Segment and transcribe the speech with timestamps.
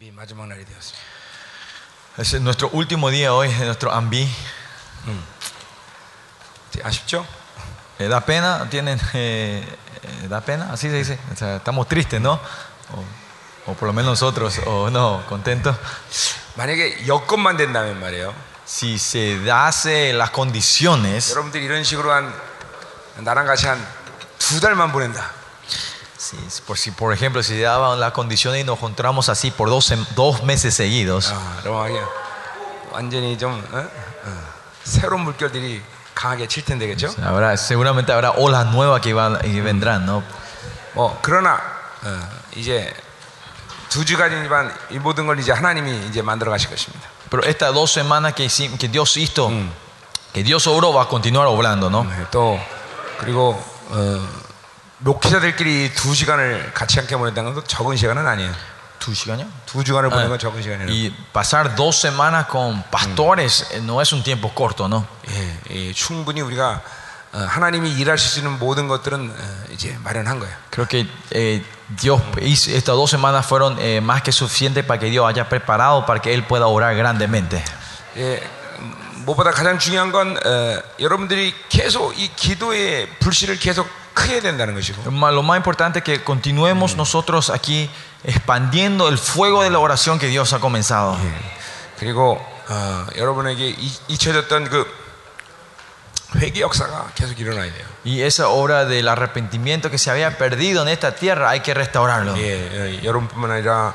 [0.00, 1.04] 우리 마지막 날이 되었습니다.
[2.18, 4.26] Es nuestro último día hoy, es nuestro ambi.
[6.72, 7.26] 네, 아쉽죠?
[7.98, 9.62] Eh, da pena, tienen, eh,
[10.02, 11.18] eh, da pena, así se dice.
[11.32, 12.34] O sea, estamos tristes, ¿no?
[13.66, 15.76] O, o por lo menos nosotros, o no, contentos.
[16.56, 18.34] 만약에 여건만 된다면 말이에요.
[18.66, 22.34] Si se dase las condiciones, 여러분들이 이런 식으로 한
[23.18, 23.78] 나랑 같이 한
[24.38, 25.30] 두 달만 보낸다.
[26.30, 26.36] si,
[26.66, 29.90] por, si por ejemplo, si se daban las condiciones y nos encontramos así por dos,
[29.90, 32.06] sem- dos meses seguidos, 아, 그럼 그냥
[32.92, 33.78] 완전히 좀 어?
[33.78, 34.42] 어,
[34.84, 35.82] 새로운 물결들이
[36.14, 37.08] 강하게 칠 텐데 그렇죠?
[37.22, 40.22] habrá, seguramente habrá olas nuevas que, van, y vendrán, ¿no?
[40.94, 41.60] 뭐 그러나
[42.02, 42.92] 어, 이제
[43.90, 47.06] 두 주간이지만 이 모든 걸 이제 하나님이 이제 만들어 가실 것입니다.
[47.30, 49.50] Pero estas dos semanas que, hici- que Dios hizo,
[50.32, 52.04] que Dios obró, va a continuar obrando, ¿no?
[52.04, 52.58] 네, 또
[53.18, 54.28] 그리고 어,
[55.01, 58.51] 목회자들끼리 두 시간을 같이 함께 보낸다는 것도 적은 시간은 아니에요.
[58.99, 59.47] ¿Tu 시간이요?
[59.65, 60.87] 두 주간을 보내는 Ah, 건 적은 시간이에요.
[60.87, 65.07] Y pasar dos semanas con pastores eh, no es un tiempo corto, ¿no?
[65.27, 66.81] 예, 예, 충분히 우리가
[67.33, 70.53] 어, 하나님이 일하실 수 있는 모든 것들은 어, 이제 마련한 거예요.
[70.69, 71.63] Creo que eh,
[71.99, 76.05] Dios hizo, estas dos semanas fueron eh, más que suficientes para que Dios haya preparado
[76.05, 77.63] para que Él pueda orar grandemente.
[78.17, 78.39] 예,
[78.77, 78.93] 음,
[79.25, 85.02] 무엇보다 가장 중요한 건 어, 여러분들이 계속 이 기도의 불씨를 계속 크게 해야 된다는 것이고
[85.04, 87.90] Lo más- lo más importante es que continuemos nosotros aquí
[88.24, 91.16] expandiendo el fuego de la oración que Dios ha comenzado.
[91.98, 94.86] 그리고 어, 여러분에게 이- 잊혀졌던 그
[96.36, 97.86] 회개 역사가 계속 일어나야 돼요.
[98.04, 102.34] Y esa obra del arrepentimiento que se había perdido en esta tierra hay que restaurarlo.
[102.36, 103.94] 예, 예, 여러분뿐만 아니라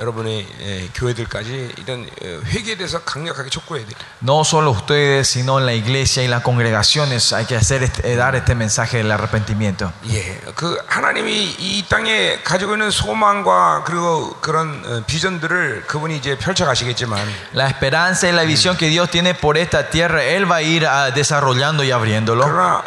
[0.00, 3.96] 여러분의 예, 교회들까지 이런 어, 회개에 대해서 강력하게 촉구해야 돼요.
[4.22, 8.14] No solo ustedes, sino en la iglesia y las congregaciones hay que hacer este- eh,
[8.14, 9.90] dar este mensaje del arrepentimiento.
[10.10, 16.66] 예, 그 하나님이 이 땅에 가지고 있는 소망과 그리고 그런 어, 비전들을 그분이 이제 펼쳐
[16.66, 17.18] 가시겠지만
[17.54, 20.86] La esperanza y la visión que Dios tiene por esta tierra, Él va a ir
[20.86, 22.44] ah, desarrollando y abriéndolo.
[22.44, 22.82] 그러나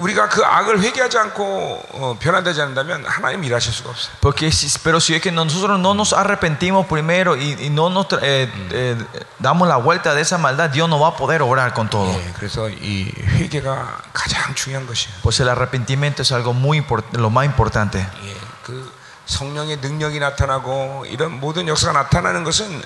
[0.00, 4.12] 우리가 그 악을 회개하지 않고 어, 변화되지 않는다면 하나님 일하실 수가 없어요.
[4.20, 8.06] Porque si- pero si es que nosotros no nos arrepentimos primero y, y no nos
[8.22, 8.96] eh, eh,
[9.38, 12.10] damos la vuelta de esa maldad, Dios no va a poder obrar con todo.
[12.10, 15.12] 예, 그래서 이 회개가 가장 중요한 것이에요.
[15.22, 17.98] Pues el arrepentimiento es algo muy lo más importante.
[18.24, 18.90] 예, 그
[19.26, 22.82] 성령의 능력이 나타나고 이런 모든 역사가 나타나는 것은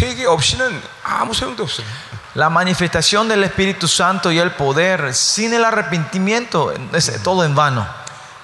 [0.00, 1.86] 회개 없이는 아무 소용도 없어요.
[2.34, 7.86] La manifestación del Espíritu Santo y el poder sin el arrepentimiento es todo en vano.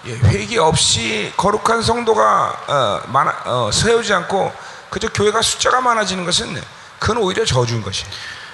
[0.06, 4.52] 예, 회개 없이 거룩한 성도가 어, 많아, 어, 세우지 않고
[4.90, 6.62] 그저 교회가 숫자가 많아지는 것은
[6.98, 8.10] 그건 오히려 저주인 것이에요.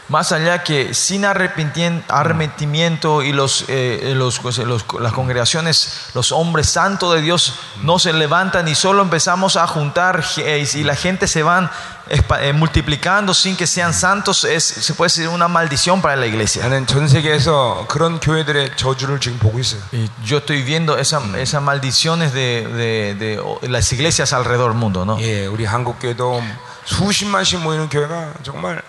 [0.10, 6.70] Más allá que sin arrepentien- arrepentimiento y los, eh, los- los- las congregaciones, los hombres
[6.70, 11.28] santos de Dios no se levantan y solo empezamos a juntar eh, y la gente
[11.28, 11.72] se van
[12.08, 16.28] espa- eh, multiplicando sin que sean santos, es, se puede decir una maldición para la
[16.28, 16.62] iglesia.
[16.64, 19.80] 나는 전 세계에서 그런 교회들의 저주를 지금 보고 있어요.
[19.92, 25.04] Y yo estoy viendo esa- esas maldiciones de, de- de las iglesias alrededor del mundo,
[25.04, 25.18] ¿no?
[25.20, 26.44] 예, 우리 한국 교회도
[26.86, 28.84] 수십만씩 모이는 교회가 정말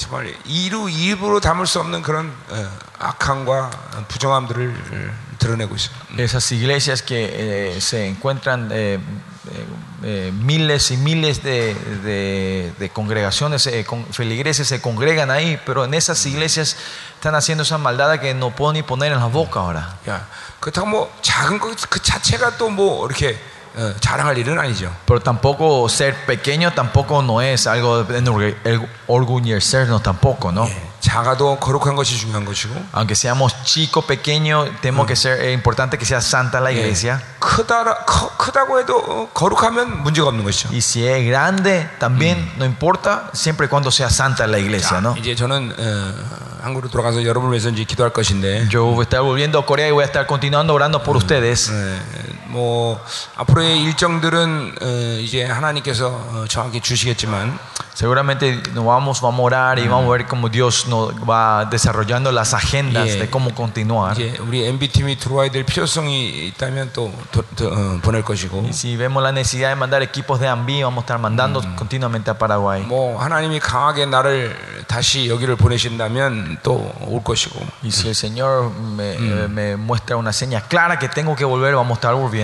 [0.00, 3.70] 정말 이루 입으로 담을 수 없는 그런 어, 악함과
[4.08, 5.94] 부정함들을 드러내고 있어요.
[6.18, 9.66] Esas iglesias que eh, se encuentran eh, eh,
[10.02, 15.84] eh, miles y miles de, de- de congregaciones, eh, con, feligreses se congregan ahí, pero
[15.84, 16.76] en esas iglesias
[17.14, 19.98] están haciendo esa maldad que no puedo ni poner en la boca ahora.
[20.08, 20.26] 야,
[20.60, 23.38] 그렇다고 뭐 작은 것 그 자체가 또 뭐 이렇게
[23.76, 24.90] 어, 자랑할 일은 아니죠.
[25.06, 30.64] Pero tampoco ser pequeño tampoco no es algo de enorgue- el- orgullecernos tampoco, ¿no?
[30.66, 35.98] 예, 작아도 거룩한 것이 중요한 것이고 Aunque seamos chico, pequeño, tenemos que ser es importante
[35.98, 37.20] que sea santa la iglesia.
[37.38, 40.70] 크다 커, 크다고 해도 어, 거룩하면 문제가 없는 것이죠.
[40.72, 45.14] Y si es grande, también no importa, siempre y cuando sea santa la iglesia, ¿no?
[45.18, 46.14] 이제 저는 어,
[46.62, 49.92] 한국으로 돌아가서 여러분을 위해서 이제 기도할 것인데 Yo voy a estar volviendo a Corea y
[49.92, 51.70] voy a estar continuando orando por ustedes.
[51.70, 51.98] 예,
[52.50, 53.00] 뭐
[53.36, 54.86] 앞으로의 일정들은 어,
[55.20, 57.58] 이제 하나님께서 어, 정확히 주시겠지만
[57.96, 62.30] Seguramente nos vamos, vamos a orar y vamos a ver cómo Dios nos va desarrollando
[62.30, 63.20] las agendas Yeah.
[63.24, 64.12] de cómo continuar.
[64.12, 68.72] 이제 우리 MB 팀이 들어와야 될 필요성이 있다면 또 도- 도- 어, 보낼 것이고 Y
[68.74, 72.34] si vemos la necesidad de mandar equipos de AMBI, vamos a estar mandando continuamente a
[72.36, 72.82] Paraguay.
[72.86, 79.14] 뭐 하나님이 강하게 나를 다시 여기를 보내신다면 또 올 것이고 Y si el Señor me,
[79.14, 82.39] eh, me muestra una seña clara que tengo que volver, vamos a estar volviendo.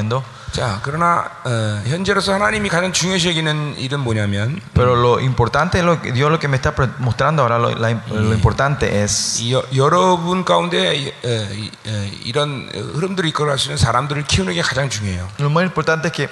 [0.52, 6.12] 자 그러나 어, 현재로서 하나님이 가장 중요시 여기는 일은 뭐냐면 Pero lo importante, lo que-
[6.12, 9.64] Dios lo que me está pre- mostrando ahora, lo, la- lo importante es 이 여,
[9.74, 14.90] 여러분 가운데 이, 어, 이, 어, 이런 흐름들을 이끌어갈 수 있는 사람들을 키우는 게 가장
[14.90, 15.26] 중요해요.
[15.38, 16.28] Lo más importante es que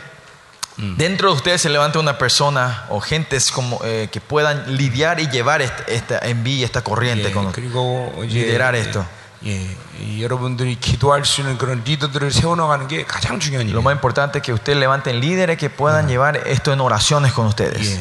[0.98, 5.28] dentro de ustedes se levante una persona o gentes como, eh, que puedan lidiar y
[5.28, 9.04] llevar este- esta envidia, esta corriente, 예, con, 그리고 이제 liderar esto.
[13.75, 17.45] Lo más importante es que ustedes levanten líderes que puedan llevar esto en oraciones con
[17.45, 17.99] ustedes.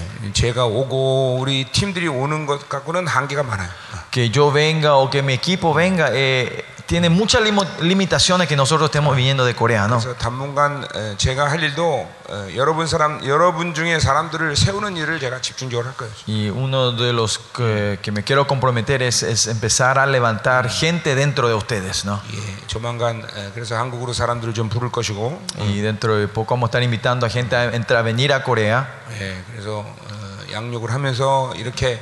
[4.11, 8.90] Que yo venga o que mi equipo venga, eh, tiene muchas limo- limitaciones que nosotros
[8.90, 10.00] estemos viniendo de Corea, ¿no?
[10.00, 15.40] 그래서 당분간 에, 제가 할 일도 어, 여러분 사람 여러분 중에 사람들을 세우는 일을 제가
[15.42, 16.12] 집중적으로 할 거예요.
[16.28, 21.14] Y uno de los que, que me quiero comprometer es, es empezar a levantar gente
[21.16, 22.20] dentro de ustedes, ¿no?
[22.34, 26.70] 예, 조만간 에, 그래서 한국으로 사람들을 좀 부를 것이고, Y dentro de poco vamos a
[26.70, 28.88] estar invitando a gente a, entrar, a venir a Corea.
[29.20, 32.02] 예, 그래서 어, 양육을 하면서 이렇게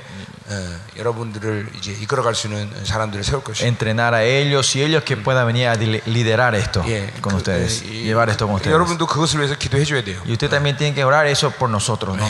[3.60, 6.84] entrenar a ellos y ellos que puedan venir a liderar esto
[7.20, 8.76] con ustedes, llevar esto con ustedes.
[10.26, 12.28] Y usted también tiene que orar eso por nosotros, ¿no?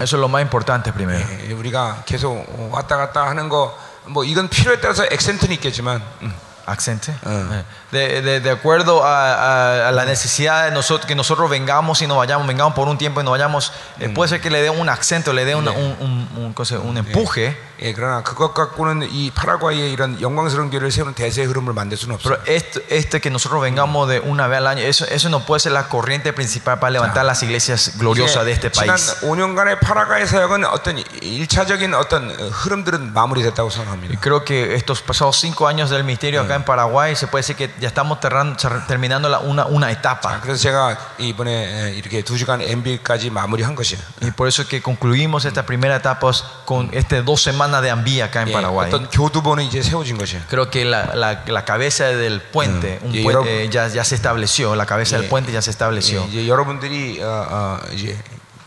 [0.00, 1.24] Eso es lo más importante primero.
[1.58, 6.02] 우리가 계속 왔다 갔다 하는 거 뭐 이건 필요에 따라서 액센트는 있겠지만.
[6.22, 6.47] 음.
[6.70, 7.14] ¿Accente?
[7.24, 7.62] Ah.
[7.92, 12.06] De, de- de acuerdo a, a- a la necesidad de nosotros, que nosotros vengamos y
[12.06, 14.68] nos vayamos, vengamos por un tiempo y nos vayamos, eh, puede ser que le dé
[14.70, 16.54] un acento, le dé un, un- un
[16.84, 21.97] un empuje, 예, 그러나 그것 갖고는 이 파라과이의 이런 영광스러운 교회를 세우는 대세의 흐름을 만들
[21.97, 22.37] 수는 없어요.
[22.37, 25.59] pero esto, este que nosotros vengamos de una vez al año, eso, eso no puede
[25.59, 29.15] ser la corriente principal para levantar las iglesias gloriosas de este 지난 país.
[29.21, 34.19] 5년간의 파라과이 사역은 어떤 일차적인 어떤 어, 흐름들은 마무리됐다고 Y 생각합니다.
[34.21, 37.69] creo que estos pasados cinco años del ministerio acá en Paraguay, se puede decir que
[37.81, 40.39] ya estamos terran- cer- terminando la- una, una etapa.
[40.41, 43.99] 그래서 제가 이번에 이렇게 두 시간 MB까지 마무리한 것이에요.
[44.21, 46.23] Y por eso es que concluimos esta primera etapa
[46.65, 48.87] con este dos semanas de Ambía acá en 예, Paraguay.
[48.89, 50.41] 어떤 교두보는 이제 세워진 것이에요.
[50.49, 54.03] Creo que la, la- la cabeza del puente un Y puen- 여러분- eh, ya, ya
[54.03, 55.29] se estableció, la cabeza del 예.
[55.29, 56.23] puente ya se estableció.
[56.25, 58.17] 예, 이제 여러분들이 어, 어, 이제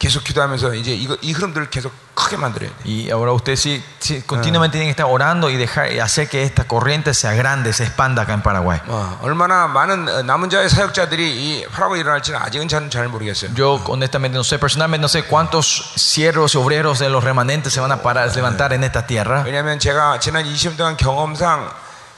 [0.02, 2.76] 계속 기도하면서 이제 이거, 이 흐름들을 계속 크게 만들어야 돼.
[2.86, 6.64] Y ahora ustedes sí, sí, continuamente tienen que estar orando y dejar hacer que esta
[6.64, 8.80] corriente sea grande, se expanda acá en Paraguay.
[8.88, 13.52] 어, 얼마나 많은 어, 남은 자의 사역자들이 이 파라과이 일어날지는 아직은 잘, 잘 모르겠어요.
[13.56, 17.92] Yo honestamente no sé, personalmente no sé cuántos siervos obreros de los remanentes se van
[17.92, 19.44] a parar, levantar en esta tierra.
[19.46, 21.72] 왜냐하면 제가 지난 20년 동안 경험상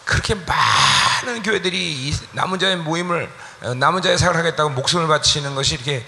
[0.06, 1.78] 그렇게 많은 교회들이
[2.08, 3.30] 이 남은 자의 모임을
[3.64, 6.06] 어, 남은 자의 사역을 하겠다고 목숨을 바치는 것이 이렇게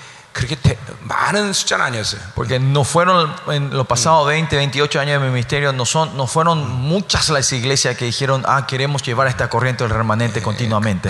[2.36, 6.28] Porque no fueron en los pasados 20, 28 años de mi ministerio, no, son, no
[6.28, 11.10] fueron muchas las iglesias que dijeron, ah, queremos llevar esta corriente del remanente continuamente.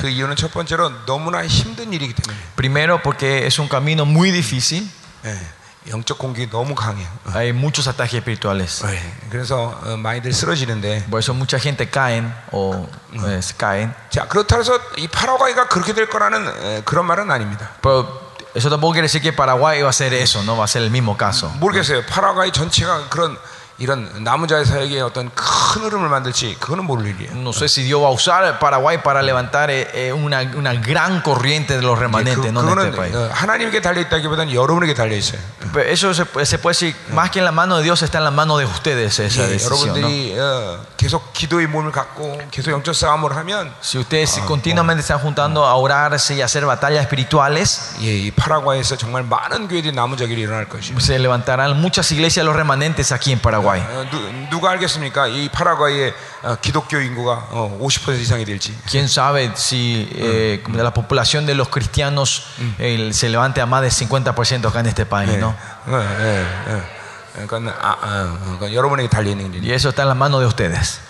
[2.55, 4.89] Primero, porque es un camino muy difícil.
[7.33, 8.83] Hay muchos ataques espirituales.
[11.09, 13.95] Por eso mucha gente caen o se eh, caen.
[17.81, 18.24] Pero
[18.54, 20.90] eso tampoco quiere decir que Paraguay va a ser eso, no va a ser el
[20.90, 21.50] mismo caso.
[21.60, 22.04] 모르겠어요.
[22.06, 23.38] 파라과이 전체가 그런
[23.78, 27.32] 이런 남은 자의 사역에 어떤 큰 흐름을 만들지 그거는 모를 일이에요.
[27.32, 31.22] No sé si Dios va a usar Paraguay para levantar eh, eh, una, una gran
[31.22, 32.60] corriente de los 그, remanentes ¿no?
[32.60, 33.14] en 그거는 este país.
[33.16, 35.40] 어, 하나님께 달려 있다기보다는 여러분에게 달려 있어요.
[35.72, 38.18] Pero eso se, puede- se puede decir, más que en la mano de Dios, está
[38.18, 39.88] en la mano de ustedes esa 예, decisión.
[39.88, 39.96] ¿no?
[39.96, 45.64] 여러분들이 어, 계속 기도의 몸을 갖고 계속 영적 싸움을 하면 Si ustedes continuamente están juntando
[45.64, 50.42] a orarse y a hacer batallas espirituales, 예, 이 파라과이에서 정말 많은 교회들이 남은 자들이
[50.42, 50.98] 일어날 것이에요.
[51.00, 53.63] se levantarán muchas iglesias de los remanentes aquí en Paraguay.
[53.80, 55.26] 어, 누, 누가 알겠습니까?
[55.28, 58.76] 이 파라과이의 어, 기독교 인구가 어, 50% 이상이 될지.
[58.86, 62.44] ¿Quién sabe si eh, como la población de los cristianos
[62.78, 65.30] eh, se levante a más del 50% acá en este país?
[65.32, 65.48] 예, ¿no?
[65.86, 67.00] 어, 예, 예.
[67.46, 69.70] 그러니까, 아, 아, 그러니까 여러분에게 달려 있는 일이에요.
[69.70, 71.00] Y eso está en la mano de ustedes.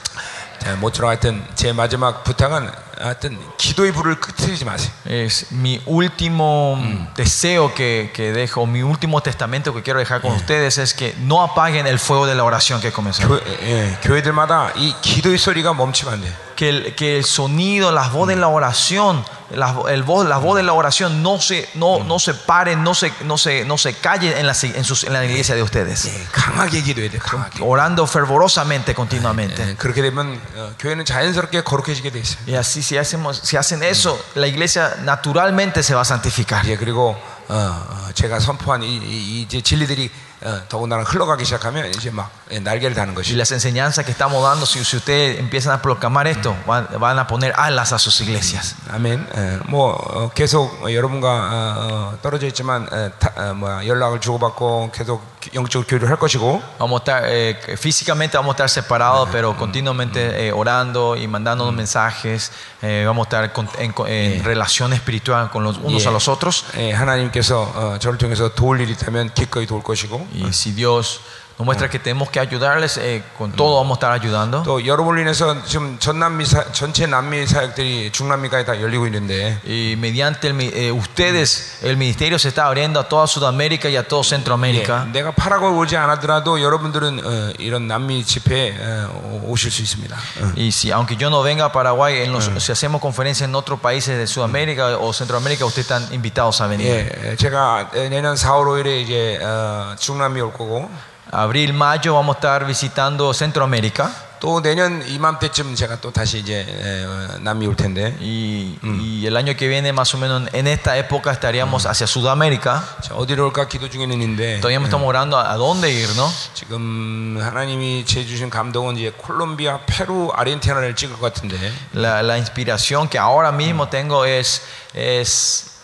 [0.66, 2.68] 자, 모처럼 하여튼 제 마지막 부탁은
[3.00, 4.92] 하여튼 기도의 불을 끄트리지 마세요.
[5.06, 6.76] Es mi último
[7.16, 11.44] deseo que, que dejo, mi último testamento que quiero dejar con ustedes es que no
[11.44, 13.28] apaguen el fuego de la oración que comenzó.
[13.28, 16.34] 교, 예, 교회들마다 이 기도의 소리가 멈추면 안 돼요.
[16.57, 20.57] Que el, que el sonido, las voz de la oración, la, el voz, la voz
[20.59, 23.95] de la oración no se, no, no se paren, no se, no se, no se
[23.95, 26.05] callen en la, en, sus- en la iglesia de ustedes.
[26.07, 27.21] 예, 강하게 기도해야 돼요.
[27.23, 27.63] 강하게.
[27.65, 29.71] Orando fervorosamente continuamente.
[29.71, 32.39] 예, 그렇게 되면 어, 교회는 자연스럽게 거룩해지게 돼 있어요.
[32.47, 36.67] Y así si, hacemos, si hacen eso, la iglesia naturalmente se va a santificar.
[36.69, 37.17] 예, 그리고
[37.49, 40.11] 어, 어, 제가 선포한 이, 이, 이 이제 진리들이
[40.43, 43.37] 어, 더군다나 흘러가기 시작하면 이제 막 예, 날개를 다는 Y 것이.
[43.37, 47.27] las enseñanzas que estamos dando, si, si ustedes empiezan a proclamar esto, van, van a
[47.27, 48.75] poner alas a sus iglesias.
[48.91, 49.27] 아멘.
[49.37, 51.77] 예, 뭐 어, 계속 어, 여러분과 어,
[52.15, 55.23] 어, 떨어져 있지만 어, 타, 어, 뭐야, 연락을 주고받고 계속
[55.55, 60.47] 영적 교류를 할 것이고 Vamos a estar, eh, físicamente vamos a estar separados, pero continuamente
[60.49, 62.51] eh, orando y mandándonos mensajes.
[62.83, 66.29] eh, vamos a estar con- en, en relación espiritual con los unos 예, a los
[66.29, 66.65] otros.
[66.79, 71.22] 예, 하나님께 하나님께서 어, 저를 통해서 도울 일이 있다면 기꺼이 도울 것이고 Y si Dios
[71.59, 74.63] nos muestra que tenemos que ayudarles, eh, con todo vamos a estar ayudando.
[74.65, 79.93] 또 여러분을 인해서 지금 전 남미 사, 전체 남미 사역들이 중남미까지 다 열리고 있는데 Y
[79.99, 84.09] mediante el mi- eh, ustedes, el ministerio se está abriendo a toda Sudamérica y a
[84.09, 85.05] todo 예, Centroamérica.
[85.13, 90.17] 내가 파라과이 오지 않았더라도 여러분들은 어, 이런 남미 집회에 어, 오실 수 있습니다.
[90.17, 90.53] 어.
[90.57, 93.81] Y si, aunque yo no venga a Paraguay, en los- si hacemos conferencias en otros
[93.81, 96.89] países de Sudamérica o Centroamérica, ustedes están invitados a venir.
[96.89, 100.89] 예, 제가 내년 4월 5일에 이제 어, 중남미 올 거고
[101.35, 104.11] Abril, mayo vamos a estar visitando Centroamérica.
[104.41, 109.37] 또 내년 이맘때쯤 제가 또 다시 이제 에, 어, 남미 올 텐데 Y, y el
[109.37, 112.83] año que viene, más o menos en esta época, estaríamos hacia Sudamérica.
[113.03, 116.27] 자, 어디로 올까 기도 중에 있는데 Todavía me estamos orando a, a dónde ir, ¿no?
[116.55, 121.57] 지금 하나님이 제 주신 감동은 이제 콜롬비아, 페루, 아르헨티나를 찍을 것 같은데
[121.95, 124.63] La, la inspiración que ahora mismo tengo es,
[124.95, 125.81] es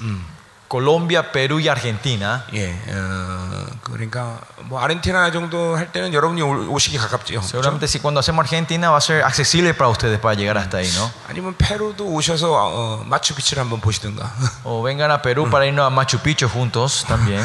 [0.71, 2.45] Colombia, Perú y Argentina.
[2.53, 4.39] 예, 어, 그러니까
[4.71, 7.41] 뭐 아르헨티나 정도 할 때는 여러분이 올- 오시기 가깝죠.
[7.43, 10.87] Seguramente si cuando hacemos Argentina va a ser accesible para ustedes para llegar hasta ahí,
[10.95, 11.11] ¿no?
[11.27, 14.31] 아니면 페루도 오셔서 어, 마추픽추를 한번 보시든가.
[14.63, 17.43] O vengan a Perú para irnos a Machu Picchu juntos también.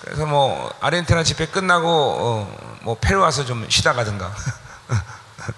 [0.00, 4.30] 그래서 뭐 아르헨티나 집회 끝나고 어, 뭐 페루 와서 좀 쉬다 가든가.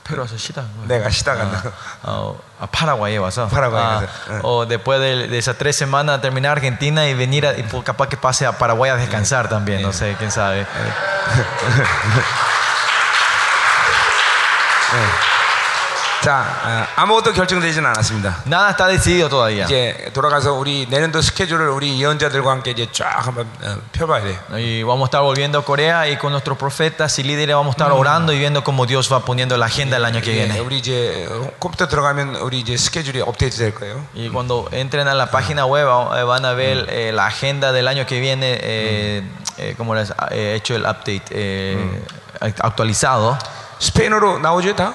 [0.07, 0.87] Pero hace shida, güey.
[0.87, 1.71] 내가 쉬다 간다.
[2.03, 4.39] Ah, a Paraguay vas a Paraguay, Ah, eh.
[4.43, 8.07] o después de, de esas tres semanas terminar Argentina y venir a, y pues capaz
[8.07, 10.65] que pase a Paraguay a descansar también no sé quién sabe
[16.27, 18.43] 자, 어, 아무것도 결정되지는 않았습니다.
[18.45, 23.45] nada está decidido todavía 이제 돌아가서 우리 내년도 스케줄을 우리 예언자들과 함께 이제 쫙 한번
[23.61, 24.39] 어, 펴봐야 돼.
[24.53, 27.83] y vamos a estar volviendo a Corea y con nuestros profetas y líderes vamos a
[27.83, 30.59] estar orando y viendo cómo Dios va poniendo la agenda el año que 예, viene
[30.61, 34.05] 우리 이제 어, 컴퓨터 들어가면 우리 이제 스케줄이 업데이트 될 거예요.
[34.15, 37.85] y cuando entren a la página web eh, van a ver eh, la agenda del
[37.89, 39.23] año que viene eh,
[39.57, 42.01] eh, como les he hecho el update eh,
[42.39, 43.37] actualizado
[43.79, 44.93] 스페인어로 나오죠 다?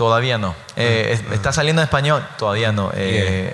[0.00, 0.54] Todavía no.
[0.76, 2.90] Eh, es- está saliendo en español, todavía no.
[2.94, 3.52] Eh,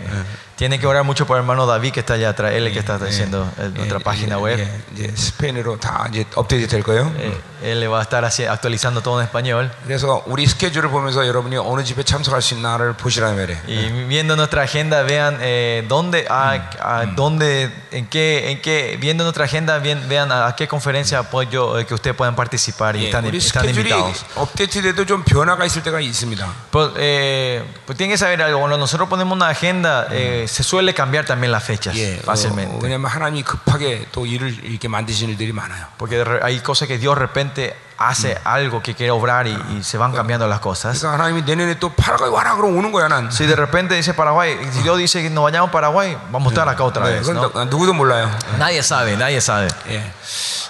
[0.56, 2.74] Tienen que orar mucho por el hermano David que está allá atrás, él es el
[2.74, 4.60] que está haciendo eh, nuestra 예, página 예, web.
[4.60, 7.12] 예, 이제 스페인어로 다 이제 업데이트 될 거예요.
[7.18, 9.72] Eh, él le va a estar así- actualizando todo en español.
[9.88, 13.58] 그래서 우리 스케줄을 보면서 여러분이 어느 집에 참석할 수 있나를 보시라는 말이에요.
[13.68, 19.24] Y viendo nuestra agenda, vean eh, dónde, a, a dónde, en qué, en qué, viendo
[19.24, 23.06] nuestra agenda, bien- vean a, a qué conferencia apoyo eh, que ustedes puedan participar y
[23.06, 24.26] 예, están, 우리 están 스케줄이 invitados.
[24.36, 26.46] 업데이트돼도 좀 변화가 있을 때가 있습니다.
[26.72, 28.60] Pues, eh, pues tienen que saber algo.
[28.60, 32.80] Cuando nosotros ponemos una agenda, eh, se suele cambiar también las fechas 예, 어, fácilmente.
[32.82, 35.86] 왜냐하면 하나님이 급하게 또 일을 이렇게 만드시는 일들이 많아요.
[35.98, 39.54] Porque de re- hay cosas que Dios de repente hace algo que quiere obrar y,
[39.78, 40.98] y se van cambiando las cosas.
[40.98, 43.30] 그래서 하나님이 내년에 또 파라과이 와라 그러면 오는 거야 난.
[43.32, 46.54] Si de repente dice Paraguay, si Dios dice que nos vayamos a Paraguay, vamos a
[46.54, 47.28] estar acá otra 네, vez.
[47.28, 47.52] 그건 ¿no?
[47.54, 48.30] 너- 누구도 몰라요.
[48.58, 49.68] Nadie sabe, nadie sabe.
[49.90, 50.04] 예.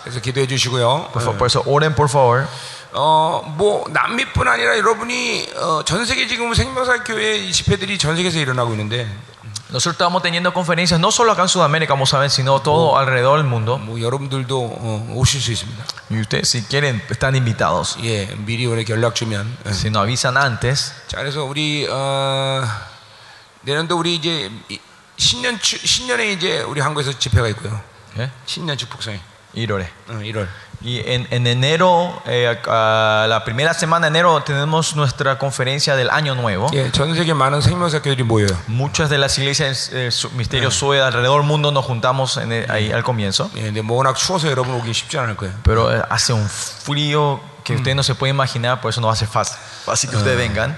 [0.04, 1.10] 그래서 기도해 주시고요.
[1.14, 2.48] Por, fa- por eso oren por favor.
[2.94, 8.38] 어, 뭐 남미뿐 아니라 여러분이 어, 전 세계 지금 생명사 교회 이 집회들이 전 세계에서
[8.40, 9.08] 일어나고 있는데
[9.72, 13.38] Nosotros estamos teniendo conferencias no solo acá en Sudamérica, vamos a ver, sino todo alrededor
[13.40, 13.78] del mundo.
[13.80, 15.84] 뭐 여러분들도 어, 오실 수 있습니다.
[16.12, 17.98] Y ustedes, si quieren, están invitados.
[18.04, 19.48] 예, 미리 이렇게 연락 주면.
[19.66, 19.70] 예.
[19.72, 22.64] Si nos avisan antes, 자, 그래서 우리 어,
[23.62, 24.80] 내년도 우리 이제 이-
[25.18, 27.80] 신년 추, 신년에 이제 우리 한국에서 집회가 있고요.
[28.18, 28.30] ¿eh?
[28.46, 29.20] 신년 축복성에
[29.56, 29.88] Irore.
[30.10, 30.48] 어, 1월.
[30.84, 36.10] Y en, en enero, eh, a la primera semana de enero, tenemos nuestra conferencia del
[36.10, 36.70] Año Nuevo.
[36.74, 38.50] 예, 전 세계 많은 생명사 교회들이 모여요.
[38.68, 42.72] Muchas de las iglesias eh, su- Misterio Sue alrededor del mundo nos juntamos en el-
[42.72, 43.52] ahí al comienzo.
[43.56, 45.54] 예, 근데 뭐 워낙 추워서 여러분 오기 쉽지 않을 거예요.
[45.64, 49.14] Pero eh, hace un frío que ustedes no se pueden imaginar, por eso no va
[49.14, 49.58] a ser fácil.
[49.86, 50.76] Así que ustedes vengan.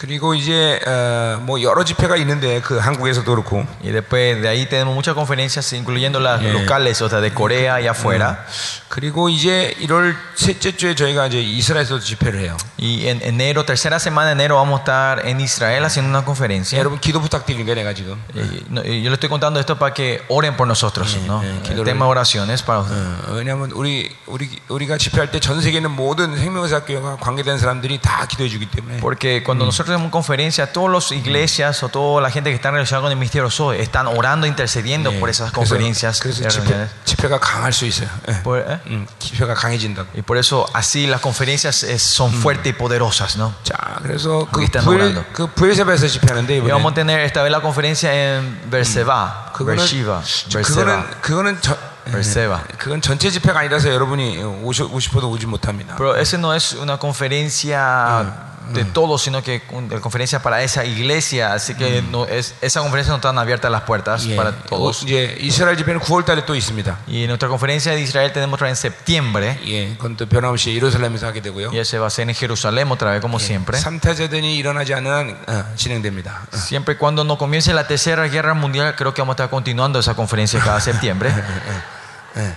[0.00, 4.94] 그리고 이제 어, 뭐 여러 집회가 있는데 그 한국에서도 그렇고 Y después de ahí tenemos
[4.94, 8.46] muchas conferencias, incluyendo las locales, o sea, de Corea y afuera.
[8.88, 12.56] 그리고 이제 1월 셋째 주에 저희가 이제 이스라엘에서 집회를 해요.
[12.80, 16.78] Y en enero, tercera semana de enero, vamos a estar en Israel haciendo una conferencia.
[16.78, 20.22] 여러분 기도 부탁드리는 게 내가 지금 Y, no, yo le estoy contando esto para que
[20.28, 21.42] oren por nosotros, ¿no?
[21.42, 23.28] El tema oraciones para ustedes.
[23.28, 28.00] 어, 왜냐하면 우리 우리 우리가 집회할 때 전 세계 있는 모든 생명사 교회가 관계된 사람들이
[28.00, 32.29] 다 기도해 주기 때문에 Porque cuando nosotros tenemos conferencias, todas las iglesias o toda la
[32.29, 36.19] gente que está relacionada con el misterio Zoe están orando, intercediendo por esas conferencias.
[36.19, 36.89] 그래서, y 그래서 집회, reuniones.
[37.05, 38.07] 집회가 강할 수 있어요.
[38.27, 38.41] 예.
[38.43, 38.79] Por- ¿eh?
[38.87, 40.07] 음, 집회가 강해진다고.
[40.15, 43.53] Y por eso así las conferencias eh, son fuertes y poderosas, ¿no?
[43.63, 45.25] 자, 그래서 그 están 부엘 orando.
[45.33, 49.77] 그 부엘세바에서 집회하는데 Y vamos a 이번에 tener esta vez la conferencia en Berseba, 그거는
[49.77, 51.21] Bershiva, 그거는 Berseba.
[51.21, 51.77] 그거는 저,
[52.07, 52.63] 예, Berseba.
[52.77, 55.95] 그건 전체 집회가 아니라서 여러분이 오시, 오고 싶어도 오지 못합니다.
[55.97, 58.25] Pero ese no es una conferencia
[58.73, 61.53] de todos, sino que una conferencia para esa iglesia.
[61.53, 65.03] Así que no, es, esa conferencia no están abiertas las puertas 예, para 어, todos.
[65.03, 66.97] 이제 이스라엘 집회는 9월달에 또 있습니다.
[67.07, 69.59] Y nuestra conferencia de Israel tenemos otra en septiembre.
[69.65, 71.69] 예, 그건 또 변함없이 예루살렘에서 하게 되고요.
[71.71, 73.77] Y ese va a ser en Jerusalén otra vez, como siempre.
[73.79, 76.47] 삼태제전이 일어나지 않는 한 어, 진행됩니다.
[76.51, 76.57] 어.
[76.57, 79.99] Siempre y cuando no comience la tercera guerra mundial, creo que vamos a estar continuando
[79.99, 81.29] esa conferencia cada septiembre.
[81.29, 82.55] 예, 예,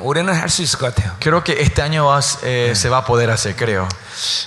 [0.00, 1.16] 올해는 할 수 있을 것 같아요.
[1.20, 3.88] Creo que este año va eh, se va a poder hacer, creo.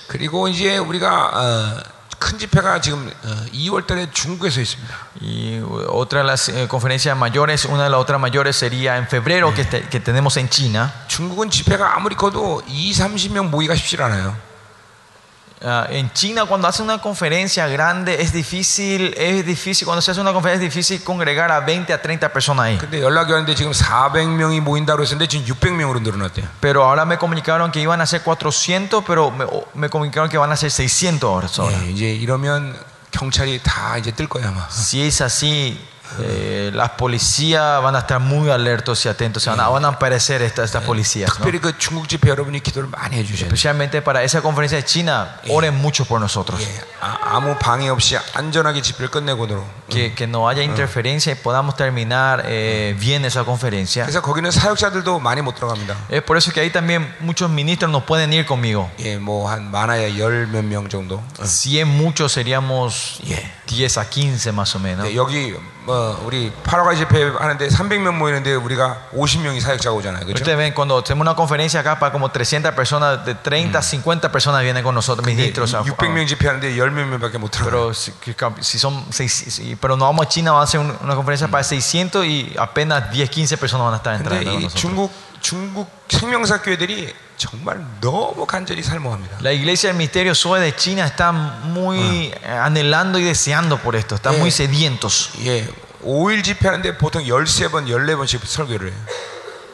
[0.07, 1.83] 그리고 이제 우리가 어,
[2.19, 4.95] 큰 집회가 지금 어, 2월달에 중국에서 있습니다.
[5.21, 9.53] Y otra de las eh, conferencias mayores, una de las otras mayores sería en febrero
[9.53, 10.93] que, que tenemos en China.
[11.07, 14.35] 중국은 집회가 아무리 커도 2, 30명 모이기가 쉽지 않아요.
[15.62, 20.18] Ah, en China cuando hacen una conferencia grande es difícil, es difícil, cuando se hace
[20.22, 22.78] una conferencia es difícil congregar a 20 a 30 personas ahí.
[22.78, 26.46] 근데 연락이 왔는데 지금 400명이 모인다고 했었는데 지금 600명으로 늘어났대요.
[26.62, 30.38] Pero ahora me comunicaron que iban a ser 400, pero me, o- me comunicaron que
[30.38, 31.46] van a ser 600 ahora.
[31.58, 31.76] ahora.
[31.84, 32.74] 예, 이제 이러면
[33.10, 34.66] 경찰이 다 이제 뜰 거야 아마.
[34.70, 35.78] Si es así,
[36.18, 39.88] eh, las policías van a estar muy alertos y atentos, se van a, van a
[39.88, 41.30] aparecer estas, estas policías.
[41.30, 41.44] ¿no?
[41.44, 43.46] 특별히 그 중국 집회 여러분이 기도를 많이 해주셔야 돼요.
[43.46, 46.60] Especialmente para esa conferencia de China, oren mucho por nosotros.
[46.60, 46.66] 예,
[47.00, 49.64] 아, 아무 방해 없이 안전하게 집회를 끝내고도록.
[49.88, 54.04] Que, que no haya interferencia y podamos terminar eh, bien esa conferencia.
[54.04, 55.96] 그래서 거기는 사역자들도 많이 못 들어갑니다.
[56.10, 58.90] Es por eso que ahí también muchos ministros no pueden ir conmigo.
[58.98, 61.22] 예, 뭐 한 많아야 열 몇 명 정도.
[61.44, 63.60] Si es mucho, seríamos Yeah.
[63.66, 65.06] 10 a 15 más o menos.
[65.06, 65.54] 네, 여기
[65.85, 70.25] 뭐 우리 파라과이 집회 하는데 300명 모이는데 우리가 50명이 사역자가 오잖아요.
[70.25, 70.41] 그렇죠?
[70.41, 74.31] Ustedes ven, cuando hacemos una conferencia acá para como 300 personas, de 30 a 50
[74.31, 75.73] personas vienen con nosotros, ministros.
[75.75, 77.69] a- 600명 집회하는데 열몇 명밖에 못 들어가요.
[77.69, 78.11] Pero si,
[78.61, 81.47] si son seis, si- pero no vamos a China, vamos a hacer un- una conferencia
[81.47, 84.51] para 600 y apenas 10, 15 personas van a estar 근데 entrando.
[84.51, 84.67] con 이.
[84.73, 85.11] 중국
[85.41, 89.38] 중국 생명사 교회들이 정말 너무 간절히 살모합니다.
[89.40, 94.14] La iglesia del misterio Zoe de China está muy eh, anhelando y deseando por esto,
[94.16, 94.40] están Yeah.
[94.42, 95.30] muy sedientos.
[95.44, 95.66] 예,
[96.04, 98.96] 5일 집회하는데 보통 13번, 14번씩 설교를 해요.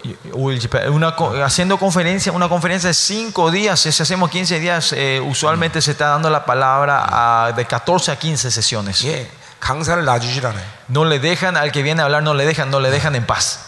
[0.05, 4.93] Y- Uy, Una, co- haciendo conferencia, una conferencia de 5 días, si hacemos 15 días,
[4.93, 7.03] eh, usualmente se está dando la palabra
[7.49, 9.03] a- de 14 a 15 sesiones.
[9.05, 9.27] 예,
[9.59, 10.63] 강사를 놔주질 않아요.
[10.89, 13.27] No le dejan al que viene a hablar, no le dejan, no le dejan en
[13.27, 13.67] paz.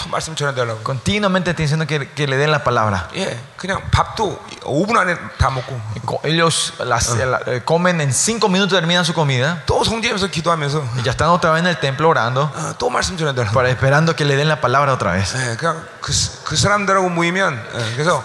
[0.00, 0.82] 계속 말씀 전해달라고.
[0.82, 3.08] Continuamente están diciendo que, que le den la palabra.
[3.16, 8.48] 예, 그냥 밥도 5분 안에 다 먹고 Co- Ellos las- la- eh, comen en 5
[8.48, 9.62] minutos, terminan su comida.
[9.66, 13.16] 또 성지에서 기도하면서 Y ya están otra vez en el templo orando, 어, 또 말씀
[13.16, 13.52] 전해달라고.
[13.52, 15.34] para, esperando que le den la palabra otra vez.
[15.36, 16.12] 예, 그냥 그,
[16.44, 18.22] 그 사람들하고 모이면 예, 그래서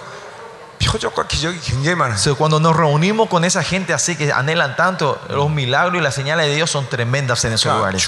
[0.84, 2.16] 표적과 기적이 굉장히 많아요.
[2.16, 6.02] O sea, cuando nos reunimos con esa gente así que anhelan tanto, los milagros y
[6.02, 8.02] las señales de Dios son tremendas en esos 그러니까 lugares.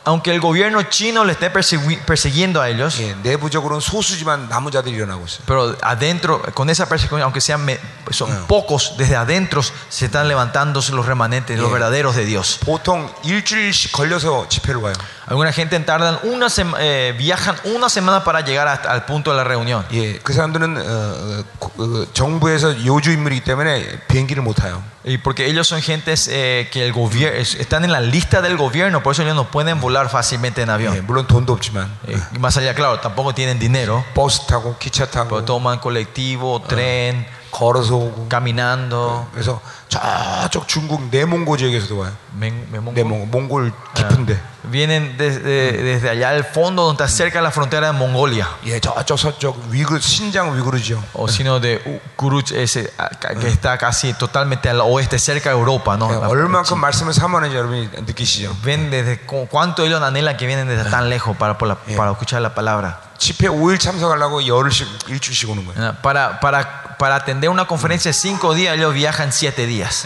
[0.06, 4.94] Aunque el gobierno chino le esté persegui- persiguiendo a ellos, 예, 내부적으로는 소수지만 남은 자들이
[4.94, 5.42] 일어나고 있어요.
[5.46, 7.76] pero adentro, con esa persecución, aunque sean me-
[8.12, 11.72] son pocos, desde adentro se están levantando los remanentes, los Yeah.
[11.74, 12.60] verdaderos de Dios.
[12.64, 14.94] 보통 일주일씩 걸려서 집회를 와요.
[15.26, 19.38] Alguna gente tardan una sema- eh, viajan una semana para llegar hasta- al punto de
[19.38, 19.84] la reunión.
[19.90, 24.84] 예, 그 사람들은 어, 어, 고- 어, 정부에서 요주 인물이기 때문에 비행기를 못 타요.
[25.04, 29.02] Y porque ellos son gentes eh, que el gobierno están en la lista del gobierno,
[29.02, 31.06] por eso ellos no pueden volar fácilmente en 예, avión.
[31.06, 35.28] 물론 돈도 없지만 Eh, y más allá, claro, tampoco tienen dinero, 버스 타고 기차 타고
[35.28, 39.28] pero toman colectivo, tren, 걸어서 오고 caminando.
[39.32, 42.12] 그래서 저쪽 중국 내몽고 지역에서도 와요.
[42.36, 47.38] Men- me- mongo- 내몽 몽골 깊은데 Vienen desde, desde allá al fondo, donde está cerca
[47.38, 48.48] de la frontera de Mongolia.
[48.66, 51.00] 예, 저쪽 서쪽 위그 신장 위구르지요.
[51.14, 51.78] O sino de
[52.16, 55.96] Kuruch, ese, a- ca- que está casi totalmente al oeste, cerca de Europa.
[55.96, 56.10] ¿no?
[56.10, 58.56] 예, 얼마큼 말씀을 사모하는지 여러분이 느끼시죠.
[58.64, 62.10] Ven desde cu- cuánto ellos anhelan que vienen desde tan lejos para, por la- para
[62.10, 63.00] escuchar la palabra.
[63.18, 65.78] 집회 5일 참석하려고 열흘씩 일주일씩 오는 거예요.
[65.80, 69.79] Ah, Para, para, para atender una conferencia de cinco días, ellos viajan siete días.
[69.81, 70.05] días.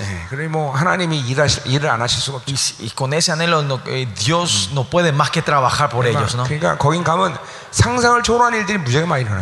[2.80, 6.36] Y, y con ese anhelo no, eh, Dios no puede más que trabajar por ellos.
[6.36, 6.46] ¿no?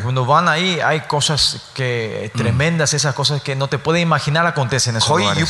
[0.02, 4.46] Cuando van ahí hay cosas que eh, tremendas, esas cosas que no te puedes imaginar
[4.48, 5.44] acontecen en esos lugares.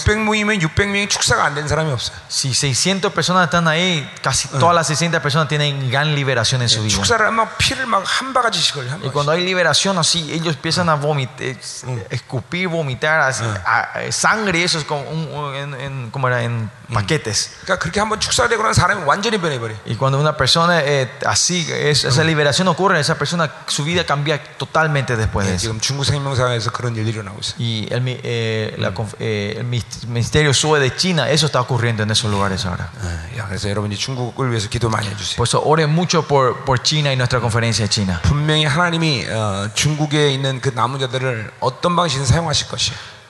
[2.28, 6.84] Si 600 personas están ahí, casi todas las 600 personas tienen gran liberación en su
[6.84, 6.96] vida.
[9.08, 11.56] Y cuando hay liberación así, ellos empiezan a vomitar,
[12.10, 16.43] escupir, vomitar, así, a, a, sangre eso es como, un- un- en, en- ¿cómo era?
[16.43, 17.51] en paquetes.
[17.65, 19.75] 그러니까 그렇게 한번 축사되고 난 사람이 완전히 변해버려.
[19.87, 24.43] Y cuando una persona eh, así, es- esa liberación ocurre, esa persona, su vida cambia
[24.57, 25.63] totalmente después de 예, eso.
[25.69, 27.57] 지금 중국 생명사에서 그런 일들이 일어나고 있어요.
[27.59, 31.61] Y el, mi- eh, la conf- eh, el mis- ministerio SUE de China, eso está
[31.61, 32.89] ocurriendo en esos lugares ahora.
[33.35, 35.37] 예, 야, 그래서 여러분이 중국을 위해서 기도 많이 해주세요.
[35.37, 38.21] Por eso oren mucho por, por China y nuestra conferencia de China.
[38.23, 42.97] 분명히 하나님이 어, 중국에 있는 그 남은 자들을 어떤 방식으로 사용하실 것이에요.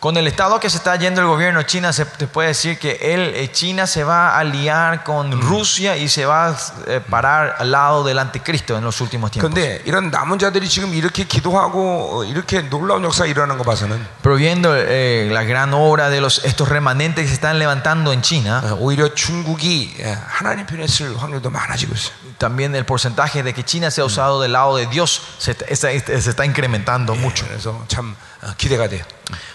[0.00, 2.78] Con el estado que se está yendo el gobierno de China, se te puede decir
[2.78, 6.56] que él, eh, China se va a aliar con Rusia y se va a
[6.88, 9.50] eh, parar al lado del anticristo en los últimos tiempos.
[9.54, 14.36] 그런데 이런 남은 자들이 지금 이렇게 기도하고 어, 이렇게 놀라운 역사가 일어나는 거 봐서는 Pero
[14.36, 18.60] viendo eh, la gran obra de los, estos remanentes que se están levantando en China,
[18.62, 22.12] 어, 오히려 중국이 예, 하나님 편에 쓸 확률도 많아지고 있어요.
[22.38, 26.20] también el porcentaje de que China sea usado del lado de Dios se, está- está-
[26.20, 27.46] se está incrementando mucho.
[27.46, 29.02] 그래서 참 어, 기대가 돼요.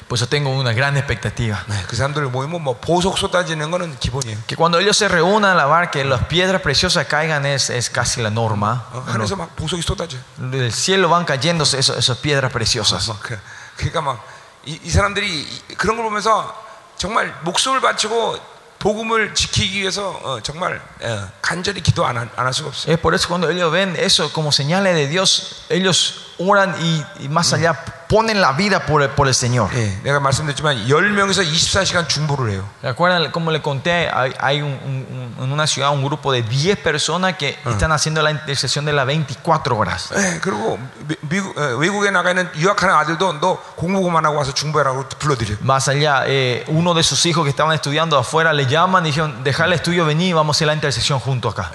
[0.07, 1.63] Por eso tengo una gran expectativa.
[1.67, 4.37] 네, 그 사람들 모이면 뭐 보석 쏟아지는 거는 기본이에요.
[4.47, 8.21] Que cuando ellos se reúnan a lavar, que las piedras preciosas caigan es, es casi
[8.21, 8.85] la norma.
[8.91, 10.17] 어, 하늘에서 막 보석이 쏟아져.
[10.17, 13.07] 요 Del cielo van cayendo esas, esas piedras preciosas.
[13.09, 13.37] 막 그,
[13.77, 16.53] 그러니까 막이 이 사람들이 이- 그런 걸 보면서
[16.97, 18.37] 정말 목숨을 바치고
[18.79, 22.93] 복음을 지키기 위해서 어, 정말 어, 간절히 기도 안 할 수가 없어요.
[22.93, 27.27] Es por eso cuando ellos ven eso como señales de Dios, ellos oran y, y
[27.27, 27.73] más allá
[28.09, 29.69] ponen la vida por el, por el Señor.
[29.75, 32.65] 예, 내가 말씀드렸지만 10명에서 24시간 중보를 해요.
[32.81, 34.09] ¿Recuerdan como le conté?
[34.11, 35.05] Hay, hay un- un-
[35.37, 38.93] un- en una ciudad un grupo de 10 personas que están haciendo la intercesión de
[38.93, 40.09] las 24 horas.
[40.17, 45.07] 예, 그리고 미, 미국, 어, 외국에 나가 있는 유학하는 아들도 너 공부만 하고 와서 중보해라고
[45.19, 45.57] 불러들여요.
[45.61, 49.43] Más allá, eh, uno de sus hijos que estaban estudiando afuera le llaman y dijeron,
[49.43, 51.69] deja el estudio, vení, vamos a hacer la intercesión junto acá.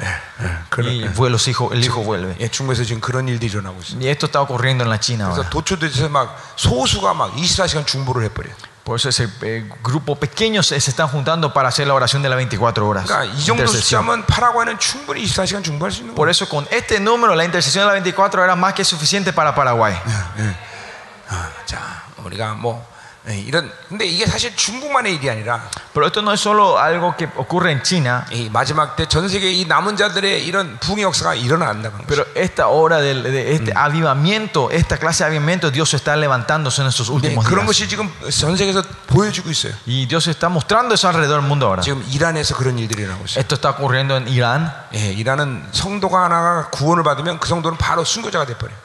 [0.79, 2.35] Y fue los hijos, el hijo vuelve.
[2.41, 3.99] 예, 중국에서 지금 그런 일들이 일어나고 있어요.
[4.01, 5.51] Y esto está ocurriendo en la China 그래서 ahora.
[5.51, 8.55] 도초도에서 막 소수가 막 24시간 중보를 해버려요.
[8.85, 12.29] Por eso ese eh, grupo pequeño se, se están juntando para hacer la oración de
[12.29, 13.07] las 24 horas.
[13.07, 14.03] 그러니까 이 정도 Intercesión.
[14.05, 16.17] 숫자면 파라과이는 충분히 24시간 중보할 수 있는 거예요.
[16.17, 19.55] Por eso con este número la intercesión de las 24 era más que suficiente para
[19.55, 19.95] Paraguay.
[21.31, 22.85] 아, 자, 우리가 뭐
[23.30, 27.28] 예, 이런 근데 이게 사실 중국만의 일이 아니라 Pero esto no es solo algo que
[27.38, 31.98] ocurre en China, 이 마지막 때 전 세계 이 남은 자들의 이런 부흥의 역사가 일어난다는
[31.98, 32.08] 거죠.
[32.08, 36.88] pero esta hora del- de, este avivamiento, esta clase de avivamiento, Dios está levantándose en
[36.88, 37.68] estos 네, últimos 그런 días.
[37.68, 39.74] 것이 지금 전 세계에서 보여주고 있어요.
[39.86, 41.82] Y Dios está mostrando eso alrededor del mundo ahora.
[41.84, 43.42] 지금 이란에서 그런 일들이 일어나고 있어요.
[43.42, 44.72] Esto está ocurriendo en Irán.
[44.96, 48.78] 예, 이란은 성도가 하나가 구원을 받으면 그 성도는 바로 순교자가 돼 버려요.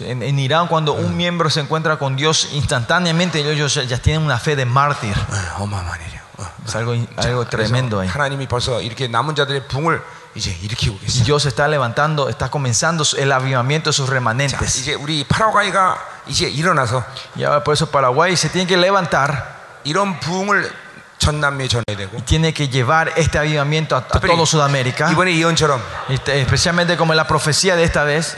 [0.00, 4.38] En, en Irán, cuando un miembro se encuentra con Dios, instantáneamente ellos ya tienen una
[4.38, 5.14] fe de mártir.
[5.14, 6.20] 예, 어마어마한 일이에요.
[6.38, 6.50] 어.
[6.66, 8.08] Es algo, algo 그래서 tremendo ahí.
[8.08, 10.02] 하나님이 벌써 이렇게 남은 자들의 붕을
[10.34, 11.24] 이제 일으키고 Y 계세요.
[11.24, 14.80] Dios está levantando, está comenzando el avivamiento de sus 자, remanentes.
[14.80, 15.98] 이제 우리 파라과이가
[16.28, 17.04] 이제 일어나서
[17.36, 20.72] Y ahora por eso Paraguay se tiene que levantar 이런 부흥을
[22.17, 25.09] Y tiene que llevar este avivamiento a, a todo Sudamérica.
[26.09, 28.37] Este, especialmente como la profecía de esta vez.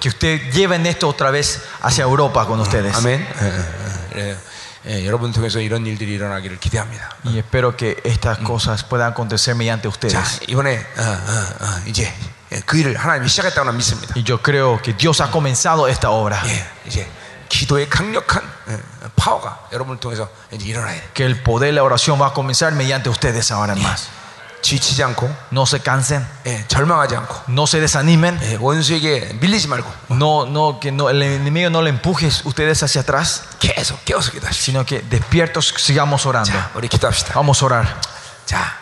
[0.00, 2.94] Que usted lleven esto otra vez hacia Europa con ustedes.
[2.96, 3.26] Amén.
[7.24, 10.14] Y espero que estas cosas puedan acontecer mediante ustedes.
[14.14, 16.42] Y yo creo que Dios ha comenzado esta obra.
[17.47, 18.79] 예, 이제 기도의 강력한 예,
[19.15, 21.09] 파워가 여러분을 통해서 이제 일어나야 돼.
[21.13, 24.09] Que el poder de la oración va a comenzar mediante ustedes ahora más.
[24.63, 29.91] 지치지 않고 No se cansen, 예, 절망하지 않고 no se desanimen, 예, 원수에게 밀리지 말고
[30.11, 34.63] no, no, que no, el enemigo no le empuje ustedes hacia atrás, 계속 깨어서 기도하십시오.
[34.63, 36.49] sino que despiertos sigamos orando.
[36.49, 37.33] 자, 우리 기도합시다.
[37.33, 37.99] Vamos a orar.
[38.45, 38.77] 자,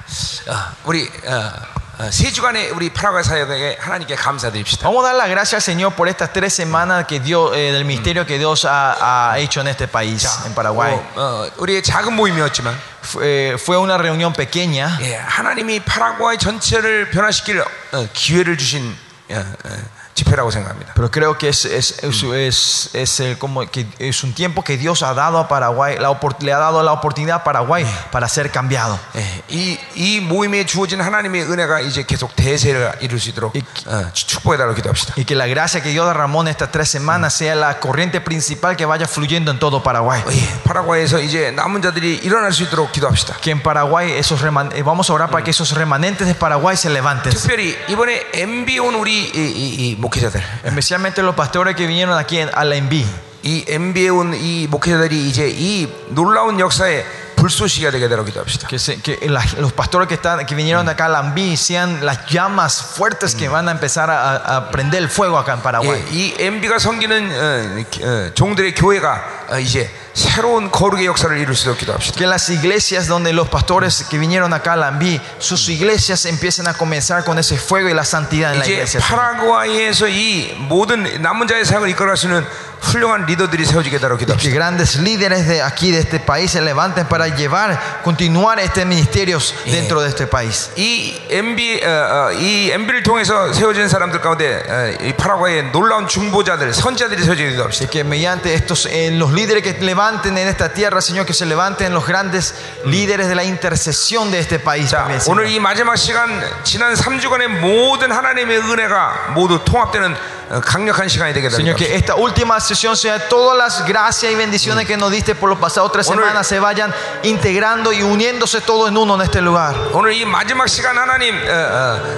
[0.47, 0.53] 어,
[0.85, 4.86] 우리 어, 어, 세 주간의 우리 파라과이 사역에게 하나님께 감사드립시다.
[4.86, 8.26] Vamos a dar las gracias Señor por estas tres semanas que Dios, eh, del misterio
[8.26, 10.92] que Dios ha, ha hecho en este país, en Paraguay.
[10.92, 17.60] 어, 어, 우리의 작은 모임이었지만 Fue, eh, una reunión pequeña, 예, 하나님이 파라과이 전체를 변화시킬
[17.60, 18.94] 어, 기회를 주신
[19.30, 20.93] 어, 어, 집회라고 생각합니다.
[20.93, 24.75] pero creo que es, es, es, es- es el- como que es un tiempo que
[24.77, 28.27] Dios ha dado a Paraguay, la opor- le ha dado la oportunidad a Paraguay para
[28.27, 28.99] ser cambiado.
[29.15, 34.11] 예, 이, 이 모임에 주어진 하나님의 은혜가 이제 계속 대세를 이룰 수 있도록 이- 어,
[34.13, 35.13] 축복해달라고 기도합시다.
[35.17, 38.75] Y que la gracia que Dios derramó en estas tres semanas sea la corriente principal
[38.75, 40.21] que vaya fluyendo en todo Paraguay.
[40.27, 43.37] 예, 파라과이에서 이제 남은 자들이 일어날 수 있도록 기도합시다.
[43.41, 46.75] Que en Paraguay esos reman- eh, vamos a orar para que esos remanentes de Paraguay
[46.75, 47.31] se levanten.
[47.31, 52.39] 특별히 이번에 MB 온 우리 이, 이- 이 목회자들, Especialmente los pastores que vinieron aquí
[52.39, 53.05] en- a la ENVI.
[53.43, 57.03] 이 MB에 온 이 목회자들이 이제 이 놀라운 역사에
[57.35, 58.67] 불쏘시가 되게 되라고 기도합시다.
[58.67, 62.05] Que, se- que la- los pastores que, están, que vinieron acá a la ENVI sean
[62.05, 66.03] las llamas fuertes que van a empezar a, a prender el fuego acá en Paraguay.
[66.11, 71.63] 예, 이 MB가 섬기는 어, 어, 종들의 교회가 어, 이제 새로운 거룩의 역사를 이룰 수
[71.63, 72.17] 있도록 기도합시다.
[72.17, 76.67] Que las iglesias donde los pastores que vinieron acá a la ENVI, sus iglesias empiecen
[76.67, 78.99] a comenzar con ese fuego y la santidad en la 이제 iglesia.
[79.01, 82.45] 파라과이에서 이 모든 남은 자의 사역을 이끌어갈 수 있는
[82.81, 84.51] 훌륭한 리더들이 세워지게 달라고 Que 기도합시다.
[84.51, 90.01] grandes líderes de aquí, de este país, se levanten para llevar, continuar este ministerios dentro
[90.01, 90.71] de este país.
[90.75, 96.73] 이 MB 어, 어, 이 MB를 통해서 세워진 사람들 가운데 어, 이 파라과이의 놀라운 중보자들,
[96.73, 97.85] 선자들이 세워지게 기도합시다.
[97.85, 101.45] Y que mediante estos, eh, los líderes que levanten en esta tierra, Señor, que se
[101.45, 102.55] levanten los grandes
[102.85, 105.39] líderes de la intercesión de este país 자, también, Señor.
[105.39, 106.29] 오늘 이 마지막 시간
[106.63, 110.15] 지난 3주간의 모든 하나님의 은혜가 모두 통합되는
[110.49, 111.77] 어, 강력한 시간이 되게 Señor, 됩니다.
[111.77, 115.57] que esta última sesión sea todas las gracias y bendiciones que nos diste por los
[115.59, 116.25] pasados tres Honor.
[116.25, 119.75] semanas se vayan integrando y uniéndose todo en uno en este lugar.
[119.93, 121.51] 오늘 이 마지막 시간 하나님 어,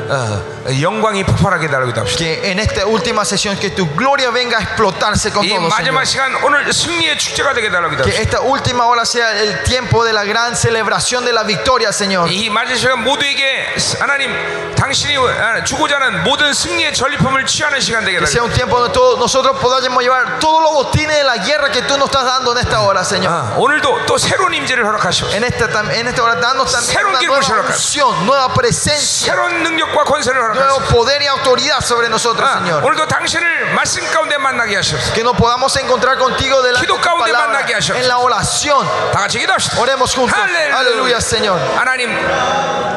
[0.10, 2.18] 어, 어, 영광이 폭발하게 달라고 기도합시다.
[2.18, 6.04] Que en esta última sesión que tu gloria venga a explotarse con 이 todo, 마지막
[6.04, 6.06] Señor.
[6.06, 8.22] 시간 오늘 승리의 축제가 되게 달라고 Que 기도합시다.
[8.22, 12.32] esta última hora sea el tiempo de la gran celebración de la victoria, Señor.
[12.32, 14.32] 이 마지막 시간 모두에게 하나님
[14.76, 18.80] 당신이 아, 주고자 하는 모든 승리의 전리품을 취하는 시간 되게 Que sea 달라고 un tiempo
[18.80, 22.26] donde todos nosotros podamos llevar todos los botines de la guerra que tú nos estás
[22.26, 23.32] dando en esta hora, Señor.
[23.32, 25.36] 아, 오늘도 또 새로운 임재를 허락하시옵소서.
[25.36, 27.74] En esta, tam- en esta hora, danos también 새로운 una 기름을 nueva 허락하소서.
[27.78, 30.90] unción, nueva presencia, 새로운 능력과 권세를 nuevo 허락하소서.
[30.94, 32.84] poder y autoridad sobre nosotros, 아, Señor.
[32.84, 35.14] 오늘도 당신을 말씀 가운데 만나게 하시옵소서.
[35.14, 38.00] Que nos podamos encontrar contigo delante de 기도 tu 가운데 palabra, 만나게 하시옵소서.
[38.00, 38.88] en la oración.
[39.12, 39.80] 다 같이 기도합시다.
[39.80, 40.34] Oremos juntos.
[40.38, 41.60] Aleluya, Señor.
[41.78, 42.10] 하나님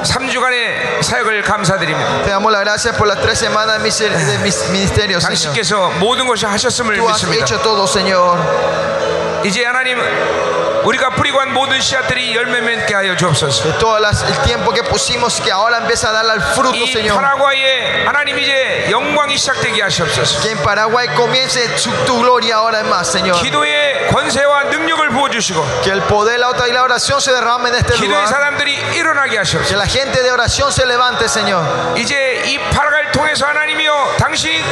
[0.02, 2.22] 3주간의 사역을 감사드립니다.
[2.24, 5.20] Te damos la gracia por las tres semanas de mis, de mis ministerios, Señor.
[5.20, 7.44] 당신께서 모든 것이 하셨음을 Tú has 믿습니다.
[7.44, 8.38] hecho todo, Señor.
[9.44, 9.98] 이제 하나님
[10.84, 13.64] 우리가 뿌리고 한 모든 씨앗들이 열매 맺게 하여 주옵소서.
[13.64, 16.86] De todo las- el tiempo que pusimos, que ahora empieza a dar el fruto, 이
[16.86, 17.16] Señor.
[17.18, 20.40] 파라과이에 하나님 이제 영광이 시작되게 하시옵소서.
[20.42, 23.34] Que en Paraguay comience su- tu gloria ahora más, Señor.
[23.42, 27.74] 기도의 권세와 능력을 부어주시고 Que el poder la otra y la oración se derrame en
[27.82, 28.28] este 기도의 lugar.
[28.28, 29.66] 사람들이 일어나게 하시옵소서.
[29.66, 31.66] Que la gente de oración se levante, Señor.
[31.98, 34.62] 이제 이 파라과이를 통해서 하나님이여 당신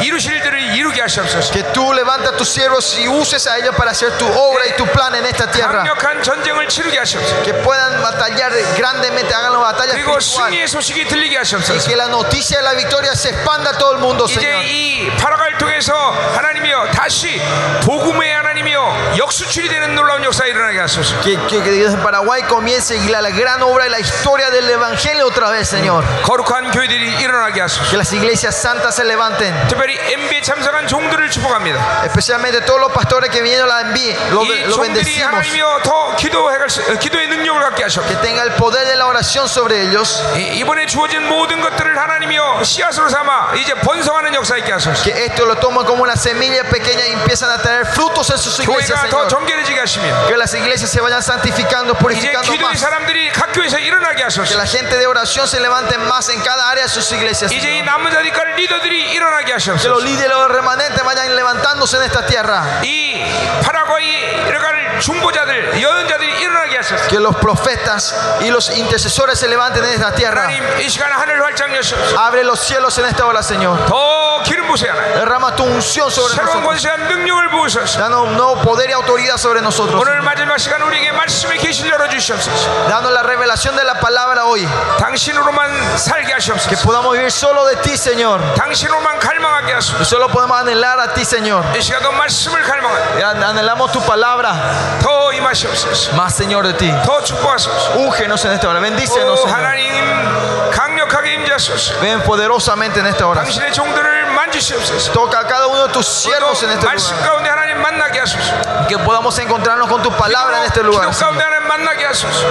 [0.00, 1.52] 이 이루실 일들을 이루게 하시옵소서.
[1.52, 4.72] Que tú levantas a tus siervos y uses a ellos para hacer tu obra y
[4.76, 5.82] tu plan en esta tierra.
[5.82, 7.42] 강력한 전쟁을 치르게 하시옵소서.
[7.42, 10.50] Que puedan batallar grandemente, hagan la batalla 그리고 espiritual.
[10.50, 11.88] 승리의 소식이 들리게 Y 하시옵소서.
[11.88, 14.62] que la noticia de la victoria se expanda a todo el mundo, 이제 Señor.
[14.64, 15.94] 이 파라과이를 통해서
[16.34, 17.40] 하나님이여 다시
[17.82, 21.18] 복음의 하나님이여 역수출이 되는 놀라운 역사 일어나게 하소서.
[21.22, 25.26] Que, que, que desde Paraguay comience la, la gran obra y la historia del Evangelio
[25.26, 26.04] otra vez, Señor.
[26.22, 27.88] 거룩한 교회들이 일어나게 하소서.
[27.90, 29.54] Que las iglesias santas se levanten.
[29.78, 32.04] 특별히 MB에 참석한 종들을 축복합니다.
[32.04, 35.26] Especialmente todos los pastores que vinieron a la envíe, lo, 이 lo 종들이 bendecimos.
[35.32, 39.06] 하나님이여 더 기도해갈 수- 어, 기도의 능력을 갖게 하셨고 Que tenga el poder de la
[39.06, 40.22] oración sobre ellos.
[40.36, 45.02] 이- 이번에 주어진 모든 것들을 하나님이여 씨앗으로 삼아 이제 번성하는 역사 있게 하소서.
[45.02, 48.58] Que esto lo toman como una semilla pequeña y empiezan a traer frutos en sus
[48.60, 49.28] iglesias, 교회가 더 Señor.
[49.28, 52.80] 정결해지게 하시며 Que las iglesias se vayan santificando, 이제 purificando 기도의 más.
[52.80, 54.56] 사람들이 각 교회에서 일어나게 Que 하소서.
[54.56, 57.50] la gente de oración se levante más en cada área de sus iglesias.
[57.52, 57.84] 이제 이 Señor.
[57.86, 60.00] 남은 자리까지 리더들이 일어나게 Que los 하시옵소서.
[60.00, 62.80] líderes, los remanentes vayan levantándose en esta tierra.
[62.82, 63.22] 이
[63.62, 67.08] 파라과이 일어갈 중보자들, 여연자들이 일어나게 하소서.
[67.08, 70.42] Que los profetas y los intercesores se levanten en esta tierra.
[70.44, 72.18] 하나님 이 시간 하늘 활짝 여시옵소서.
[72.18, 73.78] Abre los cielos en esta hora, Señor.
[73.86, 74.27] 더 기름
[74.68, 75.14] 부으세요 하나님.
[75.14, 76.66] Derrama tu unción sobre 새로운 nosotros.
[76.66, 77.98] 권세한 능력을 부으소서.
[77.98, 80.00] Danos un nuevo poder y autoridad sobre nosotros.
[80.00, 82.88] 오늘 마지막 시간 우리에게 말씀의 계시를 열어 주시옵소서.
[82.88, 84.66] Danos la revelación de la palabra hoy.
[84.98, 86.82] 당신으로만 살게 Que 하시옵소서.
[86.84, 88.40] podamos vivir solo de ti, Señor.
[88.56, 89.98] 당신으로만 갈망하게 하소서.
[89.98, 91.64] Y solo podemos anhelar a ti, Señor.
[91.76, 94.54] 이 시간도 말씀을 갈망하고 Y an- Anhelamos tu palabra.
[95.02, 96.12] 더 임하시옵소서.
[96.16, 96.92] Más, Señor, de ti.
[97.04, 97.94] 더 축복하소서.
[97.96, 98.80] Úngenos en esta hora.
[98.80, 99.54] Bendícenos, 오 Señor.
[99.56, 100.70] 하나님
[101.08, 101.98] 강력하게 임자소서.
[102.00, 103.40] Ven poderosamente en esta hora.
[103.42, 105.12] 당신의 종들을 만지시옵소서.
[105.12, 107.30] Toca a cada uno de tus siervos en este 말씀 lugar.
[107.30, 108.86] 가운데 하나님 만나게 하소서.
[108.88, 111.10] Que podamos encontrarnos con tu palabra en este 기도 lugar.
[111.10, 112.44] 가운데 하나님 만나게 하소서.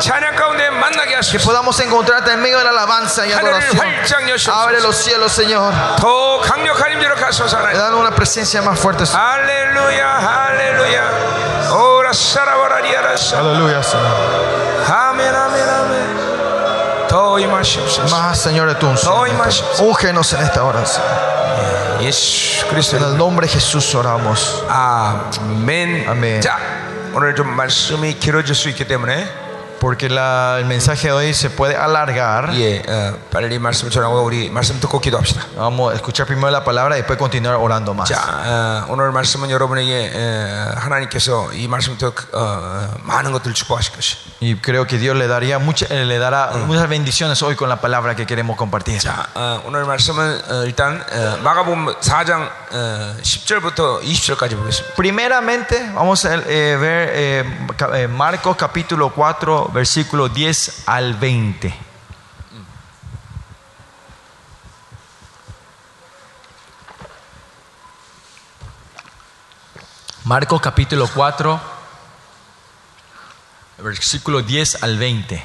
[0.00, 1.38] 찬양 가운데 만나게 Que 하소서.
[1.44, 3.78] podamos encontrarte en medio de la alabanza y 하늘을 adoración.
[3.78, 4.32] 활짝 Abre
[4.78, 4.82] 여시옵소서.
[4.86, 5.72] los cielos, Señor.
[5.98, 7.78] 더 강력한 임재로 가소서 하나님.
[7.78, 9.04] Danos una presencia más fuerte.
[9.06, 9.18] Señor.
[9.20, 14.54] 할렐루야 할렐루야 오라 사라바라리아라사 Aleluya, Señor.
[14.86, 15.77] 아멘 아멘 아멘 더 임하시옵소서
[18.10, 19.12] Más, Señor, de tu unción.
[19.12, 20.84] 더 임하시옵소서 Úngenos en esta hora.
[20.84, 21.34] Señor.
[22.02, 24.64] 예수 En 그리스도 el nombre de Jesús oramos.
[24.68, 26.40] 아멘 아멘.
[26.40, 26.58] 자
[27.14, 29.28] 오늘 좀 말씀이 길어질 수 있기 때문에
[29.80, 32.48] Porque la- el mensaje de hoy se puede alargar.
[32.54, 36.96] 예 어, 빨리 말씀 전하고 우리 말씀 듣고 기도합시다 Vamos a escuchar primero la palabra
[36.96, 38.08] y después continuar orando más.
[38.08, 44.56] 자 어, 오늘 말씀은 여러분에게 에, 하나님께서 이 말씀부터 어, 많은 것들을 축복하실 것이 Y
[44.60, 48.14] creo que Dios le daría mucha- eh, le dará muchas bendiciones hoy con la palabra
[48.16, 48.98] que queremos compartir.
[49.00, 54.94] 자, 어, 오늘 말씀은 어, 일단 어, 마가복음 4장 어, 10절부터 20절까지 보겠습니다.
[54.96, 57.44] Primeramente, vamos a eh, ver eh,
[57.76, 61.73] ca- eh, Marcos capítulo 4, versículo 10 al 20.
[70.25, 71.59] Marcos capítulo 4,
[73.79, 75.43] versículo 10 al 20.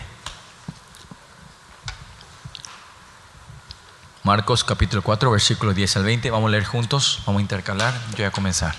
[4.24, 6.30] Marcos capítulo 4, versículo 10 al 20.
[6.30, 7.94] Vamos a leer juntos, vamos a intercalar.
[8.10, 8.74] Yo voy a comenzar.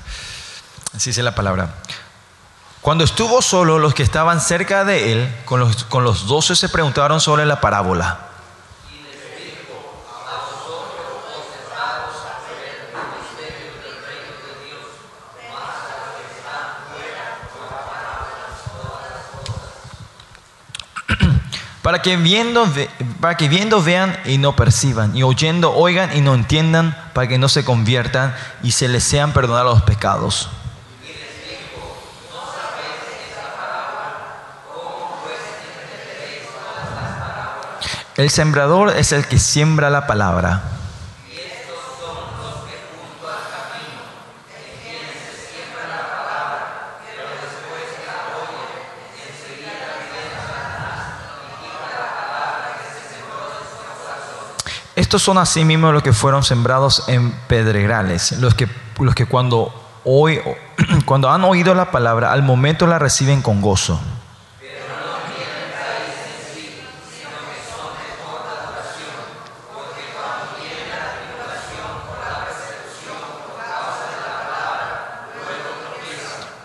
[0.93, 1.75] Así dice la palabra.
[2.85, 6.69] Cuando estuvo solo, los que estaban cerca de él, con los, con los doce se
[6.69, 8.19] preguntaron sobre la parábola.
[21.81, 22.71] Para que, viendo,
[23.19, 27.39] para que viendo vean y no perciban, y oyendo oigan y no entiendan, para que
[27.39, 30.49] no se conviertan y se les sean perdonados los pecados.
[38.17, 40.63] El sembrador es el que siembra la palabra.
[54.95, 59.73] Estos son asimismo los que fueron sembrados en pedregales, los que, los que cuando,
[60.05, 60.39] hoy,
[61.05, 63.99] cuando han oído la palabra, al momento la reciben con gozo.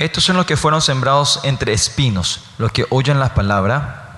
[0.00, 4.16] Estos son los que fueron sembrados entre espinos, los que oyen la palabra.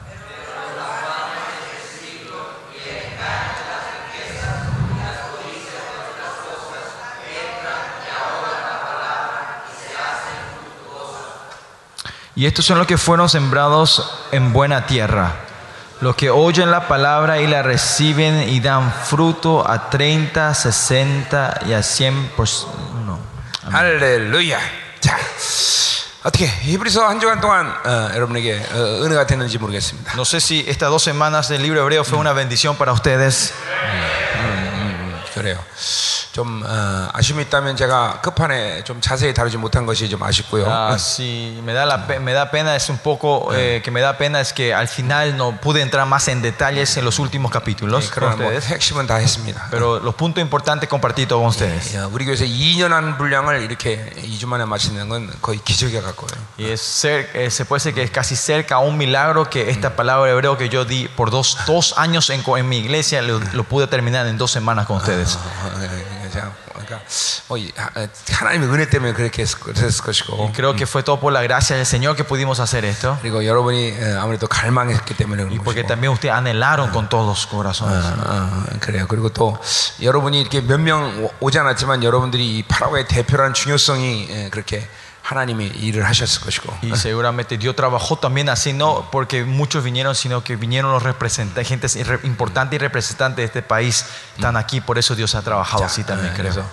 [12.36, 15.32] Y estos son los que fueron sembrados en buena tierra,
[16.00, 21.72] los que oyen la palabra y la reciben y dan fruto a 30, 60 y
[21.72, 22.46] a 100 por
[23.00, 23.18] uno.
[23.72, 24.60] Aleluya.
[25.01, 25.17] 자,
[26.23, 30.13] 어떻게 히브리서 한 주간 동안 어, 여러분에게 어, 은혜가 됐는지 모르겠습니다.
[30.15, 33.53] No sé si estas dos semanas del libro hebreo fue una bendición para ustedes.
[35.33, 35.57] 그래요.
[36.33, 40.65] 좀 어, 아쉬움이 있다면 제가 끝판에 좀 자세히 다루지 못한 것이 좀 아쉽고요.
[40.69, 44.01] Ah, si me da, la, pe- me da pena, es un poco eh, que me
[44.01, 47.49] da pena es que al final no pude entrar más en detalles en los últimos
[47.51, 49.67] 네, capítulos con 그러나 뭐 ustedes, 핵심은 다 했습니다.
[49.71, 51.95] pero los puntos importantes compartí todo con ustedes.
[51.95, 56.37] 야, 우리 교회에서 2년 한 분량을 이렇게 2주 만에 마치는 건 거의 기적에 가까워요.
[56.59, 59.71] Y es cer- eh, se puede decir que es casi cerca a un milagro que
[59.71, 63.23] esta palabra hebreo que yo di por dos, dos años en, co- en mi iglesia
[63.23, 65.20] lo, lo pude terminar en dos semanas con ustedes.
[65.24, 67.00] 어, 예, 예, 자, 그러니까
[67.48, 71.32] 뭐 하- 어, 하나님의 은혜 때문에 그렇게 했을, 그랬을 것이고 Creo que fue todo por
[71.32, 73.16] la gracia del Señor que pudimos hacer esto.
[73.22, 77.26] 그리고 여러분이 어, 아무래도 갈망했기 때문에 Y 그런 porque 것이고 también ustedes anhelaron con todos
[77.26, 78.04] los corazones.
[78.04, 79.06] 어, 그래요.
[79.08, 79.56] 그리고 또
[80.00, 84.86] 여러분이 이렇게 몇 명 오지 않았지만 여러분들이 이 파라과의 대표라는 중요성이 예, 그렇게
[85.23, 90.41] 하나님이 일을 하셨을 것이고 Y seguramente Dios trabajó también así, no porque muchos vinieron, sino
[90.41, 94.05] que vinieron los representantes, gente irre- importante y representantes de este país,
[94.37, 96.53] están aquí, por eso Dios ha trabajado así también, 예, creo.
[96.53, 96.63] 그래서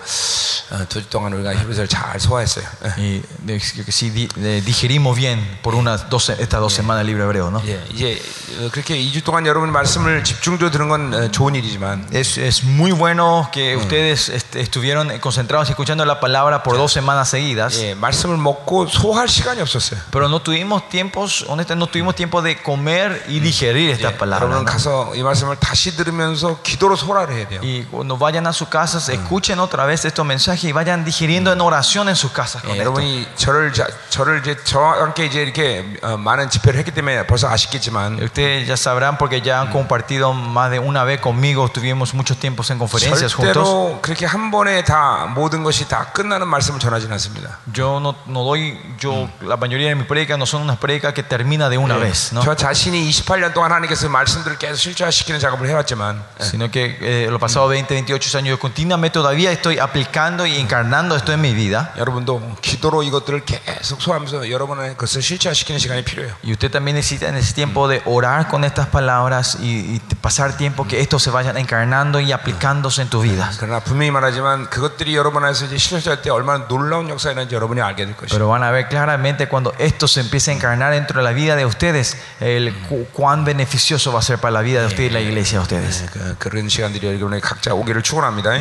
[0.70, 2.64] 어, 두 주 동안 우리가 히브리서를 잘 소화했어요.
[2.84, 2.94] 예.
[2.96, 7.08] Y de- que sí di- de- digerimos bien por unas dos, estas dos semanas el
[7.08, 7.60] libro hebreo, ¿no?
[7.66, 8.22] 예, 이제
[8.60, 12.92] 어, 그렇게 2주 동안 여러분 말씀을 집중적으로 들은 건 어, 좋은 일이지만 Es, es muy
[12.92, 18.37] bueno que ustedes est- estuvieron concentrados escuchando la palabra por dos semanas seguidas, 예, 말씀을
[18.38, 20.00] 먹고 소화할 시간이 없었어요.
[20.10, 24.46] pero no tuvimos tiempos, honestamente, no tuvimos tiempo de comer y digerir esta palabra.
[24.46, 24.64] 여러분 ¿no?
[24.64, 27.60] 가서 이 말씀을 다시 들으면서 기도로 소화를 해야 돼요.
[27.62, 31.60] Y cuando vayan a sus casas, escuchen otra vez estos mensajes y vayan digiriendo en
[31.60, 32.84] oración en sus casas con 예, esto.
[32.84, 37.48] 여러분이 저를 자, 저를 이제 저와 함께 이제 이렇게 어, 많은 집회를 했기 때문에 벌써
[37.48, 42.38] 아시겠지만 Ustedes ya sabrán porque ya han compartido más de una vez conmigo, tuvimos muchos
[42.38, 43.54] tiempos en conferencias juntos.
[43.54, 47.58] 절대로 그렇게 한 번에 다 모든 것이 다 끝나는 말씀을 전하지는 않습니다.
[47.76, 51.22] Yo no, no doy, yo, la mayoría de mis predicas no son unas predicas que
[51.22, 52.42] termina de una vez, ¿no?
[52.42, 57.70] 저 자신이 28년 동안 하나님께서 말씀들을 계속 실제화시키는 작업을 해왔지만 Sino que eh, los pasados
[57.70, 61.92] 20, 28 años yo continuamente todavía estoy aplicando y encarnando esto en mi vida.
[61.96, 66.34] 여러분도 기도로 이것들을 계속 소화하면서 여러분의 그것을 실체화시키는 시간이 필요해요.
[66.44, 70.56] Y usted también necesita en ese tiempo de orar con estas palabras y, y pasar
[70.56, 73.50] tiempo que estos se vayan encarnando y aplicándose en tu vida.
[73.58, 78.16] 그러나 분명히 말하지만 그것들이 여러분 안에서 이제 실현될 때 얼마나 놀라운 역사였는지 여러분이 알게 될
[78.16, 78.17] 것이에요.
[78.29, 81.55] pero van a ver claramente cuando esto se empiece a encarnar dentro de la vida
[81.55, 85.13] de ustedes, el cu cuán beneficioso va a ser para la vida de ustedes y
[85.13, 86.05] la iglesia de ustedes.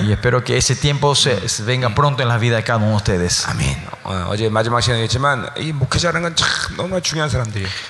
[0.03, 2.91] Y espero que ese tiempo se, se venga pronto en la vida de cada uno
[2.91, 3.47] de ustedes.
[3.49, 3.77] Amén.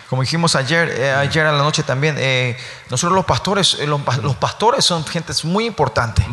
[0.08, 2.56] Como dijimos ayer, eh, ayer a la noche también, eh,
[2.90, 6.26] nosotros los pastores, eh, los, los, pastores son gente muy importante.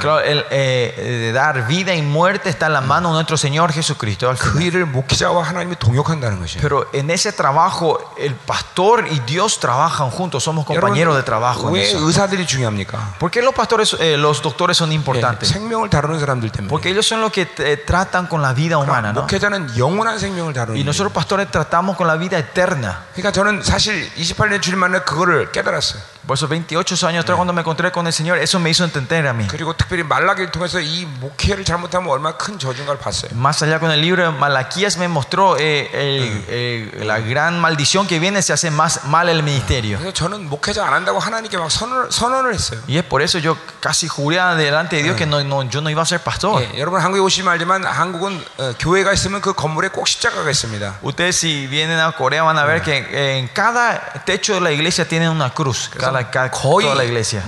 [0.00, 4.29] claro, el, eh, dar vida y muerte está en la mano de nuestro Señor Jesucristo.
[4.29, 4.63] al 그 final.
[4.67, 6.61] 일을 목회자와 하나님이 동역한다는 것이에요.
[6.61, 11.67] Pero en ese trabajo, el pastor y Dios trabajan juntos, somos compañeros de trabajo.
[11.69, 11.99] en 왜 eso.
[11.99, 13.15] 의사들이 중요합니까?
[13.19, 15.49] ¿Por qué los pastores, eh, los doctores son 예, importantes?
[15.49, 16.69] 생명을 다루는 사람들 때문에.
[16.69, 19.21] Porque ellos son los que eh, tratan con la vida humana, ¿no?
[19.21, 20.75] 목회자는 영원한 생명을 다루는.
[20.77, 20.85] Y 거예요.
[20.85, 23.03] nosotros pastores tratamos con la vida eterna.
[23.13, 26.01] 그러니까 저는 사실 28년 주님 만나 그거를 깨달았어요.
[26.27, 29.25] Por eso 28 años atrás cuando me encontré con el Señor, eso me hizo entender
[29.27, 29.47] a mí.
[29.47, 32.37] 그리고 특별히 말라기를 통해서 이 목회를 잘못하면 얼마나
[33.34, 38.06] más allá con el libro de Malaquías me mostró eh, el, eh, la gran maldición
[38.06, 39.98] que viene si hace más mal el ministerio.
[42.86, 45.90] Y es por eso yo casi juré delante de Dios que no, no, yo no
[45.90, 46.62] iba a ser pastor.
[51.02, 55.06] Ustedes si vienen a Corea van a ver que en cada techo de la iglesia
[55.06, 55.90] tienen una cruz.
[55.96, 57.44] Cada, cada, toda la iglesia.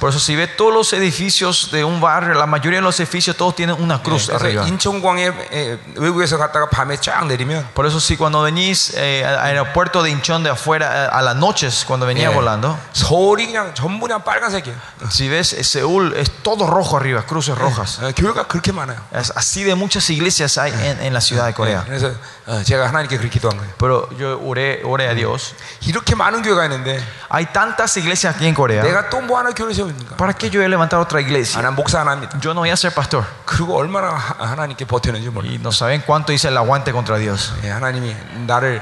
[0.00, 3.35] Por eso si ve todos los edificios de un barrio, la mayoría de los edificios
[3.37, 4.67] todos tienen una cruz 그래서 arriba.
[4.67, 10.01] 인천공항에 에, 외국에서 갔다가 밤에 쫙 내리면 Por eso si cuando venís eh, al aeropuerto
[10.03, 14.07] de Incheon de afuera eh, a las noches cuando venía 예, volando, 서울이 그냥 전부
[14.07, 14.75] 그냥 빨간색이에요.
[15.09, 17.99] si ves eh, Seúl es todo rojo arriba, cruces rojas.
[18.01, 18.97] 어, 교회가 그렇게 많아요.
[19.13, 21.83] Es así de muchas iglesias hay en, en la ciudad de 예, Corea.
[21.85, 22.11] 그래서
[22.45, 23.73] 어, 제가 하나님께 그렇게 기도한 거예요.
[23.77, 25.53] Pero yo oré, oré a Dios.
[25.85, 28.83] 이렇게 많은 교회가 있는데 Hay tantas iglesias aquí en Corea.
[28.83, 30.17] 내가 또 뭐 하나 교회를 세웁니까?
[30.17, 31.61] ¿Para qué yo voy a levantar otra 아, iglesia?
[31.61, 32.37] 난 목사 안 합니다.
[32.41, 33.25] Yo no voy a ser pastor.
[33.45, 35.51] 그리고 얼마나 하, 하나님께 버텼는지 몰라요.
[35.51, 37.53] Y no saben cuánto hice el aguante contra Dios.
[37.63, 38.15] 예, 하나님이
[38.47, 38.81] 나를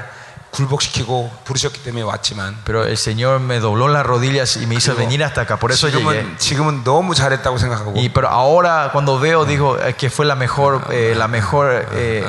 [0.56, 5.24] 굴복시키고 부르셨기 때문에 왔지만 Pero el Señor me dobló las rodillas y me hizo venir
[5.24, 5.56] hasta acá.
[5.56, 6.22] Por eso llegué.
[6.36, 10.34] 지금은 지금은 너무 잘했다고 생각하고 Y pero ahora cuando veo digo eh, que fue la
[10.36, 12.22] mejor eh, la mejor eh,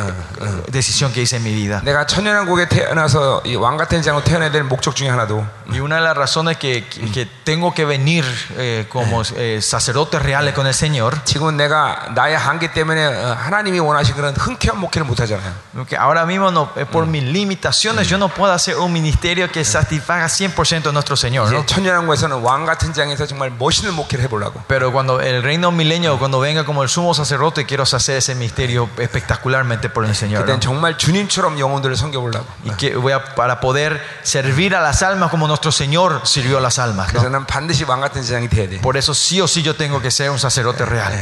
[0.71, 1.81] decisión que hice en mi vida.
[1.84, 6.03] 내가 천연왕국에 태어나서 이 왕 같은 장으로 태어나야 될 목적 중에 하나도 Y una de
[6.03, 8.23] las razones que, que- que tengo que venir
[8.57, 13.79] eh, como eh, sacerdotes reales con el Señor, 지금은 내가 나의 한계 때문에 어, 하나님이
[13.79, 15.51] 원하신 그런 흔쾌한 목회를 못 하잖아요.
[15.89, 19.63] que ahora mismo no, eh, por mis limitaciones yo no puedo hacer un ministerio que
[19.63, 21.51] satisfaga 100% a nuestro Señor.
[21.51, 21.59] ¿no?
[21.59, 24.61] 이제 천연왕국에서는 왕 같은 장에서 정말 멋있는 목회를 해보려고.
[24.67, 28.89] Pero cuando el reino milenio, cuando venga como el sumo sacerdote, quiero hacer ese misterio
[28.97, 30.41] espectacularmente por el Señor.
[30.41, 30.45] ¿no?
[30.45, 32.45] 그땐 정말 주님처럼 영혼들을 섬겨보려고.
[32.65, 36.61] Y que voy a, para poder servir a las almas como nuestro Señor sirvió a
[36.61, 37.13] las almas.
[37.13, 37.19] ¿no?
[37.19, 38.81] 그래서 난 반드시 왕 같은 세상이 돼야 돼.
[38.81, 41.13] Por eso sí o sí yo tengo que ser un sacerdote real.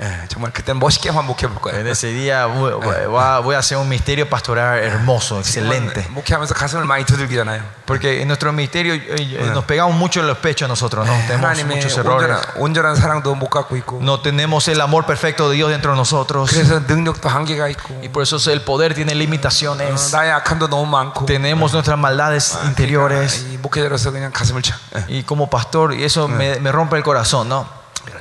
[0.00, 1.90] 예, 예, 예, 정말 그때 멋있게 한번 목회 볼 En 거야.
[1.90, 6.06] ese día voy, voy- voy a hacer un misterio pastoral hermoso, excelente.
[6.10, 7.62] 목회하면서 가슴을 많이 두들기잖아요.
[7.86, 11.12] Porque en nuestro misterio eh, eh, nos pegamos mucho en los pechos nosotros, ¿no?
[11.26, 12.28] Tenemos 하나님의 muchos errores.
[12.56, 15.96] 온전한, 온전한 사랑도 못 갖고 있고, No tenemos el amor perfecto de Dios dentro de
[15.96, 16.50] nosotros.
[16.50, 20.12] 그래서 능력도 한계가 있고, Y por eso el poder tiene 어, limitaciones.
[20.14, 23.44] 나의 악함도 너무 많고, Tenemos nuestras maldades interiores.
[23.52, 24.76] 이 목회자로서 그냥 가슴을 차.
[24.96, 25.04] 예.
[25.08, 27.66] Y como pastor, y eso me, me rompe el corazón, ¿no?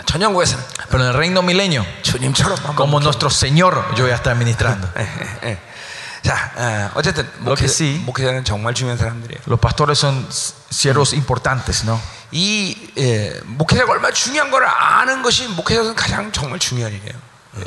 [0.05, 4.15] 전영국에서는 Pero en el reino milenio, 주님처럼 한번 como 목회- nuestro Señor, yo voy a
[4.15, 4.87] estar ministrando.
[4.97, 5.01] 예,
[5.43, 5.57] 예, 예.
[6.23, 8.03] 자, 어, 어쨌든 Lo que 목회, sí.
[8.05, 9.41] 목회자는 정말 중요한 사람들이에요.
[9.47, 10.27] Los pastores son
[10.71, 11.99] siervos importantes, ¿no?
[12.31, 17.15] 이 예, 목회자가 얼마나 중요한 걸 아는 것이 목회자는 가장 정말 중요한 일이에요.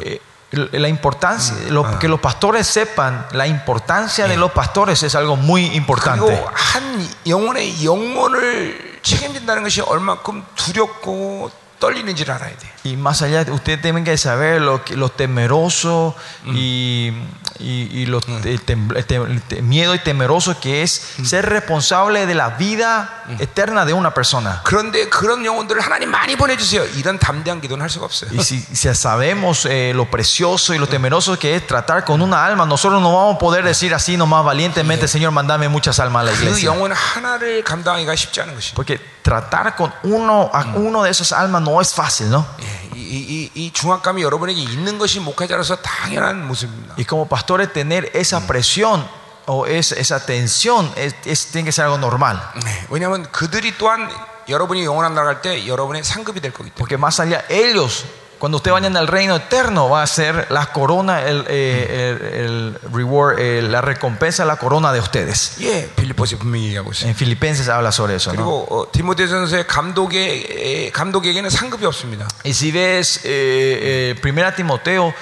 [0.05, 0.21] Eh,
[0.53, 5.64] la importancia, lo- que los pastores sepan la importancia de los pastores es algo muy
[5.77, 6.27] importante.
[6.27, 12.75] 그리고 한 영혼의 영혼을 책임진다는 것이 얼마큼 두렵고 떨리는지를 알아야 돼.
[12.85, 16.16] Y más allá, ustedes tienen que saber lo, que- lo temeroso
[16.47, 17.12] y,
[17.59, 20.91] y- y lo el tem- el tem- el te- miedo y temeroso que es
[21.23, 24.62] ser responsable de la vida eterna de una persona.
[24.64, 26.83] 그런데 그런 영혼들을 하나님 많이 보내주세요.
[26.97, 28.31] 이런 담대한 기도는 할 수가 없어요.
[28.33, 32.45] Y si, si sabemos eh, lo precioso y lo temeroso que es tratar con una
[32.47, 36.31] alma, nosotros no vamos a poder decir así nomás valientemente, Señor, mandame muchas almas a
[36.31, 36.64] la 그 iglesia.
[36.71, 38.75] 영혼 하나를 감당하기가 쉽지 않은 것이.
[38.75, 42.47] Porque tratar con uno, a uno de esas almas no es fácil, ¿no?
[42.59, 42.74] 예,
[43.06, 46.95] 이, 이, 이, 이 중압감이 여러분에게 있는 것이 목회자로서 당연한 모습입니다.
[46.97, 49.08] Y como pastores tener esa presión
[49.47, 52.41] o es, esa tensión es, es- tiene que ser algo normal.
[52.64, 54.10] 네, 왜냐하면 그들이 또한
[54.49, 56.76] 여러분이 영원한 나라갈 때 여러분의 상급이 될 거기 때문에.
[56.78, 58.06] Porque más allá, ellos,
[58.45, 62.79] cuando ustedes vayan al reino eterno, va a ser la corona, el, eh, el- el
[62.91, 65.59] reward, eh, la recompensa, la corona de ustedes.
[65.61, 67.09] 예, 빌리포스 분명히 얘기하고 있어요.
[67.11, 68.31] En Filipenses habla sobre eso.
[68.33, 68.37] ¿no?
[68.37, 72.29] 그리고 어, 디모데 전서의 감독의 에, 감독에게는 상급이 없습니다.
[72.45, 75.12] Y si ves eh, eh, Primera Timoteo,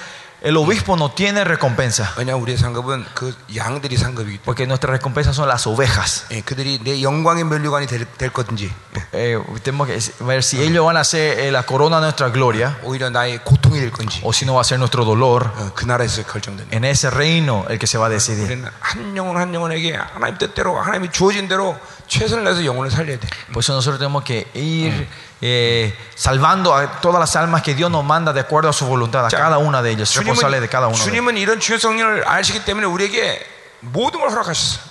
[0.43, 2.13] el obispo no tiene recompensa.
[2.17, 6.25] 왜냐 우리의 상급은 그 양들이 상급이기 때문에 Porque nuestra recompensa son las ovejas.
[6.31, 8.71] 예, 그들이 내 영광의 면류관이 될, 될 거든지
[9.11, 12.77] Eh, tenemos que ver si ellos van a ser eh, la corona de nuestra gloria
[12.83, 15.51] 오히려 나의 고통이 될 건지 o si no va a ser nuestro dolor.
[15.57, 16.73] 어, 그 나라에서 결정된다.
[16.75, 18.45] En ese reino el que se va a decidir.
[18.45, 21.77] 우리는 한 영혼 한 영혼에게 하나님 뜻대로 하나님이 주어진 대로
[22.07, 23.27] 최선을 다해서 영혼을 살려야 돼.
[23.51, 25.07] Por eso nosotros tenemos que ir
[25.43, 29.25] eh, salvando a todas las almas que Dios nos manda de acuerdo a su voluntad,
[29.25, 30.97] a 자, cada una de ellas, responsable de cada uno.
[30.97, 31.05] de ellos.
[31.05, 33.52] 주님은 이런 주요 성령을 아시기 때문에 우리에게 모든 걸 허락하셨어.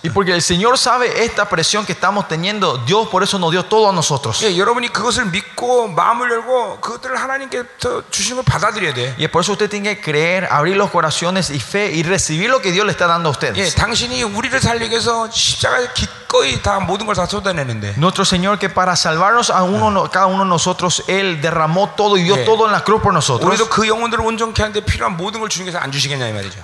[0.04, 3.66] Y porque el Señor sabe esta presión que estamos teniendo, Dios por eso nos dio
[3.66, 4.42] todo a nosotros.
[9.18, 12.50] Y es por eso usted tiene que creer, abrir los corazones y fe y recibir
[12.50, 13.76] lo que Dios le está dando a ustedes.
[17.98, 22.24] Nuestro Señor que para salvarnos a uno, cada uno de nosotros, Él derramó todo y
[22.24, 23.48] dio todo en la cruz por nosotros.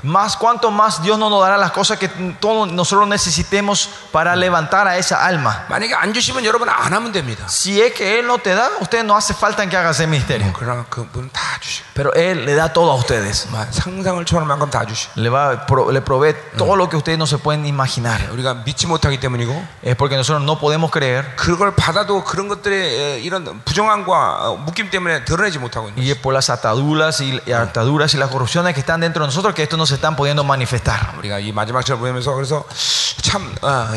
[0.03, 2.09] Más cuanto más Dios no nos dará las cosas que
[2.40, 5.66] todos nosotros necesitemos para levantar a esa alma.
[5.68, 7.46] 만약에 안 주시면 여러분 안 하면 됩니다.
[7.48, 10.06] Si es que Él no te da, usted no hace falta en que haga ese
[10.06, 10.52] ministerio.
[10.56, 13.46] 그러나 그분 다 주시고 Pero Él le da todo a ustedes.
[13.70, 17.26] 상상을 초월할 만큼 다 주시고 Le, va, pro- le provee todo lo que ustedes no
[17.26, 18.20] se pueden imaginar.
[18.32, 21.24] 우리가 믿지 못하기 때문이고 Es porque nosotros no podemos creer.
[21.36, 26.18] 그걸 받아도 그런 것들의 에, 이런 부정함과 어, 묶임 때문에 드러내지 못하고 있는 Y es
[26.18, 29.62] por las ataduras y, y ataduras y las corrupciones que están dentro de nosotros que
[29.62, 31.14] esto no se están pudiendo manifestar.
[31.18, 32.64] 우리가 이 마지막 절 보면서 그래서
[33.22, 33.44] 참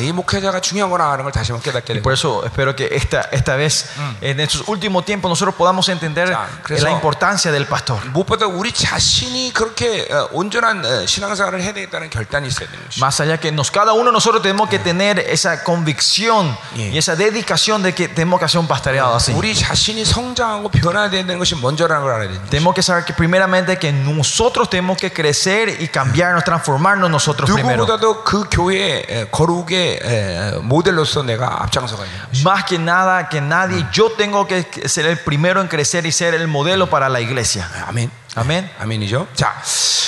[0.02, 3.56] 이 목회자가 중요하구나 하는 걸 다시 한번 깨닫게 되고 Por eso espero que esta, esta
[3.56, 3.86] vez,
[4.22, 8.00] en estos últimos tiempos, nosotros podamos entender Ya, 그래서- la importancia del pastor.
[8.14, 13.20] 무엇보다 우리 자신이 그렇게 어, 온전한 어, 신앙생활을 해야 되겠다는 결단이 있어야 되는 것이 Más
[13.20, 16.94] allá que nos, cada uno de nosotros tenemos que tener esa convicción Yeah.
[16.94, 19.34] y esa dedicación de que tenemos que hacer un pastoreado así.
[19.34, 22.50] 우리 자신이 성장하고 변화해야 되는 것이 먼저라는 걸 알아야 됩니다.
[22.50, 27.86] Tenemos que saber que primeramente que nosotros tenemos que crecer y cambiarnos, transformarnos nosotros primero.
[28.02, 32.22] 누구보다도 그 교회의 에, 거룩의 에, 모델로서 내가 앞장서 가야 돼요.
[32.44, 36.34] Más que nada, que nadie, yo tengo que ser el primero en crecer y ser
[36.34, 37.68] el modelo para la iglesia.
[37.88, 38.10] 아멘.
[38.36, 38.70] Amén.
[38.80, 39.28] 아멘이죠.
[39.34, 39.56] 자,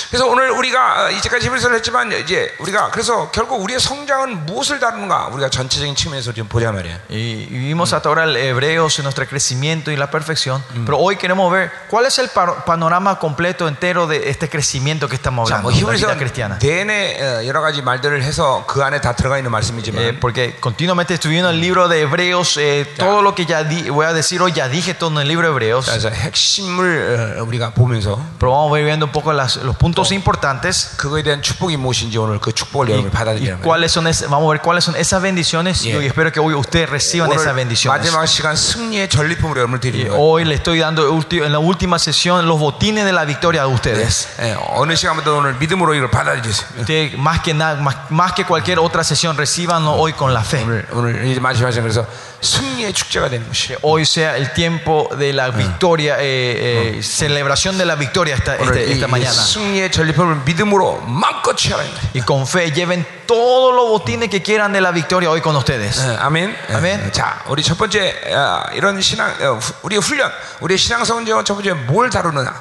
[0.09, 5.29] 그래서 오늘 우리가 어, 이제까지 히브리서를 했지만 이제 우리가 그래서 결국 우리의 성장은 무엇을 다루는가
[5.33, 6.95] 우리가 전체적인 측면에서 좀 보자 말이에요.
[7.09, 10.63] Y y vimos hasta ahora el Hebreos, nuestro crecimiento y la perfección.
[10.85, 15.15] Pero hoy queremos ver cuál es el paro- panorama completo entero de este crecimiento que
[15.15, 16.59] estamos 자, hablando, 뭐 la 히브리서 vida cristiana.
[16.59, 21.13] 내내 어, 여러 가지 말들을 해서 그 안에 다 들어가 있는 말씀이지만 Eh, porque continuamente
[21.15, 24.51] estudiando el libro de Hebreos, eh, todo lo que ya di- voy a decir hoy
[24.53, 25.85] ya dije todo en el libro de Hebreos.
[25.87, 30.11] 그래서 핵심을 어, 우리가 보면서 Pero vamos a ir viendo un poco las- los puntos
[30.11, 33.63] importantes 그거에 대한 축복이 무엇인지 오늘 그 축복을 y, 여러분 y 받아들이는 거예요.
[33.63, 35.97] cuáles son es- vamos a ver cuáles son esas bendiciones y Yeah.
[35.99, 37.89] hoy espero que hoy ustedes reciban 오늘 esas bendiciones.
[37.99, 40.19] 마지막 시간 승리의 전리품으로 여러분을 Y 드리는 거예요.
[40.19, 43.67] hoy le estoy dando ulti- en la última sesión los botines de la victoria a
[43.67, 44.27] ustedes.
[44.41, 46.67] 예, 어느 시간보다 오늘 믿음으로 이걸 받아들이세요.
[46.79, 50.63] Ustedes, más que nada, más, más que cualquier otra sesión, recibanlo hoy con la fe.
[50.63, 52.05] 오늘 오늘 이제 마지막 시간 그래서
[52.41, 53.75] 승리의 축제가 되는 것이.
[53.83, 58.77] Hoy sea el tiempo de la victoria, eh, eh, celebración de la victoria esta, 오늘
[58.77, 59.31] este- 이, esta 이 mañana.
[59.33, 61.83] 승리의 전리품을 믿음으로 마음껏 취하라.
[61.83, 61.99] 이 말이에요.
[62.15, 65.99] Y con fe lleven todos los botines que quieran de la victoria hoy con ustedes.
[65.99, 66.55] 예, 아멘.
[66.69, 67.07] 예, 아멘.
[67.07, 70.31] 예, 자, 우리 첫 번째 어, 이런 신앙, 어, 후- 우리의 훈련,
[70.61, 72.53] 우리의 신앙 성장은 첫 번째 뭘 다루느냐?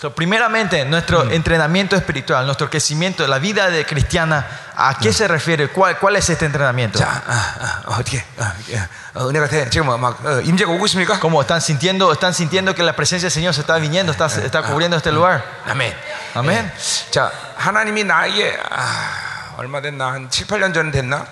[0.00, 4.46] So, primeramente, nuestro entrenamiento espiritual, nuestro crecimiento, la vida de cristiana,
[4.76, 5.68] ¿a qué se refiere?
[5.68, 6.98] ¿Cuál, cuál es este entrenamiento?
[6.98, 9.70] 자, 아, 아, 어떻게 아, 예, 어, 은혜가 돼?
[9.70, 11.18] 지금 뭐 막 어, 임재가 오고 있습니까?
[11.18, 14.64] ¿Cómo están sintiendo, están sintiendo que la presencia del Señor se está viniendo, está, está
[14.64, 15.42] cubriendo este lugar?
[15.64, 15.94] 아멘.
[16.34, 16.66] 아멘.
[16.66, 17.10] 예.
[17.10, 21.24] 자, 하나님이 나에게 아, 얼마 됐나 한 7, 8년 전 됐나?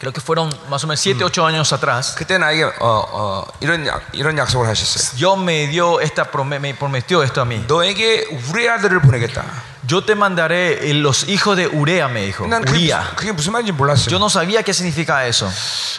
[0.00, 2.14] Creo que fueron más o menos 7, 8 años atrás.
[2.16, 5.16] 그때 나에게 어, 어, 이런 약, 이런 약속을 하셨어요.
[5.16, 7.64] Dios me dio esta prome- me prometió esto a mí.
[7.66, 9.42] 너에게 우리 아들을 보내겠다.
[9.88, 12.46] Yo te mandaré eh, los hijos de Urea, me dijo.
[12.46, 12.98] 난 그게, Uría.
[13.00, 14.10] 무슨- 그게 무슨 말인지 몰랐어요.
[14.12, 15.48] Yo no sabía qué significa eso.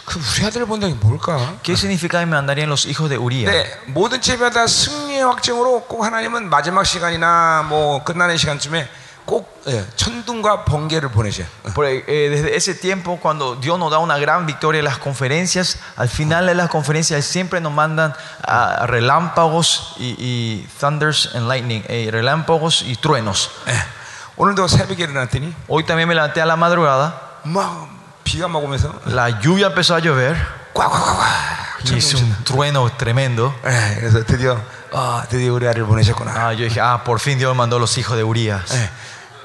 [0.06, 1.56] 그 우리 아들을 본다는 게 뭘까?
[1.64, 3.50] ¿Qué significa que me mandarían los hijos de Uría?
[3.50, 8.88] 네, 모든 제비마다 승리의 확증으로 꼭 하나님은 마지막 시간이나 뭐 끝나는 시간쯤에
[9.26, 11.46] 꼭 예, 천둥과 번개를 보내셔요.
[11.76, 15.80] Por, eh, desde ese tiempo, cuando Dios nos da una gran victoria en las conferencias,
[15.98, 21.84] al final de las conferencias siempre nos mandan a relámpagos y, y thunders and lightning,
[21.90, 23.52] eh, relámpagos y truenos.
[23.68, 23.74] 예,
[24.38, 27.90] 오늘도 새벽에 일어났더니 Hoy también me levanté a la madrugada, 막
[28.24, 30.38] 비가 막 오면서 la lluvia empezó a llover
[30.74, 33.54] 꽉꽉꽉꽉 y hizo un trueno tremendo.
[33.66, 34.58] 예, 그래서 드디어
[34.94, 36.32] 아, 드디어 우리 아들을 보내셨구나.
[36.34, 38.72] Ah, yo dije, ah, por fin Dios mandó los hijos de Urias.
[38.74, 38.90] 예,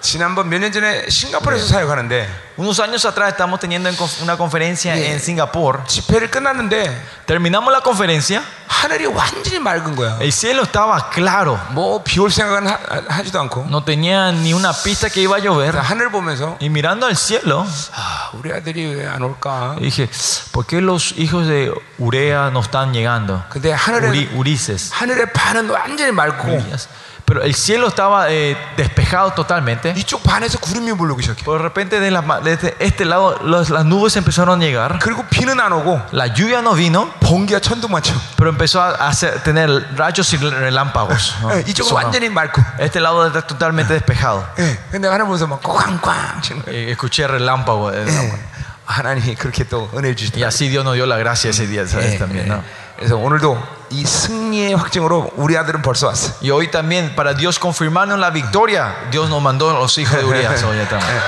[0.02, 3.90] 지난번 몇 년 전에 싱가포르에서 사역하는데 Unos años atrás estamos teniendo
[4.24, 5.14] una conferencia Yeah.
[5.14, 5.84] en Singapur.
[5.88, 6.90] 집회를 끝났는데
[7.28, 10.18] Terminamos la conferencia, 하늘이 완전히 맑은 거야.
[10.22, 11.60] el cielo estaba claro.
[11.72, 12.78] 뭐비올 생각은 하,
[13.10, 15.76] 하지도 않고 No tenía ni una pista que iba a llover.
[15.78, 19.76] 하늘 보면서 Y mirando al cielo, 아, 우리 아들이 왜 안 올까?
[19.80, 20.10] dije,
[20.52, 23.44] ¿por qué los hijos de Urea no están llegando?
[23.50, 24.92] 근데 하늘에 Uri- Urises.
[24.94, 26.88] 하늘의 반은 완전히 맑고 Urias.
[27.27, 29.95] Pero el cielo estaba eh, despejado totalmente.
[29.97, 31.45] 이쪽 반에서 구름이 몰려오기 시작해.
[31.45, 34.99] Por de repente de la ma- desde este lado los- las nubes empezaron a llegar.
[34.99, 38.13] 그리고 비는 안 오고 La lluvia no vino, 번개가 천둥만 쳐.
[38.37, 41.37] pero empezó a hacer, tener rayos y relámpagos.
[41.43, 41.55] ¿no?
[41.55, 41.95] 예, 이쪽은 Sonó.
[41.95, 42.61] 완전히 맑고.
[42.81, 44.45] Este lado está totalmente despejado.
[44.59, 46.75] 예, 근데 하늘 보면서 막 꽝꽝 치는 거예요.
[46.75, 47.93] Eh, Escuché relámpago.
[47.95, 48.33] eh, 예.
[48.85, 50.47] 하나님이 그렇게 또 은혜를 Y 주시더라고요.
[50.49, 52.15] así Dios nos dio la gracia ese día, ¿sabes?
[52.15, 52.49] 예, También, 예.
[52.51, 52.63] ¿no?
[52.99, 53.57] 그래서 오늘도
[53.91, 56.35] 이 승리의 확증으로 우리 아들은 벌써 왔어.
[56.43, 60.25] Y hoy también, para Dios confirmarnos la victoria, Dios nos mandó a los hijos de
[60.25, 60.63] Urias.
[60.63, 61.21] hoy también.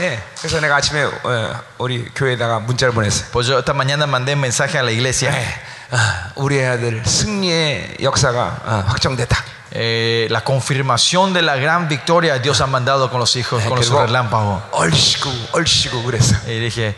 [0.00, 3.26] 예, 그래서 내가 아침에 어, 우리 교회에다가 문자를 보냈어요.
[3.32, 5.30] Pues yo esta mañana mandé un mensaje a la iglesia.
[5.30, 5.44] 예,
[5.90, 9.36] 아, 우리 아들 승리의 역사가 어, 확정됐다.
[9.72, 13.88] Eh, la confirmación de la gran victoria Dios ha mandado con los hijos, con los
[13.88, 14.62] 그리고 relámpagos.
[14.72, 16.34] 얼씨구 얼씨구 그랬어.
[16.46, 16.96] Y dije,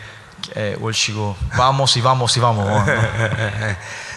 [0.55, 2.67] eh, Ulchigo, vamos y vamos y vamos.
[2.67, 2.85] ¿no?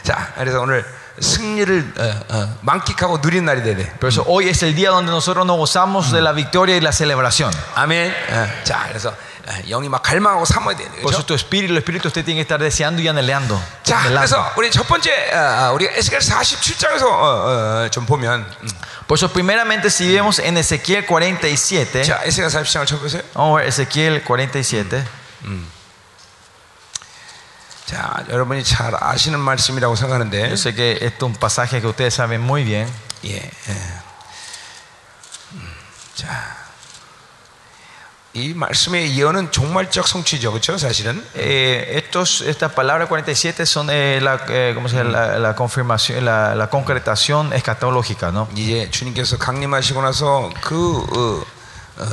[0.02, 0.84] 자, 그래서 오늘
[1.18, 3.90] 승리를 어, 어, 만끽하고 누린 날이 돼야 돼.
[3.98, 6.92] Por eso hoy es el día donde nosotros nos gozamos de la victoria y la
[6.92, 7.52] celebración.
[7.74, 8.12] 아멘.
[8.30, 10.84] 어, 자, 그래서 어, 영이 막 갈망하고 삼아야 돼.
[11.00, 11.26] Por eso 그렇죠?
[11.26, 13.58] tu espíritu, el espíritu usted tiene que estar deseando y anhelando.
[13.82, 14.18] 자, anhelando.
[14.20, 18.68] 그래서 우리 첫 번째 어, 어, 우리 에스겔 47장에서 어, 어, 좀 보면 음.
[19.06, 23.22] Por eso primeramente si vemos en Ezequiel 47, 자, 에스겔 47장을 쳐보세요.
[23.32, 25.02] vamos a ver Ezequiel 47.
[27.91, 32.39] 자, 여러분이 잘 아시는 말씀이라고 생각하는데 Yo sé que es un pasaje que ustedes saben
[32.39, 32.87] muy bien.
[33.25, 33.35] 예.
[33.35, 33.51] 예.
[35.51, 35.61] 음,
[36.15, 36.55] 자.
[38.31, 40.53] 이 말씀의 예언은 종말적 성취죠.
[40.53, 40.77] 그렇죠?
[40.77, 41.21] 사실은.
[41.35, 45.09] Eh, estos, estas palabras 47 son eh, la, eh, ¿cómo se llama?
[45.09, 48.47] la, la confirmación, la, la concretación escatológica, ¿no?
[48.55, 51.43] 이제 주님께서 강림하시고 나서 그 어,
[52.01, 52.05] 어,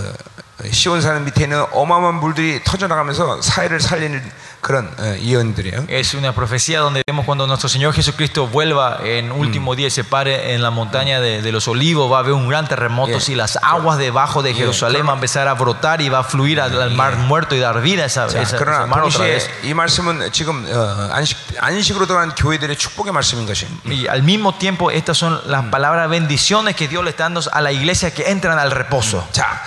[0.72, 4.20] 시온산 밑에 있는 어마어마한 물들이 터져나가면서 사회를 살리는
[4.61, 5.85] 그런 어, 예언들이에요.
[5.89, 10.05] Es una profecía donde vemos cuando nuestro Señor Jesucristo vuelva en último día y se
[10.05, 13.33] pare en la montaña de, de los olivos, va a haber un gran terremoto Yeah.
[13.33, 16.61] y las aguas debajo de Jerusalén van a empezar a brotar y va a fluir
[16.61, 19.19] al, al mar muerto y dar vida a esa, 자, esa- ese 그러나 mar otra
[19.19, 19.49] 동시에 vez.
[19.63, 23.67] 이 말씀은 지금 어, 안식 안식으로 들어간 교회들의 축복의 말씀인 것이.
[23.85, 27.59] Y al mismo tiempo, estas son las palabras bendiciones que Dios le está dando a
[27.59, 29.27] la iglesia que entran al reposo.
[29.33, 29.61] 자,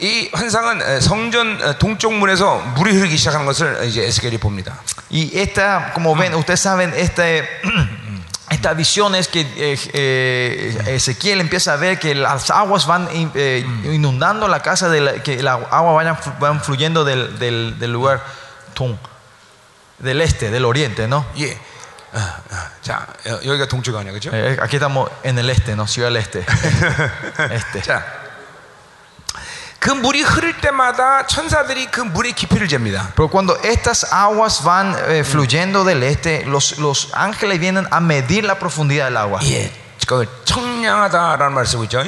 [0.00, 4.74] 이 환상은 어, 성전 어, 동쪽 문에서 물이 흐르기 시작하는 것을 이제 에스겔이 봅니다.
[5.10, 7.48] Y esta, como ven, ustedes saben, este,
[8.50, 13.30] esta visión es que eh, eh, Ezequiel empieza a ver que las aguas van in-
[13.34, 17.78] eh, inundando la casa, de la- que la agua vayan, flu- van fluyendo del, del-
[17.78, 18.22] del lugar
[18.74, 18.96] tum,
[19.98, 21.24] del este, del oriente, ¿no?
[21.38, 21.56] 예.
[22.12, 24.30] 어, 어, 자, 여- 여기가 동쪽 아니야, 그렇죠?
[24.32, 25.86] Eh, aquí estamos en el este, ¿no?
[25.86, 26.44] Ciudad del Este.
[27.50, 27.80] este.
[27.82, 28.02] 자,
[29.80, 33.12] 그 물이 흐를 때마다 천사들이 그 물의 깊이를 잽니다.
[33.14, 38.44] Pero cuando estas aguas van eh, fluyendo del este, los, los ángeles vienen a medir
[38.44, 39.40] la profundidad del agua.
[39.44, 39.72] 예,
[40.06, 42.02] 그 청량하다라는 말 쓰고 있죠.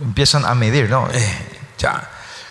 [0.00, 1.06] Empiezan a medir, ¿no?
[1.12, 1.20] 예.
[1.76, 2.00] 자,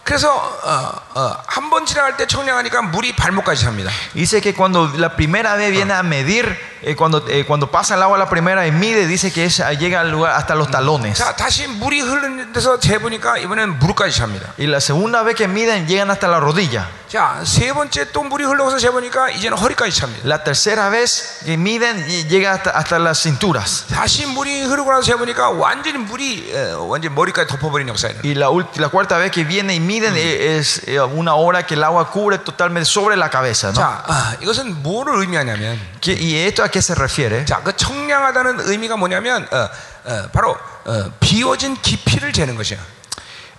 [0.03, 1.03] 그래서 어, 어,
[1.47, 3.91] 한 번 지나갈 때 청량하니까 물이 발목까지 찹니다.
[4.14, 8.01] Dice que cuando la primera vez viene a medir, eh, cuando, eh, cuando pasa el
[8.03, 11.18] agua la primera y mide, dice que es- llega al lugar hasta los talones.
[11.20, 14.53] 자, 다시 물이 흐르는 데서 재보니까 이번엔 무릎까지 찹니다.
[14.57, 16.88] Y la segunda vez que miden, llegan hasta la rodilla.
[17.10, 20.28] 자, 세 번째 또 물이 흘러서 재보니까 이제는 허리까지 찹니다.
[20.28, 23.86] La tercera vez que miden, y llega hasta, hasta las cinturas.
[23.91, 28.22] 다시 물이 흐르고 나서 재보니까 완전히 물이 어, 완전 머리까지 덮어버린 역사예요.
[28.24, 31.66] Y la, ulti- la cuarta vez que viene y miden, eh, es eh, una hora
[31.66, 33.70] que el agua cubre totalmente sobre la cabeza.
[33.72, 33.76] ¿no?
[33.76, 37.45] 자, 아, 이것은 뭐를 의미하냐면, ¿Qué- ¿Y esto a qué se refiere?
[37.45, 39.70] 자, 그 청량하다는 의미가 뭐냐면, 어,
[40.05, 42.78] 어, 바로 어, 비워진 깊이를 재는 것이야.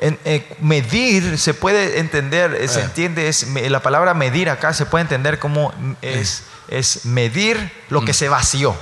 [0.02, 4.72] En, eh, medir se puede entender, eh, se entiende, es, me- la palabra medir acá
[4.72, 8.74] se puede entender como mm, es, es medir lo que se vació.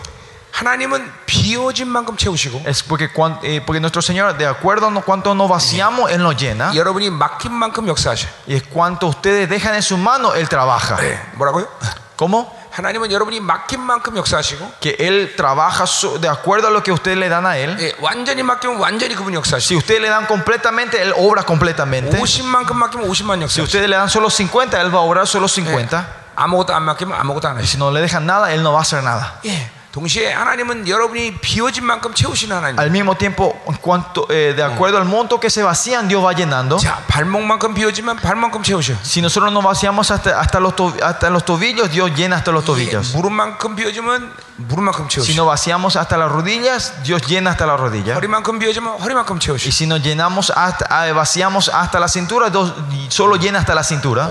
[0.52, 5.34] 하나님은 비워진 만큼 채우시고, Es porque, cuan- eh, porque nuestro Señor, de acuerdo a cuánto
[5.34, 6.72] nos vaciamos, Él nos llena.
[6.74, 8.26] 여러분이 막힌 만큼 역사하셔.
[8.48, 10.96] Y es cuanto ustedes dejan en su mano, Él trabaja.
[10.96, 11.68] 네, 뭐라고요?
[12.16, 12.50] ¿Cómo?
[12.72, 17.18] 하나님은 여러분이 막힌 만큼 역사하시고, Que Él trabaja so- de acuerdo a lo que ustedes
[17.18, 17.76] le dan a Él.
[17.78, 22.18] 예, 완전히 맡기면 완전히 그분이 Si 역사하시고, ustedes le dan completamente, Él obra completamente.
[22.18, 25.46] 50만큼 맡기면 50만 Si 역사하시고, ustedes le dan solo 50, Él va a obrar solo
[25.46, 26.04] 50.
[26.34, 27.66] 아무것도 안 맡기면 아무것도 안 Y 하시고.
[27.70, 29.38] si no le dejan nada, Él no va a hacer nada.
[29.44, 29.70] 예,
[32.79, 36.79] Al mismo tiempo, cuanto, eh, de acuerdo al monto que se vacían, Dios va llenando.
[39.03, 40.73] Si nosotros nos vaciamos hasta, hasta, los,
[41.03, 43.13] hasta los tobillos, Dios llena hasta los tobillos.
[45.23, 48.15] Si nos vaciamos hasta las rodillas, Dios llena hasta las rodillas.
[49.67, 52.73] Y si nos llenamos hasta, ah, vaciamos hasta la cintura, Dios
[53.09, 54.27] solo llena hasta la cintura.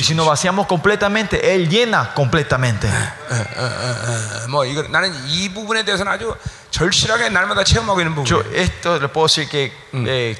[0.00, 2.88] Y si nos vaciamos completamente, Él llena completamente.
[4.48, 6.34] 뭐 이거 나는 이 부분에 대해서는 아주
[6.70, 8.54] 절실하게 날마다 체험하고 있는 Yo 부분.
[8.54, 9.72] esto le puedo decir que
[10.06, 10.36] eh,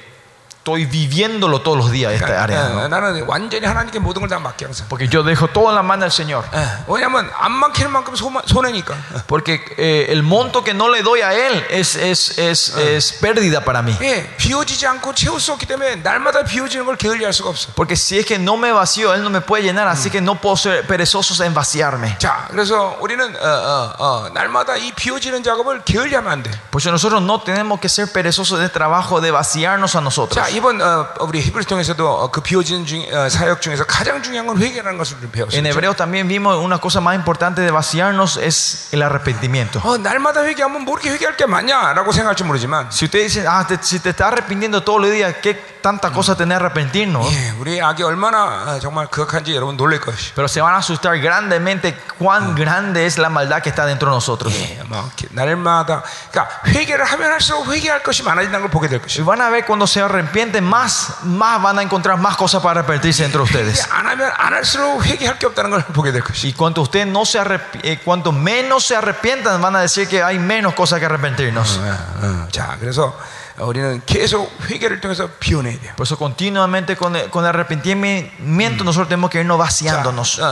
[0.67, 2.69] estoy viviéndolo todos los días, esta área.
[2.69, 2.87] ¿no?
[2.87, 4.87] 나는 완전히 하나님께 모든 걸 다 맡겨 항상.
[4.87, 6.45] Porque yo dejo todo en la mano del Señor.
[6.53, 8.95] 예, 왜냐하면 안 막히는 만큼 소마- 손해니까.
[9.27, 13.59] Porque eh, el monto que no le doy a Él es, es, es, es pérdida
[13.65, 13.93] para mí.
[14.01, 17.73] 예, 비워지지 않고 채울 수 없기 때문에 날마다 비워지는 걸 게을리할 수가 없어.
[17.75, 19.89] Porque si es que no me vacío, Él no me puede llenar.
[19.89, 22.15] Así que no puedo ser perezosos en vaciarme.
[22.19, 26.51] 자, 그래서 우리는 어, 어, 어, 날마다 이 비워지는 작업을 게을리하면 안 돼.
[26.71, 30.39] Por eso nosotros no tenemos que ser perezosos de trabajo, de vaciarnos a nosotros.
[30.39, 34.47] 자, 이번 어, 우리 히브리서 통해서도 어, 그 비워지는 중, 어, 사역 중에서 가장 중요한
[34.47, 35.57] 건 회개라는 것을 좀 배웠어요.
[35.57, 39.79] En hebreo también vimos una cosa más importante de vaciarnos es el arrepentimiento.
[39.83, 43.77] 어, 날마다 회개하면 뭐 이렇게 회개할 게 많냐라고 생각할지 모르지만 Si usted dice, ah, te-
[43.81, 45.53] si te estás arrepintiendo todos los días, ¿qué
[45.87, 47.27] tanta cosa tenés que arrepentirnos?
[47.31, 50.31] 예, 우리 악이 얼마나 어, 정말 극악한지 여러분 놀랄 것이.
[50.35, 54.15] Pero se van a asustar grandemente cuán grande es la maldad que está dentro de
[54.15, 54.53] nosotros.
[54.53, 59.03] 예, 뭐 이렇게 날마다 그러니까 회개를 하면 할수록 회개할 것이 많아진다는 걸 보게 될 Y
[59.03, 59.21] 것이.
[59.23, 63.23] van a ver cuando se arrepienten más, más van a encontrar más cosas para arrepentirse
[63.23, 63.87] dentro de ustedes.
[63.91, 66.47] 안 하면 안 할수록 회개할 게 없다는 걸 보게 될 것이.
[66.47, 70.23] Y cuanto usted no se arrepi- eh, cuanto menos se arrepientan, van a decir que
[70.23, 71.77] hay menos cosas que arrepentirnos.
[71.77, 73.17] 어, 어, 자, 그래서
[73.59, 75.93] 우리는 계속 회개를 통해서 비워내야 돼요.
[75.95, 80.39] Por eso continuamente con el, con el arrepentimiento nosotros tenemos que irnos 자, vaciándonos.
[80.39, 80.47] 어, 어,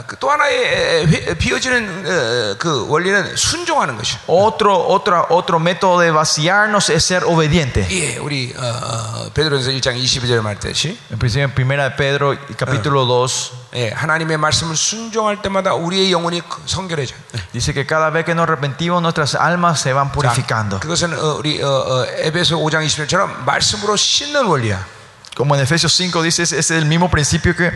[0.00, 4.16] 어, 그또 하나의 에, 회- 비워지는 어, 그 원리는 순종하는 것이.
[4.26, 7.86] Otro, otra, otro método de vaciarnos es ser obediente.
[7.90, 13.04] 예, 우리 어, 어, 베드로전서 1장 22절 말했듯이 En principio, en primera de Pedro, capítulo
[13.04, 13.52] 2,
[17.53, 20.79] Dice que cada vez que nos arrepentimos nuestras almas se van purificando.
[25.35, 27.71] Como en Efesios 5 dice, es el mismo principio que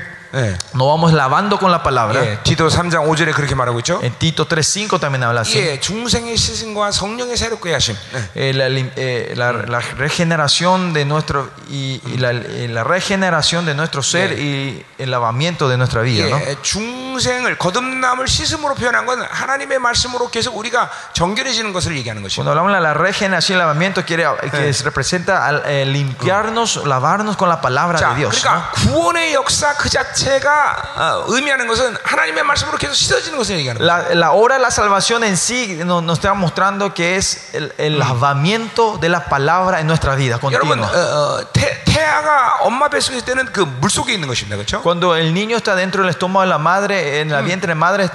[0.75, 2.23] nos vamos lavando con la palabra.
[2.25, 3.99] 예, 디도 3장 5절에 그렇게 말하고 있죠.
[4.03, 5.59] En Tito 3.5 también habla así.
[5.59, 7.97] 예, 중생의 시승과 성령의 새롭게 하심.
[8.37, 8.51] 예.
[8.51, 13.67] Eh, la, lim- eh, la- la regeneración de nuestro y, y la, eh, la regeneración
[13.67, 16.39] de nuestro ser y el lavamiento de nuestra vida, ¿no?
[16.39, 22.37] 예, 중생을 거듭남을 씻음으로 표현한 건 하나님의 말씀으로 계속 우리가 정결해지는 것을 얘기하는 것이에요.
[22.45, 26.87] Cuando hablamos de la regeneración y el lavamiento, quiere, que se representa al, eh, limpiarnos,
[26.87, 28.45] lavarnos con la palabra 자, de Dios.
[28.45, 28.51] ¿no?
[28.51, 33.81] 그러니까 구원의 역사 그 자체 가 어, 의미하는 것은 하나님의 말씀으로 계속 씻어지는 것을 얘기하는
[33.81, 33.87] 거예요.
[33.87, 37.73] La, la obra de la salvación en sí nos, nos está mostrando que es el,
[37.79, 40.91] el lavamiento de la palabra en nuestra vida 여러분, continua.
[40.91, 44.83] 어, 어, 태, 태아가 엄마 뱃속에 있을 때는 그 물 속에 있는 것입니다, 그렇죠?
[44.83, 48.11] Cuando el niño está dentro del estómago de la madre, en la vientre de madre,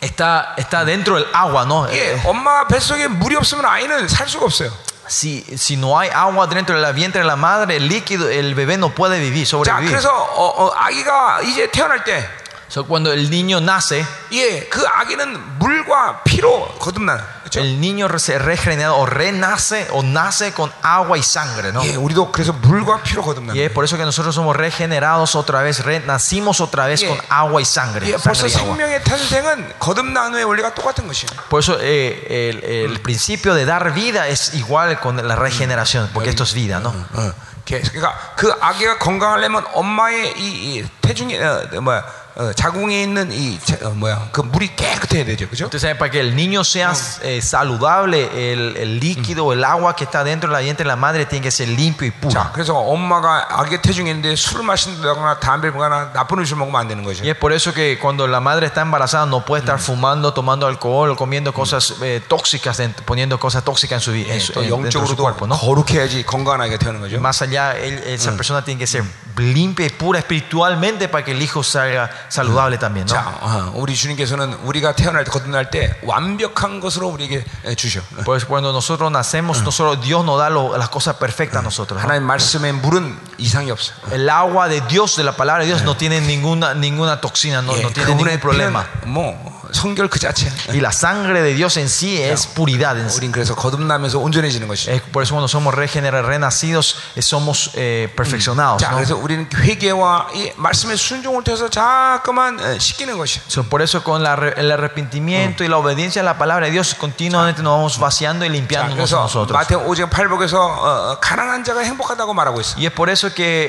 [0.00, 1.86] está, está dentro del agua, ¿no?
[1.90, 4.70] 예, Eh, 엄마 뱃속에 물이 없으면 아이는 살 수가 없어요.
[5.08, 8.54] Si, si no hay agua dentro de la vientre de la madre, el líquido, el
[8.54, 9.90] bebé no puede vivir, 자, sobrevivir.
[9.90, 12.28] 그래서 어, 어, 아기가 이제 태어날 때,
[12.70, 17.18] So, cuando el niño nace, 예, 그 아기는 물과 피로 거듭나
[17.54, 17.60] 는, 그렇죠?
[17.60, 21.82] el niño re- se regenerado o renace o nace con agua y sangre, ¿no?
[21.84, 23.54] 예, 우리도 그래서 물과 피로 거듭나는.
[23.54, 27.08] Y es por eso que nosotros somos regenerados otra vez, renacimos otra vez Yeah.
[27.16, 28.06] con agua y sangre.
[28.06, 28.76] 예, sangre 벌써 y agua.
[28.76, 31.30] 생명의 탄생은 거듭남의 원리가 똑같은 것이에요.
[31.48, 36.30] Por eso eh, el, el principio de dar vida es igual con la regeneración, porque
[36.30, 36.90] esto es vida, ¿no?
[37.14, 37.32] 어,
[37.64, 42.04] 게- 그러니까 그 아기가 건강하려면 엄마의 이, 이 태중에 어, 뭐야
[42.36, 45.64] 어, 자궁에 있는 이 자- 어, 뭐야 그 물이 깨끗해야 되죠, 그죠?
[45.66, 46.92] Usted sabe, para que el niño sea
[47.22, 50.96] eh, saludable, el, el líquido, el agua que está dentro de la vientre de la
[50.96, 52.32] madre tiene que ser limpio y puro.
[52.32, 57.02] 자, 그래서 엄마가 아기 태중에 있는데 술을 마신다거나 담배를 피거나 나쁜 음식을 먹으면 안 되는
[57.04, 57.22] 거죠.
[57.24, 60.66] Y es por eso que cuando la madre está embarazada no puede estar fumando, tomando
[60.66, 64.62] alcohol, comiendo cosas eh, tóxicas, dent- poniendo cosas tóxicas en su, vi- en su- 또
[64.62, 65.56] en- dentro de su 영적으로도 cuerpo, ¿no?
[65.58, 67.18] 거룩해야지 건강하게 태어나는 거죠.
[67.20, 69.02] Más allá, él- esa persona tiene que ser
[69.36, 73.12] limpia y pura espiritualmente para que el hijo salga saludable también, ¿no?
[73.14, 78.00] 자, 어, 우리 주님께서는 우리가 태어날 때 거듭날 때 완벽한 것으로 우리에게 에, 주셔.
[78.24, 82.00] Pues cuando nosotros nacemos, nosotros, Dios nos da lo- las cosas perfectas a nosotros.
[82.00, 82.08] ¿no?
[82.08, 83.92] 하나님 말씀의 물은 이상이 없어.
[84.12, 87.72] El agua de Dios, de la palabra de Dios, no tiene ninguna, ninguna toxina, no,
[87.76, 88.84] 예, no tiene ningún 그분의 problema.
[89.02, 90.50] 피는 뭐 성결 그 자체.
[90.68, 92.98] Y la sangre de Dios en sí es puridad.
[92.98, 93.18] en sí.
[93.18, 94.90] 우린 그래서 거듭나면서 온전해지는 것이.
[94.90, 98.82] Es por eso cuando somos regenerados, renacidos, eh, somos eh, perfeccionados.
[98.82, 98.96] 자, ¿no?
[98.96, 101.68] 그래서 우리는 회개와 이 말씀의 순종을 통해서
[102.14, 103.42] 자 그만큼만 어, 씻기는 것이야.
[103.48, 106.72] So, por eso con la re- el arrepentimiento y la obediencia a la palabra de
[106.72, 109.52] Dios continuamente nos vamos vaciando y 자, limpiándonos 그래서 nosotros.
[109.52, 112.76] 마태오 5장 8복에서 어, 어, 가난한 자가 행복하다고 말하고 있어.
[112.78, 113.68] Y es por eso que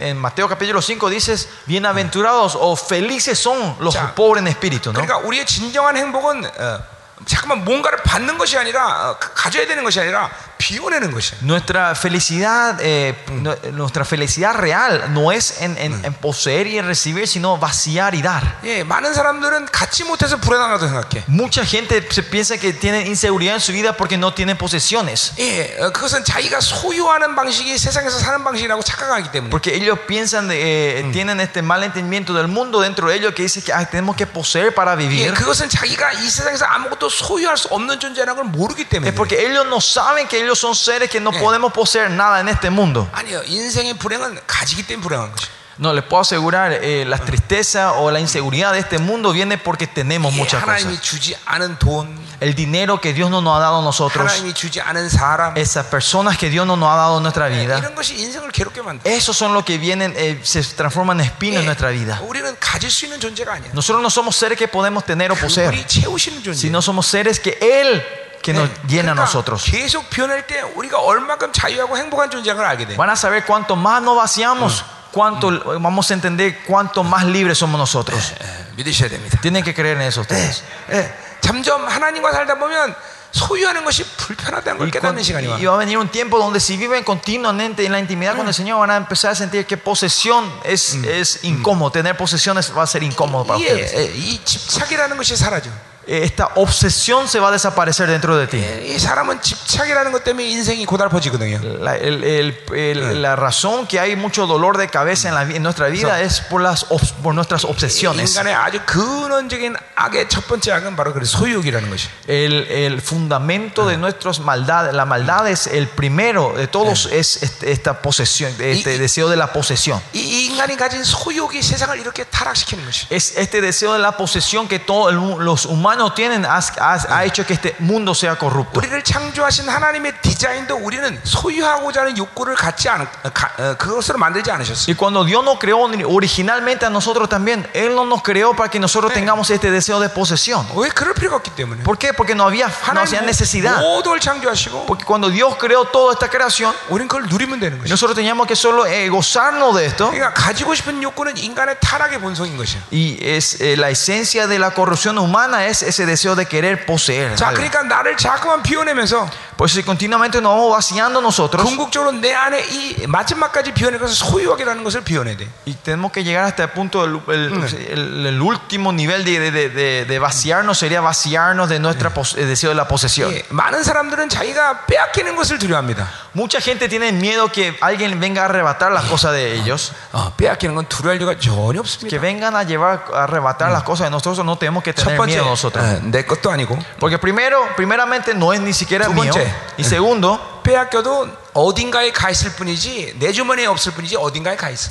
[0.00, 4.92] eh, en Mateo capítulo 5 dices, bienaventurados o felices son los 자, pobres en espíritu,
[4.92, 5.00] ¿no?
[5.00, 6.78] 그러니까 우리의 진정한 행복은 어,
[7.26, 10.30] 잠깐만 뭔가를 받는 것이 아니라 어, 가져야 되는 것이 아니라
[10.62, 11.38] 비워내는 것이야.
[11.42, 16.86] Nuestra felicidad, eh, nu- nuestra felicidad real no es en, en- en poseer y en
[16.86, 18.58] recibir, sino vaciar y dar.
[18.64, 21.24] 예, 많은 사람들은 갖지 못해서 불안하다고 생각해.
[21.28, 25.32] Mucha gente se piensa que tienen inseguridad en su vida porque no tienen posesiones.
[25.38, 29.50] 예, 어, 그것은 자기가 소유하는 방식이 세상에서 사는 방식이라고 착각하기 때문에.
[29.50, 33.42] Porque ellos piensan, de, eh, tienen este mal entendimiento del mundo dentro de ellos que
[33.44, 35.34] dice que ah, tenemos que poseer para 예, vivir.
[35.34, 39.08] 그것은 자기가 이 세상에서 아무것도 소유할 수 없는 존재라는 걸 모르기 때문에.
[39.10, 41.38] Es porque ellos no saben que ellos son seres que no Eh.
[41.40, 43.08] podemos poseer nada en este mundo.
[43.12, 45.46] 아니요, 인생의 불행은 가지기 때문에 불행한 것이.
[45.80, 49.86] No, les puedo asegurar, eh, la tristeza o la inseguridad de este mundo viene porque
[49.86, 50.82] tenemos 예, muchas cosas.
[50.82, 54.54] 하나님이 주지 않은 돈, El dinero que Dios no nos ha dado a nosotros, 하나님이
[54.54, 57.94] 주지 않은 사람, esas personas que Dios no nos ha dado en nuestra vida, 이런
[57.94, 59.08] 것이 인생을 괴롭게 만들어.
[59.08, 62.18] esos son los que vienen, eh, se transforman en espinos en 예, nuestra vida.
[62.26, 63.70] 우리는 가질 수 있는 존재가 아니야.
[63.72, 66.58] Nosotros no somos seres que podemos tener o poseer, 우리 채우시는 존재.
[66.58, 68.02] sino somos seres que Él
[68.42, 69.64] que nos llena a nosotros.
[69.64, 72.96] 계속 변할 때 우리가 얼마큼 자유하고 행복한 존재인 걸 알게 돼.
[72.96, 75.50] Van a saber cuánto más nos vaciamos, cuánto
[75.80, 78.32] vamos a entender cuánto más libres somos nosotros.
[78.40, 79.38] 예, 믿으셔야 됩니다.
[79.42, 80.62] Tienen que creer en eso ustedes.
[80.92, 82.94] 예, 점점 하나님과 살다 보면
[83.30, 85.58] 소유하는 것이 불편하다는 걸 Y, 깨닫는 cuando- 시간이 와.
[85.60, 88.54] y va a venir un tiempo donde si viven continuamente en la intimidad con el
[88.54, 91.90] Señor van a empezar a sentir que posesión es, es incómodo.
[91.92, 93.92] Tener posesiones va a ser incómodo para ustedes.
[93.92, 95.68] 이게 예, 이 집착이라는 것이 사라져.
[96.10, 98.56] Eh, Esta obsesión se va a desaparecer dentro de ti.
[98.56, 101.60] 예, 이 사람은 집착이라는 것 때문에 인생이 고달퍼지거든요.
[101.84, 105.56] La, el- el- el- la razón que hay mucho dolor de cabeza en, la vi-
[105.56, 108.32] en nuestra vida es por, las, obs- por nuestras obsesiones.
[108.32, 112.08] 인간의 아주 근원적인 악의 첫 번째 악은 바로 그 소유욕이라는 것이.
[112.26, 117.70] El, el fundamento de nuestras maldades, la maldad es el primero de todos, es este-
[117.70, 120.00] esta posesión, este Y- deseo de la posesión.
[120.14, 123.06] 이, 이 인간이 가진 소유욕이 세상을 이렇게 타락시키는 것이.
[123.10, 127.44] Es este deseo de la posesión que todos los humanos tienen ha, ha- ha hecho
[127.46, 128.80] que este mundo sea corrupto.
[128.80, 134.50] 우리를 창조하신 하나님의 디자인도 우리는 소유하고자 하는 욕구를 갖지 않, 어, 가, 어, 그것으로 만들지
[134.50, 134.86] 않으셨어요.
[134.88, 138.78] Y cuando Dios nos creó originalmente a nosotros también, Él no nos creó para que
[138.78, 140.66] nosotros tengamos este deseo de posesión.
[140.74, 141.82] 왜 그럴 필요가 없기 때문에.
[141.84, 142.12] ¿Por qué?
[142.12, 143.80] Porque no había, no había 하나님 necesidad.
[143.80, 147.88] 모든 걸 창조하시고 Porque cuando Dios creó toda esta creación, 우리는 그걸 누리면 되는 것이.
[147.90, 150.10] nosotros teníamos que solo eh, gozarnos de esto.
[150.10, 152.80] 그러니까 가지고 싶은 욕구는 인간의 타락의 본성인 것이야.
[152.90, 157.34] Y es eh, la esencia de la corrupción humana es ese deseo de querer poseer.
[157.36, 157.56] 자, algo.
[157.56, 163.06] 그러니까 나를 자꾸만 비워내면서 Pues si continuamente nos vamos vaciando nosotros 궁극적으로 내 안에 이
[163.06, 165.48] 마지막까지 비워낼 것을 소유욕이라는 것을 비워내야 돼.
[165.66, 169.68] y tenemos que llegar hasta el punto, del- el, el- el último nivel de, de-
[169.70, 173.32] de- de vaciarnos sería vaciarnos de nuestro deseo de la posesión.
[173.32, 176.08] 예, 많은 사람들은 자기가 빼앗기는 것을 두려워합니다.
[176.34, 180.74] Mucha gente tiene miedo que alguien venga a arrebatar las cosas de ellos, 어, 빼앗기는
[180.74, 182.08] 건 두려울 이유가 전혀 없습니다.
[182.10, 185.16] que vengan a llevar a arrebatar las cosas de nosotros, no tenemos que 첫 tener
[185.18, 185.82] 번째, miedo nosotros.
[185.84, 189.32] 어, 내 것도 아니고 Porque primero, primeramente no es ni siquiera 두 mío.
[189.32, 189.41] 번째.
[189.76, 194.90] Y segundo, 빼앗겨도 어딘가에 가 있을 뿐이지 내 주머니에 없을 뿐이지 어딘가에 가 있어.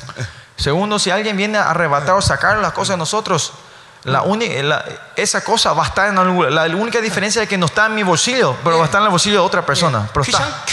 [0.58, 3.54] segundo, si alguien viene a arrebatar o sacar las cosas de nosotros,
[4.05, 4.85] la única, la,
[5.15, 6.53] esa cosa va a estar en algún.
[6.53, 9.05] La única diferencia es que no está en mi bolsillo, pero va a estar en
[9.05, 10.09] el bolsillo de otra persona.
[10.13, 10.65] Pero está.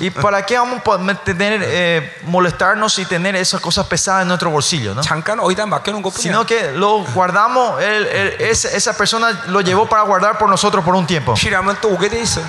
[0.00, 4.48] ¿Y para qué vamos a tener, eh, molestarnos y tener esas cosas pesadas en nuestro
[4.48, 4.94] bolsillo?
[4.94, 5.02] ¿no?
[6.22, 10.82] Sino que lo guardamos, el, el, esa, esa, persona lo llevó para guardar por nosotros
[10.82, 11.36] por un tiempo.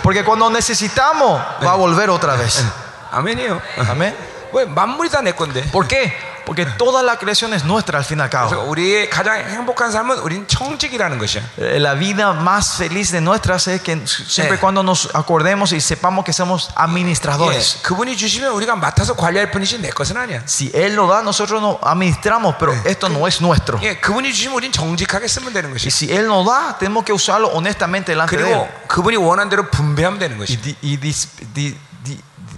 [0.02, 2.64] Porque cuando necesitamos, va a volver otra vez.
[3.12, 3.60] Amén.
[3.90, 4.35] Amén.
[4.55, 5.63] 왜 만물이 다 내 건데?
[5.71, 6.13] ¿Por qué?
[6.47, 8.71] Porque toda la creación es nuestra al fin y al 그래서 cabo.
[8.71, 11.43] 우리의 가장 행복한 삶은 우린 청직이라는 것이야.
[11.61, 14.59] Eh, La vida más feliz de nuestras es que siempre Eh.
[14.59, 17.83] cuando nos acordemos y sepamos que somos 예, administradores.
[17.83, 20.43] 그분이 주시면 우리가 맡아서 관리할 뿐이지 내 것은 아니야.
[20.47, 23.79] Si Él lo da, nosotros nos administramos, pero esto no es nuestro.
[23.83, 25.87] 예, 그분이 주시면 우린 정직하게 쓰면 되는 Y 것이.
[25.91, 28.49] si Él nos da, tenemos que usarlo honestamente delante de Él.
[28.49, 30.57] 그리고 그분이 원하는 대로 분배하면 되는 Y, 것이.
[30.61, 31.77] di- y dis- di- di-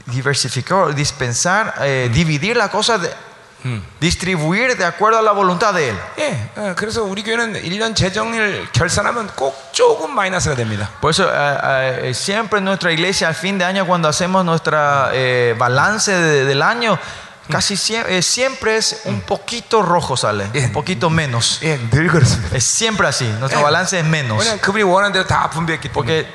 [0.07, 3.11] diversificar, dispensar, eh, dividir la cosa, de-
[4.01, 5.97] distribuir de acuerdo a la voluntad de Él.
[6.18, 10.89] 예, 어, 그래서 우리 교회는 1년 재정일 결산하면 꼭 조금 마이너스가 됩니다.
[11.01, 15.11] Por eso, eh, eh, siempre en nuestra iglesia, al fin de año, cuando hacemos nuestra
[15.12, 16.99] eh, balance de- del año,
[17.49, 21.61] casi sie- eh, siempre es un poquito rojo sale, un poquito menos.
[21.62, 22.57] 예, 늘 그렇습니다.
[22.57, 23.62] Es siempre así, nuestro Eh.
[23.62, 24.39] balance es menos.
[24.43, 25.93] 왜냐면 그분이 원하는 대로 다 분배했기 때문에.
[25.95, 26.26] Porque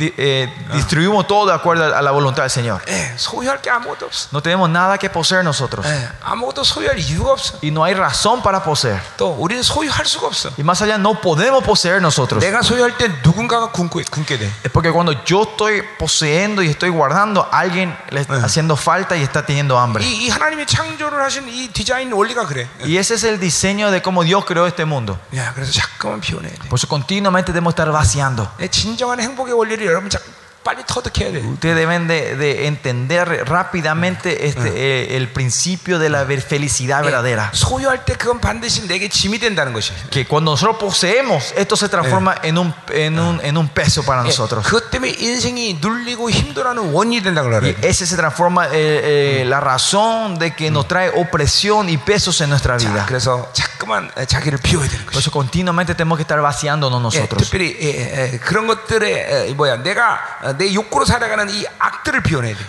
[0.00, 2.82] di- eh, distribuimos todo de acuerdo a la voluntad del Señor.
[2.86, 4.28] 예, 소유할 게 아무것도 없어.
[4.32, 5.86] No tenemos nada que poseer nosotros.
[5.86, 7.58] 예, 아무것도 소유할 이유가 없어.
[7.62, 9.00] Y no hay razón para poseer.
[9.16, 10.50] 또 우리는 소유할 수가 없어.
[10.58, 12.44] Y más allá, no podemos poseer nosotros.
[12.44, 14.50] 내가 소유할 때 누군가가 굶고, 굶게 돼.
[14.64, 19.22] Es porque cuando yo estoy poseyendo y estoy guardando, alguien le está haciendo falta y
[19.22, 20.04] está teniendo hambre.
[20.04, 22.68] 이, 이 하나님이 창조를 하신 이 디자인 원리가 그래.
[22.84, 25.18] Y ese es el diseño de cómo Dios creó este mundo.
[25.34, 26.68] 야, 그래서 자꾸만 비워내야 돼.
[26.68, 28.46] Por eso continuamente debemos estar vaciando.
[28.60, 30.21] 예, 진정한 행복의 원리를 那么讲。
[30.66, 37.52] Ustedes deben de, de entender rápidamente este, eh, el principio de la ver- felicidad verdadera.
[37.52, 39.92] 예, 소유할 때 그건 반드시 내게 짐이 된다는 것이.
[40.10, 44.22] Que cuando nosotros poseemos, esto se transforma en, un, en, un, en un peso para
[44.22, 44.66] 예, nosotros.
[44.66, 47.62] 그것 때문에 인생이 눌리고 힘들어하는 원인이 된다고 그래요.
[47.62, 52.40] Y ese se transforma eh, eh, la razón de que nos trae opresión y pesos
[52.40, 53.04] en nuestra 자, vida.
[53.06, 55.18] 그래서 자꾸만 자기를 비워야 되는 Por 것이.
[55.20, 57.38] eso continuamente tenemos que estar vaciándonos 예, nosotros.
[57.44, 62.55] 특별히 예, 예, 그런 것들에 예, 뭐야 내가 어, 내 욕구로 살아가는 이 악들을 비워내야
[62.55, 62.63] 돼.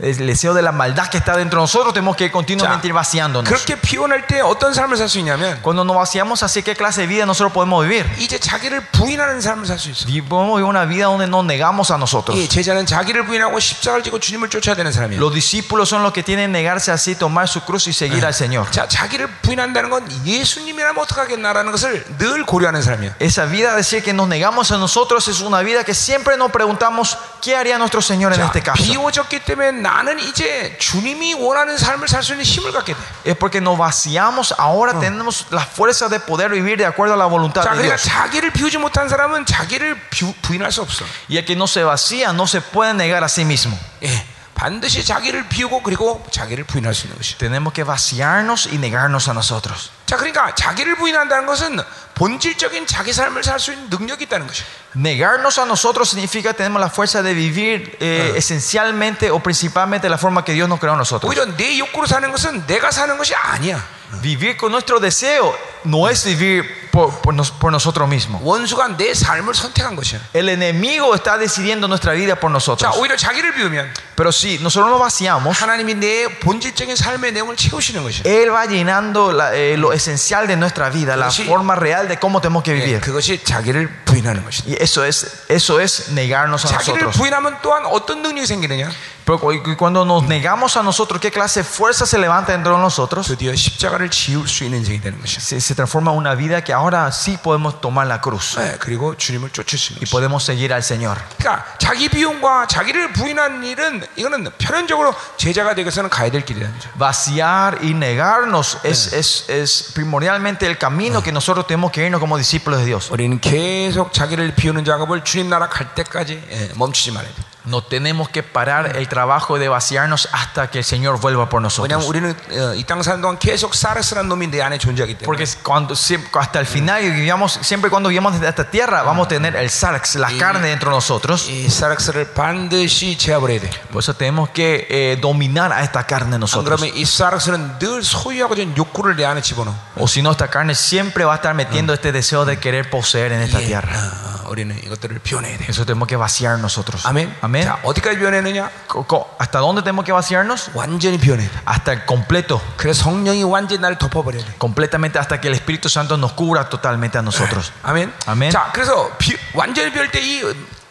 [0.00, 3.46] el deseo de la maldad que está dentro de nosotros, tenemos que continuamente ir vaciándonos.
[3.52, 7.06] 그렇게 비워낼 때 어떤 삶을 살 수 있냐면 Cuando nos vaciamos así, ¿qué clase de
[7.06, 8.06] vida nosotros podemos vivir?
[8.18, 10.08] 이제 자기를 부인하는 삶을 살 수 있어.
[10.08, 12.38] Y podemos vivir una vida donde nos negamos a nosotros.
[12.38, 15.20] 이 제자는 자기를 부인하고 십자가를 지고 주님을 쫓아야 되는 사람이에요.
[15.20, 18.32] Los discípulos son los que tienen que negarse así, tomar su cruz y seguir al
[18.32, 18.70] Señor.
[18.70, 23.16] 자, 자기를 부인한다는 건 예수님이라면 어떡하겠나라는 것을 늘 고려하는 사람이야.
[23.20, 27.18] Esa vida, decir que nos negamos a nosotros, es una vida que siempre nos preguntamos,
[27.42, 28.82] ¿qué haría nuestro Señor en 자, este caso?
[28.82, 32.99] 비워졌기 때문에 나는 이제 주님이 원하는 삶을 살 수 있는 힘을 갖게 돼.
[33.25, 37.25] Es porque nos vaciamos, ahora tenemos la fuerza de poder vivir de acuerdo a la
[37.29, 38.03] voluntad 자, de 그러니까 Dios.
[38.09, 41.05] 자기를 비우지 못한 사람은 자기를 비- 부인할 수 없어.
[41.29, 43.77] Y el que no se vacía no se puede negar a sí mismo.
[44.03, 44.25] 예,
[44.55, 47.37] 반드시 자기를 비우고 그리고 자기를 부인할 수 있는 것이.
[47.37, 49.91] Tenemos que vaciarnos y negarnos a nosotros.
[50.05, 51.79] 자, 그러니까 자기를 부인한다는 것은
[52.15, 54.63] 본질적인 자기 삶을 살 수 있는 능력이 있다는 것이.
[54.94, 60.10] Negarnos a nosotros significa que tenemos la fuerza de vivir eh, esencialmente o principalmente de
[60.10, 61.30] la forma que Dios nos creó a nosotros.
[61.30, 63.84] 오히려 내 욕구로 사는 것은 내가 사는 것이 아니야.
[64.22, 68.42] Vivir con nuestro deseo no es vivir por, por nos- por nosotros mismos.
[68.42, 70.18] 원수가 내 삶을 선택한 것이야.
[70.34, 72.96] El enemigo está decidiendo nuestra vida por 자, nosotros.
[72.98, 78.22] 오히려 자기를 비우면 Pero si nosotros nos vaciamos, 하나님이 내 본질적인 삶의 내용을 채우시는 것이야.
[78.26, 81.44] Él va llenando la- eh, lo esencial de nuestra vida, la Sí.
[81.44, 83.00] forma real de cómo tenemos que 예, vivir.
[83.00, 84.66] 그것이 자기를 부인하는 것이다.
[84.68, 87.16] Y eso es, eso es negarnos a 자기를 nosotros.
[87.16, 88.90] 부인하면 또한 어떤 능력이 생기느냐?
[89.24, 92.74] Pero cu- y cuando nos negamos a nosotros, ¿qué clase de fuerza se levanta dentro
[92.74, 93.26] de nosotros?
[93.28, 95.38] 드디어 십자가를 지울 수 있는 인생이 되는 것이야.
[95.40, 99.16] Se, se transforma en una vida que ahora sí podemos tomar la cruz 예, 그리고
[99.16, 100.10] 주님을 쫓을 수 있는 y 것이야.
[100.10, 101.16] podemos seguir al Señor.
[101.38, 106.90] 그러니까 자기 비용과 자기를 부인하는 일은 이거는 필연적으로 제자가 되기서는 가야 될 길이라는 거죠.
[106.98, 112.36] Vaciar y negarnos es, es, es primordialmente el camino que nosotros tenemos que irnos como
[112.36, 113.10] discípulos de Dios.
[113.12, 117.42] 우리는 계속 자기를 비우는 작업을 주님 나라 갈 때까지 예, 멈추지 말아야 돼.
[117.64, 122.00] No tenemos que parar el trabajo de vaciarnos hasta que el Señor vuelva por 왜냐하면
[122.00, 122.08] nosotros.
[122.08, 122.34] 우리는
[122.74, 126.58] 이 땅 사는 동안 계속 사르스라는 놈이 내 안에 존재하기 때문에 Porque cuando, siempre- hasta
[126.58, 130.14] el final, y vivíamos, siempre cuando vivamos desde esta tierra, vamos a tener el sarx,
[130.16, 131.50] la carne dentro de nosotros.
[131.50, 133.70] 이 사르스를 반드시 제압을 해야 돼.
[133.92, 136.64] Por eso tenemos que eh, dominar a esta carne 안 nosotros.
[136.80, 139.74] 그러면 이 사르스는 늘 소유하고 있는 욕구를 내 안에 집어넣어.
[139.96, 143.32] O si no, esta carne siempre va a estar metiendo este deseo de querer poseer
[143.32, 143.92] en esta 예, tierra.
[143.92, 145.66] 어, 어, 우리는 이것들을 비워내야 돼.
[145.68, 147.04] Eso tenemos que vaciar nosotros.
[147.06, 147.36] 아멘.
[147.54, 147.64] Amén.
[147.64, 148.70] 자, 어디까지 비워내느냐?
[148.88, 150.70] Co- co- ¿Hasta dónde tenemos que vaciarnos?
[150.74, 151.54] 완전히 비워내야 돼.
[151.66, 152.60] Hasta el completo.
[152.76, 154.52] 그래서 성령이 완전히 나를 덮어버려야 돼.
[154.58, 157.72] Completamente hasta que el Espíritu Santo nos cubra totalmente a nosotros.
[157.82, 158.12] 아멘.
[158.26, 158.50] 아멘.
[158.50, 160.42] 자, 그래서 비, 완전히 비울 때 이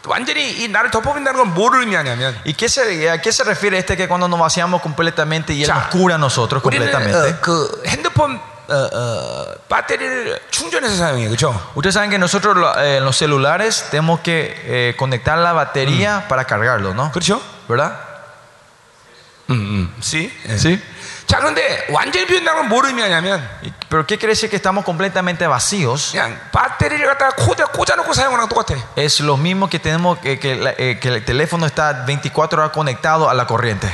[0.06, 3.98] 완전히 이 나를 덮어버린다는 건 뭐를 의미하냐면 ¿Y qué se, a qué se refiere este
[3.98, 7.36] que cuando nos vaciamos completamente y Él 자, nos cubre a nosotros 우리는 completamente?
[7.36, 11.50] 어, 그 핸드폰 어, 어, 배터리를 충전해서 사용해, 그렇죠?
[11.74, 16.26] Ustedes saben que nosotros lo- eh, en los celulares tenemos que eh, conectar la batería
[16.28, 17.10] para cargarlo, ¿no?
[17.10, 17.40] 그렇죠?
[17.68, 17.92] ¿Verdad?
[19.50, 19.94] 음, 음.
[20.00, 20.30] ¿Sí?
[20.48, 20.56] 예.
[20.56, 20.80] Sí.
[21.26, 25.46] 자, 그런데 완전히 비운다는 건 뭘 의미하냐면 Y- ¿Pero qué quiere decir que estamos completamente
[25.48, 26.12] vacíos?
[26.12, 28.74] 그냥 배터리를 갖다가 코드에 꽂아놓고 사용하는 거랑 똑같아.
[28.96, 32.70] Es lo mismo que tenemos que, que la- eh, que el teléfono está 24 horas
[32.72, 33.88] conectado a la corriente.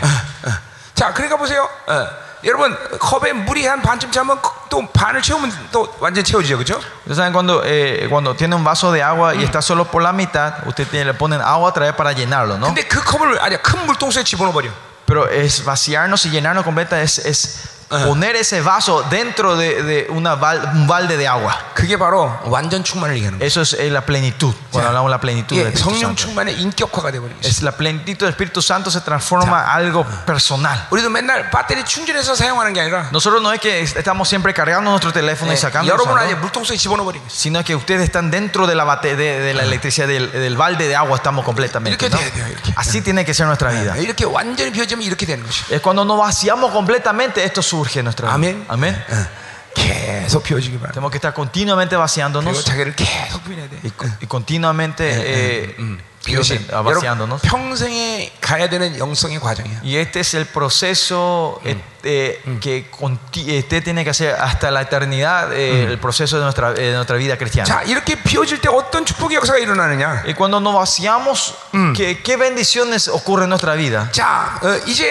[0.94, 1.66] 자, 그러니까 보세요.
[1.86, 2.08] 어,
[2.43, 4.39] 여러분 컵에 물이 한 반쯤 차면
[4.69, 6.79] 또 반을 채우면 또 완전 채워지죠, 그렇죠?
[7.09, 10.65] Saben cuando, eh, cuando tiene un vaso de agua y está solo por la mitad,
[10.65, 12.67] usted tiene- le ponen agua otra vez para llenarlo, ¿no?
[12.73, 14.69] 근데 그 컵을 아니야 큰 물통수에 집어넣어 버려.
[15.05, 20.34] Pero es vaciarnos y llenarnos completa es, es poner ese vaso dentro de, de una
[20.34, 21.54] val- un balde de agua.
[21.74, 23.46] 그게 바로 완전 충만을 얘기하는 거예요.
[23.46, 24.52] Eso es eh, la plenitud.
[24.72, 26.22] Cuando hablamos de la plenitud del 예, Espíritu 성령 Santo.
[26.26, 27.46] 충만의 인격화가 되버리는 거죠.
[27.48, 30.88] Es la plenitud del Espíritu Santo se transforma en algo personal.
[30.90, 35.12] 우리도 맨날 배터리 충전해서 사용하는 게 아니라 Nosotros no es que estamos siempre cargando nuestro
[35.12, 37.30] teléfono y 예, sacando, 여러분 아예 usando, 물통 속에 집어넣어버리는 거죠.
[37.36, 40.88] sino que ustedes están dentro de la, bate- de, de la electricidad, del, del balde
[40.88, 41.94] de agua estamos completamente.
[41.94, 42.18] 이렇게 ¿no?
[42.18, 42.72] 돼야 돼요, 이렇게.
[42.74, 43.96] Así tiene que ser nuestra vida.
[43.98, 45.62] 이렇게 완전히 비워지면 이렇게 되는 것이.
[45.72, 48.34] Es cuando nos vaciamos completamente, esto surge en nuestra vida.
[48.34, 48.64] 아멘.
[48.68, 48.96] Amén.
[49.10, 49.46] 예.
[49.76, 50.94] 계속 비워지기 바랍니다.
[50.94, 53.78] Tenemos que estar continuamente 그리고 vaciándonos 자기를 계속 비워야 돼.
[53.84, 53.92] y,
[54.22, 57.40] y continuamente eh, 이 것이 biose- 여러분 vaciándonos.
[57.42, 59.80] 평생에 가야 되는 영성의 과정이야.
[59.84, 64.82] Y este es el proceso eh, eh, que conti- usted tiene que hacer hasta la
[64.82, 67.66] eternidad, eh, el proceso de nuestra, eh, de nuestra vida cristiana.
[67.68, 70.24] 자, 이렇게 비워질 때 어떤 축복의 역사가 일어나느냐?
[70.26, 71.54] Y cuando nos vaciamos,
[71.94, 74.10] ¿qué, qué bendiciones ocurren en nuestra vida?
[74.10, 75.06] 자, 어, 이제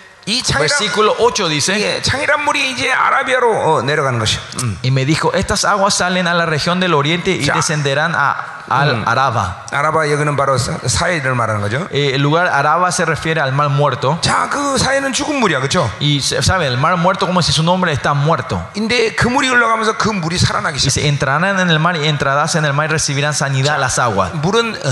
[0.59, 4.38] versículo 8 dice, 예, 창이란 물이 이제 아라비아로 어, 내려가는 것이.
[4.62, 4.78] 음.
[4.82, 7.54] y me dijo, estas aguas salen a la región del oriente y Ya.
[7.54, 8.36] descenderán a,
[8.68, 9.64] al Araba.
[9.72, 11.88] 아라바 여기는 바로 사- 사해를 말하는 거죠.
[11.90, 14.18] Eh, el lugar Araba se refiere al mar muerto.
[14.20, 15.90] 자, 그 사해는 죽은 물이야, 그렇죠?
[15.98, 18.62] Y se- sabe, el mar muerto como si su nombre está muerto.
[18.74, 20.92] 근데 그 물이 흘러가면서 그 물이 살아나기 시작.
[21.00, 24.32] Dice, entrarán en el mar y entrarás en el mar y recibirán sanidad las aguas.
[24.34, 24.88] 물은 어,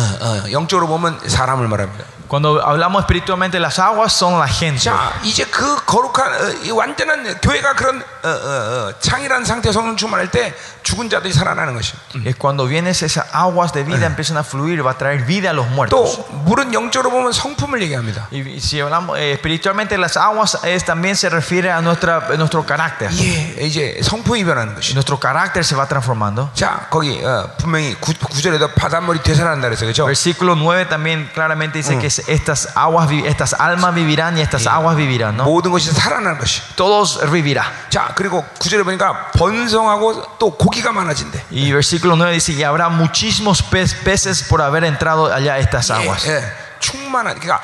[0.48, 2.04] 어, 영적으로 보면 사람을 말합니다.
[2.30, 4.82] Cuando hablamos espiritualmente, las aguas son la gente.
[4.82, 9.96] 자, 이제 그 거룩한 어, 이 완전한 교회가 그런 어, 어, 어, 창이란 상태 성령
[9.96, 10.52] 충만할 때
[10.82, 11.94] 죽은 자들이 살아나는 것이.
[12.24, 15.52] Es cuando vienen esas aguas de vida, empiezan a fluir, va a traer vida a
[15.52, 16.20] los 또 muertos.
[16.44, 18.28] 물은 영적으로 보면 성품을 얘기합니다.
[18.32, 22.36] Y y si hablamos eh, espiritualmente, las aguas es, también se refiere a, nuestra, a
[22.36, 23.10] nuestro carácter.
[23.12, 24.92] 예, 이제 성품이 변하는 Y 것이.
[24.94, 26.50] nuestro carácter se va transformando.
[26.54, 29.86] 자, 거기 어, 분명히 구, 구절에도 바닷물이 되살아난다 그랬어요.
[29.92, 30.04] 그렇죠?
[30.06, 34.66] Versículo 9 también claramente dice que es- estas aguas, vi- estas almas vivirán y estas
[34.66, 35.44] aguas vivirán, ¿no?
[35.44, 36.62] 모든 것이 살아나는 것이.
[36.76, 37.64] Todos vivirá.
[37.90, 41.42] 자, 그리고 구절에 보니까 번성하고 또 고 기가 많아진대.
[41.50, 45.90] Y versículo 9 dice, y habrá muchísimos pez- peces por haber entrado allá a estas
[45.90, 46.24] aguas.
[46.26, 46.42] 예, 예.
[46.80, 47.62] 충만한 그러니까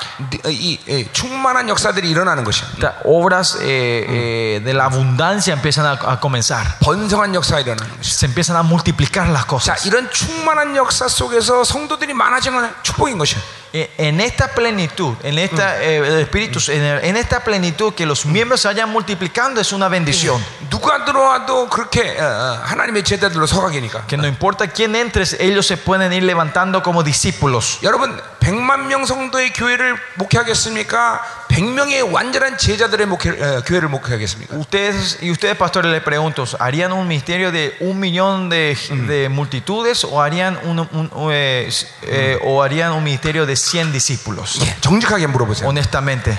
[0.49, 2.67] 이, 이 충만한 역사들이 일어나는 것이야.
[2.75, 6.79] Estas obras eh, eh, de la abundancia empiezan a, a comenzar.
[6.81, 8.11] 번성한 역사가 일어나는 것이.
[8.15, 9.87] Se empiezan a multiplicar las 자, cosas.
[9.87, 13.39] 이런 충만한 역사 속에서 성도들이 많아지는 축복인 것이야.
[13.75, 18.05] Eh, En esta plenitud, en esta eh, el espíritu, en, el- en esta plenitud que
[18.05, 20.45] los miembros se vayan multiplicando es una bendición.
[20.69, 24.07] 누가 들어와도 그렇게 어, 어, 하나님의 제자들로 서가기니까.
[24.07, 27.79] Que no importa quién entres, ellos se pueden ir levantando como discípulos.
[27.83, 31.21] 여러분 100만 명 성도의 교회를 목회하겠습니까?
[31.49, 34.57] 100명의 완전한 제자들의 목회, 어, 교회를 목회하겠습니까?
[34.57, 38.77] Ustedes y ustedes pastores les pregunto, ¿harían un ministerio de un millón de,
[39.07, 41.71] de multitudes o harían un, un- eh,
[42.03, 44.59] eh, o harían un ministerio de 100 discípulos?
[44.63, 45.69] 예, 정직하게 물어보세요.
[45.69, 46.37] Honestamente.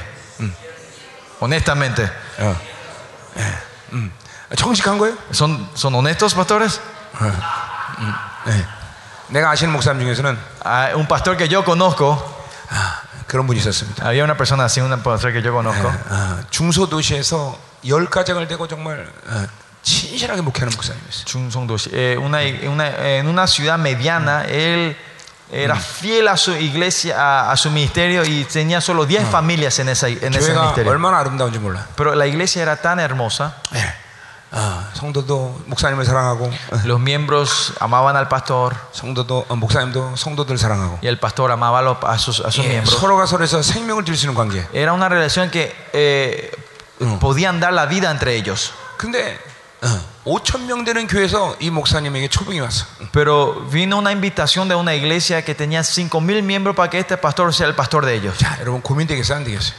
[1.39, 2.09] Honestamente.
[2.39, 2.55] 어.
[3.37, 3.43] 예,
[3.93, 4.11] 음.
[4.55, 5.15] 정직한 거예요?
[5.31, 6.79] ¿Son, ¿Son honestos, pastores?
[8.47, 8.76] 예.
[9.29, 12.17] 내가 아시는 목사님 중에서는 Ah, un pastor que yo conozco,
[12.69, 14.05] 아, 그런 분이 있었습니다.
[14.05, 17.57] había una persona así, un pastor que yo conozco, 아, 중소도시에서
[17.87, 19.45] 열 가정을 대고 정말 어,
[19.81, 21.25] 친실하게 목회하는 목사님이었어요.
[21.25, 21.89] Chun Song Doshi.
[21.93, 22.39] Eh, una,
[22.69, 24.95] una- en una ciudad mediana, él
[25.51, 29.89] era fiel a su iglesia, a, a su ministerio y tenía solo 10 familias en,
[29.89, 30.91] esa, en ese 교회가 ministerio.
[30.91, 31.85] 얼마나 아름다운지 몰라.
[31.95, 33.93] Pero la iglesia era tan hermosa, 예.
[34.97, 40.99] 아, 성도도 목사님을 사랑하고 어, los miembros amaban al pastor 성도도 어, 목사님도 성도들 사랑하고
[41.03, 42.99] y el pastor amaba a, los- a sus, a sus 예, miembros.
[42.99, 44.65] 서로가 서로에서 생명을 드릴 수 있는 관계.
[44.73, 46.51] Era una relación que eh,
[47.19, 48.71] podían dar la vida entre ellos.
[48.97, 49.37] 근데
[49.83, 49.87] 어,
[50.25, 52.85] 5천 명 되는 교회에서 이 목사님에게 초빙이 왔어.
[53.11, 57.53] Pero vino una invitación de una iglesia que tenía 5.000 miembros para que este pastor
[57.53, 58.37] sea el pastor de ellos.
[58.37, 59.75] 자, 여러분 고민되겠어요, 안 되겠어요?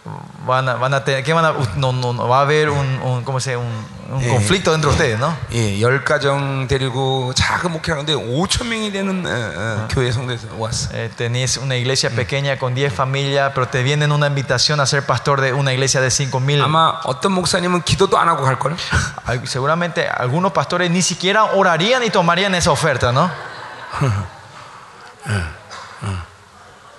[0.00, 0.08] Eh,
[0.46, 2.86] van a, van a tener, ¿qué van a, no, no, no, va a haber un,
[3.02, 3.56] un, ¿cómo se dice?
[3.60, 4.28] un, un Eh.
[4.28, 5.34] conflicto dentro de ustedes, ¿no?
[5.50, 10.94] 예, 열 가정 데리고 작은 목회하는데 5천 명이 되는 어, 어, 교회 성도에서 왔어.
[10.94, 15.04] Eh, tenés una iglesia pequeña con 10 familias, pero te vienen una invitación a ser
[15.04, 16.62] pastor de una iglesia de 5.000.
[16.62, 18.76] 아마 어떤 목사님은 기도도 안 하고 갈 걸.
[19.26, 23.28] Al- Seguramente algunos pastores ni siquiera orarían y tomarían esa oferta, ¿no?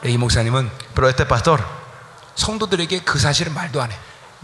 [0.04, 1.64] 이 목사님은 Pero este pastor
[2.36, 3.96] 성도들에게 그 사실을 말도 안 해.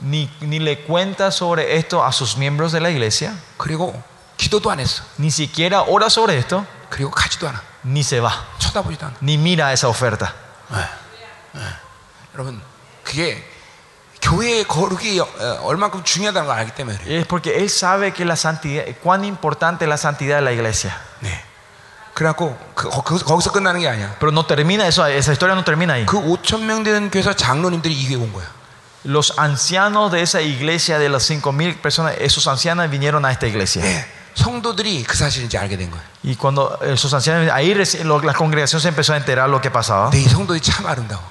[0.02, 4.02] ni, ni le cuenta sobre esto a sus miembros de la iglesia, 그리고
[4.38, 5.04] 기도도 안 했어.
[5.20, 7.62] ni siquiera ora sobre esto, 그리고 가지도 않아.
[7.86, 9.16] ni se va, 쳐다보지도 않아.
[9.22, 10.34] ni mira esa oferta.
[12.34, 12.60] 여러분,
[13.04, 13.48] 그게
[14.22, 17.10] 교회의 거룩이 어, 얼만큼 중요하다는 걸 알기 때문에 그래요.
[17.14, 20.52] Y es porque él sabe que la santidad, cuán importante es la santidad de la
[20.52, 21.00] iglesia.
[21.22, 21.47] 네.
[22.18, 24.16] 그래갖고 그, 거, 그- 거기서 끝나는 게 아니야.
[24.20, 26.06] Pero no termina eso, esa historia no termina ahí.
[26.06, 28.46] 그 5천 명 되는 교회에서 장로님들이 이 교회 온 거야.
[29.06, 33.84] Los ancianos de esa iglesia, de las 5.000 personas, esos ancianos vinieron a esta iglesia.
[33.84, 36.02] 예, 성도들이 그 사실을 이제 알게 된 거야.
[36.24, 39.70] Y cuando esos ancianos, ahí reci- lo- la congregación se empezó a enterar lo que
[39.72, 40.10] pasaba.
[40.10, 41.22] 근데 이 성도들이 참 아름다워.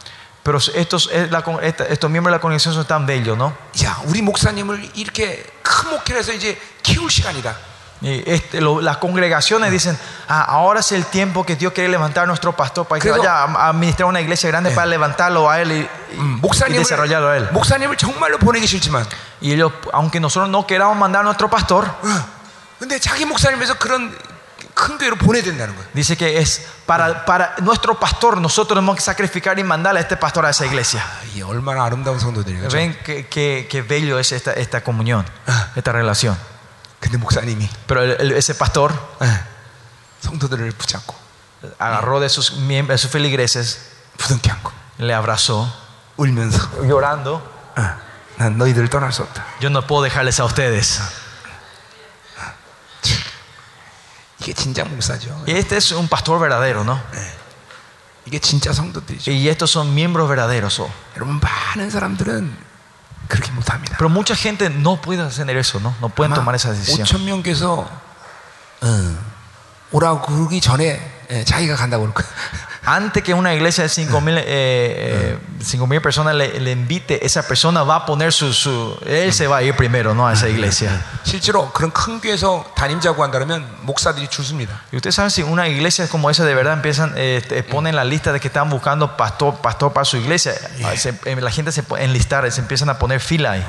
[0.45, 3.55] Pero estos, es la con- esta- estos miembros de la congregación son tan bellos, ¿no?
[3.85, 7.57] 야, 우리 목사님을 이렇게 큰 목회를 해서 이제 키울 시간이다.
[8.05, 9.97] Y este, lo- las congregaciones dicen,
[10.29, 13.19] ah, ahora es el tiempo que Dios quiere levantar a nuestro pastor para que 그래서-
[13.21, 15.89] vaya a a administrar una iglesia grande para levantarlo a él y, y-
[16.19, 17.49] 음, y 목사님을 desarrollarlo a él.
[17.53, 19.07] 목사님을 정말로 보내기 싫지만,
[19.41, 22.27] Y ellos, aunque nosotros no queramos mandar a nuestro pastor, 어,
[22.81, 24.13] 근데 자기 목사님에서 그런
[24.75, 25.85] 큰 교회로 보내야 된다는 거야.
[25.95, 30.17] dice que es para, para nuestro pastor, nosotros tenemos que sacrificar y mandarle a este
[30.17, 31.01] pastor a esa iglesia.
[31.05, 32.67] 아, 이 얼마나 아름다운 성도들이에요.
[32.67, 32.77] 그렇죠?
[32.77, 35.25] Ven qué, qué- qué bello es esta, esta comunión,
[35.77, 36.37] esta relación.
[37.01, 38.93] 근데 목사님이 Pero el- el- ese pastor
[39.23, 39.27] 예,
[40.21, 41.15] 성도들을 붙잡고
[41.79, 43.79] agarró de sus, miembros, de sus feligreses,
[44.19, 45.67] 부둥켜 안고 le abrazó,
[46.17, 47.43] 울면서 llorando.
[47.77, 47.83] 어,
[48.37, 49.45] 난 너희들을 떠날 수 없다.
[49.61, 51.01] Yo no puedo dejarles a ustedes.
[54.41, 55.45] 이게 진짜 목사죠.
[55.47, 57.01] Y este es un pastor verdadero, ¿no?
[58.27, 59.31] 이게 진짜 성도들이죠.
[59.31, 60.81] Y estos son miembros verdaderos.
[60.81, 60.91] oh.
[61.17, 62.66] 여러분 많은 사람들은
[63.28, 63.96] 그렇게 못 합니다.
[63.98, 65.96] Pero mucha gente no puede hacer eso, ¿no?
[66.02, 67.06] No pueden tomar esa decisión.
[67.06, 67.90] 5천 명께서
[68.82, 69.18] 어,
[69.92, 71.00] 오라고 그러기 전에
[71.30, 72.28] 예, 자기가 간다고 그럴 거야.
[72.88, 77.84] antes que una iglesia de 5 mil eh, eh, personas le, le, invite, esa persona
[77.84, 80.26] va a poner su, su, Él se va a ir primero, ¿no?
[80.26, 81.06] A esa iglesia.
[84.94, 88.06] Y ustedes saben, si una iglesia como esa de verdad empiezan, eh, eh, ponen la
[88.06, 90.54] lista de que están buscando pastor, pastor para su iglesia,
[90.86, 90.94] ah,
[91.26, 93.66] eh, la gente se enlistar, se empiezan a poner fila ahí.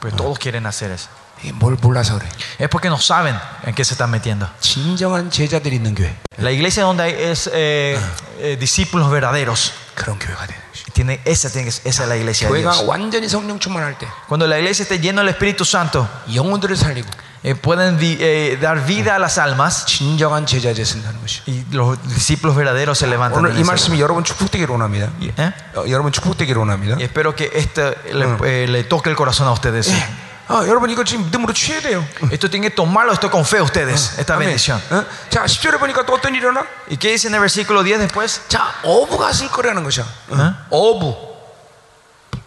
[0.00, 1.08] Pero todos quieren hacer eso.
[1.43, 2.25] 이게 뭘 몰라서 그래.
[2.59, 3.35] Es porque no saben
[3.65, 4.47] en qué se están metiendo.
[4.61, 6.15] 진정한 제자들이 있는 교회.
[6.37, 7.99] La iglesia donde hay es, eh,
[8.39, 9.73] eh, discípulos verdaderos.
[9.95, 10.85] 그런 교회가 되는 것이.
[10.93, 12.85] Tiene, esa, tiene que- esa es la iglesia de 교회가 Dios.
[12.87, 17.09] 완전히 성령 충만할 때 Cuando la iglesia esté llena del Espíritu Santo, 영혼들을 살리고
[17.43, 21.41] eh, pueden vi- eh, dar vida a las almas 진정한 제자재 쓴다는 것이.
[21.45, 23.37] y los discípulos verdaderos se levantan.
[23.43, 25.11] 오늘 en 이 esa- 말씀이 여러분 축복되기를 원합니다.
[25.19, 25.51] ¿Eh?
[25.75, 26.95] 어, 여러분 축복되기를 원합니다.
[26.97, 29.89] Y espero que este le, eh, le toque el corazón a ustedes.
[29.89, 30.26] 예.
[30.49, 32.05] 어, 여러분 이거 지금 믿음으로 취해야 돼요.
[32.31, 34.49] Esto tienen que tomarlo esto con fe ustedes, esta 아멘.
[34.49, 34.81] bendición.
[34.91, 35.05] 어?
[35.29, 36.65] 자, 10절에 보니까 또 어떤 일이 일어나?
[36.89, 38.41] ¿Y qué dice en el versículo 10 después?
[38.49, 40.03] 자, 어부가 쓸 거라는 것이야.
[40.03, 40.53] ¿Eh?
[40.69, 41.33] 어부.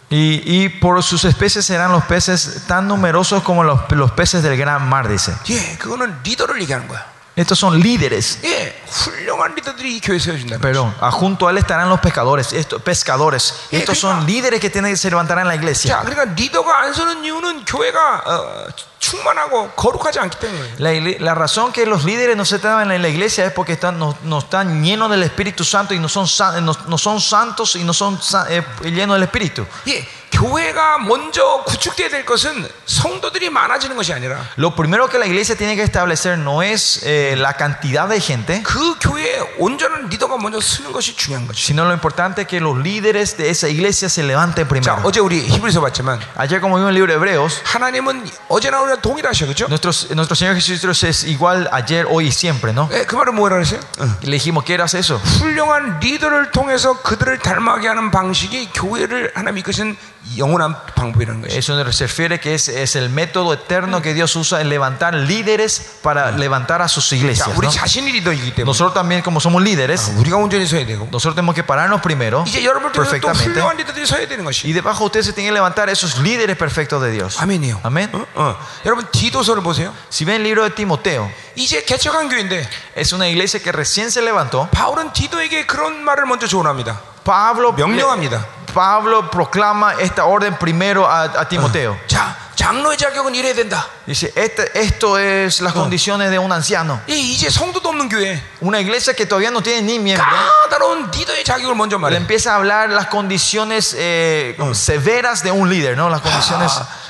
[0.09, 4.55] Y, y por sus especies serán los peces tan numerosos como los, los peces del
[4.57, 5.33] gran mar, dice.
[5.49, 7.03] 예, 그거는 리더를 얘기하는 거야.
[7.37, 8.39] Estos son líderes.
[8.43, 10.57] 예, 훌륭한 리더들이 이 교회에 세워진다.
[10.59, 13.53] Pero ah, junto a él estarán los pescadores, estos pescadores.
[13.71, 15.97] Eh, Estos 그러니까- son líderes que tienen que se levantarán en la iglesia.
[15.97, 18.67] 자, 그러니까 리더가 안 서는 이유는 교회가 어,
[18.99, 20.75] 충만하고 거룩하지 않기 때문에.
[20.79, 23.73] La, igle- la razón que los líderes no se estaban en la iglesia es porque
[23.73, 27.21] están, no, no están llenos del Espíritu Santo y no son, san- no, no son
[27.21, 29.63] santos y no son sa- eh, llenos del Espíritu.
[29.85, 35.54] 예, 교회가 먼저 구축돼야 될 것은 성도들이 많아지는 것이 아니라 Lo primero que la iglesia
[35.56, 40.60] tiene que establecer no es eh, la cantidad de gente, 그 교회에 온전한 리더가 먼저
[40.60, 41.60] 쓰는 것이 중요한 거죠.
[41.62, 45.00] sino lo importante es que los líderes de esa iglesia se levanten 자, primero.
[45.04, 49.00] 어제 우리 히브리서 봤지만 Ayer como vimos en el libro de Hebreos, 하나님은 어제나 오늘
[49.00, 49.66] 동일하셔, 그렇죠?
[49.68, 52.88] nuestro, nuestro Señor Jesucristo es igual ayer, hoy y siempre, ¿no?
[52.92, 53.80] 예, 그 말은 뭐라 그랬어요?
[53.98, 54.04] 어.
[54.22, 55.20] Y le dijimos, ¿qué eras eso?
[55.40, 59.96] 훌륭한 리더를 통해서 그들을 닮아게 하는 방식이 교회를 하나님 이끄신
[60.37, 61.57] 영원한 방법이라는 것이.
[61.57, 65.99] Eso se refiere que es, es el método eterno que Dios usa en levantar líderes
[66.01, 67.55] para levantar a sus 자, iglesias.
[67.55, 67.71] 우리 ¿no?
[67.71, 71.63] 자신이 리더이기 때문에 Nosotros también, como somos líderes, 우리가 온전히 서야 되고 nosotros tenemos que
[71.63, 74.67] pararnos primero, 이제 여러분들 또 perfectamente, 훌륭한 리더들이 서야 되는 것이.
[74.67, 77.39] y debajo de ustedes se tienen que levantar esos líderes perfectos de Dios.
[77.39, 77.79] 아멘이요.
[77.83, 78.09] Amén.
[78.13, 78.25] 어?
[78.35, 78.57] 어.
[78.85, 79.93] 여러분 디도서를 보세요.
[80.11, 84.21] Si ven el libro de Timoteo, 이제 개척한 교회인데 es una iglesia que recién se
[84.21, 84.67] levantó.
[84.71, 86.99] 바울은 디도에게 그런 말을 먼저 조언합니다.
[87.23, 88.45] Pablo, 명령합니다.
[88.73, 91.97] Pablo proclama esta orden primero a, a Timoteo.
[92.07, 93.85] 자, 장로의 자격은 이래야 된다.
[94.05, 96.99] Dice, este, esto es las condiciones de un anciano.
[97.07, 100.25] 이 이제 성도도 없는 교회 Una iglesia que todavía no tiene ni miembro.
[100.69, 102.17] 까다로운 리더의 자격을 먼저 Le 말해.
[102.17, 106.09] empieza a hablar las condiciones eh, severas de un líder, ¿no?
[106.09, 107.00] Las condiciones 아, 예.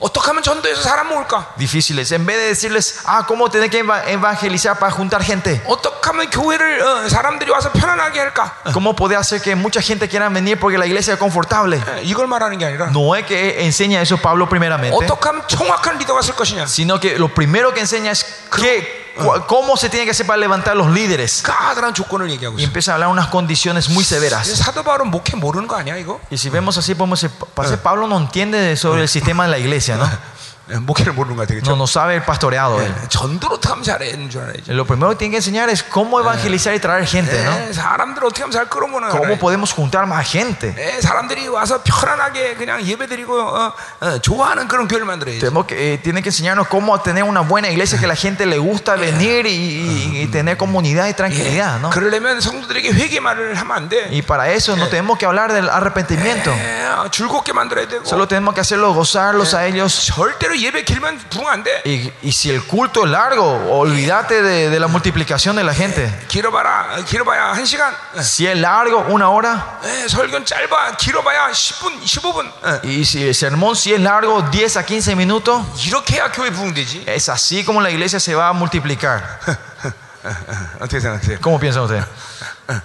[0.00, 1.54] 어떻게 하면 전도해서 사람 모을까?
[1.56, 2.10] difíciles.
[2.12, 5.62] En vez de decirles, ah, ¿cómo tener que eva- evangelizar para juntar gente?
[5.66, 8.52] 어떻게 하면 교회를 어, 사람들이 와서 편안하게 할까?
[8.72, 11.76] ¿Cómo puede hacer que mucha gente quiera venir porque la iglesia es confortable?
[11.78, 15.98] 예, 이걸 말하는 게 아니라 No es que enseña eso Pablo primeramente, 어떻게 하면 정확한
[15.98, 16.66] 리더가 쓸 것이냐?
[16.66, 19.03] sino que lo primero que enseña es que, cu-
[19.46, 21.42] cómo se tiene que hacer para levantar los líderes.
[21.42, 22.68] 까다로운 조건을 얘기하고 Y 있어.
[22.68, 24.48] empieza a hablar unas condiciones muy severas.
[24.56, 26.20] 사도 바울은 목회 모르는 거 아니야 이거?
[26.30, 29.58] Y si vemos así, podemos decir, parece Pablo no entiende sobre el sistema de la
[29.58, 30.08] iglesia, ¿no?
[30.70, 31.58] 예, 목회를 모르는 것 같아요.
[31.58, 31.76] No, 그렇죠?
[31.76, 32.80] no sabe el pastoreado.
[32.80, 32.94] él.
[33.08, 34.70] 전도를 어떻게 하면 잘하는 줄 알아야지.
[34.70, 37.50] Lo primero que tiene que enseñar es cómo evangelizar y traer gente, ¿no?
[37.58, 39.38] 예, 사람들을 어떻게 하면 잘 끌어모는 ¿Cómo 거야.
[39.38, 40.72] podemos juntar más gente?
[40.78, 45.40] 예, 사람들이 와서 편안하게 그냥 예배드리고 어, 어, 좋아하는 그런 교회를 만들어야지.
[45.40, 48.58] Tenemos que, eh, tiene que enseñarnos cómo tener una buena iglesia que la gente le
[48.58, 51.90] gusta venir y, y- y tener comunidad y tranquilidad, ¿no?
[51.90, 54.06] 그러려면 성도들에게 회개 말을 하면 안 돼.
[54.12, 56.52] Y para eso no tenemos que hablar del arrepentimiento.
[56.52, 58.04] 예, 어, 즐겁게 만들어야 되고.
[58.06, 60.06] Solo tenemos que hacerlo gozarlos a ellos.
[60.06, 60.53] 절대로 예배 길면 부흥 안 돼.
[61.85, 63.45] y, y, si el culto es largo,
[63.77, 66.11] olvídate de, la multiplicación de la gente.
[68.21, 69.79] Si es largo, una hora.
[72.83, 75.65] Y si el sermón si es largo, 10 a 15 minutos.
[77.05, 79.39] Es así como la iglesia se va a multiplicar.
[81.41, 82.03] ¿Cómo piensa usted?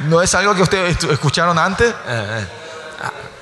[0.00, 1.94] ¿No es algo que ustedes escucharon antes?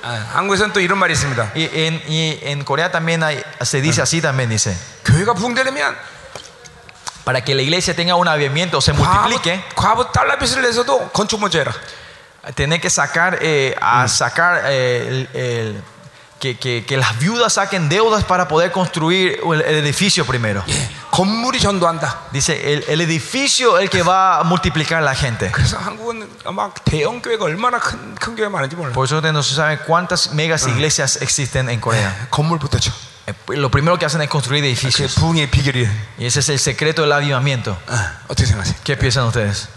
[0.00, 0.06] 예.
[0.06, 1.52] 아, 아, 한국에서는 또 이런 말이 있습니다.
[1.54, 4.76] Y en, y en Corea también hay- se dice así también, dice.
[5.04, 5.96] 교회가 부흥되려면
[7.24, 11.58] Para que la iglesia tenga un avivamiento, se 과부, multiplique, 과부 달러빚을 내서도 건축 먼저
[11.58, 11.72] 해라.
[12.54, 15.82] tiene que sacar, eh, a sacar eh, el- el-
[16.40, 20.62] que, que- que las viudas saquen deudas para poder construir el, el edificio primero.
[20.68, 22.28] 예, 건물이 전도한다.
[22.30, 25.50] Dice, el, el edificio es el que va a multiplicar a la gente.
[25.50, 28.92] 그래서 한국은 막 대형 교회가 얼마나 큰, 큰 교회 많은지 몰라.
[28.92, 32.28] Por eso ustedes no se saben cuántas megas iglesias existen en Corea.
[32.30, 32.92] 건물부터 쳐.
[33.26, 35.14] Eh, Lo primero que hacen es construir 그 edificios.
[35.14, 35.88] 부흥의 비결이.
[36.18, 37.72] Y ese es el secreto del avivamiento.
[37.88, 37.96] 어,
[38.28, 38.76] 어떻게 생각하세요?
[38.84, 39.68] ¿Qué piensan ustedes?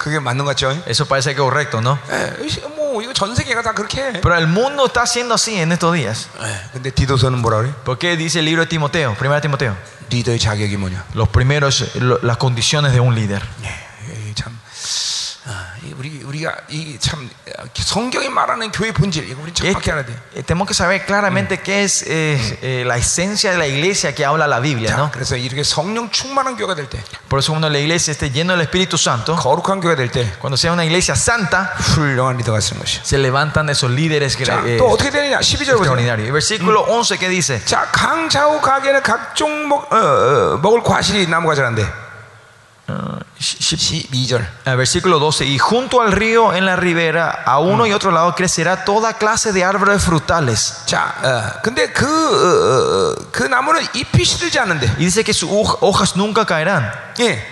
[0.00, 0.70] 그게 맞는 것 같죠?
[0.86, 1.98] Eso parece correcto, ¿no?
[2.10, 2.36] 예,
[2.76, 4.12] 뭐 이거 전 세계가 다 그렇게 해.
[4.20, 6.28] Pero el mundo está haciendo así en estos días.
[6.40, 7.72] 예, 근데 디도서는 뭐라 그래?
[7.84, 9.14] ¿Por qué dice el libro de Timoteo?
[9.14, 9.74] Primera Timoteo.
[10.10, 11.04] 리더의 자격이 뭐냐?
[11.14, 13.42] Los primeros, lo- las condiciones de un líder.
[13.64, 13.72] 예, 이 참.
[13.72, 13.89] 아, 이
[15.97, 17.27] 우리 우리가 이참
[17.73, 20.13] 성경이 말하는 교회 본질 이거 우리 정확히 알아야 돼.
[20.35, 24.23] eh, tenemos que saber claramente qué es eh, eh, la esencia de la iglesia que
[24.23, 25.09] habla la Biblia, 자, ¿no?
[25.11, 28.61] 그래서 이렇게 성령 충만한 교회가 될 때, Por eso cuando la iglesia esté llena del
[28.69, 33.01] Espíritu Santo, 거룩한 교회가 될 때 cuando sea una iglesia santa, 훌륭한 리더가 쓰는 것이야.
[33.03, 35.39] se levantan esos líderes que- 자, eh, 또 어떻게 되느냐?
[35.41, 35.95] 12절 보세요.
[36.31, 41.81] versículo 11 que dice, 자, 강좌우 가게는 각종 먹, 어, 어, 먹을 과실이 나무가 자란대.
[42.90, 44.46] 12절.
[44.64, 48.34] Ah, versículo 12, y junto al río en la ribera, a uno y otro lado
[48.34, 50.82] crecerá toda clase de árboles frutales.
[50.86, 55.50] 자, 어, 근데 그, 어, 어, 그 나무는 잎이 시들지 않는데, Y dice que sus
[55.50, 56.90] hoj- hojas nunca caerán,
[57.20, 57.42] 예,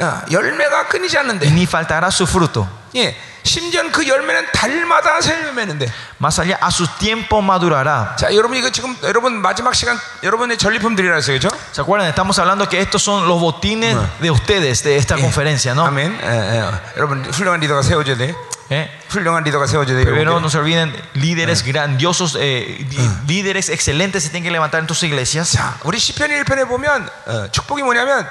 [0.00, 2.66] 어, 열매가 끊이지 y 않는데, ni faltará su fruto.
[2.96, 3.14] 예,
[3.44, 5.90] 심지어 그 열매는 달마다 새 열매 맺는데.
[6.20, 8.14] Más allá, a su tiempo madurará.
[8.16, 11.48] 자, 여러분 이거 지금 여러분 마지막 시간 여러분의 전리품 드리라 했어요, 그죠?
[11.72, 12.08] ¿Se acuerdan?
[12.10, 15.86] Estamos hablando que estos son los botines de ustedes, de esta conferencia, ¿no?
[15.86, 16.18] 아멘.
[16.22, 16.72] 예, 예.
[16.98, 18.34] 여러분 훌륭한 리더가 세워져야 돼.
[18.70, 18.90] ¿Eh?
[19.08, 20.04] 훌륭한 리더가 세워져야 돼.
[20.04, 20.50] Pero no 여러분들.
[20.50, 25.52] se olviden, líderes grandiosos, eh, di- líderes excelentes se tienen que levantar en tus iglesias.
[25.56, 28.28] 자, 우리 시편 1편에 보면 어, 축복이 뭐냐면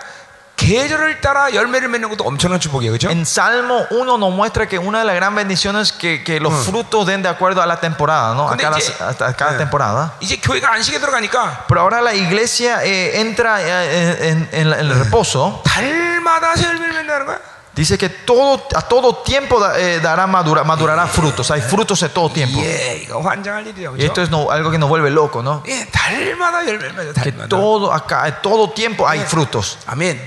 [0.61, 3.09] 계절을 따라 열매를 맺는 것도 엄청난 축복이에요, 그죠?
[3.11, 6.65] En Salmo 1 nos muestra que una de las grandes bendiciones es que, que los
[6.65, 8.47] frutos den de acuerdo a la temporada, ¿no?
[8.49, 9.57] A 근데 cada, 이제- a cada 예.
[9.59, 10.13] temporada.
[10.19, 14.87] 이제 교회가 안식에 들어가니까 Pero ahora la iglesia eh, entra eh, en, en la- en
[14.87, 15.61] el reposo.
[15.63, 17.39] 달마다 새 열매를 맺는다는 거야.
[17.75, 21.51] Dice que todo, a todo tiempo da- eh, dará madura- madurará frutos.
[21.51, 22.59] Hay frutos de todo tiempo.
[22.59, 24.23] 예, 이거 환장할 일이야, Y esto 그죠?
[24.23, 25.61] es no- algo que nos vuelve loco, ¿no?
[25.67, 27.49] 예, 달마다 열매를 맺어, Que 달마다.
[27.49, 29.77] todo acá, en todo tiempo hay frutos.
[29.85, 30.19] 아멘.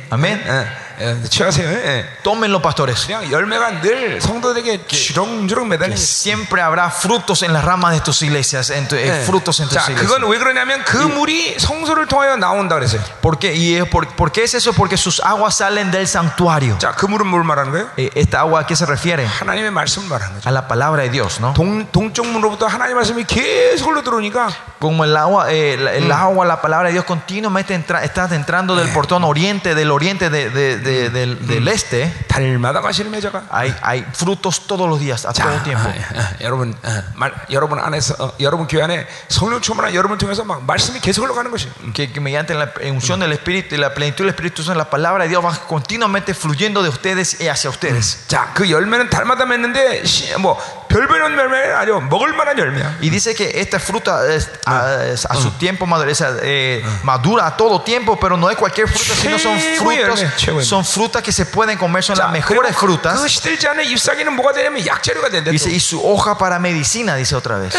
[0.95, 1.01] 아멘.
[1.01, 1.69] 예, 예, 취하세요.
[1.69, 2.05] 예.
[2.23, 3.07] Tómenlo, pastores.
[3.07, 5.95] 그냥 열매가 늘 성도들에게 주렁주렁 매달려.
[5.95, 5.97] 있어요.
[5.97, 9.25] Siempre habrá frutos en las ramas de tus iglesias, en tu- eh, 예.
[9.25, 10.07] frutos en tus 자, iglesias.
[10.07, 13.01] 그건 왜 그러냐면 그 물이 성소를 통하여 나온다 그랬어요.
[13.23, 13.55] ¿Por qué?
[13.55, 14.73] ¿Y es por, por qué es eso?
[14.75, 16.77] Porque sus aguas salen del santuario.
[16.79, 17.89] 자, 그 물은 뭘 말하는 거예요?
[17.97, 19.27] Eh, ¿Esta agua a qué se refiere?
[19.27, 20.49] 하나님의 말씀을 말하는 거죠.
[20.49, 21.55] A la palabra de Dios, ¿no?
[21.55, 26.47] 동, 동쪽 문으로부터 하나님의 말씀이 계속 흘러 들어오니까 Como el agua, eh, la- el agua,
[26.47, 30.79] la palabra de Dios continuamente entra, está entrando del portón oriente, del oriente de- de-
[30.85, 32.13] de- del, del este.
[32.29, 33.45] 달마다 과실을 맺어가.
[33.51, 35.89] Hay, hay frutos todos los días, a 자, todo tiempo.
[35.89, 40.45] 아, 아, 여러분, 아, 말, 여러분 안에서, 어, 여러분 교회 안에 성령 충만한 여러분 통해서
[40.45, 41.69] 막 말씀이 계속 흘러가는 것이.
[41.83, 41.93] 음.
[41.93, 45.25] Que, que mediante la unción del Espíritu y la plenitud del Espíritu Santo, la palabra
[45.25, 48.25] de Dios va continuamente fluyendo de ustedes y hacia ustedes.
[48.29, 52.99] 자, 그 열매는 달마다 맺는데 시, 뭐 별별한 열매는 아니고 먹을 만한 열매야.
[53.01, 56.83] Y dice que esta fruta es a, es a su tiempo madura, es a- eh,
[57.05, 60.65] madura a todo tiempo, pero no es cualquier fruta, sino son 최고의 frutos, 열매, 최고의
[60.75, 63.21] son frutas que se pueden comer, son las 자, mejores 그리고 frutas.
[63.21, 65.51] 그 시들지 않은 잎사귀는 뭐가 되냐면 약재료가 된대.
[65.51, 67.75] Dice, y su hoja para medicina, dice otra vez.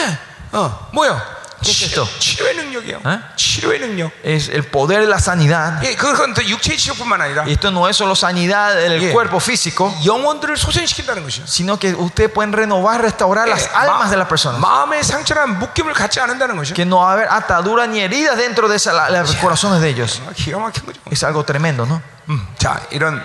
[0.51, 1.19] 어, 뭐요?
[1.61, 2.09] ¿Qué es esto?
[2.18, 2.81] 치료의 능력.
[2.84, 3.01] 능력이에요.
[3.05, 3.19] 어?
[3.35, 4.11] 치료의 능력.
[4.23, 5.77] Es el poder de la sanidad.
[5.85, 9.13] 예, 그건 또 육체의 치료뿐만 아니라 Y esto no es solo sanidad del Yeah.
[9.13, 11.45] cuerpo físico, 영혼들을 소생시킨다는 것이요.
[11.45, 14.59] sino que ustedes pueden renovar, restaurar las 예, almas 마- de las personas.
[14.59, 16.73] 마음의 상처란 묶임을 갖지 않는다는 것이요.
[16.73, 19.89] Que no va a haber ataduras ni heridas dentro de esa- la- los corazones de
[19.89, 20.18] ellos.
[20.18, 20.99] 정말 기가 막힌 거죠.
[21.11, 22.01] Es algo tremendo, ¿no?
[22.27, 23.22] 음, 자, 이런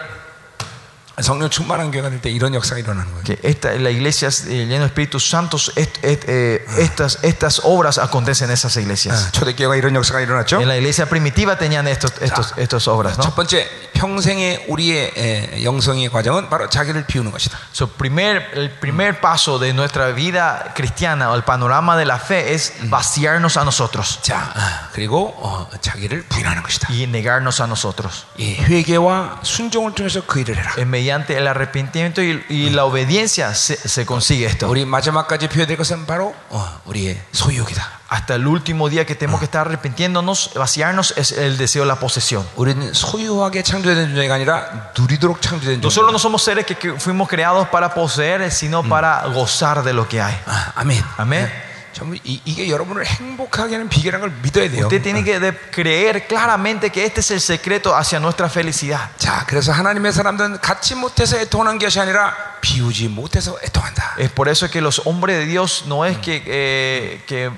[3.25, 7.97] Que esta, la iglesia eh, llena de Espíritu Santo, est- est- eh, estas, estas obras
[7.97, 9.17] acontecen en esas iglesias.
[9.29, 10.61] 아, 초대교회가 이런 역사가 일어났죠.
[10.61, 13.25] En la iglesia primitiva tenían estos, estos, estas obras, ¿no?
[13.25, 17.57] 첫 번째 평생의 우리의 에, 영성의 과정은 바로 자기를 비우는 것이다.
[17.73, 22.53] So, primer, el primer paso de nuestra vida cristiana o el panorama de la fe
[22.53, 26.93] es vaciarnos a nosotros 자, 아, 그리고 어, 자기를 부인하는 것이다.
[26.93, 28.27] y negarnos a nosotros.
[28.37, 30.75] 이 회개와 순종을 통해서 그 일을 해라.
[31.11, 34.69] Eh, Mediante el arrepentimiento y, y la obediencia se, se consigue esto.
[34.69, 37.97] 우리 마지막까지 표현될 것은 바로 어, 우리의 소유욕이다.
[38.09, 41.99] Hasta el último día que tenemos que estar arrepintiéndonos, vaciarnos, es el deseo de la
[41.99, 42.47] posesión.
[42.55, 45.87] 우리는 소유하게 창조된 존재가 아니라 누리도록 창조된 존재.
[45.87, 50.07] Nosotros no somos seres que, que fuimos creados para poseer, sino para gozar de lo
[50.09, 50.39] que hay.
[50.47, 51.03] 아, 아멘.
[51.17, 51.47] 아멘.
[51.47, 51.70] 네.
[51.93, 54.85] 전부 이, 이게 여러분을 행복하게 하는 비결이라는 걸 믿어야 돼요.
[54.87, 59.09] Usted tiene que de- creer claramente que este es el secreto hacia nuestra felicidad.
[59.19, 64.17] 자, 그래서 하나님의 사람들은 갖지 못해서 애통하는 것이 아니라 비우지 못해서 애통한다.
[64.19, 67.51] Es por eso que los hombres de Dios no es que, eh, que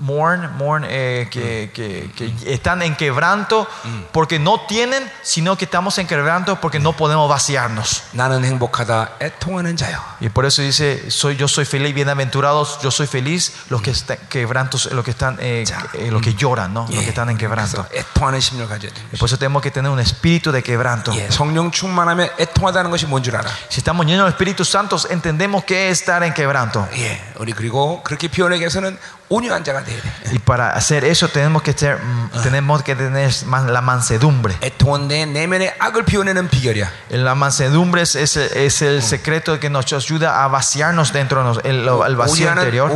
[0.00, 3.68] mourn, mourn eh, que, que, que, están en quebranto
[4.12, 8.02] porque no tienen, sino que estamos en quebranto porque no podemos vaciarnos.
[10.20, 14.18] Y por eso dice, soy, yo soy feliz, bienaventurados, yo soy feliz los que están
[14.28, 15.64] quebrantos, los que están, eh,
[15.94, 16.86] eh los que lloran, ¿no?
[16.90, 17.86] los que están en quebranto.
[19.12, 21.12] Y por eso tenemos que tener un espíritu de quebranto.
[23.68, 26.86] Si estamos llenos del Espíritu Santo, entendemos que es estar en quebranto
[30.32, 33.32] y para hacer eso tenemos que ser, mm, tenemos que tener
[33.68, 34.56] la mansedumbre.
[37.10, 41.88] La mansedumbre es, es, es el secreto que nos ayuda a vaciarnos dentro nos, el,
[41.88, 42.90] el vacío interior.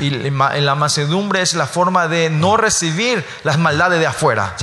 [0.00, 4.54] Y la mansedumbre es la forma de no recibir las maldades de afuera.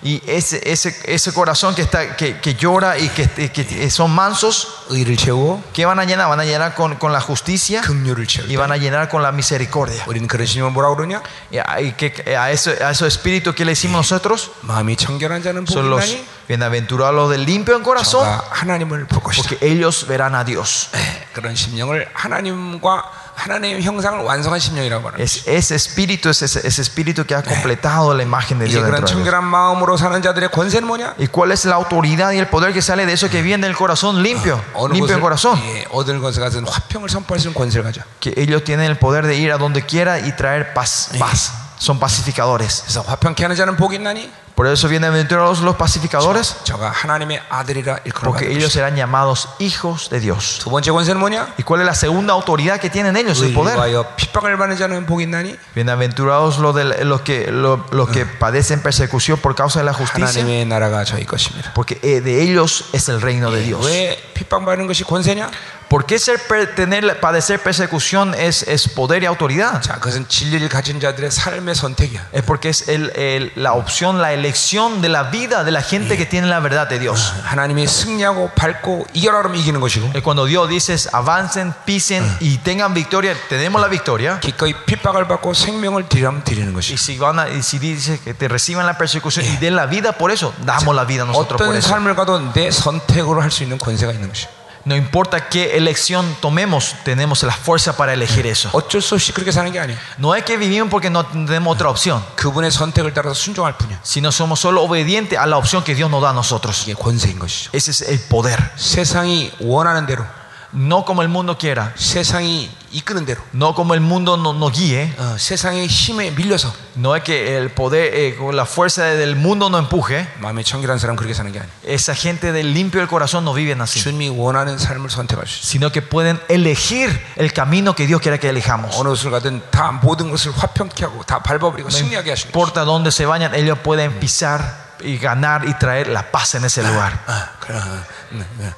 [0.02, 4.84] Y ese, ese, ese corazón que, está, que, que llora y que, que son mansos,
[4.90, 6.28] 의를 채우고 ¿qué van a llenar?
[6.28, 9.22] Van a llenar con, con la justicia 긍휼을 채울 y 때 van a llenar con
[9.22, 10.04] la misericordia.
[10.06, 11.22] 우리는 그런 심령을 뭐라고 그러냐?
[11.50, 15.42] Y a, y que, a, eso, a esos espíritus que le decimos nosotros 마음이 청결한
[15.42, 19.48] 자는 복이 son los 나니 bienaventurados los del limpio en corazón, 저가 하나님을 볼 것이다.
[19.48, 20.90] porque ellos verán a Dios.
[20.94, 26.80] 예, 그런 심령을 하나님과 하나님의 형상을 완성한 심령이라고 하는 Es, ese espíritu es ese, ese
[26.80, 29.12] espíritu que ha completado la imagen de 이제 Dios 그런 dentro de ellos.
[29.12, 31.14] 청결한 마음으로 사는 자들의 권세는 뭐냐?
[31.18, 33.76] ¿Y cuál es la autoridad y el poder que sale de eso que viene del
[33.76, 34.58] corazón limpio?
[34.74, 35.60] 어느 Limpio 곳을 el corazón.
[35.64, 38.00] 예, 얻을 것을 가진 화평을 선포할 수 있는 권세를 가져.
[38.20, 41.10] Que ellos tienen el poder de ir a donde quiera y traer paz.
[41.18, 41.52] paz.
[41.80, 42.82] Son pacificadores.
[42.84, 48.32] 그래서 화평케 하는 자는 복이 있나니 Por eso bienaventurados los pacificadores, 저가 하나님의 아들이라 일컬어
[48.32, 48.72] porque 받을 ellos 것이다.
[48.72, 50.58] serán llamados hijos de Dios.
[50.60, 51.52] 두 번째 권세는 뭐냐?
[51.58, 53.42] ¿Y cuál es la segunda autoridad que tienen ellos?
[53.42, 53.76] El poder.
[53.76, 58.80] 의리하여 핍박을 받는 자는 복이 있나니 Bienaventurados los, de- los que, los, los que padecen
[58.80, 61.72] persecución por causa de la justicia, 하나님의 나라가 저희 것입니다.
[61.74, 63.84] porque eh, de ellos es el reino de Dios.
[63.84, 65.50] 왜 핍박받는 것이 권세냐?
[65.90, 69.80] ¿Por qué ser, per- tener, padecer persecución es, es poder y autoridad?
[69.82, 72.26] 자, 그것은 진리를 가진 자들의 삶의 선택이야.
[72.32, 76.16] Es porque es el- el- la opción, la elección de la vida de la gente
[76.16, 77.32] que tiene la verdad de Dios.
[77.44, 82.92] 하나님이 승리하고 밟고 이겨라 그러면 이기는 것이고 Es cuando Dios dice avancen, pisen y tengan
[82.92, 84.40] victoria, tenemos la victoria.
[84.40, 86.94] 기꺼이 핍박을 받고 생명을 드리면 드리는 Y 것이.
[86.94, 90.12] si, van a- y si dice que te reciban la persecución y den la vida
[90.18, 91.88] por eso, damos la vida nosotros por 어떤 eso.
[91.94, 94.48] 삶을 가도 내 선택으로 할 수 있는 권세가 있는 것이.
[94.84, 98.70] No importa qué elección tomemos, tenemos la fuerza para elegir eso.
[98.72, 99.98] 어쩔 수 없이 그렇게 사는 게 아니야.
[100.16, 103.98] No es que vivimos porque no tenemos otra opción, 그분의 선택을 따라서 순종할 뿐이야.
[104.04, 106.86] sino somos solo obedientes a la opción que Dios nos da a nosotros.
[106.86, 107.70] 이게 권세인 것이죠.
[107.72, 108.62] Ese es el poder.
[108.76, 110.24] 세상이 원하는 대로,
[110.72, 115.14] No como el mundo quiera, 세상이 이끄는 대로, no como el mundo nos no guíe,
[115.16, 119.70] 어, 세상의 힘에 밀려서 no es que el poder, eh, con la fuerza del mundo
[119.70, 120.26] nos empuje.
[120.40, 121.70] 마음이 청결한 사람 은 그렇게 사는 게 아니야.
[121.84, 125.66] Esa gente del limpio del corazón no viven así, 주님이 원하는 삶을 선택할 수 있어.
[125.70, 128.98] sino que pueden elegir el camino que Dios quiera que elijamos.
[128.98, 132.48] 어느 곳을 가든 다 모든 것을 화평케 하고 다 밟아버리고 승리하게 No 하시는 것이.
[132.48, 134.60] importa dónde se vayan, ellos pueden pisar
[135.00, 137.12] y ganar y traer la paz en ese lugar.
[137.26, 138.72] 아, 그래, 어, 네, 네.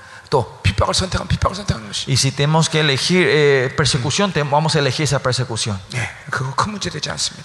[2.07, 5.79] Y si tenemos que elegir eh, persecución, vamos a elegir esa persecución.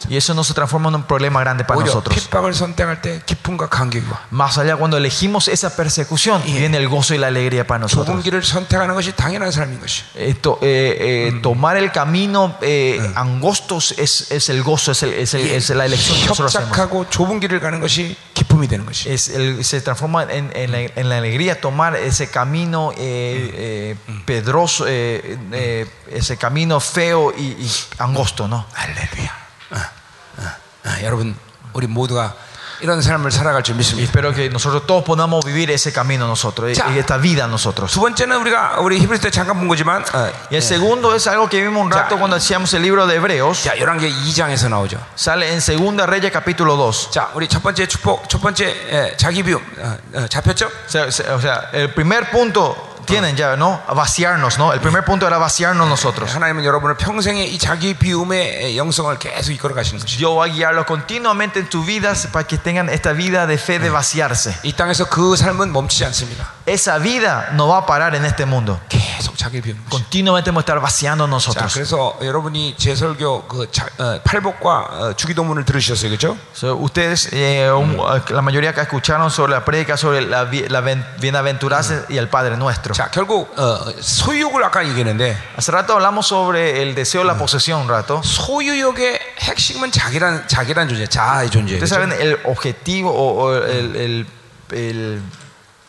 [0.09, 2.15] Y eso no se transforma en un problema grande para nosotros.
[4.31, 8.07] Más allá, cuando elegimos esa persecución, viene el gozo y la alegría para nosotros.
[10.15, 12.57] Esto, eh, eh, tomar el camino
[13.15, 16.77] angostos es, el gozo, es, la elección que nosotros hacemos.
[19.63, 26.80] Se transforma en la alegría tomar ese camino eh, eh, pedroso, eh, eh, ese camino
[26.80, 28.66] feo y, y angosto, ¿no?
[28.74, 29.32] 할렐루야.
[29.72, 29.76] 어,
[30.38, 30.42] 어,
[30.86, 31.36] 어, 여러분
[31.74, 32.36] 우리 모두가
[32.82, 34.04] 이런 삶을 살아갈 줄 Y 믿습니다.
[34.04, 36.90] espero que nosotros todos podamos vivir ese camino nosotros, Ya.
[36.92, 37.92] y esta vida nosotros.
[37.94, 41.48] 두 번째는 우리가 우리 히브리서 때 잠깐 본 거지만 어, Y el segundo es algo
[41.48, 42.20] que vimos un rato Ya.
[42.20, 43.64] cuando hacíamos el libro de Hebreos.
[43.64, 44.98] 자, 11개 2장에서 나오죠.
[45.16, 47.10] Sale en Segunda Reyes capítulo 2.
[47.12, 50.68] 자, 우리 첫 번째 축복, 첫 번째 예, 자기 비움 어, 어, 잡혔죠?
[50.68, 53.82] O sea, se- o sea, el primer punto tienen ya, ¿no?
[53.88, 54.74] A vaciarnos, ¿no?
[54.74, 56.34] El primer punto era vaciarnos nosotros.
[56.34, 60.18] 하나님은 여러분을 평생의 이 자기 비움의 영성을 계속 이끌어 가시는 것이죠.
[60.18, 63.80] Dios va a guiarlos continuamente en tus vidas para que tengan esta vida de fe
[63.80, 64.56] de vaciarse.
[64.64, 66.54] 이 땅에서 그 삶은 멈추지 않습니다.
[66.68, 68.80] Esa vida no va a parar en este mundo.
[68.88, 69.78] 계속 자기 비움.
[69.90, 71.74] Continuamente vamos a estar vaciando 자, nosotros.
[71.74, 76.38] 그래서 여러분이 제 설교 그 자, 어, 팔복과 어, 주기도문을 들으셨어요, 그렇죠?
[76.56, 77.98] So, ustedes, eh, un-
[78.30, 82.30] la mayoría que escucharon sobre la prédica sobre la, bi- la ben- bienaventuranza y el
[82.30, 82.94] Padre nuestro.
[82.94, 87.82] 자, 결국 어, 소유욕을 아까 얘기했는데 Hace rato hablamos sobre el deseo de la posesión,
[87.82, 88.22] un rato.
[88.24, 91.76] 소유욕의 핵심은 자기란 자기란 존재, 자아의 존재예요.
[91.84, 91.96] Ustedes 그렇죠?
[91.96, 94.28] saben el objetivo o, o el- el-
[94.72, 95.22] el-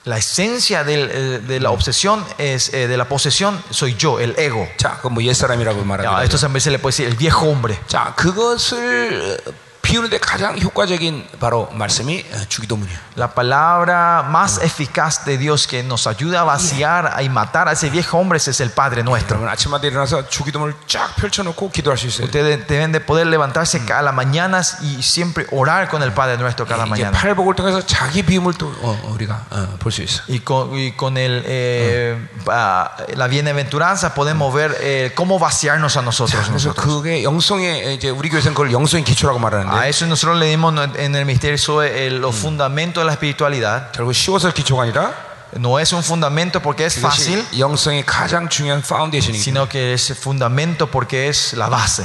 [0.05, 4.35] la esencia del- eh, de la obsesión es eh, de la posesión soy yo, el
[4.39, 4.69] ego.
[4.77, 6.41] 자, 그뭐 옛사람이라고 Ya, 말하는 esto 거죠.
[6.47, 7.78] también se le puede decir el viejo hombre.
[7.89, 9.53] 자, 그것을 어,
[9.89, 12.99] 비우는데 가장 효과적인 바로 말씀이 어, 주기도문이에요.
[13.16, 17.91] La palabra más eficaz de Dios que nos ayuda a vaciar y matar a ese
[17.91, 19.36] viejo hombre ese es el Padre nuestro.
[19.36, 22.24] 여러분 아침마다 일어나서 주기도문을 쫙 펼쳐놓고 기도할 수 있어요.
[22.24, 26.65] Ustedes deben de poder levantarse a las mañanas y siempre orar con el Padre nuestro
[26.66, 27.12] cada 이제 mañana.
[27.12, 29.45] 팔복을 통해서 자기 비움을 또 어, 우리가
[29.81, 30.23] 볼 수 있어.
[30.28, 32.16] Y con, y con el, eh,
[32.49, 36.49] ah, la bienaventuranza podemos ver eh, cómo vaciarnos a nosotros.
[36.49, 40.74] 그래서 그게 영성의 이제 우리 교회에서는 그걸 영성의 기초라고 말하는데 A eso nosotros le dimos
[40.97, 43.93] en el misterio sobre el- los fundamentos de la espiritualidad.
[43.93, 45.12] 결국 쉬워서 기초가 아니라
[45.57, 49.93] No es un fundamento porque es fácil, 그것이 영성의 가장 중요한 파운데이션이기 때문에 sino que
[49.95, 52.05] es fundamento porque es la base.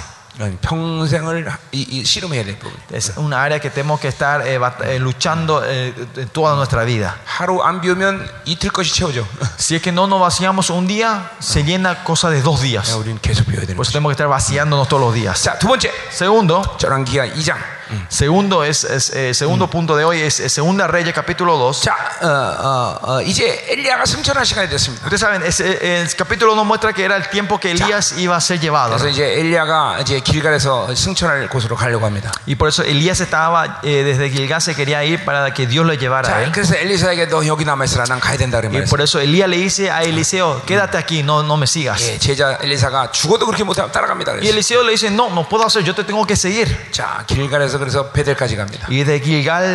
[2.91, 5.95] Es un área que tenemos que estar eh, eh luchando eh,
[6.33, 7.17] toda nuestra vida.
[9.57, 12.89] Si es que no nos vaciamos un día, se llena cosa de dos días.
[13.77, 15.39] Por eso tenemos que estar vaciándonos todos los días.
[16.11, 16.77] Segundo,
[18.08, 21.82] segundo es, es, eh, segundo punto de hoy es, eh, Segunda Reyes capítulo 2.
[21.82, 25.06] 자, 어, 어, 어, 이제 엘리야가 승천할 시간이 됐습니다.
[25.06, 28.42] Ustedes saben, ese- el capítulo nos muestra que era el tiempo que Elías iba a
[28.42, 28.90] ser llevado.
[28.98, 32.32] 그래서 이제 엘리야가 이제 길갈에서 승천할 곳으로 가려고 합니다.
[32.48, 35.98] Y por eso Elías estaba, eh, desde Gilgal se quería ir para que Dios le
[35.98, 36.52] llevara a 자, él.
[36.52, 38.06] 그래서 엘리사에게 너 여기 남아 있으라.
[38.06, 38.90] 난 가야 된다 Y 그러면.
[38.90, 42.02] por eso Elías le dice a Eliseo, quédate aquí, no, no me sigas.
[42.04, 44.34] 예, 제자 엘리사가 죽어도 그렇게 못하면 따라갑니다.
[44.34, 44.54] Y 그래서.
[44.54, 46.68] Eliseo le dice, no, no puedo hacer, yo te tengo que seguir.
[46.92, 48.89] 자, 길갈에서 그래서 베델까지 갑니다.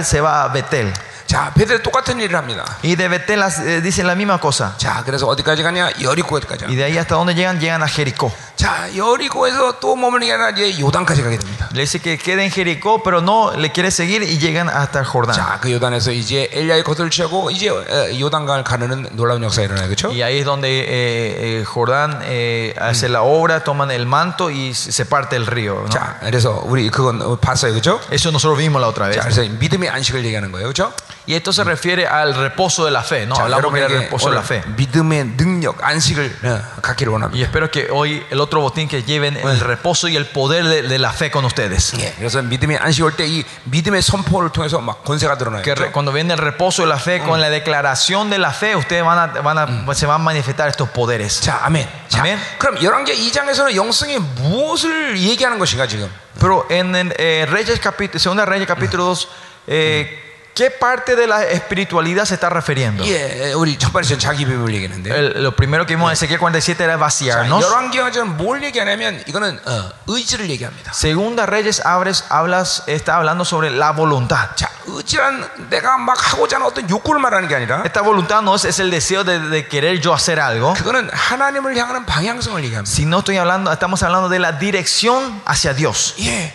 [0.02, 0.94] Se va a Betel.
[1.29, 2.65] 자, 베델 똑같은 일을 합니다.
[2.85, 4.75] Y de Betel eh, dicen la misma cosa.
[4.77, 5.91] 자, 그래서 어디까지 가냐?
[6.03, 6.67] 여리고까지.
[6.67, 8.31] Y de ahí hasta donde llegan, llegan a Jericó.
[8.57, 11.69] 자, 여리고에서 또 머무는 게 아니라 이제 요단까지 가게 됩니다.
[11.73, 15.07] Le dice que quede en Jericó, pero no le quiere seguir y llegan hasta el
[15.07, 15.35] Jordán.
[15.35, 17.85] 자, 그 요단에서 이제 엘리야의 겉을 취하고 이제 어,
[18.21, 19.87] 요단강을 가르는 놀라운 역사가 일어나요.
[19.87, 20.09] 그렇죠?
[20.09, 24.73] Y ahí es donde eh, eh, Jordán eh, hace la obra, toman el manto y
[24.75, 25.83] se se parte el río.
[25.83, 25.89] ¿no?
[25.89, 27.73] 자, 그래서 우리 그건 어, 봤어요.
[27.73, 28.01] 그렇죠?
[28.11, 29.17] Eso nosotros vimos la otra vez.
[29.17, 30.67] 자, 그래서 믿음의 안식을 얘기하는 거예요.
[30.69, 30.93] 그렇죠?
[31.29, 33.35] Y esto se refiere al reposo de la fe, ¿no?
[33.35, 34.63] 자, Hablamos del 여러분에게 reposo de la 오늘 fe.
[34.77, 37.39] 믿음의 능력, 안식을 어, 갖기를 원합니다.
[37.39, 40.83] Y espero que hoy el otro botín que lleven el reposo y el poder de,
[40.83, 41.95] de la fe con ustedes.
[41.99, 45.63] 예, 그래서 믿음의 안식 올 때 이 믿음의 선포를 통해서 막 권세가 드러나요.
[45.63, 45.93] Que re- 그렇죠?
[45.93, 49.19] cuando viene el reposo de la fe, con la declaración de la fe, ustedes van
[49.19, 51.41] a, van a, se van a manifestar estos poderes.
[51.41, 51.89] 자, 아멘.
[52.09, 52.39] 자, 아멘.
[52.59, 56.11] 그럼 11개 2장에서는 영성이 무엇을 얘기하는 것인가 지금?
[56.39, 59.27] Pero en el, eh, Reyes capítulo, segunda Reyes capítulo 2,
[59.69, 60.21] eh,
[60.59, 63.05] ¿qué parte de la espiritualidad se está refiriendo?
[63.05, 65.11] 예, 우리 첫 번째 자기 비밀 얘기했는데.
[65.11, 67.61] El- lo primero que vimos en Ezequiel 47 era vaciarnos.
[67.61, 70.93] 열왕기가 지금 뭘 얘기하냐면 이거는 어, 의지를 얘기합니다.
[70.95, 74.55] Segunda Reyes abres, hablas, está hablando sobre la voluntad.
[74.55, 78.65] 자, 의지란 내가 막 하고자 하는 어떤 욕구를 말하는 게 아니라 Esta voluntad no es,
[78.65, 82.85] es el deseo de, de querer yo hacer algo, 그거는 하나님을 향하는 방향성을 얘기합니다.
[82.95, 86.15] sino estoy hablando, estamos hablando de la dirección hacia Dios.
[86.21, 86.53] 예.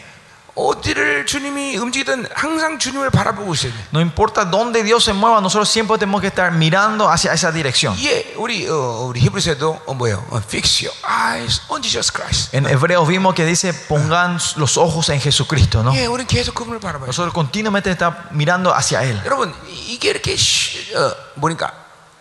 [3.90, 7.96] No importa dónde Dios se mueva, nosotros siempre tenemos que estar mirando hacia esa dirección.
[12.52, 15.92] En Hebreos vimos que dice pongan los ojos en Jesucristo, ¿no?
[17.08, 19.20] Nosotros continuamente estamos mirando hacia él.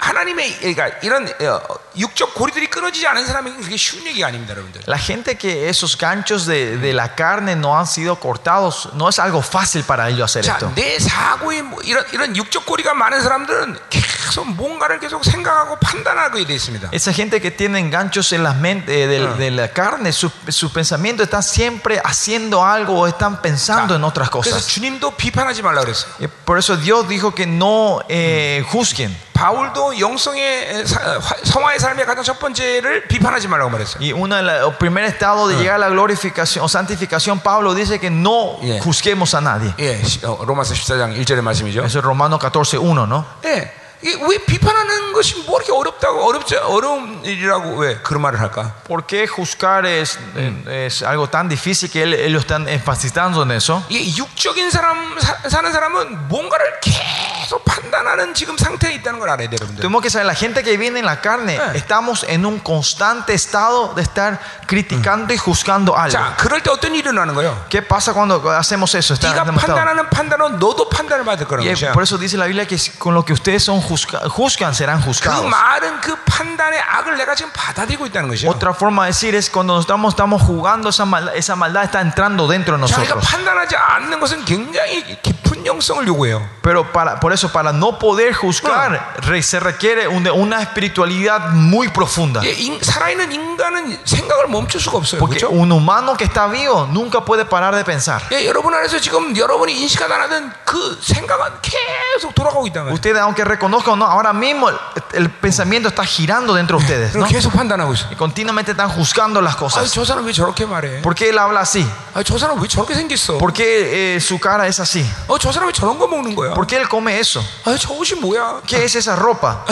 [0.02, 1.60] 여러분 이- 이게 이렇게 쉬, 어, 뭐니까 하나님의 그러니까 이런 어,
[1.96, 4.82] 육적 고리들이 끊어지지 않은 사람에게 그게 쉬운 얘기가 아닙니다, 여러분들.
[4.86, 9.18] La gente que esos ganchos de, de la carne no han sido cortados, no es
[9.18, 10.70] algo fácil para ellos hacer 자, esto.
[10.76, 16.54] 내 사고에 뭐 이런 이런 육적 고리가 많은 사람들은 계속 뭔가를 계속 생각하고 판단하게 돼
[16.54, 16.90] 있습니다.
[16.92, 20.72] Esa gente que tiene ganchos en las mente, eh, de, de la carne, su, su
[20.72, 24.68] pensamiento está siempre haciendo algo o están pensando en otras 그래서 cosas.
[24.68, 26.06] 주님도 비판하지 말라 그랬어요.
[26.20, 29.26] Y Por eso Dios dijo que no eh, juzguen.
[29.42, 34.00] 바울도 영성의 사- 화- 성화의 삶의 가장 첫 번째를 bipan하지 말라고 말했어요.
[34.02, 37.72] Y uno de la- el primer estado de llegar a la glorificación o santificación, Pablo
[37.74, 38.82] dice que no Yeah.
[38.82, 39.72] juzguemos a nadie.
[39.78, 41.84] 예, 시- 어, 로마서 14장 1절의 말씀이죠.
[41.84, 43.24] Eso es Romanos 14, 1, ¿no?
[43.44, 43.70] 예.
[44.02, 48.74] 이게 왜 비판하는 것이 뭐 이렇게 어렵다고 어렵지 어려운 일이라고 왜 그런 말을 할까?
[48.86, 53.50] ¿Por qué juzgar es, eh, es algo tan difícil que él- ellos están enfatizando en
[53.50, 53.82] eso?
[53.88, 59.58] 이게 육적인 사람 사, 사는 사람은 뭔가를 계속 판단하는 지금 상태에 있다는 걸 알아야 돼요,
[59.60, 59.82] 여러분들.
[59.82, 61.72] Tenemos que saber, la gente que viene en la carne, Eh.
[61.74, 66.12] estamos en un constante estado de estar criticando y juzgando algo.
[66.12, 67.66] 자, 그럴 때 어떤 일이 일어나는 거예요?
[67.68, 69.14] ¿Qué pasa cuando hacemos eso?
[69.14, 71.92] Está- 네가 hemos estado- 판단하는 판단은 너도 판단을 받을 거라는 Y 것이야.
[71.92, 75.00] por eso dice la Biblia que si- con lo que ustedes son juzga- juzgan serán
[75.00, 75.44] 그 juzgados.
[75.44, 78.48] 말은 그 판단의 악을 내가 지금 받아들이고 있다는 것이요.
[78.50, 82.00] Otra forma de decir es cuando nos estamos, estamos jugando, esa maldad, esa maldad está
[82.00, 83.24] entrando dentro de 자, 그러니까 nosotros.
[83.28, 86.46] 판단하지 않는 것은 굉장히 깊 은 영성을 요구해요.
[86.62, 91.88] Pero para, por eso, para no poder juzgar, re- se requiere un- una espiritualidad muy
[91.88, 92.40] profunda.
[92.44, 95.18] 예, 인- 살아있는 인간은 생각을 멈출 수가 없어요.
[95.18, 95.50] Porque 그렇죠?
[95.50, 98.22] un humano que está vivo nunca puede parar de pensar.
[98.32, 102.94] 예, 여러분 안에서 지금 여러분이 인식하다 하는 그 생각은 계속 돌아가고 있단 말이에요.
[102.94, 104.76] Ustedes, aunque reconozcan o no, ahora mismo el,
[105.14, 107.14] el pensamiento está girando dentro de ustedes.
[107.16, 107.24] ¿no?
[107.24, 108.06] 그리고 계속 판단하고 있어.
[108.10, 109.90] Y continuamente están juzgando las 아, cosas.
[109.92, 111.00] 저 사람 왜 저렇게 말해?
[111.02, 111.86] ¿Por qué él habla así?
[112.14, 113.38] 아, 저 사람 왜 저렇게 생겼어?
[113.38, 115.04] ¿Por qué eh, su cara es así?
[115.26, 116.54] 어, 저 사람 왜 저런 거 먹는 거야?
[116.54, 117.42] ¿Por qué él come eso?
[117.64, 118.62] 아, 저 옷이 뭐야?
[118.66, 119.64] ¿Qué es esa ropa?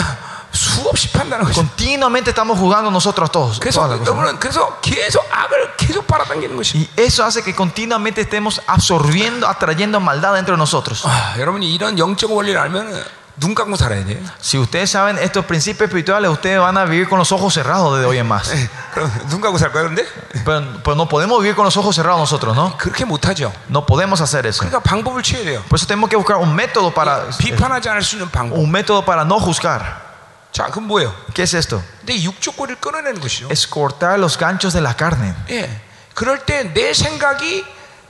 [0.52, 1.60] 수없이 판단하고 있어.
[1.60, 3.58] Continuamente estamos juzgando nosotros todos.
[3.60, 4.22] 그래서 todas las cosas, ¿no?
[4.22, 6.78] 여러분은 그래서 계속 악을 계속 빨아당기는 것이.
[6.78, 11.02] Y eso hace que continuamente estemos absorbiendo, atrayendo maldad dentro de nosotros.
[11.04, 13.04] 아, 여러분이 이런 영적 원리를 알면
[13.38, 14.18] 눈 감고 살아야 돼.
[14.40, 18.06] Si ustedes saben estos principios espirituales, ustedes van a vivir con los ojos cerrados desde
[18.06, 18.50] hoy en más.
[18.54, 20.06] 예, 그럼 눈 감고 살 거야, 근데?
[20.42, 22.76] Pero, pero no podemos vivir con los ojos cerrados nosotros, ¿no?
[22.78, 23.52] 그렇게 못하죠.
[23.68, 24.64] No podemos hacer eso.
[24.64, 25.62] 그러니까 방법을 취해야 돼요.
[25.68, 28.58] Por eso tenemos que buscar un método para 비판하지 않을 수 있는 방법.
[28.58, 30.06] un método para no juzgar.
[30.52, 31.12] 자, 그럼 뭐예요?
[31.34, 31.82] ¿Qué es esto?
[32.06, 33.48] 내 육적 고리를 끊어내는 것이죠.
[33.50, 35.34] Es cortar los ganchos de la carne.
[35.50, 35.68] 예.
[36.14, 37.66] 그럴 때 내 생각이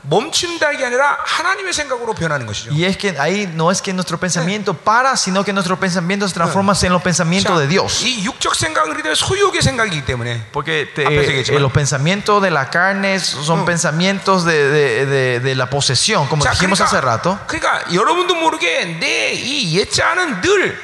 [0.08, 2.70] 멈춘다는 게 아니라 하나님의 생각으로 변하는 것이죠.
[2.70, 6.34] Y es que ahí no es que nuestro pensamiento para, sino que nuestro pensamiento se
[6.34, 8.04] transforma en los pensamientos de Dios.
[8.04, 11.58] 이 육적 생각은 그대로 소유의 생각이기 때문에 Porque te- Antes de que eh, llegue.
[11.60, 13.66] los pensamientos de la carne son Mm.
[13.66, 17.36] pensamientos de, de- de- de la posesión, como 자, dijimos hace rato.
[17.48, 20.78] 그러니까 여러분도 모르게 내 이 옛자는 늘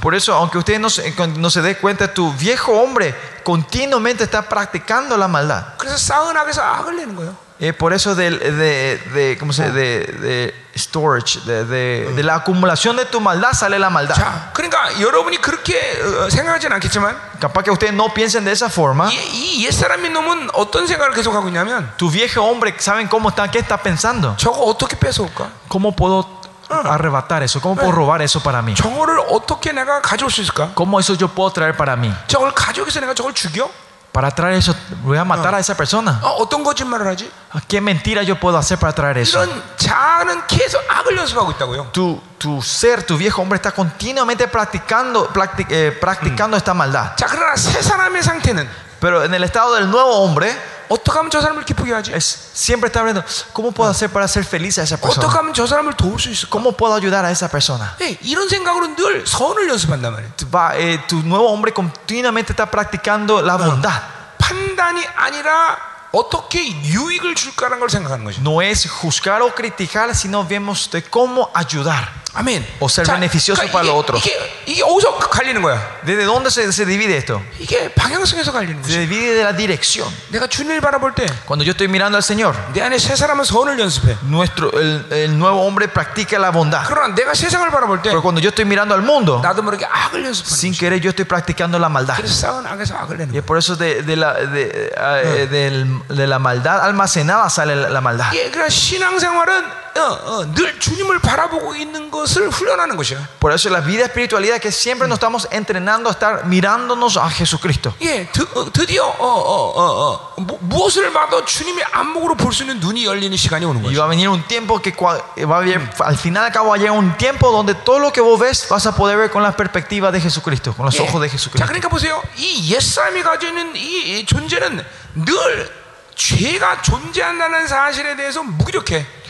[0.00, 3.14] Por eso, aunque usted no se, no se dé cuenta, tu viejo hombre
[3.44, 5.74] continuamente está practicando la maldad.
[5.78, 7.36] 그래서 쌓은 악에서 악을 내는 거예요.
[7.60, 12.36] Eh, por eso del- de, de, ¿cómo se, de, de storage, de, de- de la
[12.36, 14.14] acumulación de tu maldad sale la maldad.
[14.14, 19.10] 자, 그러니까 여러분이 그렇게 어, 생각하지는 않겠지만 Capaz que ustedes no piensen de esa forma.
[19.10, 19.16] 이,
[19.58, 23.50] 이 옛사람의 놈은 어떤 생각을 계속하고 있냐면 Tu viejo hombre, ¿saben cómo está?
[23.50, 24.36] ¿Qué está pensando?
[24.36, 25.50] 저거 어떻게 뺏어올까?
[25.68, 26.38] ¿Cómo puedo
[26.72, 27.60] arrebatar eso?
[27.60, 28.74] ¿Cómo puedo robar eso para mí?
[28.74, 30.70] 저거를 어떻게 내가 가져올 수 있을까?
[30.74, 32.12] ¿Cómo eso yo puedo traer para mí?
[32.26, 33.70] 저걸 가져오기 내가 저걸 죽여?
[34.10, 34.74] Para traer eso,
[35.04, 36.18] voy a matar a esa persona.
[36.22, 37.30] 어, 어떤 거짓말을 하지?
[37.68, 39.38] ¿Qué mentira yo puedo hacer para traer eso?
[39.44, 41.92] 이런 자아는 계속 악을 연습하고 있다고요.
[41.92, 47.14] Tu, tu ser, tu viejo hombre está continuamente practicando, practi- eh, practicando esta maldad.
[47.16, 48.68] 자, 그러나 새 사람의 상태는
[49.00, 50.50] Pero en el estado del nuevo hombre,
[50.92, 52.12] 어떻게 하면 저 사람을 기쁘게 하지?
[52.12, 53.22] es, siempre está viendo,
[53.52, 55.38] ¿cómo puedo hacer para hacer feliz a esa 어떻게 persona?
[55.38, 56.50] 하면 저 사람을 도울 수 있을까?
[56.50, 57.96] ¿Cómo puedo ayudar a esa persona?
[58.00, 60.32] 예, 이런 생각으로 늘 선을 연습한단 말이에요.
[60.36, 64.00] Tu, va, eh, tu nuevo hombre continuamente está practicando la bondad.
[64.38, 65.76] 판단이 아니라
[66.10, 68.40] 어떻게 유익을 줄까라는 걸 생각하는 거죠.
[68.40, 72.08] No es juzgar o criticar, sino vemos de cómo ayudar.
[72.34, 72.64] 아멘.
[72.78, 74.22] O ser beneficioso para los otros.
[74.22, 74.36] 이게,
[74.66, 75.80] 이게 어디서 갈리는 거야?
[76.04, 77.42] ¿Desde dónde se, se divide esto?
[77.58, 79.08] 이게 방향성에서 갈리는 Se 거지.
[79.08, 80.06] divide de la dirección.
[80.30, 83.78] 내가 주님을 바라볼 때 내 Cuando yo estoy mirando al Señor, 안에 새 사람은 선을
[83.80, 84.18] 연습해.
[84.28, 86.84] nuestro, el, el nuevo hombre practica la bondad.
[86.86, 90.22] 그러나 내가 세상을 바라볼 때 Pero cuando yo estoy mirando al mundo, 나도 모르게 악을
[90.26, 90.78] 연습하는 sin 거지.
[90.78, 92.14] querer yo estoy practicando la maldad.
[92.20, 93.46] 그래서 쌓은 악에서 악을 내는 Y es 거야.
[93.46, 98.00] por eso de, de la, de, eh, del- de la maldad almacenada sale la, la
[98.00, 98.30] maldad.
[98.36, 103.18] 예, 그러니까 신앙생활은 어, 어, 늘 주님을 바라보고 있는 것을 훈련하는 것이야.
[103.40, 107.92] Por eso la vida espiritualidad que siempre nos estamos entrenando a estar mirándonos a Jesucristo.
[108.02, 109.82] 예, 드, 어, 드디어 어, 어, 어,
[110.12, 113.98] 어, 무, 무엇을 봐도 주님의 안목으로 볼 수 있는 눈이 열리는 시간이 오는 Y 거죠.
[114.00, 116.76] va a venir un tiempo que cua- va a haber- al final al cabo va
[116.76, 119.42] a llegar un tiempo donde todo lo que vos ves vas a poder ver con
[119.42, 121.66] la perspectiva de Jesucristo, con los ojos de 자, Jesucristo.
[121.66, 122.22] 그러니까 보세요.
[122.36, 124.84] 이 옛사람이 가지고 있는 이, 이 존재는
[125.26, 125.70] 늘
[126.14, 129.21] 죄가 존재한다는 사실에 대해서 무기력해. ¿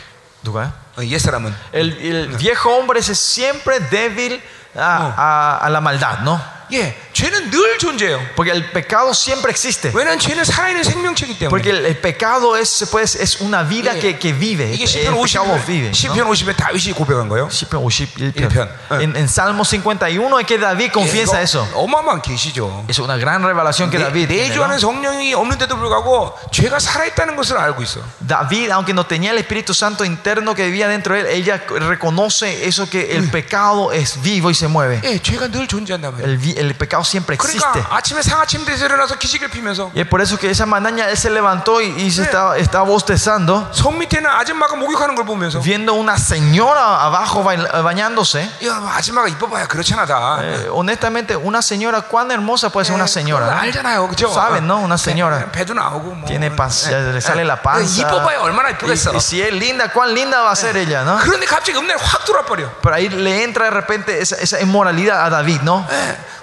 [0.42, 0.72] 누가요?
[0.98, 1.54] 어, 옛사람은.
[1.72, 4.40] El, el viejo hombre es siempre débil
[4.76, 6.40] a, a- a la maldad, ¿no?
[6.70, 8.20] 예, 죄는 늘 존재해요.
[8.36, 9.90] Porque el pecado siempre existe.
[9.94, 11.48] 왜냐하면 죄는 살아있는 생명체이기 때문에.
[11.48, 14.00] Porque el, el pecado es, se puede- es una vida 예.
[14.00, 14.68] que, que vive.
[14.74, 15.88] 이게 El 시편 pecado 50, vive.
[15.88, 15.94] ¿no?
[15.94, 17.48] 시편 50에 다윗이 고백한 거예요.
[17.48, 18.68] 시편 51 일편.
[19.00, 21.66] En, en Salmo 51 es que David confiesa 예, eso.
[21.72, 22.84] 이거 어마어마한 계시죠.
[22.86, 24.64] Es una gran revelación que David tiene, 내주 ¿no?
[24.68, 28.00] 안에 성령이 없는데도 불구하고 죄가 살아있다는 것을 알고 있어.
[28.20, 32.66] David, aunque no tenía el Espíritu Santo interno que vivía dentro de él, ella reconoce
[32.68, 35.00] eso que el pecado es vivo y se mueve.
[35.02, 36.28] 예, 죄가 늘 존재한단 말이에요.
[36.51, 37.64] El, vi- el pecado siempre existe.
[37.72, 41.30] 그러니까 아침에 상아침대에서 일어나서 기지개를 피면서 Y es por eso que esa mañana él se
[41.30, 42.28] levantó y, y se Sí.
[42.28, 48.42] estaba, estaba bostezando, 성 밑에는 아줌마가 목욕하는 걸 보면서 viendo una señora abajo bail- bañándose.
[48.66, 50.38] 야, 뭐 아줌마가 이뻐봐야 그렇잖아 다.
[50.42, 53.46] Eh, honestamente, una señora, cuán hermosa puede ser una 그거 señora.
[53.46, 53.60] ¿no?
[53.60, 54.28] 알잖아요, 그죠?
[54.32, 54.78] Saben, ¿no?
[54.78, 55.46] Una señora.
[55.52, 56.26] 배, 도 나오고 뭐.
[56.26, 57.46] Tiene panza, le sale 예.
[57.46, 58.02] la panza.
[58.02, 59.14] 이뻐봐야 얼마나 Y, 이쁘겠어.
[59.14, 61.18] y si es linda, cuán linda va a ser ella, ¿no?
[61.18, 62.68] 그런데 갑자기 음란이 확 들어와 버려.
[62.82, 65.86] Pero ahí le entra de repente esa, esa inmoralidad a David, ¿no?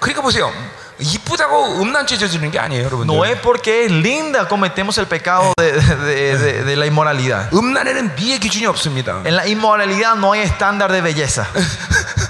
[0.00, 0.52] 그러니까 보세요.
[0.98, 3.14] 이쁘다고 음란죄 저지르는 게 아니에요, 여러분들.
[3.14, 7.50] No es porque es linda cometemos el pecado de, de- de- de la inmoralidad.
[7.52, 9.20] 음란에는 미의 기준이 없습니다.
[9.26, 11.46] En la inmoralidad no hay estándar de belleza.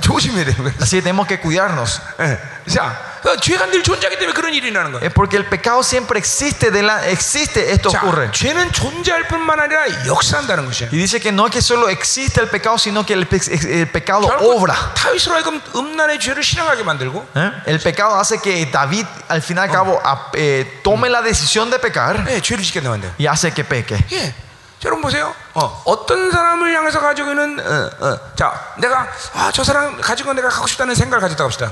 [0.00, 0.56] 조심해야 돼요.
[0.58, 0.76] 그래서.
[0.82, 2.00] Así que tenemos que cuidarnos.
[2.20, 2.38] 예.
[2.68, 5.04] 자, 어, 죄가 늘 존재하기 때문에 그런 일이 일어나는 거예요.
[5.06, 8.30] Es porque el pecado siempre existe, de la, existe, esto 자, ocurre.
[8.30, 10.90] 죄는 존재할 뿐만 아니라 역사한다는 것이에요.
[10.92, 13.40] Y dice que no es que solo existe el pecado, sino que el, pe-
[13.80, 14.74] el pecado 결국 obra.
[14.94, 17.52] 다윗으로 하여금 음란의 죄를 실행하게 만들고 ¿eh?
[17.66, 21.68] El pecado hace que David, al fin y al cabo, a- eh, tome la decisión
[21.70, 23.12] de pecar 예, 죄를 짓게 만들어요.
[23.18, 23.96] y hace que peque.
[24.12, 24.34] 예.
[24.81, 25.33] 자, 여러분 보세요.
[25.53, 30.49] 어, 어떤 사람을 향해서 가지고 있는 어, 어, 자, 내가 아, 저 사람 가지고 내가
[30.49, 31.71] 갖고 싶다는 생각을 가졌다 합시다.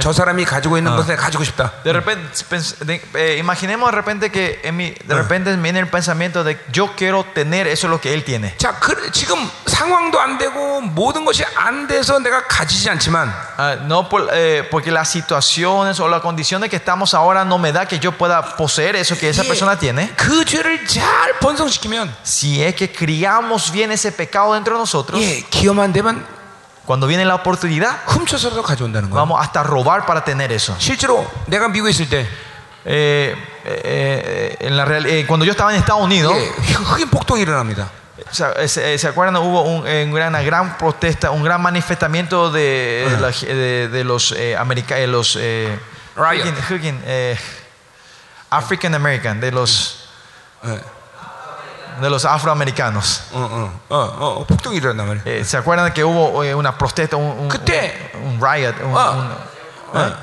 [0.00, 1.72] 저 사람이 가지고 있는 것을 가지고 싶다.
[1.82, 2.28] De repente,
[3.16, 7.24] eh, imaginemos de repente que en mi- de repente viene el pensamiento de yo quiero
[7.34, 8.54] tener eso es lo que él tiene.
[8.58, 14.07] 자, 그, 지금 상황도 안 되고 모든 것이 안 돼서 내가 가지지 않지만 Ah, no
[14.09, 17.99] por- eh, porque las situaciones o las condiciones que estamos ahora no me da que
[17.99, 20.13] yo pueda poseer eso que esa 예, persona tiene.
[20.15, 25.43] 그 죄를 잘 번성시키면 Si es que criamos bien ese pecado dentro de nosotros, 예,
[25.49, 26.25] 기회만 되면
[26.85, 29.15] cuando viene la oportunidad, 훔쳐서라도 가져온다는 거예요.
[29.15, 30.75] vamos hasta robar para tener eso.
[30.79, 32.25] 실제로 내가 미국에 있을 때
[32.85, 33.35] Eh,
[33.65, 37.89] eh, en la real- eh, cuando yo estaba en Estados Unidos, 예, 흑인 폭동이 일어납니다.
[38.31, 39.37] ¿se, eh, se- ¿se acuerdan?
[39.37, 44.03] Hubo un- eh, una, una gran protesta, un gran manifestamiento de, de la- de- de
[44.03, 45.77] los eh, america- eh, los eh,
[46.15, 46.45] Riot.
[46.45, 47.37] 흑인- 흑인, eh,
[48.49, 50.05] African American, de los
[50.65, 50.79] 예.
[52.01, 53.23] de los afroamericanos.
[53.33, 53.95] 어, 어, 어,
[54.39, 55.21] 어, 폭동이 일어난단 말이에요.
[55.25, 58.95] Eh, ¿Se acuerdan que hubo eh, una protesta, un, un- 그때- un- un riot, un-
[58.97, 59.11] 아.
[59.11, 60.13] un- eh,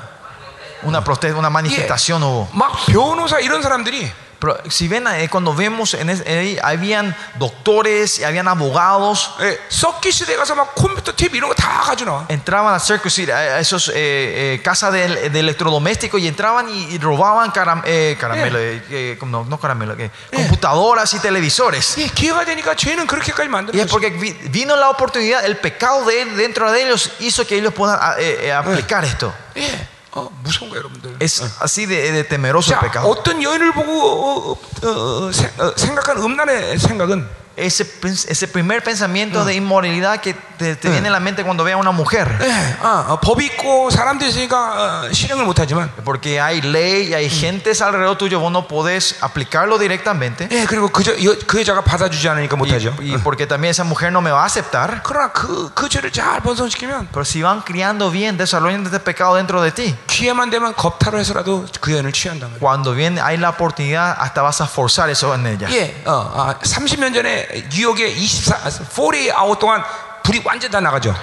[0.83, 2.49] una protesta, una manifestación hubo?
[2.53, 4.11] 막 변호사 이런 사람들이
[4.41, 9.57] Pero si ven, eh, cuando vemos, en es- ahí habían doctores y habían abogados, 예,
[9.67, 12.25] 썩기 시대 가서 막 컴퓨터, TV 이런 거 다 가져 나와.
[12.29, 16.69] entraban a Circus City, a a esos eh, eh, casas de, de electrodomésticos y entraban
[16.69, 21.97] y, y robaban caram- eh, caramelo, eh, eh, no, no caramelo, que computadoras y televisores.
[21.97, 23.73] 예, 기회가 되니까 죄는 그렇게까지 Y 만들어.
[23.81, 27.55] es porque vi- vino la oportunidad, el pecado de él dentro de ellos hizo que
[27.57, 29.33] ellos puedan ah, eh, eh, aplicar esto.
[29.55, 29.65] 예,
[30.14, 31.16] 어, 무서운 거예요, 여러분들.
[31.20, 33.08] Es así de, de temeroso el 자, pecado.
[33.08, 37.26] 어떤 여인을 보고 어, 어, 어, 어, 세- 어, 생각한 음란의 생각은
[37.57, 41.63] Ese, pens- ese primer pensamiento de inmoralidad que te, te viene a la mente cuando
[41.63, 42.27] ve a una mujer.
[42.39, 47.27] 예, 아, 어, 법이 있고 사람들이 있으니까 어, 실행을 못하지만 Porque hay ley y hay
[47.31, 50.47] gentes alrededor tuyo, vos no podés aplicarlo directamente.
[50.51, 52.93] 예, 그리고 그, 저, 여, 그 여자가 받아주지 않으니까 못하죠.
[52.99, 55.01] Y, y porque también esa mujer no me va a aceptar.
[55.01, 59.63] 그러나 그, 그 죄를 잘 번성시키면 Pero si van criando bien, desarrollando este pecado dentro
[59.63, 62.59] de ti, 기회만 되면 겁탈을 해서라도 그 여인을 취한단 말이에요.
[62.59, 65.67] cuando viene hay la oportunidad, hasta vas a forzar eso en ella.
[65.71, 67.40] 예, 어, 아, 30년 전에
[67.71, 69.83] 뉴욕에 24, 40 아웃 동안
[70.23, 71.15] 불이 완전 다 나가죠.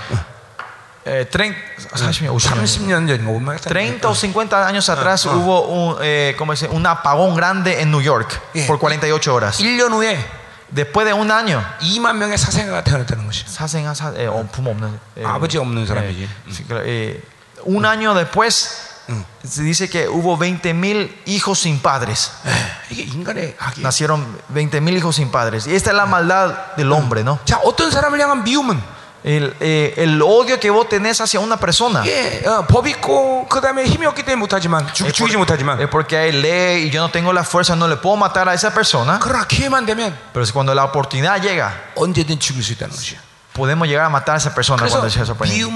[1.06, 2.64] Eh, trein- 40, 50 años.
[2.80, 6.74] 30년 전인가 뭐 30 o 50 años atrás hubo un, eh, ¿cómo se dice?
[6.74, 8.66] un apagón grande en New York Yeah.
[8.66, 9.60] por 48 horas.
[9.60, 10.16] 1년 후에
[10.74, 13.46] Después de un año, 2만 명의 사생아가 태어났다는 것이죠.
[13.48, 16.22] 사생아 사, eh, 어, 부모 없는 eh, 아버지 없는 사람이지.
[16.24, 17.22] eh, sí, claro, eh,
[17.66, 18.87] un año después
[19.46, 22.30] se dice que hubo 20 mil hijos sin padres.
[22.90, 23.82] 이게 인간의 악이에요.
[23.86, 25.66] Nacieron 20 mil hijos sin padres.
[25.66, 27.38] Y esta es la maldad del hombre, ¿no?
[27.44, 28.94] 자, 어떤 사람을 향한 미움은
[29.24, 32.04] El, eh, el odio que vos tenés hacia una persona.
[32.04, 35.80] 예, 어, 법 있고 그 다음에 힘이 없기 때문에 못하지만 죽, Es, 죽이지 por- 못하지만
[35.80, 38.52] es porque hay ley y yo no tengo la fuerza, no le puedo matar a
[38.54, 39.18] esa persona.
[39.22, 43.18] 그러나 기회만 되면 Pero si cuando la oportunidad llega, 언제든 죽일 수 있다는 것이에요.
[43.54, 45.70] podemos llegar a matar a esa persona 그래서 cuando sea sorprendido.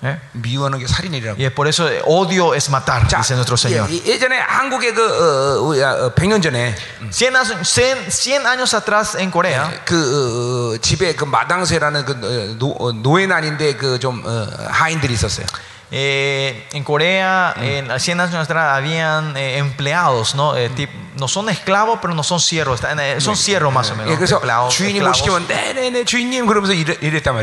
[0.00, 0.16] ¿Eh?
[0.32, 1.42] 미워하는 게 살인이라고.
[1.42, 3.90] Es por eso odio es matar, 자, dice nuestro Señor.
[3.90, 6.72] 예, 예전에 한국의 그 어, 어, 어, 100년 전에
[7.10, 12.58] 100 años, 100 100 años atrás en Corea, 그 어, 집에 그 마당쇠라는 그 어,
[12.58, 15.46] 노, 어, 노예난인데 그 좀 어, 하인들이 있었어요.
[15.90, 17.62] Eh, en Corea, mm.
[17.62, 20.54] en las ciencias nuestras habían eh, empleados, ¿no?
[20.54, 22.80] Eh, tip, no son esclavos, pero no son siervos.
[22.84, 24.20] Eh, son siervos más o menos.
[24.20, 25.20] Esclavos, esclavos.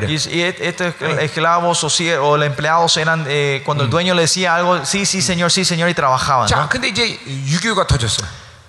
[0.09, 1.87] Y, y estos esclavos o,
[2.21, 3.85] o los empleados eran eh, cuando mm.
[3.85, 6.47] el dueño le decía algo, sí, sí, señor, sí, señor, y trabajaban.
[6.47, 6.69] 자, ¿no?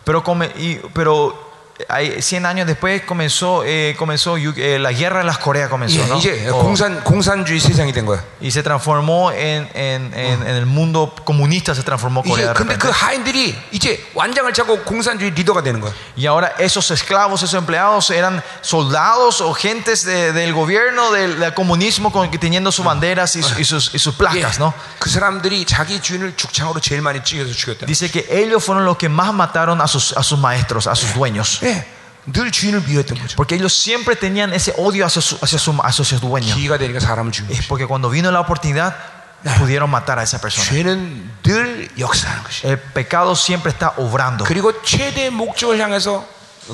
[0.04, 1.45] pero, come, y, pero
[1.89, 5.97] hay 100 años después comenzó, eh, comenzó yu- eh, la guerra de las Coreas comenzó,
[6.03, 6.17] 예, ¿no?
[6.19, 8.21] 이제 O- 공산 공산주의 세상이 된 거야.
[8.39, 12.47] y se transformó en, en- en- en el mundo comunista, se transformó 이제 Corea.
[12.49, 12.93] de 근데 그 repente.
[12.93, 15.91] 하인들이 이제 완장을 차고 공산주의 리더가 되는 거야.
[16.15, 21.53] Y ahora esos esclavos, esos empleados eran soldados o gentes de- del gobierno, del, del
[21.55, 24.71] comunismo, con, teniendo sus banderas y, su- y sus, y sus 예, placas, ¿no?
[24.99, 27.87] 그 사람들이 자기 주인을 죽창으로 제일 많이 찍어서 죽였다.
[27.87, 31.11] Dice que ellos fueron los que más mataron a sus, a sus maestros, a sus
[31.15, 31.59] dueños.
[31.65, 31.85] 예,
[32.31, 33.35] 늘 주인을 미워했던 거죠.
[33.35, 36.53] Porque ellos siempre tenían ese odio hacia, su- hacia, su- hacia sus dueños.
[36.55, 37.67] 기회가 되니까 사람을 죽인 Es 거죠.
[37.69, 38.93] porque cuando vino la oportunidad,
[39.57, 40.69] pudieron matar a esa persona.
[40.69, 42.67] 죄는 늘 역사하는 것이.
[42.67, 44.45] El pecado siempre está obrando.
[44.45, 46.23] 그리고 최대 목적을 향해서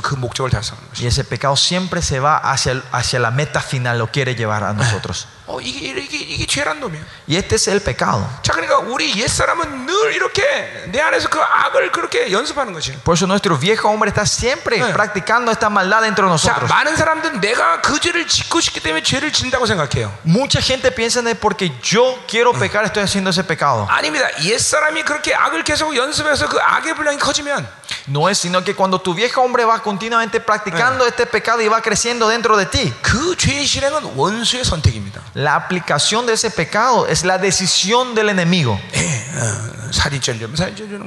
[0.04, 1.04] 그 목적을 달성하는 것이.
[1.04, 4.66] Y ese pecado siempre se va hacia, el- hacia la meta final, lo quiere llevar
[4.66, 5.28] a nosotros.
[5.48, 7.02] 어, 이게 이게 이게 죄란 놈이야.
[7.30, 8.28] Y este es el pecado.
[8.44, 10.44] 자, 그러니까 우리 옛 사람은 늘 이렇게
[10.92, 12.92] 내 안에서 그 악을 그렇게 연습하는 것이.
[13.04, 14.92] Por eso nuestro viejo hombre está siempre Eh.
[14.94, 16.70] practicando esta maldad dentro de 자, nosotros.
[16.70, 20.12] 많은 사람들은 내가 그 죄를 짓고 싶기 때문에 죄를 진다고 생각해요.
[20.26, 23.88] Mucha gente piensa de porque yo quiero pecar, estoy haciendo ese pecado.
[23.90, 24.28] 아닙니다.
[24.44, 27.66] 옛 사람이 그렇게 악을 계속 연습해서 그 악의 분량이 커지면
[28.10, 31.82] No es sino que cuando tu viejo hombre va continuamente practicando este pecado y va
[31.82, 35.22] creciendo dentro de ti, 그 죄의 실행은 원수의 선택입니다.
[35.35, 38.79] La aplicación de ese pecado es la decisión del enemigo.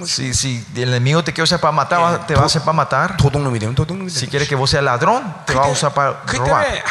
[0.06, 3.18] Si, si el enemigo te quiere usar para matar, te va a hacer para matar.
[4.08, 6.84] Si quiere que vos seas ladrón, te va a usar para robar.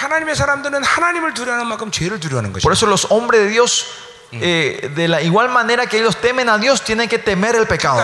[2.63, 3.87] Por eso los hombres de Dios
[4.33, 8.03] eh, de la igual manera que ellos temen a Dios, tienen que temer el pecado.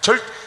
[0.00, 0.39] 그러니까,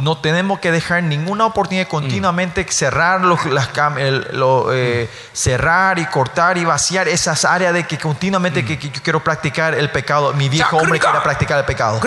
[0.00, 4.26] no tenemos que dejar ninguna oportunidad continuamente cerrar los, las, el,
[4.72, 9.74] eh, cerrar y cortar y vaciar esas áreas de que continuamente que, que, quiero practicar
[9.74, 10.32] el pecado.
[10.34, 12.00] Mi viejo hombre quiere practicar el pecado.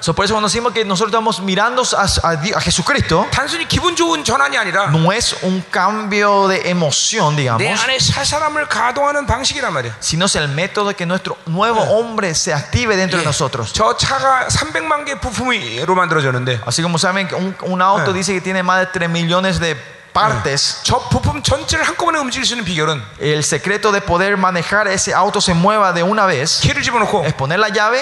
[0.00, 3.26] So, por eso cuando decimos que nosotros estamos mirando a, a, a Jesucristo,
[4.90, 7.62] no es un cambio de emoción, digamos,
[10.00, 13.72] sino es el método de que nuestro nuevo hombre se active dentro de nosotros.
[14.71, 18.13] 저 차가 300만 개 부품으로 만들어졌는데 Así como saben, que un, un auto Eh.
[18.13, 19.75] dice que tiene más de 3 millones de
[20.12, 20.80] partes,
[23.18, 26.60] el secreto de poder manejar ese auto se mueva de una vez
[27.24, 28.00] es poner la llave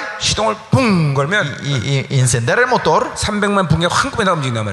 [1.62, 3.10] y, encender el motor.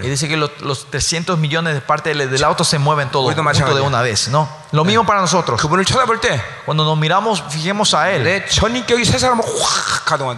[0.05, 3.29] Y dice que los, los 300 millones de partes del, auto se mueven todo
[3.75, 4.47] de una vez, ¿no?
[4.71, 5.59] Lo mismo para nosotros.
[6.65, 8.23] Cuando nos miramos, fijemos a Él.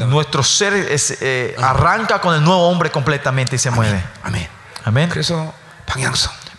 [0.05, 4.03] Nuestro ser eh, arranca con el nuevo hombre completamente y se mueve.
[4.23, 4.47] Amén.
[4.85, 5.09] Amén.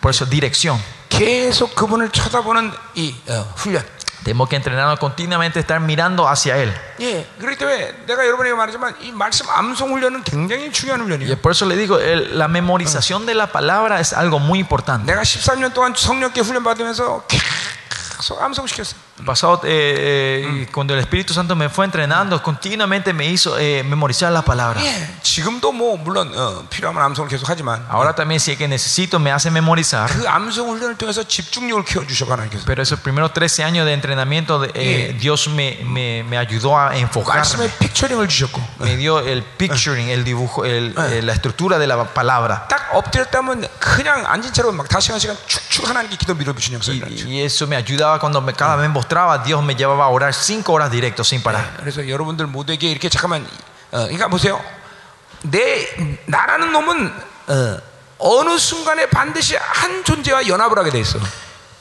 [0.00, 0.78] Por eso, dirección.
[1.08, 3.84] 계속 그분을 쳐다보는 이 어, 훈련.
[4.24, 6.74] Tenemos que entrenarnos continuamente, estar mirando hacia Él.
[7.00, 11.36] 예, 그렇기 때문에 내가 여러분에게 말하지만 이 말씀 암송 훈련은 굉장히 중요한 Y 훈련이에요.
[11.40, 15.06] por eso le digo, el- la memorización de la palabra es algo muy importante.
[15.06, 18.98] 내가 13년 동안 성령께 훈련 받으면서 계속 암송시켰어요.
[19.24, 24.30] Pasado, eh, eh, cuando el Espíritu Santo me fue entrenando, continuamente me hizo eh, memorizar
[24.30, 24.78] la palabra.
[24.84, 29.18] 예, 지금도 뭐 물론 어, 필요하면 암송을 계속 하지만 Ahora también si es que necesito
[29.18, 30.10] me hace memorizar.
[30.12, 34.60] 그 암송 훈련을 통해서 집중력을 키워 주셔가 하나님께서 Pero esos primeros 13 años de entrenamiento,
[34.60, 37.36] de- eh, Dios me, me, me ayudó a enfocar.
[37.40, 42.04] 말씀의 픽처링을 주셨고 Me dio el picturing, el dibujo, el- eh, la estructura de la
[42.04, 42.68] palabra.
[42.68, 47.26] 딱 엎드렸다면 그냥 앉은 채로 막 다시 한 시간 축축 하나님께 기도 밀어주시는 Y, 역사를
[47.26, 50.32] y eso me ayudaba cuando me, cada vez me mostraba, Dios me llevaba a orar
[50.34, 51.76] 5 horas directo sin parar.
[51.78, 53.42] 그래서 여러분들 모두에게 이렇게 잠깐만
[53.92, 54.60] 어, 그러니까 보세요
[55.42, 55.86] 내
[56.26, 57.12] 나라는 놈은
[57.48, 57.78] 어,
[58.18, 61.18] 어느 순간에 반드시 한 존재와 연합을 하게 돼 있어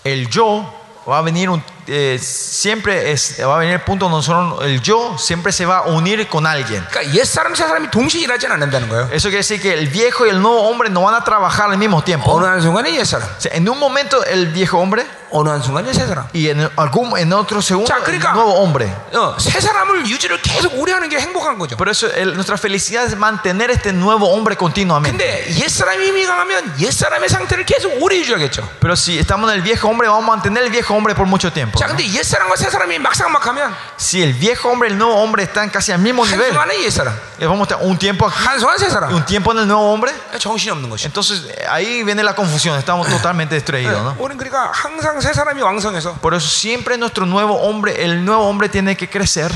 [0.05, 0.65] El yo
[1.07, 4.81] va a venir un- eh, siempre es, va a venir el punto donde nosotros- el
[4.81, 6.83] yo siempre se va a unir con alguien.
[6.91, 10.25] 그러니까 옛 사람 새 사람이 동시에 일하지는 않는다는 거예요 Eso quiere decir que el viejo
[10.25, 12.31] y el nuevo hombre no van a trabajar al mismo tiempo.
[12.31, 15.61] 어느 한 순간에 옛 사람 O sea, en un momento el viejo hombre 어느 한
[15.61, 18.87] 순간에 새 사람 y en algún en otro segundo 자, el 그러니까- nuevo hombre.
[19.13, 23.05] 어, 새 사람을 유지를 계속 오래 하는 게 행복한 거죠 Por eso el- nuestra felicidad
[23.05, 25.11] es mantener este nuevo hombre continuamente.
[25.11, 29.57] 근데 옛 사람이 힘이 강하면 옛 사람의 상태를 계속 오래 유지하겠죠 Pero si estamos en
[29.57, 31.77] el viejo hombre, vamos a mantener el viejo hombre por mucho tiempo.
[31.79, 31.95] 자 ¿no?
[31.95, 35.69] 근데 옛 사람과 새 사람이 막상막하면 Si el viejo hombre y el nuevo hombre están
[35.69, 38.77] casi al mismo nivel, 한순간에 옛 사람 eh, vamos a estar un tiempo aquí 한순간
[38.79, 40.11] 새 y 사람 un tiempo en el nuevo hombre.
[40.37, 43.95] 정신이 없는 것이 Entonces eh, ahí viene la confusión, estamos totalmente distraídos.
[44.03, 44.15] ¿no?
[44.19, 48.69] 우리는 그러니까 항상 새 사람이 왕성해서 Por eso siempre nuestro nuevo hombre, el nuevo hombre
[48.69, 49.51] tiene que crecer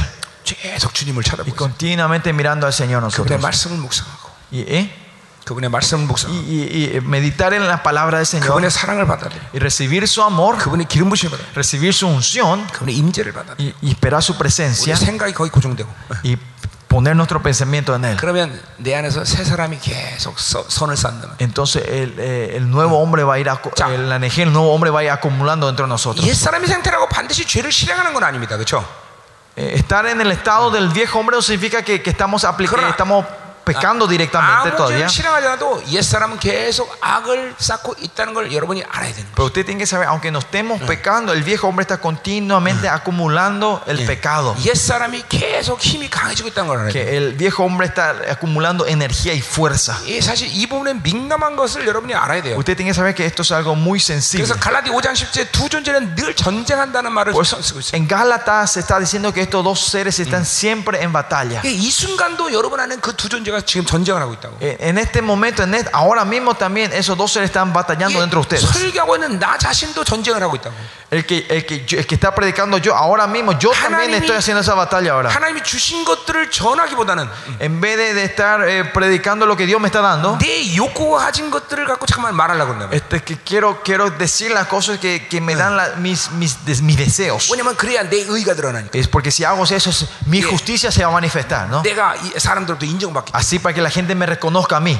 [0.45, 1.55] 계속 주님을 y 찾아보고 있어요.
[1.57, 3.41] continuamente mirando al Señor 그분의 nosotros.
[3.41, 4.89] 말씀을 묵상하고 Y, ¿eh?
[5.45, 9.41] 그분의 말씀을 y, 묵상하고 y- y meditar en la palabra del Señor 그분의 사랑을 받아들여
[9.53, 13.73] y recibir su amor, 그분의 기름 부심을 받아 recibir su unción 그분의 임재를 받아 y,
[13.81, 15.89] y esperar su 우리 presencia 생각이 거의 고정되고
[16.23, 16.37] y
[16.87, 18.17] poner nuestro pensamiento en Él.
[18.17, 23.23] 그러면 내 안에서 새 사람이 계속 서- 선을 쌓는다 Entonces el, eh, el nuevo hombre
[23.23, 23.93] va a ir, acu- Ya.
[23.93, 26.25] el, la energía del nuevo hombre va a ir acumulando dentro de nosotros.
[26.27, 28.83] 옛 사람의 상태라고 반드시 죄를 실행하는 건 아닙니다 그렇죠
[29.55, 33.03] Eh, estar en el estado del viejo hombre no significa que, que estamos aplicando, Correcto.
[33.03, 33.25] estamos
[33.65, 35.05] pecando directamente 아무 todavía.
[35.05, 39.45] 죄를 실행하지 않아도 옛 사람은 계속 악을 쌓고 있다는 걸 여러분이 알아야 되는 거예요 Pero
[39.45, 44.05] usted tiene que saber, aunque no estemos pecando, el viejo hombre está continuamente acumulando el
[44.07, 44.55] pecado.
[44.65, 48.87] 옛 사람이 계속 힘이 강해지고 있다는 걸 알아야 돼요 Que el viejo hombre está acumulando
[48.87, 49.97] energía y fuerza.
[50.07, 53.43] 이 사실 이 부분에 민감한 것을 여러분이 알아야 돼요 Usted tiene que saber que esto
[53.43, 54.47] es algo muy sensible.
[54.49, 57.97] 그래서 갈라디 5장 10제 두 존재는 늘 전쟁한다는 말을 Por eso, 쓰고 있어요.
[58.01, 61.61] en Gálatas se está diciendo que estos dos seres están siempre en batalla.
[61.63, 63.52] 이 순간도 여러분 안에 그 두 존재가
[64.60, 68.40] eh, en este momento, en este, ahora mismo también, esos dos seres están batallando dentro
[68.40, 68.64] de ustedes.
[71.10, 74.60] El que, el, que, el que está predicando yo ahora mismo, yo también estoy haciendo
[74.62, 75.30] esa batalla ahora.
[77.60, 80.36] En vez de, de estar eh, predicando lo que Dios me está dando,
[82.92, 86.82] este, que quiero, quiero decir las cosas que, que me dan la, mis, mis, des,
[86.82, 87.48] mis deseos.
[88.92, 89.90] Es porque si hago eso,
[90.26, 91.68] mi justicia se va a manifestar.
[91.68, 91.82] ¿no?
[93.43, 93.43] 내가 이 사람들로부터 인정받기.
[93.43, 93.43] 때문에.
[93.43, 94.97] Así para que la gente me reconozca a mí.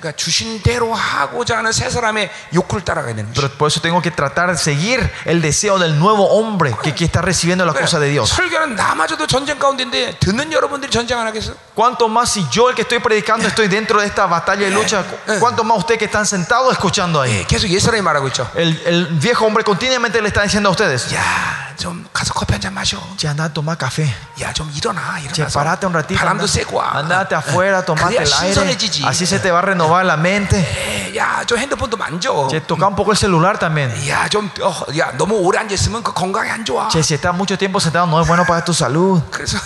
[0.00, 3.40] 그러니까 주신 대로 하고자 하는 새 사람의 욕구를 따라가야 되는 거죠.
[3.40, 7.04] Pero por eso tengo que tratar de seguir el deseo del nuevo hombre que, que
[7.04, 8.30] está recibiendo la cosa de Dios.
[8.34, 11.54] 설교는 나마저도 전쟁 가운데인데 듣는 여러분들이 전쟁 안 하겠어?
[11.74, 15.02] Cuanto más si yo el que estoy predicando estoy dentro de esta batalla y lucha,
[15.02, 17.32] cu- cuánto más usted que están sentados escuchando ahí.
[17.32, 18.48] 예, 계속 옛 사람이 말하고 있죠.
[18.54, 22.60] El, el viejo hombre continuamente le está diciendo a ustedes, 야, 좀 가서 커피 한
[22.60, 22.96] 잔 마셔.
[23.18, 24.06] che, anda a tomar café.
[24.40, 25.18] 야, 좀 일어나.
[25.18, 26.18] Che, 일어나서 parate un ratito.
[26.18, 26.92] 바람도 anda- 쐬고 와.
[26.94, 28.54] andate afuera, tomate 그래야 el aire.
[28.54, 29.04] 신선해지지.
[29.06, 30.56] Así se te va a renovar la mente.
[30.58, 32.48] 예, 야, 좀 핸드폰도 만져.
[32.48, 33.90] Che, toca un poco el celular también.
[34.08, 36.88] 야, 좀, 어, 야, 너무 오래 앉아 있으면 그 건강에 안 좋아.
[36.88, 39.22] Che, si estás mucho tiempo sentado no es bueno para tu salud.
[39.30, 39.58] 그래서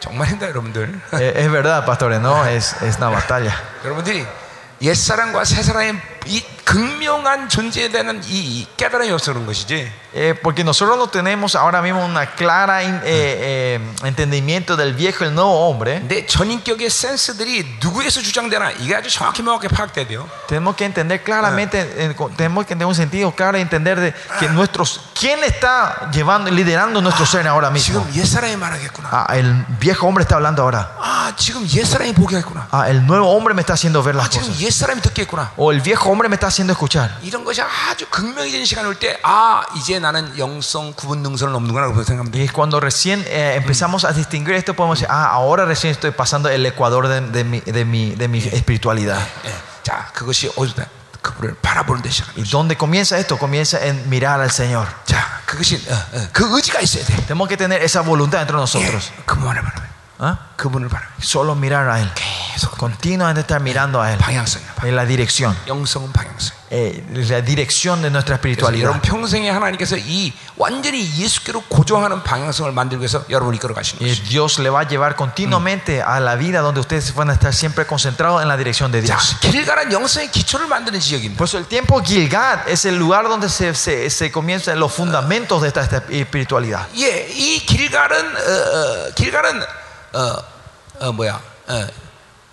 [0.00, 1.00] 정말 힘들다 여러분들.
[1.14, 3.52] Eh, es verdad, pastores, no, es, es una batalla.
[3.84, 4.26] 여러분들이
[4.82, 9.90] 옛 사람과 새 사람의 이 극명한 존재에 대한 이 깨달음이 없어 그런 것이지.
[10.16, 15.24] Eh, porque nosotros no tenemos ahora mismo una clara in- eh, eh, entendimiento del viejo
[15.24, 16.00] y el nuevo hombre.
[16.08, 20.26] 내 전인격의 센스들이 누구에서 주장되나 이게 아주 정확히 명확히 파악돼야 돼요.
[20.48, 24.14] Tenemos que entender claramente, eh, co- tenemos que tener un sentido claro y entender de
[24.40, 28.00] que nuestros, quién está llevando, liderando nuestro ser ahora mismo.
[28.02, 29.08] 지금 옛 사람이 말하겠구나.
[29.12, 30.96] Ah, el viejo hombre está hablando ahora.
[30.98, 32.66] 아, 지금 옛 사람이 보게 했구나.
[32.72, 34.62] Ah, el nuevo hombre me está haciendo ver 아, las 지금 cosas.
[34.64, 35.52] 옛 사람이 듣겠구나.
[35.58, 37.18] O el viejo hombre me está haciendo escuchar.
[37.22, 41.86] 이런 것이 아주 극명해지는 시간이 올 때, 아, 이제 나는 영성 구분 능선을 넘는구나.
[41.86, 42.38] 그렇게 생각합니다.
[42.38, 46.10] Y es cuando recién eh, empezamos a distinguir esto, podemos decir, ah, ahora recién estoy
[46.10, 49.20] pasando el ecuador de, de mi, de, mi, de mi espiritualidad.
[49.44, 49.52] 예.
[49.82, 50.86] 자, 그것이 어디다?
[51.22, 52.40] 그분을 바라보는 데 시작합니다.
[52.40, 53.36] ¿Y dónde comienza esto?
[53.36, 54.86] Comienza en mirar al Señor.
[55.04, 57.14] 자, 그것이 어, 어, 그 의지가 있어야 돼.
[57.26, 59.12] Tenemos que tener esa voluntad entre 예, nosotros.
[59.26, 59.89] 그분을 바라봐.
[60.21, 60.37] ¿Ah?
[61.19, 62.11] Solo mirar a Él.
[62.77, 64.19] Continuamente estar mirando a Él.
[64.83, 65.57] En la dirección.
[66.69, 68.91] Eh, la dirección de nuestra espiritualidad.
[73.99, 77.53] Y Dios le va a llevar continuamente a la vida donde ustedes van a estar
[77.53, 79.35] siempre concentrados en la dirección de Dios.
[81.35, 85.61] Por eso el tiempo Gilgad es el lugar donde se, se, se comienzan los fundamentos
[85.63, 86.87] de esta, esta espiritualidad.
[89.73, 89.80] Y
[90.13, 90.43] 어, 어,
[90.99, 91.41] 어, 어, 뭐야?
[91.67, 91.87] 어,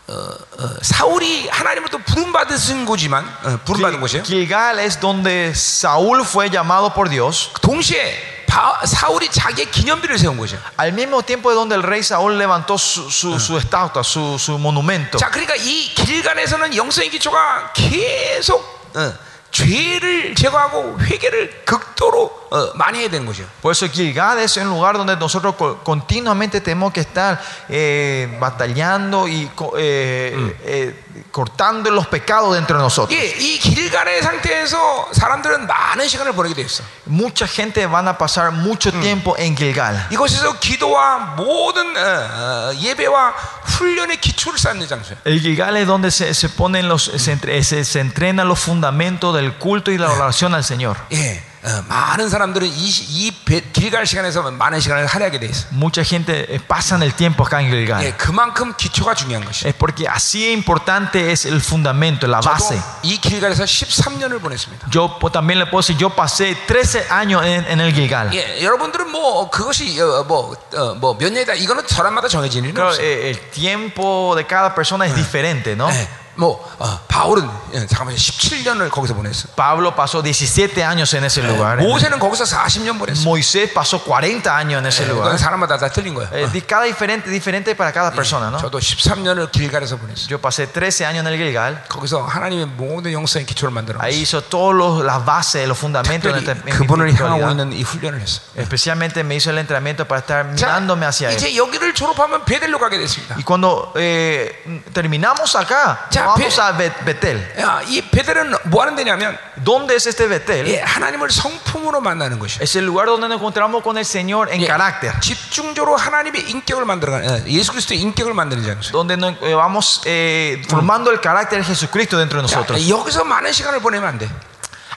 [0.09, 4.23] 어, 어, 사울이 하나님으로부터 부름 받으신 곳이지만 어, 부름 받은 곳이에요.
[4.25, 7.51] Gilgal es donde Saúl fue llamado por Dios.
[7.61, 10.61] 동시에 바- 사울이 자기의 기념비를 세운 곳이에요.
[10.81, 14.59] Al mismo tiempo es donde el rey Saúl levantó su, su, su estatua, su, su
[14.59, 15.19] monumento.
[15.19, 18.61] 자, 그러니까 이 길간에서는 영성의 기초가 계속
[18.95, 19.13] 어,
[19.51, 23.48] 죄를 제거하고 회개를 극도로 어, 많이 해야 되는 곳이에요.
[23.62, 29.28] Por eso Gilgad es un lugar donde nosotros co- continuamente tenemos que estar eh, batallando
[29.28, 33.18] y co- eh, eh, cortando los pecados dentro de nosotros.
[33.18, 36.84] 예, 이 길간의 상태에서 사람들은 많은 시간을 보내게 돼 있어.
[37.08, 40.08] Mucha gente van a pasar mucho tiempo en Gilgal.
[40.12, 45.18] 이곳에서 기도와 모든 어, 어, 예배와 훈련의 기초를 쌓는 장소예요.
[45.26, 49.34] El Gilgal es donde se, se ponen los, se, entre- se, se entrenan los fundamentos
[49.36, 50.98] del culto y la oración al Señor.
[51.12, 55.67] 예, 어, 많은 사람들은 이, 시- 이 배- 길갈 시간에서 많은 시간을 할애하게 돼 있어.
[55.73, 58.05] Mucha gente eh, pasan el tiempo acá en Gilgal.
[58.05, 59.67] 예, 그만큼 기초가 중요한 것이.
[59.67, 62.81] Es porque así importante es el fundamento, la base.
[63.03, 64.87] 이 길갈에서 13년을 보냈습니다.
[64.95, 68.31] Yo también le decir, yo pasé 13 años en, en el Gilgal.
[68.33, 74.47] 예, 여러분들은 뭐 그것이 어, 뭐뭐몇 년이다 이거는 사람마다 정해지는 일은 eh, el tiempo de
[74.47, 75.91] cada persona es diferente, ¿no?
[75.91, 79.50] 예, 뭐 어, 바울은 예, 잠깐만 17년을 거기서 보냈어.
[79.56, 81.78] Pablo pasó 17 años en ese lugar.
[81.78, 83.22] 모세는 거기서 40년 보냈어.
[83.24, 85.26] Moisés pasó 40 años en ese 예, lugar.
[85.30, 86.30] 그건 사람마다 다 틀린 거야.
[86.34, 88.58] Eh, di- cada diferente, diferente para cada persona, ¿no?
[88.58, 90.26] 저도 13년을 길갈에서 보냈어.
[90.28, 91.84] Yo pasé 13 años en el Gilgal.
[91.88, 94.00] 거기서 하나님의 모든 영성의 기초를 만들어.
[94.02, 97.52] Ahí hizo todas las bases, los fundamentos de 특별히 nuestra en mi 그분을 향하고 espiritualidad.
[97.54, 98.42] 있는 이 훈련을 했어.
[98.58, 101.36] Especialmente me hizo el entrenamiento para estar 자, mirándome hacia él.
[101.38, 103.36] 이제 여기를 졸업하면 베델로 가게 됐습니다.
[103.38, 104.50] Y cuando eh,
[104.94, 107.54] terminamos acá, 자, vamos Be- a Bet- Betel.
[107.60, 110.68] 야, 이 베델은 뭐 하는 데냐면 ¿Dónde es este Betel?
[110.68, 112.62] 예, 하나님을 성품으로 만나는 것이에요.
[112.64, 115.14] Es el lugar donde nos encontramos con el Señor en 예, carácter.
[115.22, 118.92] 집중적으로 하나님의 인격을 만들어가는 예, 예수 그리스도의 인격을 만드는 장소.
[118.92, 122.90] Donde nos, eh, vamos eh, formando el carácter de Jesucristo dentro de 자, nosotros.
[122.90, 124.30] 여기서 많은 시간을 보내면 안 돼.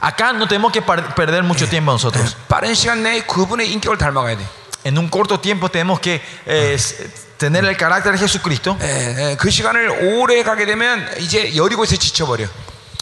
[0.01, 2.37] Acá no tenemos que par- perder mucho tiempo nosotros.
[2.49, 4.45] 빠른 시간 내에 그분의 인격을 닮아가야 돼.
[4.85, 7.11] En un corto tiempo tenemos que eh, s-
[7.42, 8.78] tener el carácter de Jesucristo.
[8.82, 12.48] 예, 예, 그 시간을 오래 가게 되면 이제 여리고에서 지쳐버려.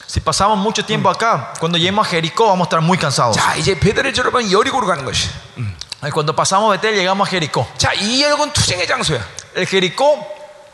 [0.08, 3.36] Si pasamos mucho tiempo acá, cuando lleguemos a Jericó vamos a estar muy cansados.
[3.36, 5.30] 자, 이제 베델을 졸업하면 여리고로 가는 것이.
[6.14, 7.68] Cuando pasamos Betel llegamos a Jericó.
[7.78, 9.20] 자, 이 여리고는 투쟁의 장소야.
[9.56, 10.26] El Jericó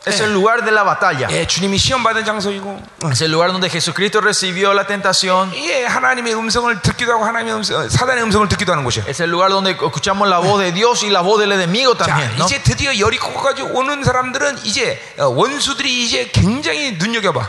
[0.05, 1.27] es el lugar de la batalla.
[1.29, 2.81] 예, 주님이 시험 받은 장소이고,
[3.11, 5.53] Es el lugar donde Jesucristo recibió la tentación.
[5.53, 9.05] 예, 하나님의 음성을 듣기도 하고 하나님의 음성, 사단의 음성을 듣기도 하는 곳이야.
[9.07, 12.05] Es el lugar donde escuchamos la voz de Dios y la voz del enemigo 자,
[12.05, 12.35] también.
[12.37, 12.45] ¿no?
[12.45, 17.47] 이제 드디어 여리고까지 오는 사람들은 이제 어, 원수들이 이제 굉장히 눈여겨봐.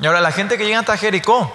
[0.00, 1.54] Y ahora la gente que llega hasta Jericó,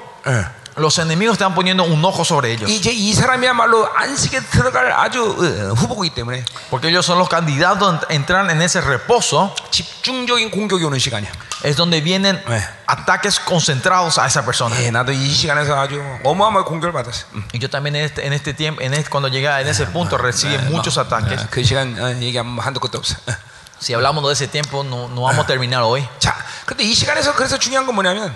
[0.78, 2.70] los enemigos están poniendo un ojo sobre ellos.
[2.70, 8.14] 이제 이 사람이야말로 안식에 들어갈 아주 어, 후보이기 때문에 Porque ellos son los candidatos a
[8.14, 9.56] entrar en ese reposo.
[9.72, 11.32] 집중적인 공격이 오는 시간이야.
[11.64, 12.62] Es donde vienen 네.
[12.88, 14.76] ataques concentrados a esa persona.
[14.84, 17.26] 예, 나도 이 시간에서 아주 어마어마한 공격을 받았어.
[17.36, 17.48] 음.
[17.54, 20.18] Y yo también en este, en este tiempo, en este- cuando llega en ese punto,
[20.18, 21.40] recibí muchos ataques.
[21.42, 23.16] 어, 그 시간 어, 얘기하면 한도 끝도 없어.
[23.28, 23.34] 어.
[23.80, 26.06] Si hablamos de ese tiempo, no, no vamos a terminar hoy.
[26.20, 26.36] 자,
[26.66, 28.36] 근데 이 시간에서 그래서 중요한 건 뭐냐면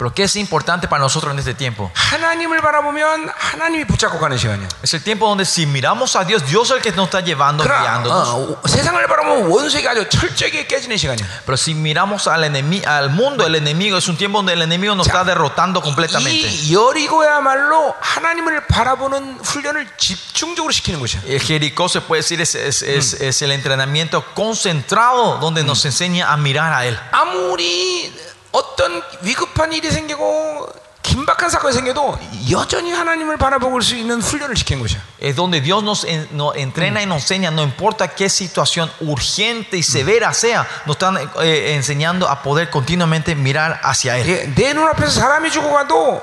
[0.00, 1.90] Pero ¿qué es importante para nosotros en este tiempo?
[1.94, 4.66] 하나님을 바라보면 하나님이 붙잡고 가는 시간이야.
[4.82, 7.62] Es el tiempo donde si miramos a Dios, Dios es el que nos está llevando,
[7.62, 8.28] 그러나 guiándonos.
[8.30, 11.26] 어, 세상을 바라보면 원수에게 아주 철저하게 깨지는 시간이야.
[11.44, 14.94] Pero si miramos al, enemi- al mundo, el enemigo, es un tiempo donde el enemigo
[14.94, 16.48] nos está derrotando completamente.
[16.48, 21.20] 이 여리고야말로 하나님을 바라보는 훈련을 집중적으로 시키는 것이야.
[21.28, 26.32] El Jericó se puede decir es, es, es- es el entrenamiento concentrado donde nos enseña
[26.32, 26.98] a mirar a Él.
[27.12, 28.10] 아무리
[28.55, 30.67] 어떤 위급한 일이 생기고
[31.01, 32.17] 긴박한 사건이 생겨도
[32.49, 34.99] 여전히 하나님을 바라볼 수 있는 훈련을 시키는 것이야.
[35.21, 39.77] Es donde Dios nos, en- nos entrena y nos enseña, no importa qué situación urgente
[39.77, 44.25] y severa sea, nos están eh, enseñando a poder continuamente mirar hacia Él.
[44.27, 46.21] 예, 내 눈앞에서 사람이 죽어가도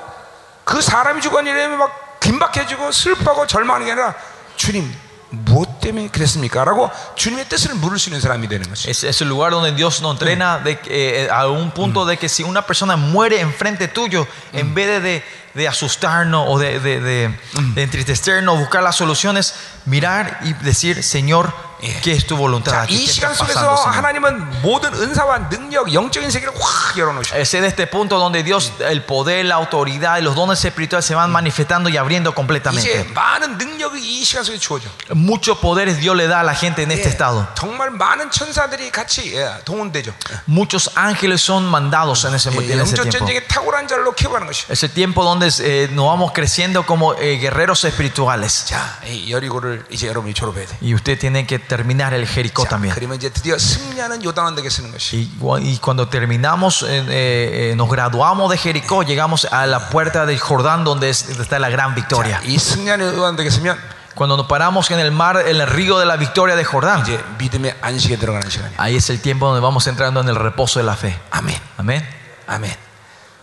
[0.65, 4.15] 그 사람이 죽은 일에 막 긴박해지고 슬퍼하고 절망하는 게 아니라
[4.57, 4.93] 주님
[5.32, 6.64] 무엇 때문에 그랬습니까?
[6.64, 8.90] 라고 주님의 뜻을 물을 수 있는 사람이 되는 것이.
[8.90, 12.18] Es, es el lugar donde Dios nos entrena de, que, eh, a un punto de
[12.18, 15.24] que si una persona muere enfrente tuyo, en vez de,
[15.54, 17.40] de, de asustarnos o de, de, de-
[17.76, 19.54] de entristecernos, buscar las soluciones,
[19.86, 21.99] mirar y decir, Señor, 예.
[22.02, 22.72] qué es tu voluntad.
[22.74, 23.95] 자, aquí, 이 qué 시간 está 속에서 pasando, Señor.
[23.95, 27.36] 하나님은 모든 은사와 능력, 영적인 세계를 확 열어놓으셔.
[27.38, 31.16] Es en este punto donde Dios, el poder, la autoridad y los dones espirituales se
[31.16, 33.04] van manifestando y abriendo 이제 completamente.
[33.14, 34.90] 많은 능력이 이 시간 속에 주어져.
[35.14, 37.48] Muchos poderes Dios le da a la gente en este 예, estado.
[37.56, 40.14] 정말 많은 천사들이 같이 예, 동원되죠.
[40.48, 43.18] Muchos ángeles son mandados en ese, 예, en ese 영적 tiempo.
[43.20, 44.66] 전쟁의 탁월한 자로 키워가는 것이.
[44.70, 48.66] Es el tiempo donde eh, nos vamos creciendo como eh, guerreros espirituales.
[48.68, 50.78] 자, 이 여리고를 이제 여러분이 졸업해야 돼.
[50.82, 52.94] Y usted tiene que terminar el Jericó 자, también.
[52.94, 55.16] 그러면 이제 드디어 승리하는 요단원에게 쓰는 것이.
[55.18, 59.90] Y, gu- y cuando terminamos, eh, eh, eh, nos graduamos de Jericó, llegamos a la
[59.90, 62.40] puerta del Jordán donde es- está la gran victoria.
[62.45, 66.16] 이 승리하는 요단원에게 쓰면 Cuando nos paramos en el mar, en el río de la
[66.18, 68.78] victoria de Jordán, 이제 믿음의 안식에 들어가는 시간이야.
[68.78, 71.16] ahí es el tiempo donde vamos entrando en el reposo de la fe.
[71.30, 71.56] 아멘.
[71.78, 72.04] Amén.
[72.48, 72.74] 아멘.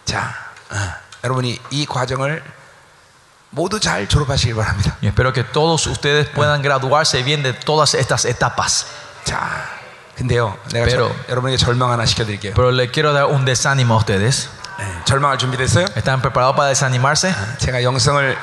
[0.05, 0.35] 자,
[0.73, 0.77] 어,
[1.25, 2.43] 여러분이 이 과정을
[3.51, 4.97] 모두 잘 졸업하시길 바랍니다.
[5.03, 8.87] Y espero que todos ustedes puedan graduarse bien de todas estas etapas.
[9.25, 9.69] 자,
[10.17, 12.55] 근데요, 내가 Pero- 저- 여러분에게 절망 하나 시켜드릴게요.
[12.55, 14.49] Pero le quiero dar un desánimo a ustedes.
[14.81, 15.87] 예, 절망할 준비됐어요?
[15.95, 17.33] ¿Están preparados para desanimarse?
[17.59, 18.37] 제가 영성을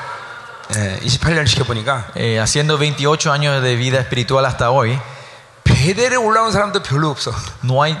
[0.76, 4.98] 예, 28년 시켜보니까 Eh, haciendo 28 años de vida espiritual hasta hoy,
[5.64, 7.32] 베델에 올라온 사람도 별로 없어.
[7.62, 7.92] no hay,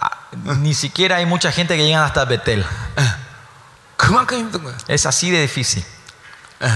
[0.00, 0.10] ah,
[0.58, 2.64] ni siquiera hay mucha gente que llegan hasta Betel.
[4.04, 4.76] 그만큼 힘든 거야.
[4.88, 5.84] Es así de difícil.
[6.62, 6.68] 예.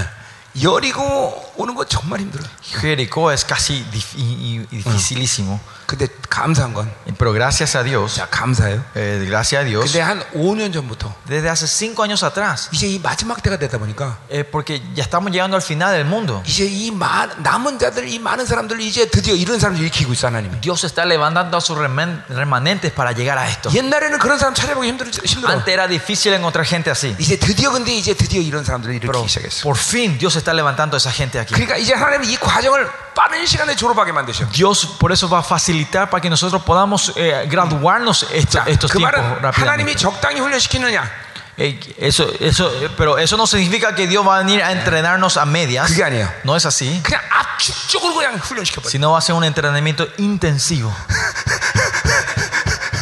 [0.63, 2.43] 여리고 오는 거 정말 힘들어.
[2.81, 5.61] Jericó es casi dif- y- y- y dificilísimo.
[5.87, 8.83] 근데 감사한 건, Pero gracias a Dios, 자 감사해요.
[8.97, 12.99] eh, gracias a Dios, 근데 한 5년 전부터 desde hace cinco años atrás, 이제 이
[12.99, 16.91] 마지막 때가 되다 보니까 eh, porque ya estamos llegando al final del mundo, 이제 이
[16.91, 20.61] 마, 남은 자들, 이 많은 사람들 이제 드디어 이런 사람들 일으키고 있어 하나님이.
[20.63, 23.71] Dios está levantando a sus reman- remanentes para llegar a esto.
[23.71, 25.53] 옛날에는 그런 사람 찾아보기 힘들, 힘들어.
[25.53, 27.15] Antes era difícil encontrar gente así.
[27.19, 29.63] 이제 드디어 근데 이제 드디어 이런 사람들을 Pero 일으키기 시작했어.
[29.63, 31.48] por fin Dios está levantando a esa gente aquí.
[31.49, 34.45] 그러니까 이제 하나님이 이 과정을 빠른 시간에 졸업하게 만드셔.
[34.51, 38.91] Dios por eso va a facilitar para que nosotros podamos eh, graduarnos esto- 자, estos
[38.91, 39.61] 그 tiempos 말은 rápidamente.
[39.61, 41.09] 하나님이 적당히 훈련시키느냐?
[41.57, 45.37] Eh, Eso, eso, eh, pero eso no significa que Dios va a venir a entrenarnos
[45.37, 45.87] a medias.
[45.89, 46.29] 그게 아니에요.
[46.43, 47.01] No es así.
[47.05, 48.91] 그냥 압축적으로 그냥 훈련시켜버려.
[48.91, 50.93] Sino va a ser un entrenamiento intensivo.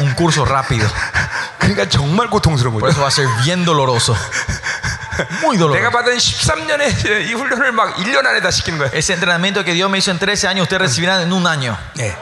[0.01, 0.87] un curso rápido.
[1.59, 2.91] 그러니까 정말 고통스러운 Por 거죠.
[2.93, 4.15] eso va a ser bien doloroso.
[5.43, 5.79] Muy doloroso.
[5.79, 8.91] 내가 받은 13년의 이 훈련을 막 1년 안에 다 시키는 거예요.
[8.95, 11.77] Ese entrenamiento que Dios me hizo en 13 años, ustedes recibirán en un año.
[11.95, 12.17] 네.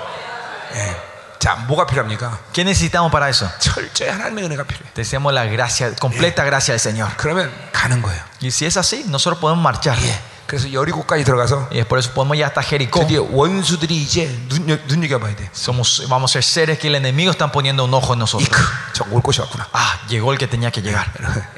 [0.72, 0.96] 네.
[1.40, 2.38] 자, 뭐가 필요합니까?
[2.52, 3.50] ¿Qué necesitamos para eso?
[3.58, 4.92] 철저히 하나님의 은혜가 필요해.
[4.94, 7.08] Deseamos la gracia, completa gracia del Señor.
[7.16, 8.20] 그러면 가는 거예요.
[8.42, 9.96] Y si es así, nosotros podemos marchar.
[10.02, 10.20] 예.
[10.46, 13.00] 그래서 여리고까지 들어가서 Y es por eso podemos ir hasta Jericó.
[13.00, 15.48] 드디어 원수들이 이제 눈여, 눈여겨봐야 돼.
[15.54, 18.46] Somos, vamos a ser seres que el enemigo está poniendo un ojo en nosotros.
[18.46, 18.60] 이크,
[18.92, 19.66] 저올 곳이 왔구나.
[19.72, 21.06] Ah, llegó el que tenía que llegar.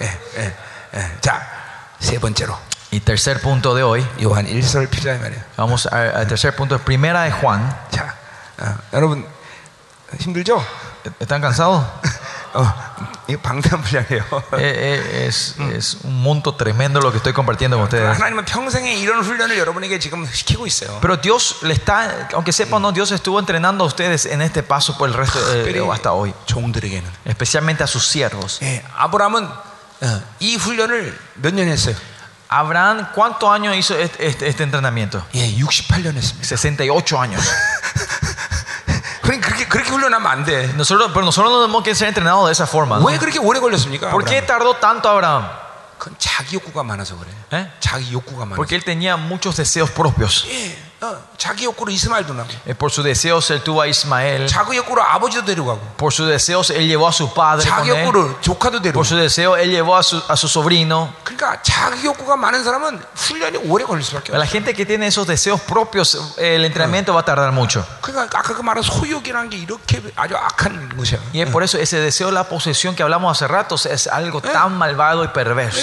[0.01, 0.57] 예, 예, 예.
[1.21, 1.43] 자,
[2.01, 2.57] 세 번째로
[2.93, 5.43] Y tercer punto de hoy, 요한 1설 필요해 말이에요.
[5.57, 7.75] vamos a- al tercer punto, primera de Juan.
[7.91, 8.15] 자,
[8.59, 9.27] 어, 여러분
[10.21, 10.63] 힘들죠?
[11.19, 11.83] ¿Están cansados?
[12.55, 12.69] 어,
[13.29, 14.23] 이거 방대한 분량이에요.
[14.59, 18.15] Eh, eh, es, es un monto tremendo lo que estoy compartiendo con ustedes.
[18.21, 20.99] 하나님은 평생에 이런 훈련을 여러분에게 지금 시키고 있어요.
[21.01, 24.99] Pero Dios le está, aunque sepan, no, Dios estuvo entrenando a ustedes en este paso
[24.99, 27.09] por el resto eh, 특별히 hasta hoy, 종들에게는.
[27.25, 28.61] especialmente a sus siervos.
[28.63, 29.66] 예, 아브라함은 어,
[30.41, 31.95] 이 훈련을 몇 년 했어요?
[32.49, 35.25] Abraham, ¿cuántos años hizo este, este- este entrenamiento?
[35.35, 36.45] 예, 68년 했습니다.
[36.57, 37.41] 68 años.
[39.23, 40.67] 그러니까 그렇게 그렇게 훈련하면 안 돼.
[40.75, 42.99] Nosotros, pero nosotros no tenemos que ser entrenados de esa forma.
[42.99, 43.05] ¿no?
[43.07, 44.11] 왜 그렇게 오래 걸렸습니까?
[44.11, 44.47] ¿Por qué 아브라함은?
[44.47, 45.49] tardó tanto Abraham?
[45.99, 47.31] 그건 자기 욕구가 많아서 그래.
[47.53, 47.71] ¿Eh?
[47.81, 48.57] 자기 욕구가 많아서.
[48.57, 50.45] Porque él tenía muchos deseos propios.
[50.51, 50.77] 예,
[52.66, 54.48] Eh, por sus deseos él tuvo a Ismael.
[55.96, 57.70] Por sus deseos él llevó a su padre.
[57.70, 58.04] Con él.
[58.94, 61.14] Por sus deseos él llevó a su, a su sobrino.
[64.40, 67.86] La gente que tiene esos deseos propios, el entrenamiento va a tardar mucho.
[71.32, 74.42] Y es por eso ese deseo de la posesión que hablamos hace rato es algo
[74.42, 75.82] tan malvado y perverso.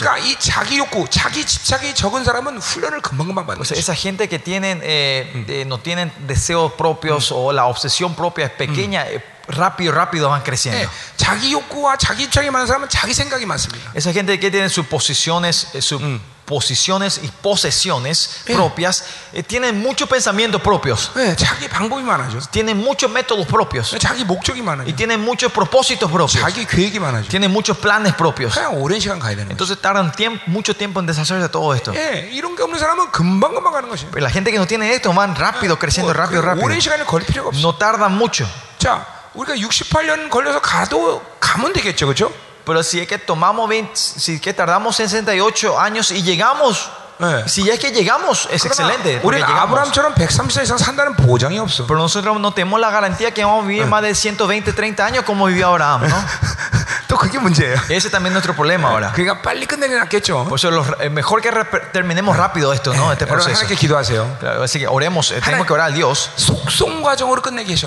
[3.63, 8.16] O sea, esa gente que tienen eh, eh, no tienen deseos propios o la obsesión
[8.16, 10.82] propia es pequeña, eh, rápido, rápido van creciendo.
[10.82, 13.92] 예, 자기 욕구와 자기 집착이 많은 사람은 자기 생각이 많습니다.
[13.94, 16.02] Esa gente que tiene sus posiciones, eh, sus
[16.50, 19.04] posiciones y posesiones propias,
[19.34, 22.40] eh, tienen muchos pensamientos propios, 예, 자기 방법이 많아져.
[22.50, 24.90] tienen muchos métodos propios 자기 목적이 많아져.
[24.90, 27.30] y tienen muchos propósitos propios, 자기 계획이 많아져.
[27.30, 28.56] tienen muchos planes propios.
[28.56, 29.52] 그냥 오랜 시간 가야 되는 거야.
[29.54, 31.94] Entonces tardan tiempo, mucho tiempo en deshacerse de todo esto.
[31.94, 34.10] 예, 이런 게 없는 사람은 금방금방 가는 것이야.
[34.10, 36.66] Pero la gente que no tiene esto van rápido, creciendo rápido, 그 rápido.
[36.66, 37.60] 오랜 시간을 걸릴 필요가 없어.
[37.62, 38.48] No tardan mucho.
[38.80, 39.06] 자,
[39.36, 42.34] 우리가 68년 걸려서 가도 가면 되겠죠, 그렇죠?
[42.65, 47.49] Pero si es que tomamos 20, si es que tardamos 68 años y llegamos, 네.
[47.49, 49.21] Si es que llegamos, es excelente.
[49.39, 49.71] Llegamos.
[51.87, 55.25] Pero nosotros no tenemos la garantía que vamos a vivir más de 120, 30 años
[55.25, 56.17] como vivió Abraham, ¿no?
[57.89, 59.13] Ese también es nuestro problema ahora.
[60.49, 61.53] Por eso los, eh, mejor que
[61.93, 63.13] terminemos rápido esto, ¿no?
[63.13, 63.61] Este proceso.
[64.41, 66.31] Claro, así que oremos, eh, tenemos que orar a Dios.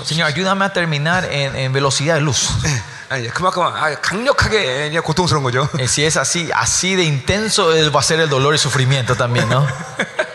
[0.06, 2.48] Señor, ayúdame a terminar en, en velocidad de luz.
[3.09, 5.69] 아니, 그만큼 아, 강력하게 이제 고통스러운 거죠.
[5.77, 9.15] Eh, Si es así, así de intenso eh, va a ser el dolor y sufrimiento
[9.15, 9.67] también, ¿no?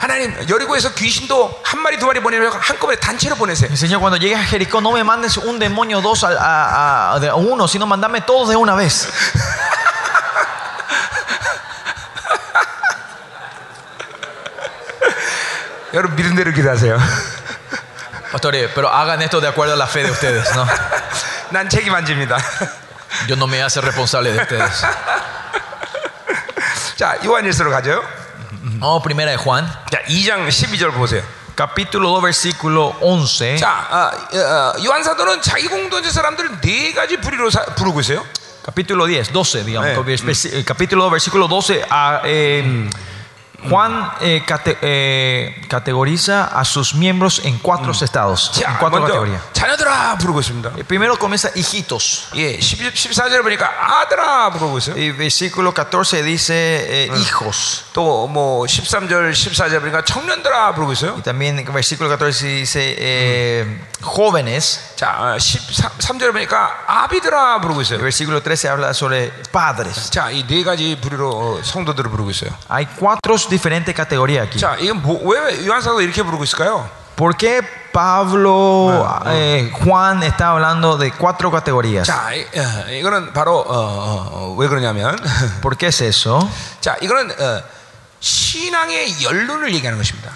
[0.00, 3.70] 하나님 여리고에서 귀신도 한 마리 두 마리 보내면 한꺼번에 단체로 보내세요.
[3.74, 7.30] Señor, cuando llegues a Jericó, no me mandes un demonio dos a, a- a- de
[7.32, 9.08] uno, sino mandame todos de una vez.
[15.94, 16.98] 여러분 믿은 대로 기도하세요.
[18.32, 20.66] Pastores, pero hagan esto de acuerdo a la fe de ustedes, ¿no?
[21.52, 22.36] 난 책임 안 집니다.
[23.28, 24.82] Yo no me voy a hacer responsable de ustedes.
[26.96, 28.02] 자, 요한일서로 가죠.
[28.80, 31.22] Vamos primera de Juan, 자, 2장 12절 보세요.
[31.56, 33.56] capítulo 2, versículo 11.
[33.58, 38.24] 자, 아, 어, 어, 요한 사도는 자기 공동체 사람들을 네 가지 부류로 사- 부르고 있어요.
[38.64, 39.88] Capítulo 10, 12, digamos.
[39.90, 41.82] Eh, Versi- eh, Capítulo 2, versículo 12.
[41.90, 42.88] ah, eh,
[43.68, 49.14] Juan eh, cate- eh, categoriza a sus miembros en cuatro estados, en 자, cuatro 먼저
[49.18, 49.42] categorías.
[49.52, 50.70] 자녀들아 부르고 있습니다.
[50.78, 52.28] Eh, Primero comienza hijitos.
[52.36, 53.66] 예, 10, 14절에 보니까
[54.00, 54.94] 아들아 부르고 있어요.
[54.94, 57.86] Y versículo 14 dice eh, hijos.
[57.92, 61.14] 또 뭐 13절, 14절 보니까 청년들아 부르고 있어요.
[61.14, 63.66] Y también en versículo 14 dice eh,
[64.00, 64.94] jóvenes.
[64.94, 67.98] 자, 13절에 보니까 아비들아 부르고 El 있어요.
[67.98, 70.10] versículo 13 habla sobre padres.
[70.10, 71.28] 자, 이 네 가지 부류로
[71.58, 72.50] 어, 성도들을 부르고 있어요.
[72.70, 74.58] Hay cuatro diferentes categorías aquí.
[74.58, 76.88] 자, 이건 뭐, 왜 요한사도 이렇게 부르고 있을까요?
[77.16, 77.60] ¿Por qué
[77.92, 82.06] Pablo, eh, Juan está hablando de cuatro categorías?
[82.06, 85.16] 자, 이, 어, 이거는 바로 어, 어, 어, 왜 그러냐면
[85.60, 86.48] ¿Por qué es eso?
[86.80, 87.62] 자, 이거는 어,
[88.20, 90.30] 신앙의 연륜을 얘기하는 것입니다.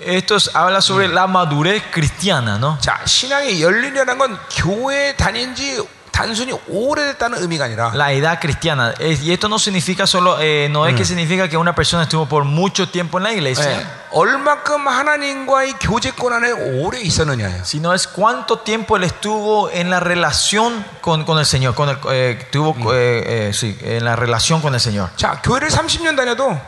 [0.00, 2.78] Esto es- habla sobre la madurez cristiana, ¿no?
[2.80, 5.78] 자, 신앙의 연륜이라는 건 교회 다닌 지
[6.14, 8.92] 단순히 오래됐다는 의미가 아니라 La edad cristiana.
[8.98, 12.26] Es- y esto no significa solo, eh, no es que significa que una persona estuvo
[12.26, 16.50] por mucho tiempo en la iglesia, 예, 얼마큼 하나님과의 교제권 안에
[16.82, 17.62] 오래 있었느냐예요.
[17.64, 21.96] sino es cuánto tiempo él estuvo en la relación con, con el Señor, con el,
[22.10, 25.10] eh, estuvo, eh, eh, sí, en la relación con el Señor.
[25.16, 26.60] 자, 교회를 30년 다녀도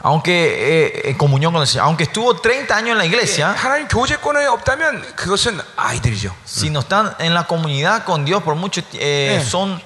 [0.00, 0.30] Aunque
[1.06, 3.88] eh, en comunión con el Señor, aunque estuvo 30 años en la 예, iglesia, 하나님
[3.88, 6.34] 교제권에 없다면 그것은 아이들이죠.
[6.46, 9.42] si no están en la comunidad con Dios por mucho tiempo, Eh.
[9.48, 9.82] son,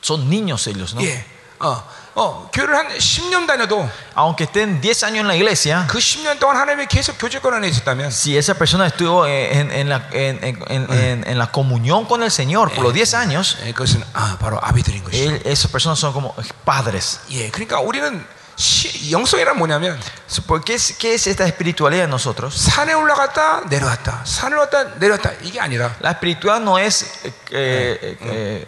[0.00, 1.02] son niños ellos, ¿no?
[1.02, 1.24] 예.
[1.60, 1.82] 어,
[2.14, 6.56] 어, 교회를 한 10년 다녀도 Aunque estén 10 años en la iglesia, 그 10년 동안
[6.56, 10.64] 하나님의 계속 교제권 안에 있었다면 si esa persona estuvo eh, en, en la, en, en-
[10.68, 14.38] en- en- en la comunión con el Señor por los 10 años, 예, 그것은 아,
[14.40, 15.30] 바로 아비들인 것이죠.
[15.30, 16.34] él- esas personas son como
[16.64, 17.20] padres.
[17.30, 18.26] 예, 그러니까 우리는 시,
[19.10, 19.98] 영성이란 뭐냐면
[20.46, 22.54] ¿Por qué es, qué es esta espiritualidad en nosotros?
[22.54, 28.66] 산에 올라갔다 내려왔다, 산을 왔다 내려왔다 이게 아니라 La espiritualidad no es eh, eh, eh,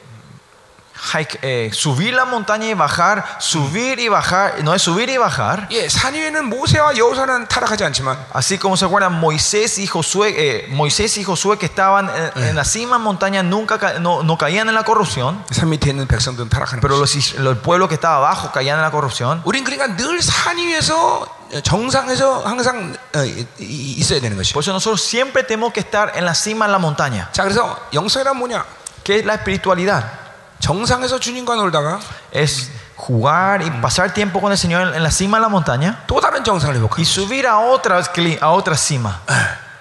[1.14, 5.68] hike, eh, subir la montaña y bajar, subir y bajar, no es subir y bajar.
[5.70, 10.66] 예, 산 위에는 모세와 여호사는 타락하지 않지만 Así como se acuerdan, Moisés y Josué, eh,
[10.70, 14.68] Moisés y Josué que estaban en, en la cima montaña nunca ca- no, no caían
[14.68, 17.00] en la corrupción, 산 밑에 있는 백성들은 타락하는 pero 거죠.
[17.00, 19.40] los, is- el pueblo que estaba abajo caían en la corrupción.
[19.44, 21.28] 우린 그러니까 늘 산 위에서
[21.62, 24.52] 정상에서 항상 어, 이- 이- 있어야 되는 것이죠.
[24.54, 27.30] Por eso nosotros siempre tenemos que estar en la cima de la montaña.
[27.32, 28.64] 자, 그래서 영성이란 뭐냐?
[29.04, 30.21] ¿Qué es la espiritualidad?
[30.62, 32.00] 정상에서 주님과 놀다가
[32.32, 36.04] Es jugar y pasar tiempo con el Señor en, en la cima de la montaña
[36.08, 37.04] 또 다른 정상을 y 회복하는.
[37.04, 39.20] subir a otra, cli- a otra cima.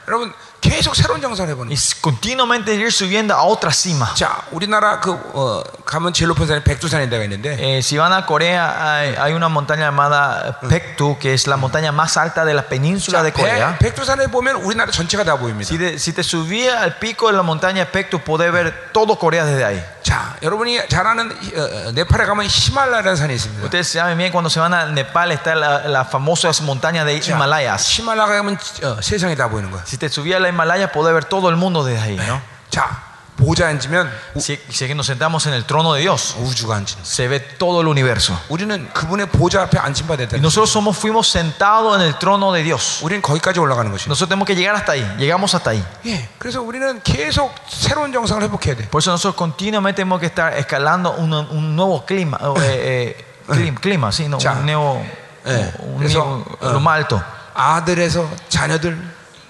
[0.08, 0.32] 여러분
[0.62, 1.70] 계속 새로운 정상을 해보는.
[1.70, 4.08] Y s- continuamente ir subiendo a otra cima.
[4.16, 8.26] 자, 우리나라 그 어, 가면 제일 높은 산이 백두산인 데가 있는데 Eh, si van a
[8.26, 12.64] Corea, hay, hay una montaña llamada Pektu, que es la montaña más alta de la
[12.64, 13.78] península 자, de Corea.
[13.80, 15.68] 백, 백두산에 보면 우리나라 전체가 다 보입니다.
[15.68, 19.46] Si, de- si te subías al pico de la montaña Pektu, podés ver todo Corea
[19.46, 19.84] desde ahí.
[20.04, 23.64] 자, 여러분이 잘 아는 어, 어, 네팔에 가면 히말라야라는 산이 있습니다.
[23.66, 27.34] Ustedes saben bien, cuando se van a Nepal está la, la famosa montaña de 자,
[27.34, 27.84] Himalayas.
[28.02, 29.84] 히말라야 가면 어, 세상이 다 보이는 거야.
[29.86, 32.42] Si te subías a la Himalaya, podés ver todo el mundo desde ahí, ¿no?
[32.70, 33.04] 자,
[33.37, 36.87] 보좌 앉으면 Si, si es que nos sentamos en el trono de Dios, 우주가 앉는.
[37.03, 38.37] se ve todo el universo.
[38.49, 40.37] 우리는 그분의 보좌 앞에 앉힌 바 됐다.
[40.37, 43.01] Y nosotros somos, fuimos sentados en el trono de Dios.
[43.03, 44.09] 우리는 거기까지 올라가는 것이죠.
[44.11, 45.03] Nosotros tenemos que llegar hasta ahí.
[45.19, 45.83] Llegamos hasta ahí.
[46.07, 48.89] 예, 그래서 우리는 계속 새로운 정상을 회복해야 돼.
[48.91, 53.81] Por eso nosotros continuamente tenemos que estar escalando un, un nuevo clima, eh, eh, clim-
[53.81, 54.53] clima, sí, no, Ya.
[54.53, 55.03] un nuevo,
[55.45, 56.73] Eh, un eso, nuevo- eh.
[56.73, 57.23] lo más alto.
[57.55, 58.97] 아들에서 자녀들,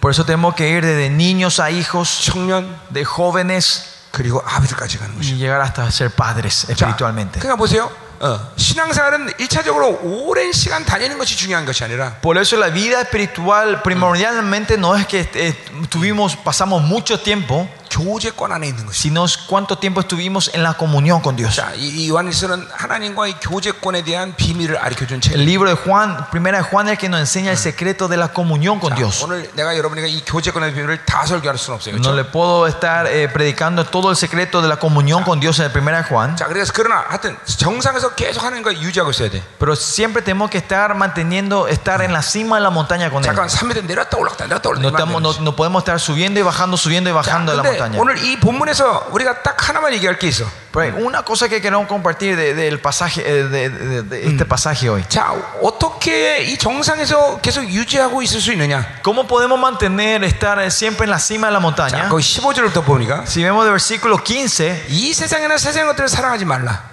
[0.02, 5.16] Por eso tenemos que ir desde niños a hijos, 청년, de jóvenes 그리고 아비들까지 가는
[5.16, 5.36] 것이죠.
[5.36, 7.40] y llegar hasta ser padres 자, espiritualmente.
[7.40, 7.90] 그러니까 보세요.
[8.20, 13.84] 어, 신앙생활은 일차적으로 오랜 시간 다니는 것이 중요한 것이 아니라 Por eso la vida espiritual
[13.84, 15.54] primordialmente no es que eh,
[15.90, 19.08] tuvimos, pasamos mucho tiempo, 교제권 안에 있는 것이.
[19.10, 21.56] sino es cuánto tiempo estuvimos en la comunión con Dios.
[21.56, 25.34] 자, 이 요한일서는 하나님과의 교제권에 대한 비밀을 가르쳐 준 책.
[25.34, 28.18] El libro de Juan, primera de Juan es el que nos enseña el secreto de
[28.18, 29.24] la comunión con 자, Dios.
[29.24, 31.96] 오늘 내가 여러분에게 이 교제권의 비밀을 다 설교할 수는 없어요.
[31.96, 32.16] No 그렇죠?
[32.16, 35.72] le puedo estar eh, predicando todo el secreto de la comunión con Dios en el
[35.72, 39.42] primera de Juan, 자, 그래서 그러나 하여튼 정상에서 계속 하는 거 유지하고 있어야 돼.
[39.60, 43.26] pero siempre tenemos que estar manteniendo, estar en la cima de la montaña con Él.
[43.34, 44.82] 잠깐 3m 내렸다 올랐다 내렸다 올랐다.
[44.84, 45.42] No, 이러면 안 estamos- 되는 no, 것이.
[45.44, 47.81] no podemos estar subiendo y bajando, subiendo y 자, bajando de la 근데 montaña.
[47.98, 50.46] 오늘 이 본문에서 우리가 딱 하나만 얘기할 게 있어.
[50.72, 54.46] Pero hay una cosa que queremos compartir de- del pasaje, eh, de, de- de este
[54.46, 55.04] pasaje hoy.
[55.10, 58.86] 자, 어떻게 이 정상에서 계속 유지하고 있을 수 있느냐?
[59.04, 62.10] ¿Cómo podemos mantener, estar eh, siempre en la cima de la 자, montaña?
[62.10, 66.84] 거기 15절부터 보니까 Si vemos el versículo 15, 이 세상이나 세상 것들을 사랑하지 말라.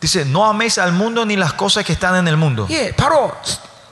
[0.00, 2.66] dice, no améis al mundo ni las cosas que están en el mundo.
[2.70, 3.32] 예, 바로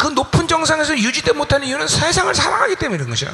[0.04, 3.32] 그 높은 정상에서 유지되 못하는 이유는 세상을 사랑하기 때문에 그런 것이야.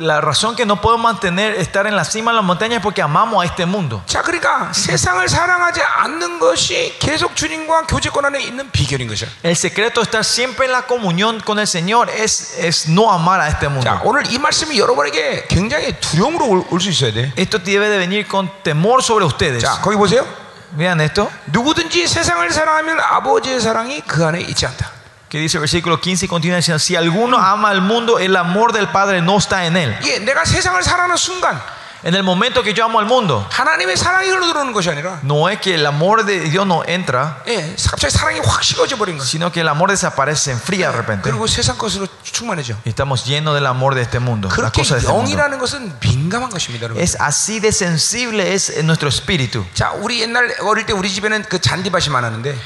[0.00, 3.02] La razón que no podemos mantener, estar en la cima de la montaña es porque
[3.02, 4.02] amamos a este mundo.
[4.06, 9.28] 자, 그러니까 세상을 사랑하지 않는 것이 계속 주님과 교제권 안에 있는 비결인 것이야.
[9.42, 13.42] El secreto de estar siempre en la comunión con el Señor es, es no amar
[13.42, 13.84] a este mundo.
[13.84, 17.30] 자, 오늘 이 말씀이 여러분에게 굉장히 두려움으로 올 수 있어야 돼.
[17.36, 19.62] Esto debe de venir con temor sobre ustedes.
[19.62, 20.26] 자, 거기 보세요.
[20.78, 24.95] Vean esto, 누구든지 세상을 사랑하면 아버지의 사랑이 그 안에 있지 않다.
[25.29, 28.73] que dice el versículo 15 y continúa diciendo, si alguno ama al mundo, el amor
[28.73, 29.97] del Padre no está en él.
[30.03, 31.61] 예, 내가 세상을 사랑하는 순간
[32.03, 35.59] En el momento que yo amo al mundo, 하나님의 사랑이 흘러들어오는 것이 아니라 no es
[35.61, 39.23] que el amor de Dios no entra, 예, 갑자기 사랑이 확 식어져 버린 거야.
[39.23, 41.29] sino que el amor desaparece, se enfría de repente.
[41.29, 42.73] 그리고 세상 것으로 충만해져.
[42.85, 45.29] Y estamos llenos del amor de este mundo, la 그렇게 cosa de este mundo.
[45.29, 47.01] 영이라는 것은 민감한 것입니다, 여러분.
[47.03, 49.63] Es así de sensible es en nuestro espíritu.
[49.75, 52.57] 자, 우리 옛날 어릴 때 우리 집에는 그 잔디밭이 많았는데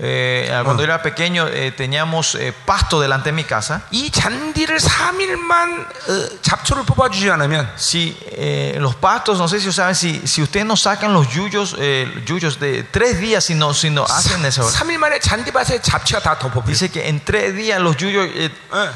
[0.00, 3.82] Eh, cuando era pequeño eh, teníamos eh, pasto delante de mi casa.
[3.92, 5.86] 이 잔디를 3일만
[6.42, 10.74] 잡초를 뽑아주지 않으면 Si eh, los pastos, no sé si saben, si, si ustedes no
[10.76, 14.98] sacan los yuyos, eh, yuyos de tres días, si no, si no hacen eso, 3일
[14.98, 16.66] 만에 잔디밭에 잡초가 다 덮어버려.
[16.66, 18.50] dice que en tres días los yuyos eh,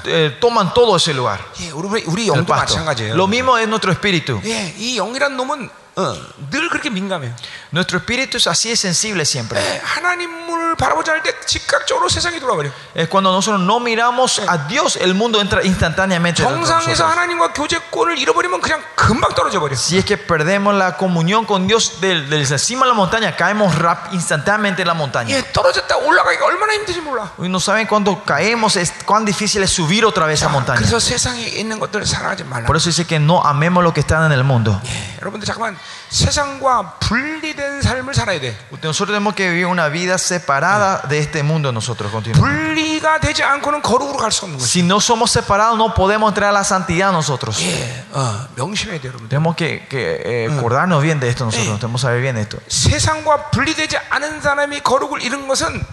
[0.06, 1.38] eh, toman todo ese lugar.
[1.60, 2.74] 예, 우리 우리 el 영도 pasto.
[2.74, 3.14] 마찬가지예요.
[3.14, 4.40] Lo mismo es nuestro espíritu.
[4.44, 6.14] 예, 이 영이란 놈은 어,
[6.50, 7.34] 늘 그렇게 민감해요.
[7.72, 9.58] Nuestro espíritu es así de sensible siempre.
[9.60, 12.70] 예, 하나님을 바라보지 않을 때 즉각적으로 세상이 돌아버려.
[12.94, 16.40] Es cuando nosotros no miramos a Dios, el mundo entra instantáneamente.
[16.44, 17.10] dentro de 정상에서 nosotros.
[17.10, 19.74] 하나님과 교제권을 잃어버리면 그냥 금방 떨어져 버려.
[19.74, 23.74] Si es que perdemos la comunión con Dios del, del encima de la montaña, caemos
[23.74, 25.34] rap, instantáneamente en la montaña.
[25.34, 27.32] 예, 떨어졌다 올라가기가 얼마나 힘든지 몰라.
[27.38, 30.78] Y no saben cuando caemos, es cuán difícil es subir otra vez a esa montaña.
[30.78, 32.66] 그래서 세상에 있는 것들을 사랑하지 말라.
[32.66, 34.80] Por eso dice que no amemos lo que está en el mundo.
[34.86, 35.76] 예, 여러분들 잠깐만
[36.10, 38.56] 세상과 분리된 삶을 살아야 돼.
[38.82, 42.40] Nosotros tenemos que vivir una vida separada de este mundo nosotros continuamente.
[42.40, 44.64] 분리가 되지 않고는 거룩으로 갈 수 없는 거지.
[44.80, 47.60] Si no somos separados, no podemos entrar a la santidad nosotros.
[47.62, 49.28] 예, 어, 명심해야 돼, 여러분들.
[49.28, 52.58] Tenemos que, que, eh, acordarnos bien de esto nosotros, tenemos que saber bien esto.
[52.68, 55.84] 세상과 분리되지 않은 사람이 거룩을 잃은 것은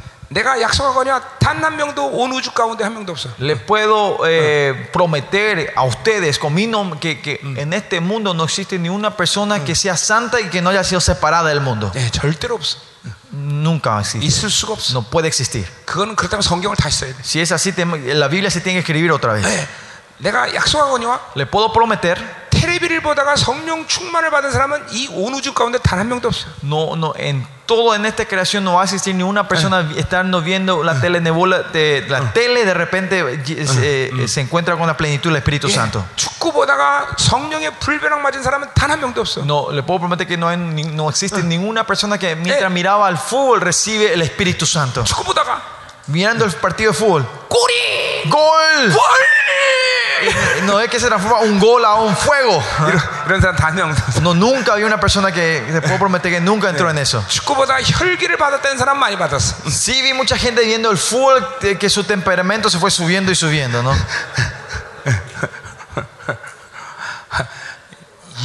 [3.39, 8.78] Le puedo eh, prometer a ustedes con mi nombre que, en este mundo no existe
[8.78, 11.90] ni una persona que sea santa y que no haya sido separada del mundo.
[11.93, 12.09] 네,
[13.32, 14.24] Nunca existe.
[14.93, 15.69] No puede existir.
[17.24, 17.74] Si es así,
[18.15, 19.44] la Biblia se tiene que escribir otra vez.
[19.44, 19.66] 네.
[21.35, 26.07] Le puedo prometer 테레비를 보다가 성령 충만을 받은 사람은 이 온 우주 가운데 단 한
[26.07, 26.48] 명도 없어.
[26.64, 30.41] no, no, en todo en esta creación no va a existir ni una persona estando
[30.41, 34.95] viendo la tele nebola- de la tele de repente eh, eh, se encuentra con la
[34.95, 36.06] plenitud del Espíritu 예, Santo.
[36.16, 39.41] 축구 보다가 성령의 불변학 맞은 사람은 단 한 명도 없어.
[39.44, 43.07] No, le puedo prometer que no, hay ni- no existe ninguna persona que mientras miraba
[43.07, 45.03] al fútbol recibe el Espíritu Santo.
[45.03, 45.62] 축구 보다가
[46.06, 47.27] mirando el partido de fútbol.
[48.27, 48.93] ¡Gol!
[48.93, 48.97] ¡Gol!
[50.64, 52.62] No es que se transforma un gol a un fuego.
[54.22, 57.24] No, nunca vi una persona que te puedo prometer que nunca entró en eso.
[59.70, 61.47] Sí, vi mucha gente viendo el fútbol
[61.78, 63.93] que su temperamento se fue subiendo y subiendo, ¿no?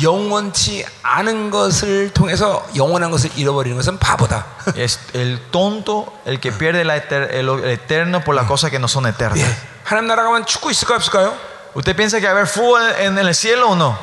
[0.01, 4.45] 영원치 않은 것을 통해서 영원한 것을 잃어버리는 것은 바보다.
[4.75, 8.87] Es el tonto el que pierde la eter- el eterno por las cosas que no
[8.87, 9.39] son eternas.
[9.39, 9.55] 예.
[9.83, 11.37] 하나님 나라 가면 축구 있을까요 없을까요?
[11.75, 13.97] ¿Usted piensa que haber fútbol en el cielo o no?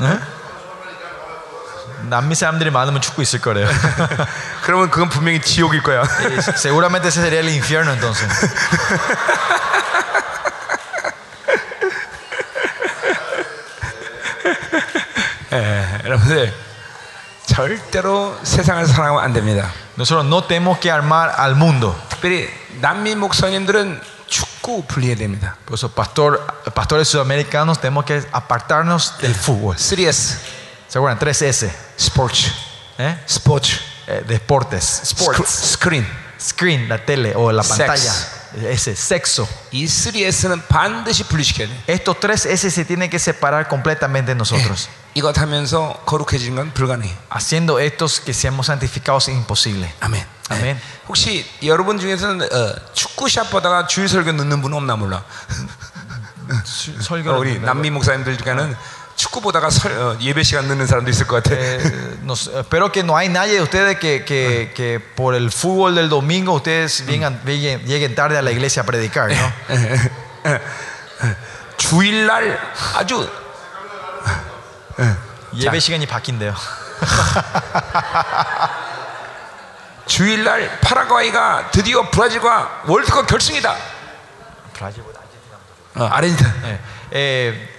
[0.00, 0.20] ¿Eh?
[2.08, 3.66] 남미 사람들이 많으면 축구 있을 거래요.
[4.62, 6.04] 그러면 그건 분명히 지옥일 거야.
[6.56, 8.28] Seguramente ese sería el infierno entonces.
[16.05, 16.53] 여러분들
[17.45, 19.71] 절대로 세상을 사랑하면 안 됩니다.
[19.97, 21.95] Nosotros no tenemos que armar al mundo.
[22.09, 22.47] 특별히
[22.79, 25.57] 난민 목사님들은 축구 분리해야 됩니다.
[25.65, 26.39] Por eso, pastor,
[26.73, 29.75] pastores sudamericanos, tenemos que apartarnos del fútbol.
[29.75, 30.37] 3S
[30.87, 31.19] ¿Se acuerdan?
[31.19, 31.69] 3S.
[31.97, 32.49] 스포츠
[32.97, 33.17] ¿eh?
[33.25, 34.83] 스포츠 Eh, deportes.
[35.03, 35.49] 스크- Sports.
[35.49, 36.05] 스크린
[36.39, 37.77] Screen, la tele o la Sex.
[37.77, 38.13] pantalla.
[38.69, 39.47] Ese, sexo.
[39.71, 41.73] 이 3S는 반드시 분리시켜야 돼.
[41.87, 44.89] Estos tres S se tienen que separar completamente de nosotros.
[45.16, 47.10] 이것 하면서 거룩해지는 건 불가능해.
[47.30, 49.90] Haciendo estos que seamos santificados es imposible.
[50.00, 50.22] 아멘.
[50.50, 50.78] 아멘.
[51.08, 55.24] 혹시 여러분 중에서는 어, 축구샷 보다가 주일 설교 듣는 분은 없나 몰라.
[57.28, 58.76] 어, 우리 남미 목사님들 중에는
[59.16, 61.56] 축구 보다가 설, 어, 예배 시간 늦는 사람도 있을 것 같아.
[61.56, 65.94] Eh, nos- espero que no hay nadie de ustedes que, que, que por el fútbol
[65.94, 69.52] del domingo ustedes vengan- lleguen, lleguen tarde a la iglesia a predicar, ¿no?
[71.78, 72.58] 주일날
[72.94, 73.26] 아주
[75.55, 76.53] 예배 시간이 바뀐대요.
[80.05, 83.75] 주일날 파라과이가 드디어 브라질과 월드컵 결승이다.
[85.95, 86.53] 어, 아르헨티나.
[86.63, 86.79] Eh,
[87.11, 87.69] eh,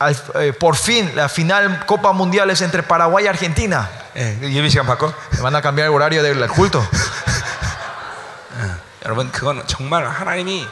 [0.00, 3.88] al- eh, por fin, la final Copa Mundial es entre Paraguay y Argentina.
[4.16, 5.12] 예, 그 예배 시간 바꿔.
[5.42, 6.82] Van a cambiar el horario del culto.
[9.04, 10.66] 여러분 그건 정말 하나님이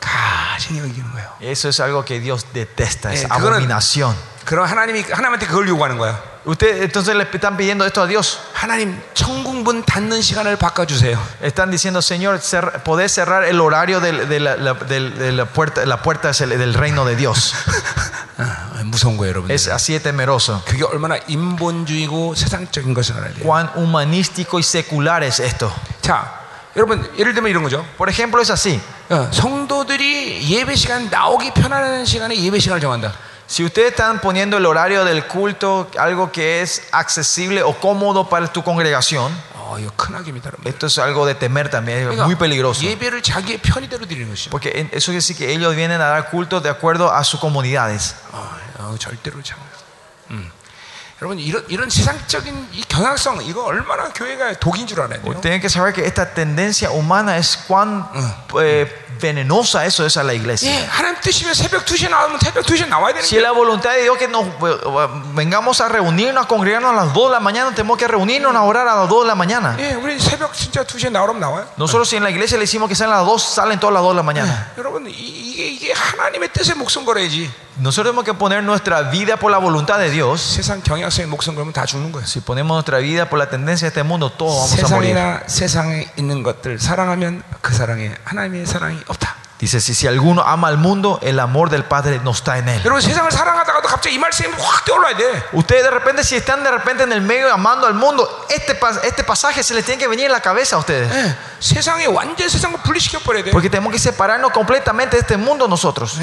[0.00, 1.30] 가증히 여기는 거예요.
[1.40, 4.14] Eso es algo que Dios detesta, es Eh, 그거는- abominación.
[4.44, 6.18] 그럼 하나님이 하나님한테 그걸 요구하는 거야.
[6.46, 8.38] Ustedes entonces le están pidiendo esto a Dios.
[8.54, 11.18] 하나님 천국 문 닫는 시간을 바꿔주세요.
[11.42, 15.44] Están diciendo, Señor, cer- podés cerrar el horario del- de, la, la- del- de la
[15.44, 17.52] puerta, la puerta es el- del reino de Dios.
[18.38, 19.50] 아, 무서운 거예요, 여러분.
[19.50, 20.62] Es así de temeroso.
[20.64, 23.44] 그게 얼마나 인본주의고 세상적인 것을 알아야 돼요.
[23.44, 25.70] Cuán humanístico y secular es esto.
[26.00, 26.32] 자,
[26.76, 27.84] 여러분 예를 들면 이런 거죠.
[27.98, 28.80] Por ejemplo, es así.
[29.10, 33.12] 어, 성도들이 예배 시간 나오기 편안한 시간에 예배 시간을 정한다.
[33.46, 38.46] Si ustedes están poniendo el horario del culto, algo que es accesible o cómodo para
[38.52, 40.66] tu congregación, 어, 이거 큰 악입니다, 여러분.
[40.66, 42.82] esto es algo de temer también, es muy peligroso.
[42.84, 44.50] 예배를 자기의 편의대로 드리는 것이죠.
[44.50, 47.40] Porque en- eso quiere decir que ellos vienen a dar culto de acuerdo a sus
[47.40, 48.16] comunidades.
[48.32, 49.56] 어, 어, 절대로 참.
[50.30, 50.50] 음.
[51.22, 55.40] 여러분 이런 이런 세상적인 이 경향성 이거 얼마나 교회가 독인 줄 알아야 돼요.
[55.40, 58.08] Tienen que saber que esta tendencia humana es cuán
[58.60, 58.86] eh,
[59.20, 60.70] venenosa eso es a la iglesia.
[60.70, 63.50] 예, 하나님 뜻이면 새벽 2시에 나오면 새벽 2시에 나와야 되는 Si es 거예요.
[63.50, 67.30] la voluntad de Dios que nos eh, vengamos a reunirnos, a congregarnos a las 2
[67.30, 69.74] de la mañana, tenemos que reunirnos a orar a las 2 de la mañana.
[69.80, 71.66] 예, 우리 새벽 진짜 2시에 나오면 나와요.
[71.76, 74.02] Nosotros si en la iglesia le decimos que salen a las 2, salen todas las
[74.04, 74.70] 2 de la mañana.
[74.78, 77.50] 여러분 이, 이게 이게 하나님의 뜻에 목숨 걸어야지.
[77.78, 80.40] Nosotros tenemos que poner nuestra vida por la voluntad de Dios.
[80.58, 82.26] 세상 경향성에 목숨 걸면 다 죽는 거예요.
[82.26, 85.14] Si ponemos nuestra vida por la tendencia de este mundo, todos vamos a morir.
[85.14, 89.36] 세상이나 세상에 있는 것들 사랑하면 그 사랑에 하나님의 사랑이 없다.
[89.58, 92.80] Dice, si, si alguno ama al mundo, el amor del Padre no está en él.
[92.84, 95.42] 여러분 세상을 사랑하다가도 갑자기 이 말씀이 확 떠올라야 돼.
[95.52, 99.00] Ustedes de repente, si están de repente en el medio amando al mundo, este, pas-
[99.02, 101.10] este pasaje se les tiene que venir en la cabeza a ustedes.
[101.12, 103.50] 예, 세상에 완전 세상을 분리시켜 버려야 돼.
[103.50, 106.18] Porque tenemos que separarnos completamente de este mundo nosotros.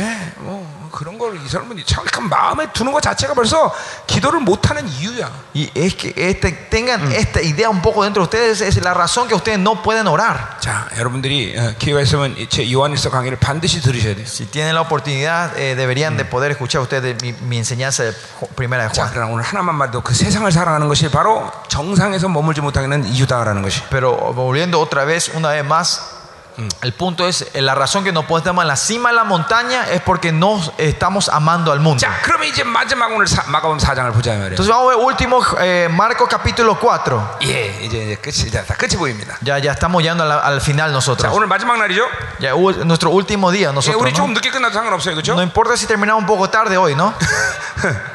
[0.91, 3.73] 예, 뭐 그런 걸 이 사람은 잠깐 마음에 두는 것 자체가 벌써
[4.07, 5.31] 기도를 못하는 이유야.
[5.55, 9.29] Y es que este, tengan esta idea un poco dentro de ustedes, es la razón
[9.29, 10.59] que ustedes no pueden orar.
[10.61, 14.27] 자, 여러분들이 어, 기회가 있으면 이제 요한일서 강의를 반드시 들으셔야 돼요.
[14.27, 18.13] Si tienen la oportunidad, eh, deberían de poder escuchar ustedes mi, mi enseñanza de
[18.57, 19.11] primera de 자, Juan.
[19.13, 23.83] 그러나 오늘 하나만 말도 그 세상을 사랑하는 것이 바로 정상에서 머물지 못하는 이유다라는 것이.
[23.91, 26.20] Pero volviendo otra vez, una vez más,
[26.84, 29.26] el punto es, eh, la razón que no podemos estar en la cima de la
[29.26, 32.00] montaña es porque no estamos amando al mundo.
[32.00, 34.56] 자, 그러면 이제 마지막 오늘 사, 마가복음 4장을 보자 말이에요.
[34.56, 37.40] Entonces vamos a ver último, eh, Marcos capítulo 4.
[37.44, 39.36] 예, 이제, 이제 끝이 다, 다 끝이 보입니다.
[39.44, 41.34] Ya, ya estamos llegando a la- al final 자, nosotros.
[41.36, 42.08] 오늘 마지막 날이죠.
[42.40, 44.00] Ya, hu- nuestro último día 예, nosotros.
[44.02, 44.16] 우리 ¿no?
[44.16, 45.34] 조금 늦게 끝나도 상관없어요, 그렇죠?
[45.36, 47.14] No importa si terminamos un poco tarde hoy, ¿no?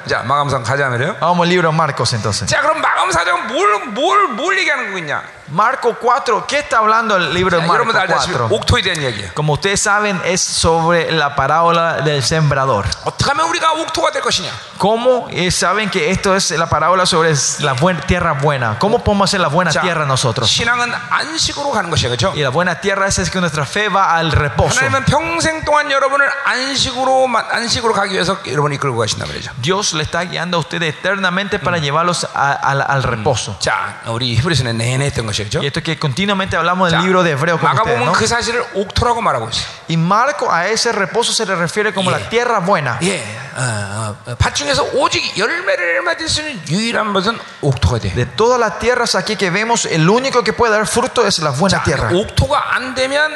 [0.08, 1.16] 자, 마감상 가자 말이에요.
[1.20, 2.48] Vamos al libro de Marcos entonces.
[2.48, 5.22] 자, 그럼 마감 4장은 뭘, 뭘, 뭘 얘기하는 거겠냐?
[5.50, 8.46] Marcos 4, ¿qué está hablando el libro de 자, Marcos 여러분들 알다시피 4?
[8.54, 9.32] 옥토에 대한 얘기예요.
[9.34, 12.86] Como ustedes saben, es sobre la parábola del sembrador.
[13.04, 14.48] 어떻게 하면 우리가 옥토가 될 것이냐?
[14.78, 18.78] ¿Cómo eh, saben que esto es la parábola sobre la buena, tierra buena?
[18.78, 20.48] ¿Cómo podemos hacer la buena 자, tierra nosotros?
[20.48, 22.30] 신앙은 안식으로 가는 것이에요, 그렇죠?
[22.32, 24.78] Y la buena tierra es, es que nuestra fe va al reposo.
[24.78, 29.50] 하나님은 평생 동안 여러분을 안식으로 마- 안식으로 가기 위해서 여러분을 이끌고 가신다 말이죠.
[29.60, 33.58] Dios le está guiando a ustedes eternamente para llevarlos a- al- al reposo.
[33.58, 35.60] 자, 우리 히브리서는 내내 했던 것 이죠.
[35.60, 38.12] Y esto que continuamente hablamos 자, del libro de Hebreo con ustedes, 마가복음은 ¿no?
[38.12, 39.64] 그 사실을 옥토라고 말하고 있어요.
[39.88, 42.18] Y Marco a ese reposo se le refiere como Yeah.
[42.24, 42.98] la tierra buena.
[43.02, 43.22] 예,
[43.56, 48.12] 어, 어, 어, 밭 중에서 오직 열매를 맞을 수 있는 유일한 것은 옥토가 돼.
[48.14, 51.50] De todas las tierras aquí que vemos, el único que puede dar fruto es la
[51.50, 52.10] buena 자, tierra.
[52.12, 53.30] 옥토가 안 되면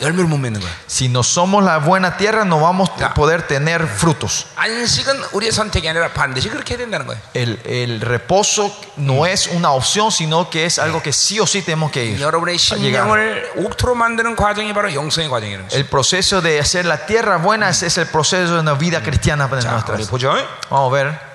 [0.00, 0.70] 열매를 못 맺는 거야.
[0.88, 3.06] Si no somos la buena tierra, no vamos Ya.
[3.06, 4.46] a poder tener frutos.
[4.56, 7.20] 안식은 우리의 선택이 아니라 반드시 그렇게 해야 된다는 거예요.
[7.34, 11.62] El, el reposo no es una opción, sino que es algo que sí o sí
[11.62, 12.20] tenemos que ir.
[12.20, 13.06] 여러분의 a llegar.
[13.06, 15.76] 심령을 옥토로 만드는 과정이 바로 영성의 과정이라는 거죠.
[15.78, 19.48] El proceso de hacer la tierra buena es, es el proceso de una vida cristiana
[19.48, 19.72] para 자, 우리
[20.02, 20.08] nuestras.
[20.08, 20.34] 보죠.
[20.68, 21.25] Vamos a ver.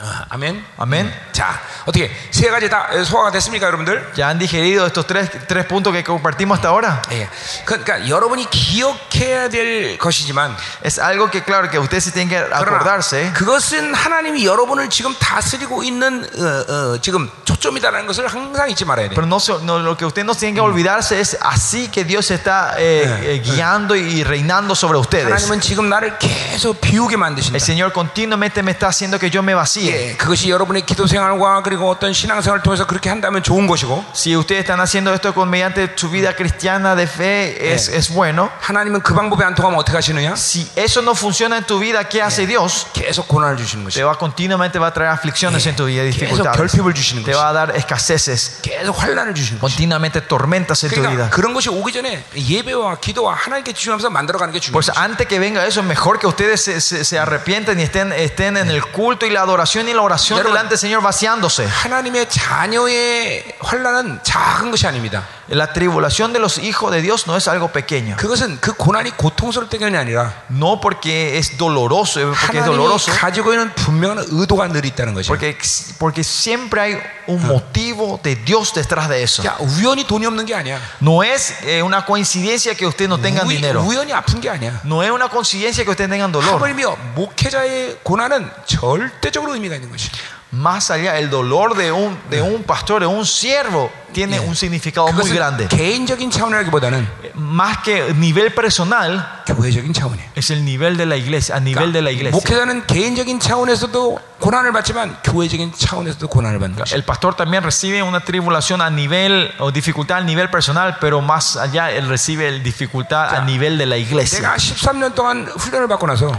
[0.00, 0.64] 아, 아멘.
[0.78, 1.12] Amén.
[1.32, 4.12] 자, 어떻게 세 가지 다 소화가 됐습니까, 여러분들?
[4.16, 7.02] ¿Ya han digerido estos tres, tres puntos que compartimos hasta ahora?
[7.10, 7.28] 예.
[7.64, 10.54] 그러니까 여러분이 기억해야 될 것이지만
[10.84, 13.32] Es algo que, claro, que ustedes sí tienen que 그러나 acordarse.
[13.34, 19.16] 그것은 하나님이 여러분을 지금 다스리고 있는 어, 어, 지금 초점이다라는 것을 항상 잊지 말아야 돼.
[19.16, 22.30] Pero no, se- no, lo que ustedes no tienen que olvidarse es así que Dios
[22.30, 23.02] está eh,
[23.34, 25.26] eh, guiando y reinando sobre ustedes.
[25.26, 27.56] 하나님은 지금 나를 계속 비우게 만드신다.
[27.56, 29.81] El Señor continuamente me está haciendo que yo me vacíe.
[29.86, 34.64] 예, 그것이 여러분의 기도 생활과 그리고 어떤 신앙생활을 통해서 그렇게 한다면 좋은 것이고 Si ustedes
[34.64, 38.50] están haciendo esto con mediante su vida cristiana de fe, es, es bueno.
[38.60, 40.32] 하나님은 그 방법이 안 통하면 어떻게 하시느냐?
[40.34, 42.86] Si eso no funciona en tu vida, ¿qué hace Dios?
[42.92, 44.02] 계속 고난을 주시는 Te 것이.
[44.04, 46.12] va continuamente va a traer aflicciones en tu vida, 계속
[46.44, 46.56] dificultades.
[46.56, 47.38] 결핍을 주시는 Te 것이.
[47.38, 49.76] va a dar escaseces, 계속 환란을 주시는 것이.
[49.76, 51.30] continuamente tormentas en tu 그러니까 vida.
[51.30, 54.92] 그런 것이 오기 전에 예배와 기도와 하나님께 집중하면서 만들어가는 게 Por 중요해요.
[54.92, 58.56] eso, antes que venga eso, mejor que ustedes se, se- se arrepienten y estén, estén
[58.56, 61.65] en el culto y la adoración y la oración delante del Señor vaciándose.
[61.65, 65.27] 하나님의 자녀의 환란은 작은 것이 아닙니다.
[65.48, 68.16] La tribulación de los hijos de Dios no es algo pequeño.
[68.16, 73.12] 그것은 그 고난이 고통스러울 때문이 아니라 No porque es doloroso, eh, porque es 하나님이 doloroso,
[73.12, 75.32] 가지고 있는 분명한 의도가 늘 있다는 것이죠.
[75.32, 75.56] porque,
[75.98, 76.98] porque siempre hay
[77.28, 79.42] un motivo de Dios detrás de eso.
[79.46, 80.78] 야, 우연히 돈이 없는 게 아니야.
[81.00, 83.80] No es eh, una coincidencia que ustedes no tengan 우이- dinero.
[83.82, 84.80] 우연히 아픈 게 아니야.
[84.84, 86.60] No es una coincidencia que ustedes tengan dolor.
[86.60, 90.10] 하물며 목회자의 고난은 절대적으로 의미가 있는 것이.
[90.52, 95.06] Más allá, el dolor de un, de un pastor, de un siervo, tiene un significado
[95.12, 95.68] muy 그것은 grande.
[95.68, 100.30] 개인적인 차원이라기보다는 Más que nivel personal, 교회적인 차원이에요.
[100.34, 102.32] es el nivel de la iglesia, a nivel de la iglesia.
[102.32, 106.94] 목회자는 개인적인 차원에서도 고난을 받지만 교회적인 차원에서도 고난을 받는 것이.
[106.94, 111.58] El pastor también recibe una tribulación a nivel o dificultad a nivel personal, pero más
[111.58, 114.40] allá él recibe el dificultad a nivel de la iglesia.
[114.40, 116.32] 내가 13년 동안 훈련을 받고 나서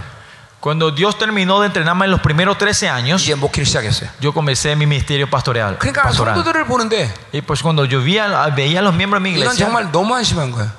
[0.64, 4.10] Cuando Dios terminó de entrenarme en los primeros 13 años, 이제 목회를 시작했어요.
[4.20, 5.78] yo comencé mi ministerio pastoral.
[5.80, 6.36] 그러니까 pastoral.
[6.36, 9.66] 성도들을 보는데 Y pues cuando yo veía, veía a los miembros de mi 이건 iglesia,
[9.66, 10.74] 정말 너무 한심한 거야.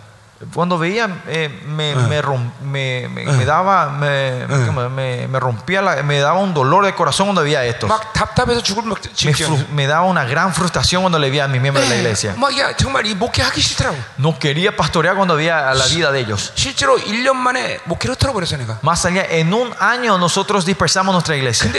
[0.53, 5.81] cuando veía, eh, me, uh, me, romp, me, me, uh, me, daba, uh, me, rompía,
[5.81, 7.87] la, me daba un dolor de corazón cuando veía esto.
[9.71, 12.35] Me, daba una gran frustración cuando le veía a mis miembros de la iglesia.
[14.17, 16.51] No quería pastorear cuando veía la vida de ellos.
[18.81, 21.71] Más allá, en un año nosotros dispersamos nuestra iglesia.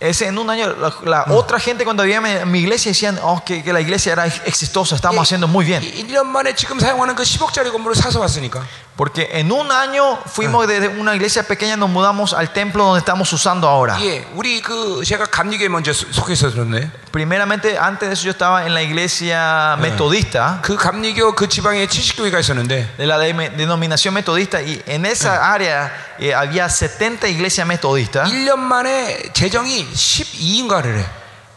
[0.00, 0.26] 근데 그 목회 정말 남들이 볼 땐 잘 잘 된다고 그랬어.
[0.26, 3.42] Ese, en un año, la, la otra gente cuando veía mi, mi iglesia decían oh,
[3.42, 5.82] que, que la iglesia era exitosa, estamos haciendo muy bien.
[5.82, 8.62] 1년 만에 지금 사용하는 그 10억짜리 건물을 사서 왔으니까.
[9.00, 13.30] Porque en un año fuimos desde una iglesia pequeña, nos mudamos al templo donde estamos
[13.34, 13.98] usando ahora.
[14.00, 16.90] 예, 우리 그 제가 감리교에 먼저 소- 속해서 들었네.
[17.12, 22.40] Primeramente, antes de eso yo estaba en la iglesia metodista, 그 감리교 그 지방에 70교회가
[22.40, 28.30] 있었는데 de la de- denominación metodista, y en esa área eh, había 70 iglesias metodistas.
[28.32, 31.04] 1년 만에 재정이 12인가를 해.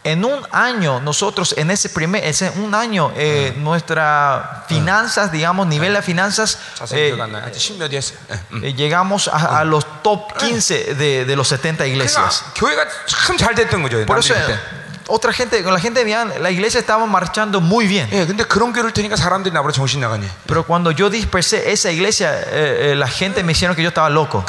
[0.05, 5.95] En un año, nosotros, en ese primer, ese un año, eh, nuestras finanzas, digamos, nivel
[5.95, 6.59] de finanzas,
[6.93, 7.17] eh,
[8.63, 12.45] eh, llegamos a, a, los top 15 de, de los 70 iglesias.
[14.07, 14.59] Por eso, eh,
[15.07, 18.09] otra gente, con la gente de la iglesia estaba marchando muy bien.
[20.47, 24.09] Pero cuando yo dispersé esa iglesia, eh, eh, la gente me hicieron que yo estaba
[24.09, 24.45] loco.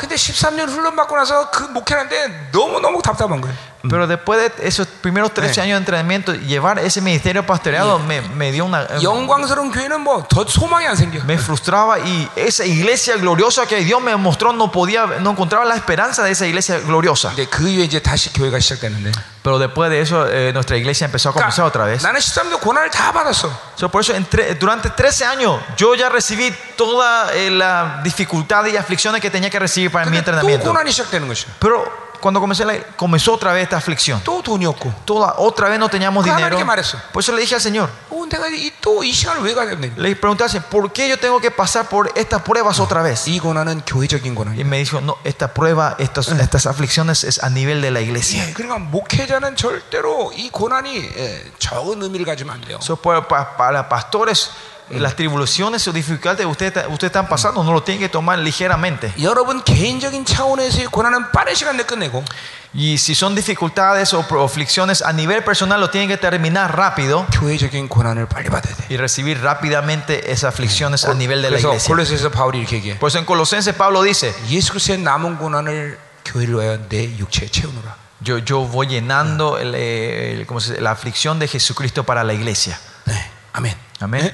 [3.85, 3.85] 근데 13년 훈련 받고 나서 그 목회하는데 너무 너무 답답한 거예요.
[3.89, 5.63] Pero después de esos primeros 13 Eh.
[5.65, 8.83] años de entrenamiento, llevar ese ministerio pastoreado me, me dio una...
[8.83, 11.25] eh, 영광스러운 교회는 뭐 더 소망이 안 생겨.
[11.25, 15.77] me frustraba y esa iglesia gloriosa que Dios me mostró no podía, no encontraba la
[15.77, 17.31] esperanza de esa iglesia gloriosa.
[17.35, 19.13] 근데 그 이후에 이제 다시 교회가 시작됐는데.
[19.43, 22.03] Pero después de eso, eh, nuestra iglesia empezó a comenzar otra vez.
[22.05, 23.49] 나는 13년 고난을 다 받았어.
[23.77, 28.77] So, por eso, entre- durante 13 años, yo ya recibí toda eh, la dificultad y
[28.77, 30.69] aflicciones que tenía que recibir para mi 근데 또 entrenamiento.
[30.71, 31.55] 고난이 시작되는 것이야.
[31.59, 34.21] Pero cuando comencé la- comenzó otra vez esta aflicción.
[34.25, 34.93] 또 돈이 없고.
[35.07, 36.57] Toda, otra vez no teníamos 그 dinero.
[36.57, 36.99] 하나님께 말했어.
[37.13, 38.45] Por eso le dije al Señor, 어, 내가
[38.83, 39.95] 또 이 시간을 왜 가야 되냐?
[39.97, 43.27] le pregunté al Señor, ¿por qué yo tengo que pasar por estas pruebas otra vez?
[43.27, 44.65] 이 고난은 교회적인 Y 고난이야.
[44.67, 48.45] me dijo, no, esta prueba, estas, estas aflicciones es a nivel de la iglesia.
[48.47, 52.79] 예, 그러니까 목회자는 절대로 이 고난이 예, 적은 의미를 가지면 안 돼요.
[52.83, 54.51] So, para, pa- para pastores,
[54.90, 59.14] las tribulaciones o dificultades que ustedes usted están pasando no lo tienen que tomar ligeramente.
[62.74, 67.26] Y si son dificultades o aflicciones a nivel personal lo tienen que terminar rápido.
[68.90, 71.88] Y recibir rápidamente esas aflicciones a nivel de la iglesia.
[73.00, 74.34] Por eso en Colosenses Pablo dice,
[78.22, 80.48] yo, yo voy llenando el, el,
[80.80, 82.80] la aflicción de Jesucristo para la iglesia.
[83.54, 83.76] Amén.
[84.00, 84.34] Amén.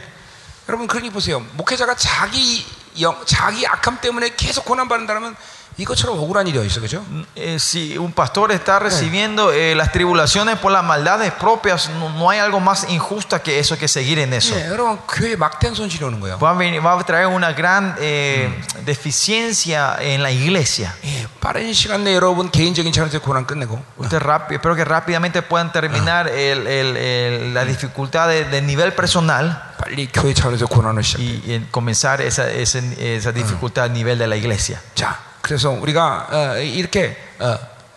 [0.72, 1.45] 여러분 그러니 보세요.
[1.58, 2.66] 목회자가 자기
[3.01, 5.35] 영, 자기 악함 때문에 계속 고난 받는다면
[5.78, 7.05] 이것처럼 억울한 일이 어디 있어, 그죠?
[7.36, 12.31] Eh, si un pastor está recibiendo eh, las tribulaciones por las maldades propias, no, no
[12.31, 14.55] hay algo más injusta que eso, que seguir en eso.
[14.56, 16.39] 네, 여러분 교회 막대한 손실이 오는 거예요.
[16.40, 18.48] Va a, venir- va a traer una gran eh,
[18.86, 20.94] deficiencia en la iglesia.
[21.05, 25.73] 예, 빠른 시간 내에 여러분 개인적인 차원에서 고난 끝내고 Usted rápido, espero que rápidamente puedan
[25.73, 31.20] terminar el- el- el- la dificultad de, de nivel personal 빨리 교회 차원에서 고난을 시작.
[31.20, 34.81] y, y comenzar esa, ese- esa dificultad a nivel de la iglesia.
[34.94, 37.17] 자, 그래서 우리가 어, 이렇게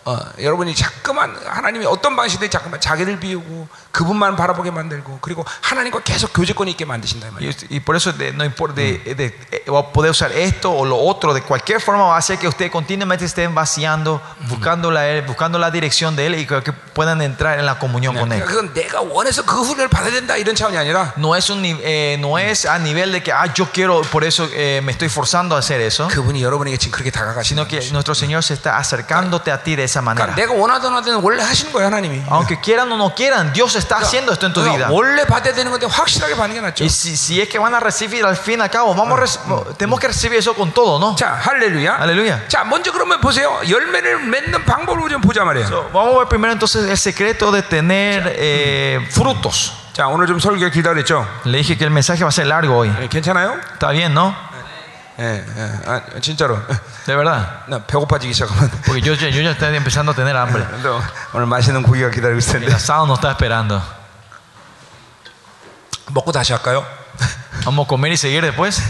[0.04, 6.00] 어, 어, 여러분이 자꾸만 하나님이 어떤 방식이든 자꾸만 자기를 비우고 그분만 바라보게 만들고 그리고 하나님과
[6.00, 7.50] 계속 교제권이 있게 만드신다 이 말이에요.
[7.50, 10.70] Y, y por eso de- no importa, de, de- eh, va a poder usar esto
[10.72, 14.90] o lo otro, de cualquier forma va a hacer que ustedes continuamente estén vaciando, buscando
[14.90, 18.16] la, él, buscando la dirección de Él y que, que puedan entrar en la comunión
[18.16, 18.40] con Él.
[18.42, 21.78] 그러니까 그건 내가 원해서 그 훈련을 받아야 된다 이런 차원이 아니라 No es, un, ni-
[21.82, 25.08] eh, no es a nivel de que ah, yo quiero, por eso eh, me estoy
[25.10, 28.78] forzando a hacer eso, 그분이 여러분에게 지금 그렇게 다가가시는 sino que nuestro Señor se está
[28.78, 30.34] acercándote a ti de esa manera.
[30.34, 32.22] 그러니까 내가 원하든 안 하든 원래 하시는 거예요 하나님이.
[32.30, 34.88] Aunque quieran o no quieran, Dios está haciendo esto en tu vida.
[34.88, 36.82] 그러니까 원래 받아야 되는 건데 확실하게 받는 게 낫죠.
[36.82, 39.22] Y si, si es que van a recibir al fin y al cabo, vamos a
[39.22, 41.14] reci- tenemos que recibir eso con todo, ¿no?
[41.14, 41.96] 자, 할렐루야.
[42.00, 42.40] Aleluya.
[42.48, 43.60] 자, 먼저 그러면 보세요.
[43.68, 45.66] 열매를 맺는 방법을 좀 보자 말이에요.
[45.68, 49.74] So, vamos a ver primero entonces el secreto de tener eh, frutos.
[49.92, 51.26] 자, 오늘 좀 설교 길다 그랬죠?
[51.44, 52.90] Le dije que el mensaje va a ser largo hoy.
[53.02, 53.58] 예, 괜찮아요?
[53.74, 54.34] Está bien, ¿no?
[55.17, 55.79] 예, 예.
[55.87, 56.59] 아, 진짜로.
[57.05, 57.47] De verdad.
[57.67, 58.69] 나 배고파지기 시작하면.
[58.83, 60.65] Porque yo, yo ya estoy empezando a tener hambre.
[60.83, 61.01] 또
[61.33, 62.75] 오늘 맛있는 고기가 기다리고 있을 El 텐데.
[62.75, 63.81] asado nos está esperando.
[66.11, 66.85] 먹고 다시 할까요?
[67.63, 68.81] Vamos a comer y seguir después.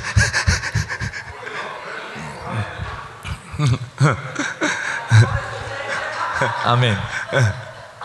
[6.66, 6.98] 아멘.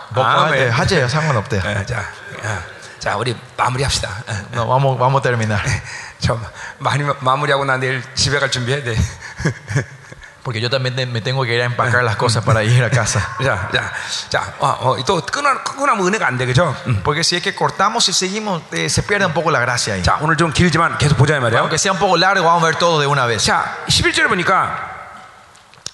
[0.09, 0.69] 먹고 아멘.
[0.71, 1.07] 하재요.
[1.07, 1.61] 상관없대요.
[1.65, 1.97] 예, 자,
[2.45, 2.63] 야,
[2.99, 4.09] 자, 우리 마무리합시다.
[4.29, 4.55] 예.
[4.55, 5.61] Vamos, vamos a terminar.
[6.20, 6.38] 저
[6.78, 8.96] 많이 마무리하고 나 내일 집에 갈 준비해야 돼.
[10.42, 12.88] Porque yo también te- me tengo que ir a empacar las cosas para ir a
[12.88, 13.18] casa.
[13.42, 13.92] 자, 자,
[14.30, 16.72] 자, 어, 어, 또 끊어 끊으면 은혜가 안 돼, 그죠?
[16.86, 17.02] 음.
[17.02, 20.02] Porque si es que cortamos y seguimos, eh, se pierde un poco la gracia ahí.
[20.04, 21.58] 자, 오늘 좀 길지만 계속 보자 이 말이야.
[21.58, 23.42] Aunque sea un poco largo, vamos a ver todo de una vez.
[23.44, 24.99] 자, 11절에 보니까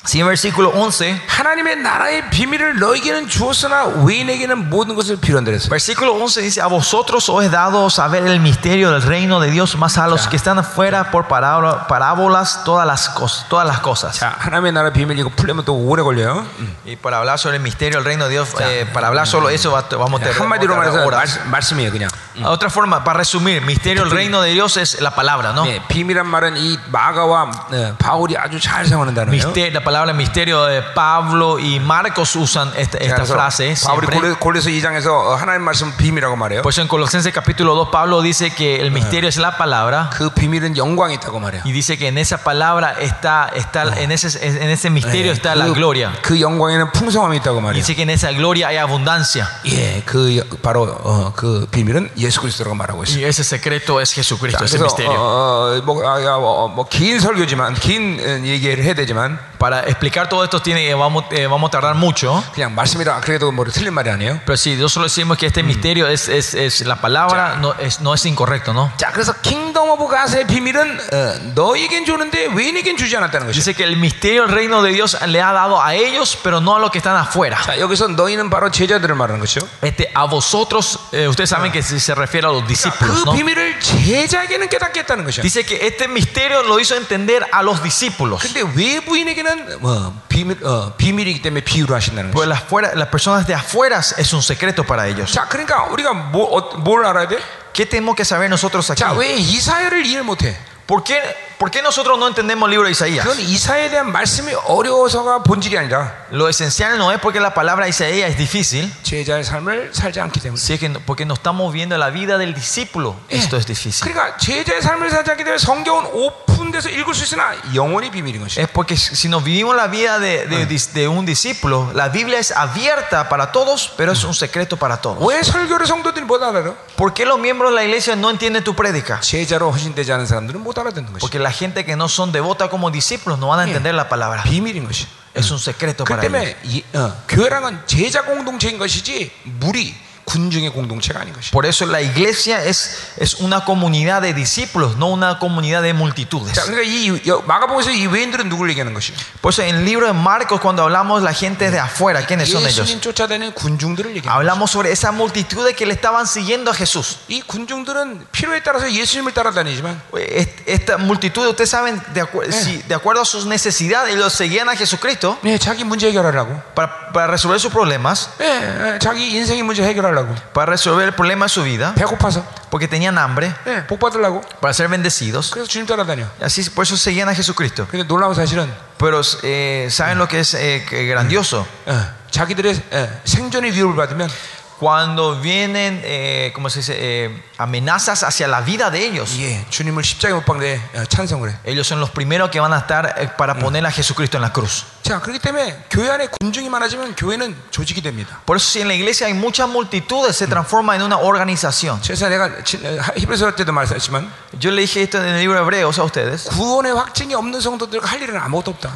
[0.06, 5.68] Si en versículo 11, 하나님의 나라의 비밀을 너에게는 주었으나 외인에게는 모든 것을 비론다 그랬어.
[5.68, 9.76] versículo 11 dice: A vosotros os he dado saber el misterio del reino de Dios,
[9.76, 14.18] más a los que están afuera por parábola- parábolas todas las, cos- todas las cosas.
[14.18, 16.44] 자, 하나님의 나라 비밀 이거 풀려면 또 오래 걸려요.
[16.84, 19.70] Y para hablar sobre el misterio del reino de Dios, eh, para hablar solo eso,
[19.70, 21.38] va- vamos a tener 한마디로 vamos a 말해서 tardar horas.
[21.46, 22.10] 말, 말씀이에요, 그냥.
[22.44, 25.64] Otra forma, para resumir, misterio del reino de Dios es la palabra, ¿no?
[25.64, 29.30] 네, 비밀한 말은 이 마가와 어, 바울이 아주 잘 사용하는 단어예요.
[29.30, 34.18] Mister- la palabra misterio de Pablo y Marcos usan esta, esta 그래서 frase 바울이 siempre.
[34.18, 36.62] 골레, 골레서 2장에서 어, 하나님 말씀 비밀이라고 말해요.
[36.62, 40.30] Por eso en Colosenses capítulo 2 Pablo dice que el misterio es la palabra 그
[40.30, 41.62] 비밀은 영광이 있다고 말해요.
[41.64, 45.66] y dice que en esa palabra está, está en, ese, en ese misterio está la
[45.66, 46.12] 그, gloria.
[46.22, 47.80] 그 영광에는 풍성함이 있다고 말해요.
[47.82, 52.40] Dice que en esa gloria hay abundancia 예, 그 여- 바로 어, 그 비밀은 예수
[52.40, 53.18] 그리스도라고 말하고 있어요.
[53.22, 55.12] y ese secreto es 자, Jesucristo, ese 그래서 misterio.
[55.20, 60.28] 어, 어, 뭐, 아, 야, 어, 뭐긴 설교지만 긴 어, 얘기를 해야 되지만 Para explicar
[60.28, 62.42] todo esto tiene, vamos, eh, vamos a tardar mucho.
[62.52, 64.40] 그냥 말씀이라 그래도 뭐 틀린 말이 아니에요.
[64.44, 68.12] Pero si nosotros decimos que este misterio es, es, es la palabra, no es, no
[68.12, 68.90] es incorrecto, ¿no?
[68.96, 73.62] 자, 그래서 킹덤 오브 가스의 비밀은 어, 너에겐 주는데 외인에겐 주지 않았다는 것이죠.
[73.62, 76.74] Dice que el misterio del reino de Dios le ha dado a ellos, pero no
[76.74, 77.56] a los que están afuera.
[77.62, 79.68] 자, 여기서 너희는 바로 제자들을 말하는 것이죠.
[79.80, 83.32] Este, a vosotros, eh, ustedes saben que se se refiere a los discípulos, 그 ¿no?
[83.32, 85.42] 비밀을 제자에게는 깨닫게 했다는 것이죠.
[85.42, 88.42] Dice que este misterio lo hizo entender a los discípulos.
[88.42, 89.45] 근데 외부인에게는
[89.80, 92.50] 뭐 비밀 어, 비밀이기 때문에 비유를 하신다는 Pues 거죠.
[92.50, 95.32] las, fuera, las personas de afuera es un secreto para ellos.
[95.32, 97.38] 자, 그러니까 우리가 뭐, 어, 뭘 알아야 돼?
[97.72, 98.98] ¿Qué tenemos que saber nosotros aquí?
[99.02, 100.56] 자, 왜 이사야를 이해를 못해?
[100.86, 101.20] ¿Por qué,
[101.58, 103.24] ¿Por qué nosotros no entendemos el libro de Isaías?
[103.24, 107.90] 그건 이사야에 대한 말씀이 어려워서가 본질이 아니라 Lo esencial no es porque la palabra de
[107.90, 110.58] Isaías es difícil, 제자의 삶을 살지 않기 때문에.
[110.58, 113.14] si es que no- porque no estamos viendo la vida del discípulo.
[113.28, 114.02] Esto es difícil.
[114.10, 118.60] 그러니까 제자의 삶을 살지 않기 때문에 성경은 오픈돼서 읽을 수 있으나 영원히 비밀인 것이죠.
[118.60, 122.50] Es porque si nos vivimos la vida de, de- de un discípulo, la Biblia es
[122.50, 125.18] abierta para todos, pero es un secreto para todos.
[125.22, 126.74] 왜 설교를 성도들이 못 알아요?
[126.96, 129.20] ¿Por qué los miembros de la iglesia no entienden tu prédica?
[129.20, 132.90] 제자로 헌신되지 않은 사람들은 못 알아듣는 것이 Porque la gente que no son devota como
[132.90, 134.42] discípulos no van a entender la palabra.
[134.42, 135.06] 비밀인 것이.
[135.34, 136.32] Es un secreto 그 para ellos.
[136.32, 139.94] 때문에 이, 어, 교회랑은 제자 공동체인 것이지 무리
[140.26, 141.50] 군중의 공동체가 아닌 것이.
[141.50, 146.54] Por eso la iglesia es, es una comunidad de discípulos, no una comunidad de multitudes.
[146.54, 149.12] 자, 그러니까 이 여- 마가복음에서 이 외인들은 누굴 얘기하는 것이?
[149.42, 152.62] Por eso en el libro de Marcos, cuando hablamos la gente de afuera, ¿quiénes son
[152.64, 152.86] ellos?
[152.86, 154.30] 예수님 쫓아다니는 군중들을 얘기하는 것이.
[154.30, 157.18] Hablamos sobre esa multitud de que le estaban siguiendo a Jesús.
[157.28, 162.94] 이 군중들은 필요에 따라서 예수님을 따라다니지만 Est- Esta multitud, ustedes saben, de, acu- si- de
[162.94, 167.58] acuerdo a sus necesidades, ellos seguían a Jesucristo 예, 자기 문제 해결하려고, para, para resolver
[167.58, 171.62] sus problemas, 예, 예, 자기 인생의 문제 해결하 려고, para resolver el problema de su
[171.62, 174.40] vida, 배고파서, porque tenían hambre, 예, 복 받으려고.
[174.60, 175.50] para ser bendecidos.
[175.50, 176.26] 그래서 주님 따라다녀.
[176.40, 177.86] Así, por eso seguían a Jesucristo.
[177.90, 181.66] 근데 놀라운 사실은 Pero eh, ¿saben lo que es eh, que grandioso?
[181.88, 181.98] 예,
[182.30, 184.30] 자기들의 예, 생존의 위협을 받으면
[184.78, 186.96] Cuando vienen, eh, ¿cómo se dice?
[186.98, 189.38] Eh, amenazas hacia la vida de ellos.
[189.38, 191.54] 예, 주님을 십자가에 못 박내 어, 찬송을 해.
[191.64, 194.52] Ellos son los primeros que van a estar eh, para poner a Jesucristo en la
[194.52, 194.82] cruz.
[195.04, 198.40] 자, 그렇기 때문에 교회 안에 군중이 많아지면 교회는 조직이 됩니다.
[198.44, 202.00] Por eso si en la iglesia hay muchas multitudes, se transforma en una organización.
[202.02, 204.28] 그래서 내가 지- 어, 히브리서 때도 말했지만
[204.60, 206.48] Yo le dije esto en el libro de Hebreos a ustedes.
[206.50, 208.90] 구원의 확증이 없는 성도들과 할 일은 아무것도 없다.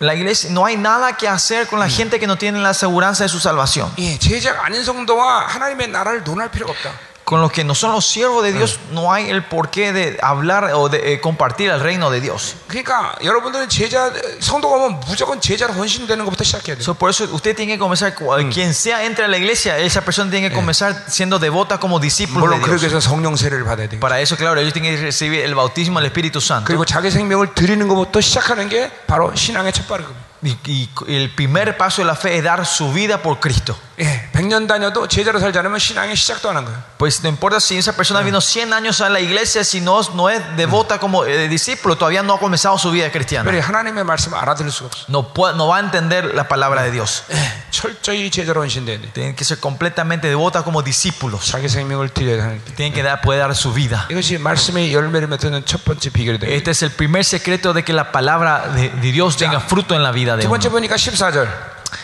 [0.00, 3.24] La iglesia, no hay nada que hacer con la gente que no tiene la aseguranza
[3.24, 3.92] de su salvación.
[3.98, 6.90] 예, 제자가 아닌 성도와 하나님의 나라를 논할 필요가 없다.
[7.24, 10.72] Con los que no son los siervos de Dios, no hay el porqué de hablar
[10.74, 12.56] o de eh, compartir el reino de Dios.
[12.66, 14.10] 그러니까 여러분들은 제자
[14.40, 16.82] 성도가 오면 무조건 제자로 헌신되는 것부터 시작해야 돼요.
[16.82, 20.00] So, por eso usted tiene que comenzar, cu- quien sea entre a la iglesia, esa
[20.00, 22.90] persona tiene que comenzar siendo devota como discípulo de 물론 그러기 Dios.
[22.90, 24.00] 위해서 성령 세례를 받아야 돼요.
[24.00, 26.64] Para eso, claro, ellos tienen que recibir el bautismo del Espíritu Santo.
[26.66, 30.18] 그리고 자기 생명을 드리는 것부터 시작하는 게 바로 신앙의 첫 발입니다.
[30.42, 33.76] Y, y el primer paso de la fe es dar su vida por Cristo.
[34.00, 36.82] 예, 100년 다녀도 제자로 살지 않으면 신앙의 시작도 안 한 거예요.
[36.96, 40.30] Pues no importa si esa persona vino 100 años a la iglesia, si no, no
[40.30, 43.44] es devota como eh, discípulo, todavía no ha comenzado su vida cristiana.
[43.50, 45.04] 그래 하나님의 말씀을 알아들을 수가 없어.
[45.10, 47.24] No, puede- no va a entender la palabra de Dios.
[47.30, 47.36] 예,
[47.70, 49.12] 철저히 제자로 헌신돼야 돼.
[49.12, 51.50] Tienen que ser completamente devota como discípulos.
[51.52, 52.74] 자기 생명을 드려야 하는 게.
[52.76, 54.06] Tienen que dar, puede dar su vida.
[54.08, 56.50] 이것이 말씀의 열매를 맺는 첫 번째 비결이 돼요.
[56.50, 60.02] Este es el primer secreto de que la palabra de, de Dios tenga fruto en
[60.02, 60.48] la vida de 두 uno.
[60.50, 61.48] 번째 보니까 14절.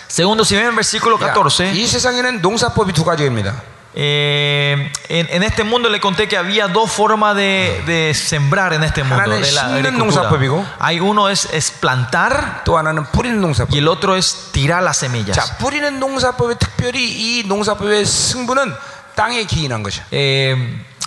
[0.08, 3.54] Segundo, si ven el versículo 14, 이 세상에는 농사법이 두 가지입니다.
[3.98, 8.84] eh, en, en este mundo le conté que había dos formas de, de sembrar en
[8.84, 9.22] este mundo.
[9.24, 10.28] 하나는 De la 심는 agricultura.
[10.28, 10.66] 농사법이고.
[10.80, 13.72] Hay uno es, es plantar 또 하나는 뿌리는 농사법.
[13.74, 15.34] y el otro es tirar las semillas.
[15.34, 17.04] 자, 뿌리는 농사법의 특별히
[17.40, 18.74] 이 농사법의 승부는
[19.14, 20.04] 땅에 기인한 것이야.
[20.12, 20.56] Eh,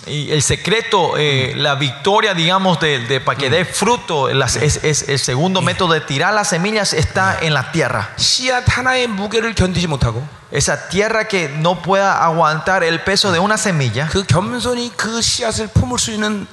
[0.06, 4.82] y el secreto, eh, la victoria, digamos, de, de- para que dé fruto, las- es,
[4.82, 8.08] es- el segundo método de tirar las semillas está en la tierra.
[8.16, 13.56] 씨앗 하나의 무게를 견디지 못하고 Esa tierra que no pueda aguantar el peso de una
[13.56, 14.08] semilla.
[14.08, 16.46] 그 겸손히 그 씨앗을 품을 수 있는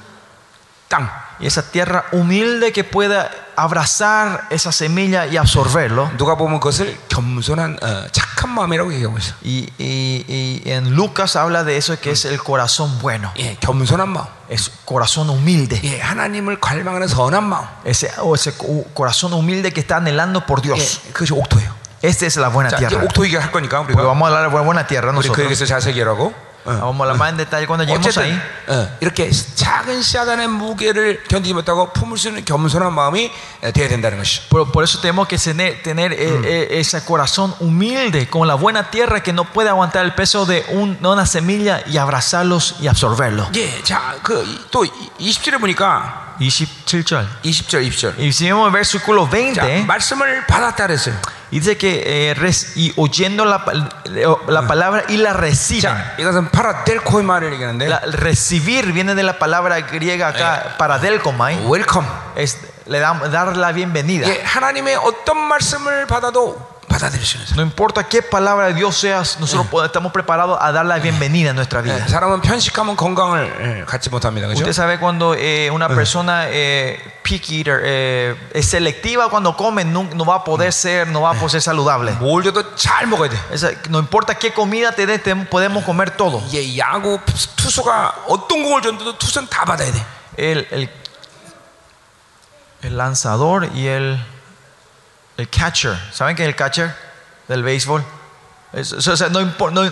[0.92, 1.10] 땅.
[1.40, 6.10] Y esa tierra humilde que pueda abrazar esa semilla y absorberlo.
[6.16, 9.34] 누가 보면 그것을 겸손한 어, 착한 마음이라고 얘기하고 있어.
[9.44, 13.30] Y, y- y en Lucas habla de eso que es el corazón bueno.
[13.38, 14.26] 예, 겸손한 마음.
[14.48, 15.78] Es corazón humilde.
[15.84, 17.66] 예, 하나님을 갈망하는 선한 마음.
[17.84, 21.00] Ese, o ese co- corazón humilde que está anhelando por 예, Dios.
[21.12, 21.76] 그것이 옥토예요.
[22.02, 23.04] Esta es la buena 자, 이제 tierra.
[23.04, 25.36] 옥토 얘기할 거니까 Porque 우리가 vamos a hablar de la buena tierra 우리 nosotros.
[25.36, 26.14] 그에게서 자세히 하
[26.62, 26.62] 라고.
[26.68, 28.40] Vamos a hablar más en detalle cuando lleguemos 어쨌든 ahí.
[28.68, 33.30] 어, 이렇게 작은 씨앗 안의 무게를 견디지 못하고 품을 수 있는 겸손한 마음이
[33.62, 34.42] 어, 돼야 된다는 것이죠.
[34.50, 38.90] Por, por eso tenemos que tener, tener, eh, eh, ese corazón humilde, como la buena
[38.90, 42.88] tierra que no puede aguantar el peso de, un- de una semilla y abrazarlos y
[42.88, 43.48] absorberlos.
[43.56, 44.84] 예, 자, 그 또
[45.18, 47.26] 20절에 보니까 27절.
[47.44, 48.18] 20절, 20절.
[48.18, 51.14] Y si vemos el versículo 자, 20, 말씀을 받았다 그랬어요.
[51.52, 53.72] dice que eh, res- y oyendo la, pa-
[54.48, 55.82] la palabra y la reciben.
[55.82, 61.64] 자, 이것은 파라델코의 말을 얘기하는데 La- recibir viene de la palabra griega acá, para delkomai,
[61.66, 62.04] 웰컴.
[62.36, 62.56] es
[62.86, 64.26] le damos- dar la bienvenida.
[64.28, 66.56] 예, 하나님의 어떤 말씀을 받아도
[66.92, 67.56] 받아들일 수 있는 사람.
[67.58, 71.50] No importa qué palabra de Dios seas, nosotros podemos- estamos preparados a dar la bienvenida
[71.50, 71.98] en nuestra vida.
[72.02, 74.48] 예, 사람은 편식하면 건강을 예, 갖지 못합니다.
[74.48, 74.56] 그죠?
[74.64, 80.04] Usted sabe cuando eh, una persona eh, picky eater eh, es selectiva cuando come, no,
[80.14, 82.12] no va a poder ser, no va a poder ser saludable.
[82.20, 83.36] 뭘 줘도 잘 먹어야 돼.
[83.52, 86.42] Esa- no importa qué comida te dé, te- podemos comer todo.
[86.48, 87.20] 이게 야구
[87.56, 90.00] 투수가 어떤 공을 줬는데도 투수는 다 받아야 돼.
[90.38, 90.88] El, el,
[92.82, 94.24] el lanzador y el,
[95.36, 95.96] el catcher.
[96.12, 96.94] ¿Saben qué es el catcher
[97.48, 98.04] del béisbol?
[98.72, 99.82] Es- o sea, no, impor- no,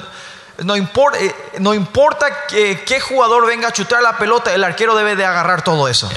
[0.64, 4.94] no impor- eh, no importa que- qué jugador venga a chutar la pelota, el arquero
[4.96, 6.08] debe de agarrar todo eso.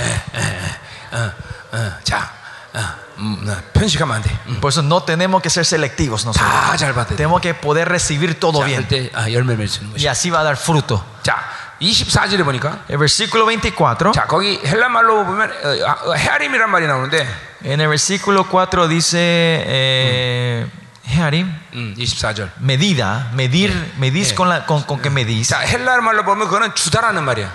[1.71, 2.31] 어, 자,
[2.73, 2.79] 어,
[3.19, 4.29] 음, 어, 편식하면 안 돼.
[4.47, 4.59] 음.
[4.61, 6.49] Por eso no tenemos que ser selectivos nosotros.
[6.49, 7.15] 다 잘 받아야 돼.
[7.17, 8.83] Tenemos que poder recibir todo 자, bien.
[8.87, 10.07] 그때 아, 열매를 주는 Y 것이.
[10.07, 11.03] así va a dar fruto.
[11.23, 11.37] 자,
[11.79, 14.11] 24절에 보니까 El versículo 24.
[14.13, 17.27] 자, 거기 헬라 말로 보면 어, 아, 어, 헤아림이란 말이 나오는데
[17.63, 20.67] En el versículo 4 dice eh,
[21.05, 22.51] Hearim, 음, 24절.
[22.59, 25.49] medida, medir, medís con, la, con, con que medís.
[25.49, 27.51] 자, 헬라 말로 보면 그거는 주다라는 말이야.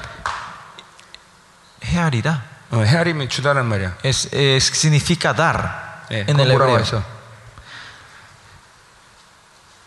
[1.87, 3.97] Hearida 어, 헤아림이 주다라는 말이야.
[4.03, 6.79] es, es- significa dar 예, en 그거 el 뭐라고 hebreo.
[6.81, 7.03] 했어?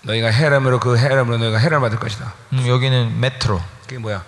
[0.04, 2.34] 너희가 헤람으로 그 헤람으로 너희가 헤람 받을 것이다.
[2.54, 4.24] 음, 여기는 metro, 그게 뭐야?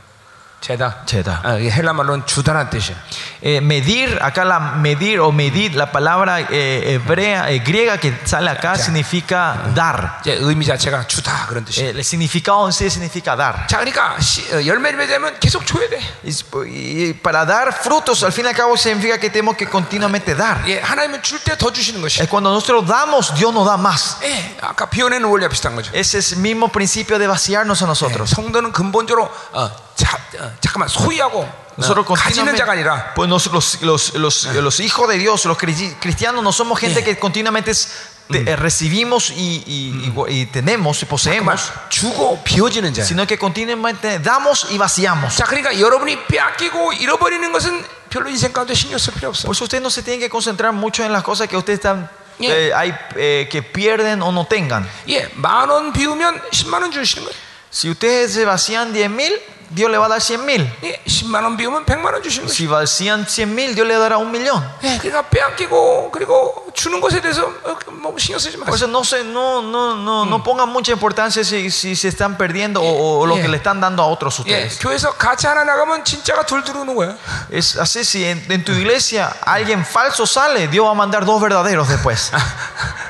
[0.63, 1.03] 제다.
[1.05, 1.39] 제다.
[1.45, 2.93] 아, 이게 헬라 말로는 주다라는 뜻이야.
[3.41, 8.49] Eh, medir, acá la medir o medir, la palabra eh, hebrea, eh, griega que sale
[8.51, 10.19] acá significa dar.
[10.19, 11.85] 이제 의미 자체가 주다 그런 뜻이야.
[11.87, 13.67] Eh, el significado en sí significa dar.
[13.67, 15.97] 자, 그러니까 시- 어, 열매를 맺으면 계속 줘야 돼.
[16.25, 16.35] Y,
[16.67, 20.61] y para dar frutos, al fin y al cabo significa que tenemos que continuamente dar.
[20.67, 22.19] 예, 하나님은 줄 때 더 주시는 것이.
[22.21, 24.17] Es cuando nosotros damos, Dios nos da más.
[24.23, 25.89] 예, 아까 비워내는 원리와 비슷한 거죠.
[25.95, 28.29] Ese es el mismo principio de vaciarnos a nosotros.
[28.35, 33.77] 성도는 근본적으로 어, 자, 어, 잠깐만 소유하고 어, Nosotros 가지는 continuamente, 자가 아니라 pues nosotros,
[33.81, 37.71] los, los, los, los hijos de Dios, los cri- cristianos, no somos gente que continuamente
[37.71, 37.89] es-
[38.29, 43.03] te- eh, recibimos y, y- y- y tenemos y 잠깐만 poseemos, 주고 비워지는 자.
[43.03, 45.35] sino que continuamente damos y vaciamos.
[45.37, 49.47] 자, 그러니까 여러분이 빼앗기고 잃어버리는 것은 별로 인생 가운데 신경 쓸 필요 없어.
[49.47, 52.09] Por eso usted no se tiene que concentrar mucho en las cosas que ustedes están,
[52.39, 52.55] Yeah.
[52.55, 54.87] eh, hay, eh, que pierden o no tengan.
[55.07, 57.35] 예, 만 원 비우면 10만 원 주시는 거예요.
[57.71, 59.33] Si ustedes se vacían 10 mil,
[59.71, 60.65] Dios le va a dar 100 mil.
[60.81, 62.51] 예, 10만 원 비우면 100만 원 주시는 거예요.
[62.51, 64.65] Si vacían 100 mil, Dios le dará un millón.
[64.81, 68.73] 예, 그러니까 빼앗기고 그리고 주는 것에 대해서 어, 뭐 신경 쓰지 Por 마세요.
[68.75, 72.81] eso no, se, no, no, no, no pongan mucha importancia si, si se están perdiendo
[72.81, 73.43] o, o lo Yeah.
[73.43, 74.79] que le están dando a otros 예, ustedes.
[74.79, 77.15] 교회에서 같이 하나 나가면 진짜가 둘 들어오는 거야.
[77.51, 81.39] Es así, si en, en tu iglesia alguien falso sale, Dios va a mandar dos
[81.39, 82.31] verdaderos después.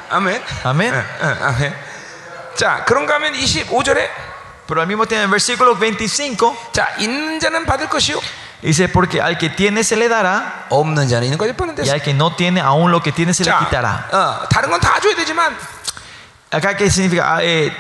[0.09, 0.41] 아멘.
[0.65, 0.93] Amén.
[0.93, 1.73] 예, 예, 아멘.
[2.55, 4.09] 자, 그런가 하면 25절에
[4.67, 8.19] Pero al mismo tiempo, en el versículo 25, 자, 있는 자는 받을 것이요.
[8.61, 11.83] dice: Porque al que tiene se le dará, 없는 자는 있는 것이 뻔한데.
[11.85, 14.07] y al que no tiene, aún lo que tiene se le 자, quitará.
[14.11, 15.55] 어, 다른 건 다 줘야 되지만
[16.51, 17.35] Acá, ¿qué significa?
[17.35, 17.71] Ah, eh,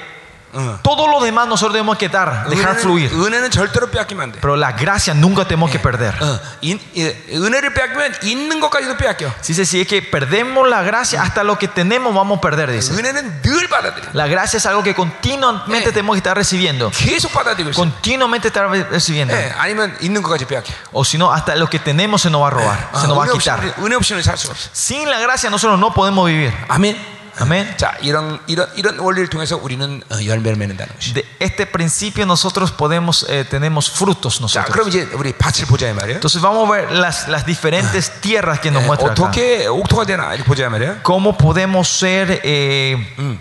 [0.53, 3.13] 어, todo lo demás nosotros debemos que dar, dejar 은혜는, fluir.
[3.13, 4.39] 은혜는 절대로 빼앗기면 안 돼.
[4.41, 6.15] Pero la gracia nunca tenemos que perder.
[6.19, 9.31] 어, 인- 예, 은혜를 빼앗기면 있는 것까지도 빼앗겨.
[9.45, 12.93] Dice: Si es que perdemos la gracia, hasta lo que tenemos vamos a perder, dice.
[12.97, 14.09] 은혜는 늘 받아들여.
[14.13, 15.93] La gracia es algo que continuamente Eh.
[15.93, 16.89] tenemos que estar recibiendo.
[16.97, 17.75] 계속 받아들이고 있어.
[17.77, 19.35] Continuamente estar recibiendo.
[19.35, 20.73] 예, 아니면 있는 것까지 빼앗겨.
[20.93, 23.15] O si no, hasta lo que tenemos se nos va a robar, 아, se nos
[23.15, 23.75] va a 은혜 없이 quitar.
[23.85, 24.69] 은혜 없이는 살 수가 없어.
[24.73, 26.51] Sin la gracia nosotros no podemos vivir.
[26.67, 26.97] 아멘.
[27.41, 27.73] Amén.
[27.77, 31.13] 자, 이런 이런 이런 원리를 통해서 우리는 어, 열매를 맺는다는 것이.
[31.13, 34.73] De este principio nosotros podemos, eh, tenemos frutos 자, nosotros.
[34.73, 36.15] 그럼 이제 우리 밭을 보자 이 말이에요.
[36.19, 39.23] Entonces vamos a ver las, las diferentes tierras que nos 예, muestra acá.
[39.23, 40.99] 어떻게 옥토가 되나 이렇게 보자 이 말이에요.
[41.01, 43.39] ¿Cómo podemos ser, eh, 음.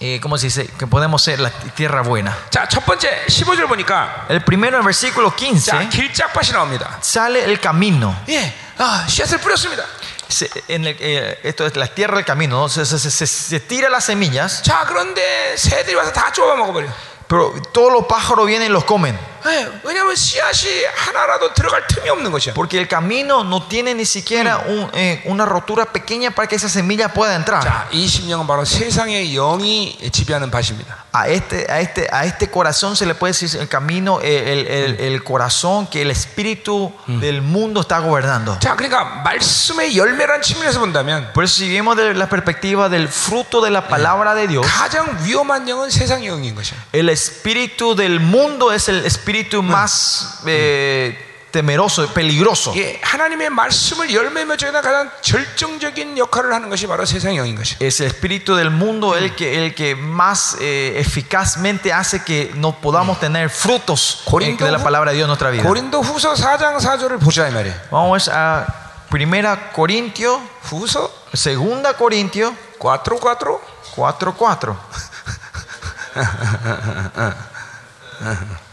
[0.00, 0.66] eh, cómo se dice?
[0.76, 2.34] Que podemos ser la tierra buena.
[2.50, 6.98] 자, 첫 번째 15절 보니까 El primero, en el versículo 자, 15, 길짝밭이 나옵니다.
[7.00, 8.16] sale el camino.
[8.28, 8.52] 예.
[8.78, 9.84] 아, 씨앗을 뿌렸습니다.
[10.28, 12.68] Se- en el- eh, esto es la tierra del camino, ¿no?
[12.68, 16.88] se, se- se- se tira las semillas, 자, 그런데 새들이 와서 다 쪼아 먹어 버려.
[17.28, 19.18] pero todos los pájaros vienen y los comen.
[19.46, 22.54] 예, 왜냐하면 씨앗이 하나라도 들어갈 틈이 없는 것이야.
[22.54, 26.68] Porque el camino no tiene ni siquiera un, eh, una rotura pequeña para que esa
[26.68, 27.62] semilla pueda entrar.
[27.62, 31.06] 자, 이 심령은 바로 세상의 영이 지배하는 밭입니다.
[31.14, 34.66] A este, a, este, a este corazón se le puede decir el camino, eh, el,
[34.66, 38.58] el- el corazón que el espíritu del mundo está gobernando.
[38.60, 43.60] 자, 그러니까 말씀의 열매란 측면에서 본다면 Por eso si vemos de la perspectiva del fruto
[43.62, 46.76] de la palabra de Dios, 가장 위험한 영은 세상의 영인 것이야.
[46.92, 49.28] el espíritu del mundo es el espíritu
[49.62, 51.16] más eh,
[51.50, 52.74] temeroso, peligroso.
[52.76, 57.78] 예, 하나님의 말씀을 열매 맺어야 가장 결정적인 역할을 하는 것이 바로 세상의 영인 것이야.
[57.80, 62.72] Es el espíritu del mundo el que, el que más eh, eficazmente hace que no
[62.80, 65.62] podamos tener frutos eh, Corinto de la palabra de Dios en nuestra vida.
[65.62, 67.74] 고린도 후서 4장 4절을 보자 이 말이에요.
[67.90, 68.66] Vamos a
[69.10, 73.60] Primera Corintio, 후서 Segunda Corintio 4:4
[73.96, 74.76] 4:4.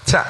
[0.05, 0.25] 자,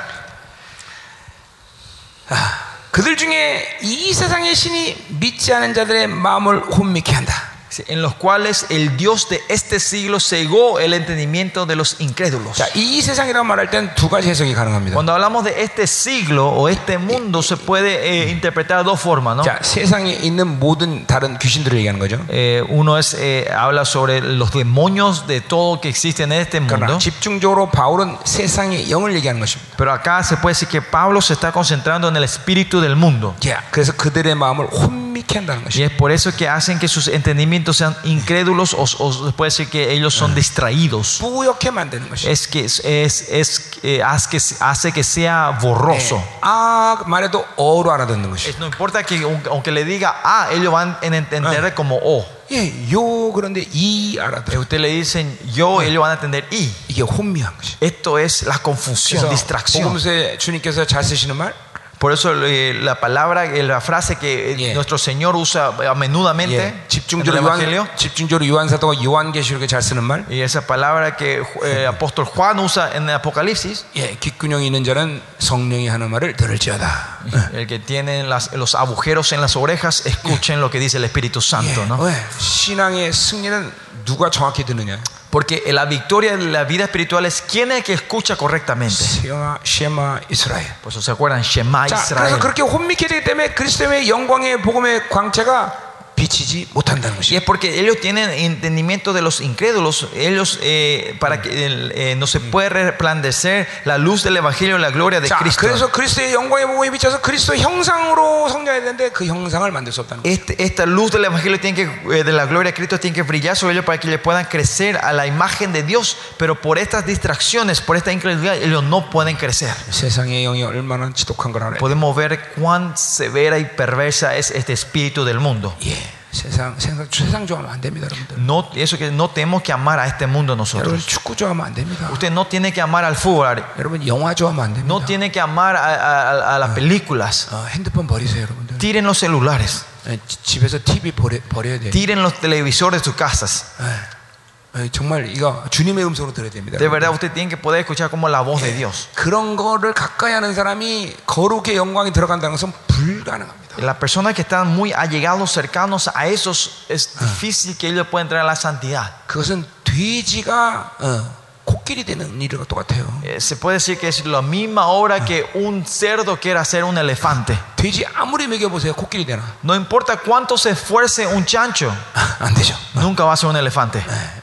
[2.28, 2.58] 아,
[2.90, 7.50] 그들 중에 이 세상의 신이 믿지 않은 자들의 마음을 혼미케 한다.
[7.87, 12.55] En los cuales el Dios de este siglo cegó el entendimiento de los incrédulos.
[12.55, 14.93] 자, 이 세상이라고 말할 땐 두 가지 해석이 가능합니다.
[14.93, 19.35] Cuando hablamos de este siglo o este mundo se puede eh, interpretar de dos formas,
[19.35, 19.43] ¿no?
[19.43, 22.23] 자, 세상에 있는 모든 다른 귀신들을 얘기하는 거죠.
[22.29, 26.85] Eh, uno es eh, habla sobre los demonios de todo que existe en este 그러나
[26.85, 26.99] mundo.
[26.99, 29.75] 집중적으로 바울은 세상의 영을 얘기하는 것입니다.
[29.75, 33.35] Pero acá se puede decir que Pablo se está concentrando en el espíritu del mundo.
[33.41, 35.23] 자, 그래서 그들의 마음을 혼미케 혼미케 한다는 Y
[35.63, 35.83] 것이.
[35.83, 39.91] es por eso que hacen que sus entendimientos sean incrédulos o, o puede ser que
[39.91, 41.19] ellos son distraídos.
[41.19, 42.29] 뿌옇게 만드는 것이.
[42.29, 46.17] Es que, es, es, es, eh, hace, que, hace que sea borroso.
[46.17, 46.37] 예.
[46.41, 48.49] 아 말해도 어로 알아듣는 것이.
[48.49, 52.25] Es- No importa que aunque aunque le diga A, ellos van a entender como O.
[52.51, 54.59] 예, 요 그런데 이 Eh, 알아들어.
[54.61, 56.71] Usted le dicen yo, ellos van a entender I.
[56.87, 57.75] 이게 혼미한 것이.
[57.81, 59.83] Esto es la confusión, 그래서 distracción.
[59.83, 61.53] 복음서에 주님께서 잘 쓰시는 말,
[61.99, 64.73] Por eso eh, la palabra, eh, la frase que eh, Yeah.
[64.75, 67.77] nuestro Señor usa a menudamente 예, en el 집중적으로 Evangelio.
[67.87, 72.91] 요한, 집중적으로 요한사도가 요한계시록에 잘 쓰는 말, Y esa palabra que eh, apóstol Juan usa
[72.95, 77.19] en el Apocalipsis, 예, 귓근형이 있는 자는 성령이 하는 말을 들을지어다.
[77.53, 81.39] el que tiene las- los agujeros en las orejas, escuchen lo que dice el Espíritu
[81.41, 81.97] Santo, ¿no?
[82.03, 82.13] 왜?
[82.37, 83.71] 신앙의 승리는
[84.05, 84.99] 누가 정확히 듣느냐?
[85.29, 88.95] Porque la victoria de la vida espiritual es quién es el que escucha correctamente.
[88.95, 90.65] 쉐마, 쉐마 이스라엘.
[90.81, 92.37] Por eso se acuerdan, Shema 자, Israel.
[92.37, 95.88] 그래서 그렇게 혼미케 되기 때문에 그리스도의 영광의 복음의 광채가
[96.19, 97.37] 비치지 못한다는 Y 것이에요.
[97.39, 102.39] es porque ellos tienen entendimiento de los incrédulos, ellos eh, para que eh, no se
[102.39, 105.59] puede resplandecer la luz del evangelio y la gloria de 자, Cristo.
[105.67, 110.33] 그래서 그리스도의 영광의 복음이 비쳐서 그리스도 형상으로 성장해야 되는데 그 형상을 만들 수 없다는 거예요.
[110.33, 113.23] Este- esta luz del evangelio tiene que, eh, de la gloria de Cristo tiene que
[113.23, 116.77] brillar sobre ellos para que ellos puedan crecer a la imagen de Dios, pero por
[116.79, 119.73] estas distracciones, por esta incredulidad, ellos no pueden crecer.
[119.91, 121.77] 세상의 영이 얼마나 지독한 걸 알아요.
[121.79, 125.75] Podemos ver cuán severa y perversa es este espíritu del mundo.
[125.83, 128.37] 예, 세상, 세상, 세상 좋아하면 안 됩니다, 여러분들.
[128.43, 131.05] No, eso que no tenemos que amar a este mundo 여러분 nosotros.
[131.07, 132.09] 축구 좋아하면 안 됩니다.
[132.11, 134.87] Usted no tiene que amar al fútbol, 여러분 영화 좋아하면 안 됩니다.
[134.93, 137.47] no tiene que amar a, a- a las películas.
[137.53, 138.77] 어, 핸드폰 버리세요, 여러분들.
[138.79, 141.89] Tiren los celulares, 예, 지- 집에서 TV 버려, 버려야 돼.
[141.91, 143.63] tiren los televisores de sus casas.
[143.79, 146.77] 예, 예, 정말 이거 주님의 음성으로 들어야 됩니다.
[146.77, 149.07] De verdad, usted tiene que poder escuchar como la voz de Dios.
[149.15, 153.58] 그런 거를 가까이 하는 사람이 거룩의 영광이 들어간다는 것은 불가능합니다.
[153.77, 158.41] Las personas que están muy allegados, cercanos a esos, es difícil que ellos puedan entrar
[158.41, 159.11] a la santidad.
[159.27, 163.05] 그것은 돼지가 어, 코끼리 되는 일과 똑같아요.
[163.23, 166.97] Eh, se puede decir que es la misma obra que un cerdo quiere hacer un
[166.97, 167.57] elefante.
[167.75, 169.43] 돼지 아무리 먹여보세요, 코끼리 되나?
[169.63, 171.91] No importa cuánto se esfuerce un chancho,
[172.39, 172.75] 안 되죠.
[172.93, 173.99] nunca va a ser un elefante.
[173.99, 174.38] 예,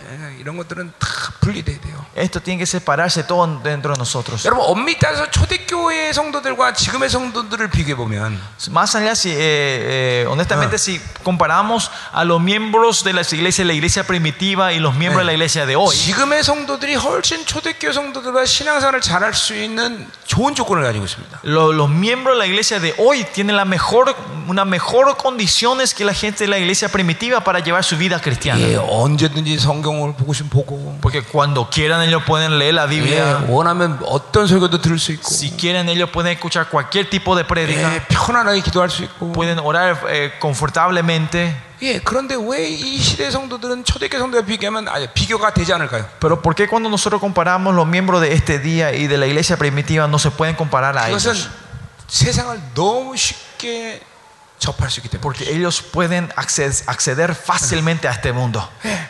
[0.47, 1.08] 이런 것들은 다
[1.40, 2.02] 분리돼야 돼요.
[2.16, 4.44] Esto tiene que separarse todo dentro de nosotros.
[4.44, 8.39] 여러분 엄밀히 따서 초대교회 성도들과 지금의 성도들을 비교해 보면
[8.70, 13.72] Más allá, si, eh, eh, honestamente, si comparamos a los miembros de las iglesias, la
[13.72, 18.44] iglesia primitiva y los miembros de la iglesia de hoy, 지금의 성도들이 훨씬 초대교회 성도들과
[18.44, 21.40] 신앙생활을 잘할 수 있는 좋은 조건을 가지고 있습니다.
[21.44, 24.14] lo- los miembros de la iglesia de hoy tienen la mejor,
[24.48, 28.60] una mejor condiciones que la gente de la iglesia primitiva para llevar su vida cristiana.
[28.60, 33.44] 예, 언제든지 성경을 보고 싶으면 보고 Porque cuando quieran ellos pueden leer la 예, Biblia,
[33.48, 37.94] 원하면 어떤 설교도 들을 수 있고 si quieren ellos pueden escuchar cualquier tipo de prédica,
[37.94, 41.55] 예, 편안하게 기도할 수 있고 pueden orar eh, confortablemente.
[41.82, 46.06] 예, 그런데 왜 이 시대 성도들은 초대교회 성도와 비교하면 아니, 비교가 되지 않을까요?
[46.20, 49.56] Pero ¿por qué cuando nosotros comparamos los miembros de este día y de la iglesia
[49.56, 51.48] primitiva no se pueden comparar a 그것은 ellos?
[52.06, 54.00] 세상을 너무 쉽게
[54.58, 58.62] 접할 수 있기 때문에 Porque ellos pueden acceder, acceder fácilmente a este mundo.
[58.84, 59.08] 예.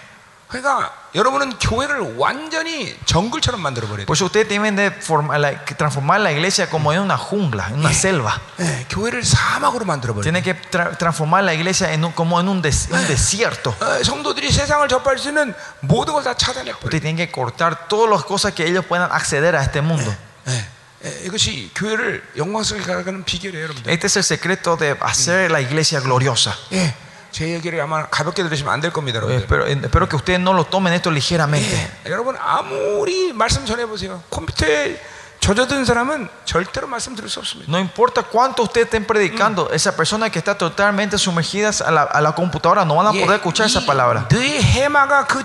[0.49, 4.07] 그러니까 여러분은 교회를 완전히 정글처럼 만들어 버려야 돼요.
[4.07, 7.69] Por eso ustedes tienen de forma- la- que transformar la iglesia como en una jungla,
[7.69, 8.39] en una selva.
[8.61, 10.29] 예, 교회를 사막으로 만들어 버려야 돼요.
[10.29, 13.75] Tienen que tra- transformar la iglesia en un- como en un, des- un desierto.
[13.81, 16.85] 어, 성도들이 세상을 접할 수 있는 모든 걸 다 차단해 버려요.
[16.85, 20.15] Ustedes tienen que cortar todas las cosas que ellos puedan acceder a este mundo.
[20.49, 20.65] 예,
[21.07, 23.91] 예, 이것이 교회를 영광스럽게 가는 비결이에요, 여러분들.
[23.91, 26.55] Este es el secreto de hacer la iglesia gloriosa.
[26.73, 26.93] 예,
[27.37, 29.45] 제 얘기를 아마 가볍게 들으시면 안 될 겁니다, Eh, 여러분들.
[29.45, 31.73] Espero, espero que ustedes no lo tomen esto ligeramente.
[32.07, 34.23] 예, 여러분 아무리 말씀 전해 보세요.
[34.31, 35.01] 컴퓨터에
[35.41, 37.67] 젖어든 사람은 절대로 말씀 들을 수 없습니다.
[37.73, 42.21] No importa cuánto ustedes estén predicando, esa persona que está totalmente sumergida a la, a
[42.21, 44.29] la computadora no van a 예, poder escuchar esa palabra.
[44.29, 45.43] 뇌 해마가 그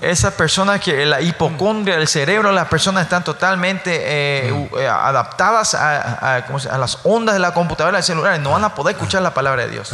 [0.00, 6.44] Esa persona que la hipocondria del cerebro, las personas están totalmente eh, eh, adaptadas a,
[6.58, 9.62] se las ondas de la computadora, del celular, no van a poder escuchar la palabra
[9.66, 9.92] de Dios.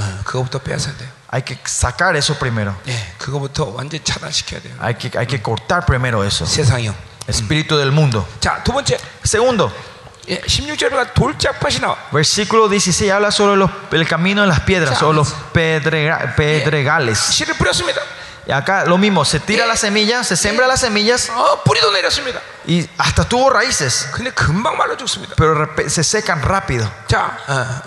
[1.30, 2.76] Hay que sacar eso primero.
[4.80, 6.46] Hay que, hay que cortar primero eso.
[7.26, 8.28] Espíritu del mundo.
[9.22, 9.72] Segundo.
[12.12, 17.18] Versículo 16 habla sobre los, el camino de las piedras o los pedregales.
[18.46, 21.30] Y acá lo mismo, se tira la semilla, se siembra las semillas
[22.66, 24.08] y hasta tuvo raíces.
[25.36, 26.90] Pero se secan rápido.
[27.48, 27.82] Ah.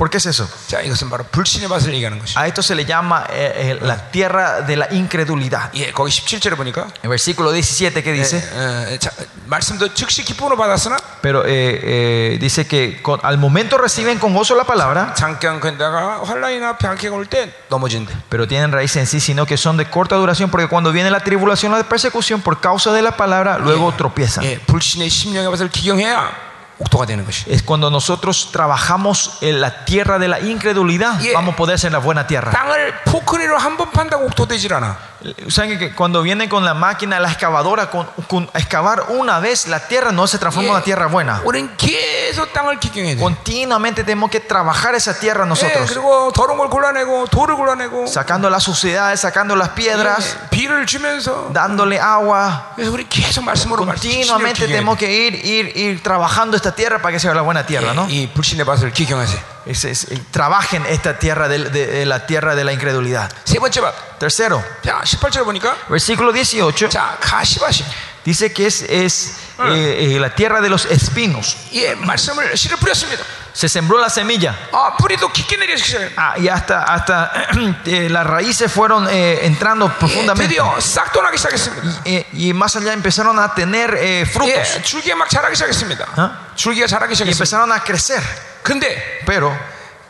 [0.00, 0.48] ¿Por qué es eso?
[0.68, 2.34] 자, 이것은 바로 불신의 밭을 얘기하는 것이.
[2.38, 5.70] A esto se le llama eh, eh, la tierra de la incredulidad.
[5.74, 9.10] 예, 거기 17절에 보니까 En versículo 17 que dice, 예, 어, 자,
[9.46, 14.54] 말씀도 즉시 기쁨으로 받았으나 pero eh, eh, dice que con- al momento reciben con gozo
[14.54, 18.12] la palabra, 잠깐 건다가 환란이나 박해가 올 때 넘어진대.
[18.28, 21.20] pero tienen raíz en sí, sino que son de corta duración, porque cuando viene la
[21.20, 24.44] tribulación, la persecución por causa de la palabra, luego tropiezan.
[24.44, 26.49] 예, 불신의 심령의 밭을 기경해야 옥토가 되는 것이.
[27.47, 31.99] Es cuando nosotros trabajamos en la tierra de la incredulidad, vamos a poder ser la
[31.99, 32.51] buena tierra.
[35.49, 39.87] ¿Saben que cuando vienen con la máquina, la excavadora, con, con excavar una vez la
[39.87, 41.41] tierra, no se transforma en una tierra buena?
[43.19, 45.89] Continuamente tenemos que trabajar esa tierra nosotros.
[48.07, 50.37] Sacando las suciedades, sacando las piedras,
[51.53, 52.73] dándole agua.
[54.25, 57.93] Continuamente tenemos que ir, ir, ir trabajando esta tierra para que sea la buena tierra,
[57.93, 58.07] ¿no?
[59.65, 63.31] Es, es, trabajen esta tierra de, la tierra de la incredulidad.
[64.17, 64.63] Tercero.
[65.10, 67.84] 18절 보니까 versículo 18 자, 가시밭이.
[68.24, 71.56] dice que es, es eh, eh, la tierra de los espinos.
[71.72, 73.22] 예, 말씀을 씨를 뿌렸습니다.
[73.54, 74.52] Se sembró la semilla.
[74.72, 76.10] 아, 뿌리도 깊게 내리기 시작해요.
[76.16, 77.30] Ah, y hasta, hasta
[77.86, 80.48] eh, las raíces fueron eh, entrando 예, profundamente.
[80.48, 82.02] 드디어 싹도 나기 시작했습니다.
[82.04, 84.76] Eh, y más allá empezaron a tener eh, frutos.
[84.76, 86.04] 예, 줄기가 막 자라기 시작했습니다.
[86.20, 86.36] 어?
[86.56, 87.32] 줄기가 자라기 Y 시작했습니다.
[87.32, 88.22] empezaron a crecer.
[88.62, 89.56] 근데 Pero,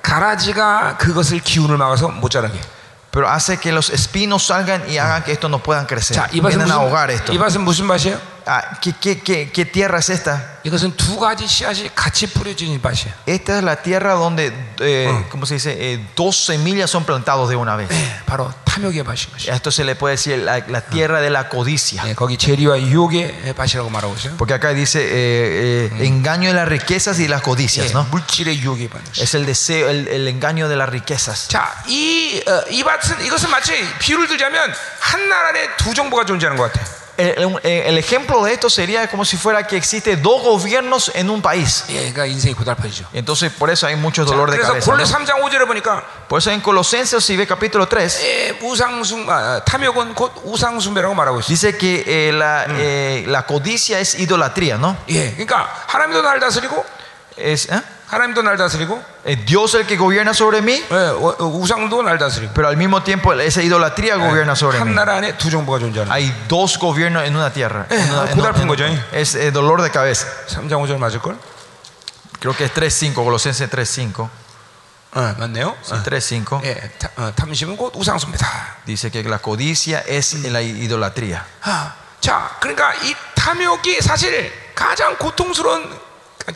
[0.03, 2.59] 가라지가 그것을 기운을 막아서 못 자라게.
[3.11, 6.17] pero hace que los espinos salgan y hagan que estos no puedan crecer.
[6.19, 7.33] 자, 이 밭은 Vienen a ahogar 무슨, esto.
[7.33, 8.19] 이 밭은 무슨 밭이에요?
[8.49, 10.61] Ah, ¿qué, qué, qué, qué tierra es esta?
[10.63, 13.13] 이것은 두 가지 씨앗이 같이 뿌려진 밭이에요.
[13.27, 15.77] Esta es la tierra donde, eh, ¿cómo se dice?
[15.77, 17.91] Eh, dos semillas son plantados de una vez.
[17.91, 19.53] 예, 바로 탐욕의 밭인 것이에요.
[19.53, 22.05] A esto se le puede decir la, la tierra de la codicia.
[22.07, 24.37] 예, 거기 재리와 유혹의 밭이라고 말하고 있어요.
[24.37, 28.05] Porque acá dice eh, eh, engaño de las riquezas y las 예, codicias, ¿no?
[28.05, 29.03] 물질의 유혹의 밭.
[29.19, 31.49] Es el deseo, el, el engaño de las riquezas.
[31.49, 36.57] 자, 이, 어, 이 밭은 이것은 마치 비유를 들자면 한 나라 안에 두 정부가 존재하는
[36.57, 37.00] 것 같아요.
[37.19, 41.31] El, el- el ejemplo de esto sería como si fuera que existe dos gobiernos en
[41.31, 41.85] un país.
[41.89, 43.09] 예, 그러니까 인생이 고달퍼지죠.
[43.15, 44.85] Entonces por eso hay mucho 자, dolor de 그래서 cabeza.
[44.91, 45.09] 골로 ¿no?
[45.09, 50.15] 3장 5절에 보니까 Por eso en Colosenses, si ve capítulo 3, 예, 우상숭 아, 탐욕은
[50.15, 51.49] 곧 우상숭배라고 말하고 있어요.
[51.49, 54.95] dice que eh, la, eh, la codicia es idolatría, ¿no?
[55.09, 56.85] 예, 그러니까 하나님도 날 다스리고
[57.39, 57.81] Es ¿eh?
[58.11, 62.19] 하나님도 날 다스리고 Eh, Dios el que gobierna sobre mí, 예, 어, 어, 우상도 날
[62.19, 64.95] 다스리고 pero al mismo tiempo esa idolatría gobierna sobre 한 mí.
[64.95, 66.07] 나라 안에 두 정부가 존재하는.
[66.09, 66.13] 거예요.
[66.15, 67.87] Hay dos gobiernos en una tierra.
[67.91, 68.85] Eh, En una- en 고달픈 una- 거죠.
[69.13, 70.27] es eh, dolor de cabeza.
[70.47, 71.37] 3장 5절 맞을 걸?
[72.39, 74.31] Creo que es 3.5, Colosenses 3.5.
[75.15, 75.75] 어, 맞네요.
[75.83, 76.03] Sí, 어.
[76.05, 76.61] 3.5.
[76.63, 78.47] 예, 타- 어, 탐심은 곧 우상숭배다.
[78.87, 81.43] Dice que la codicia es la idolatría.
[81.65, 85.89] 아, 자, 그러니까 이 탐욕이 사실 가장 고통스러운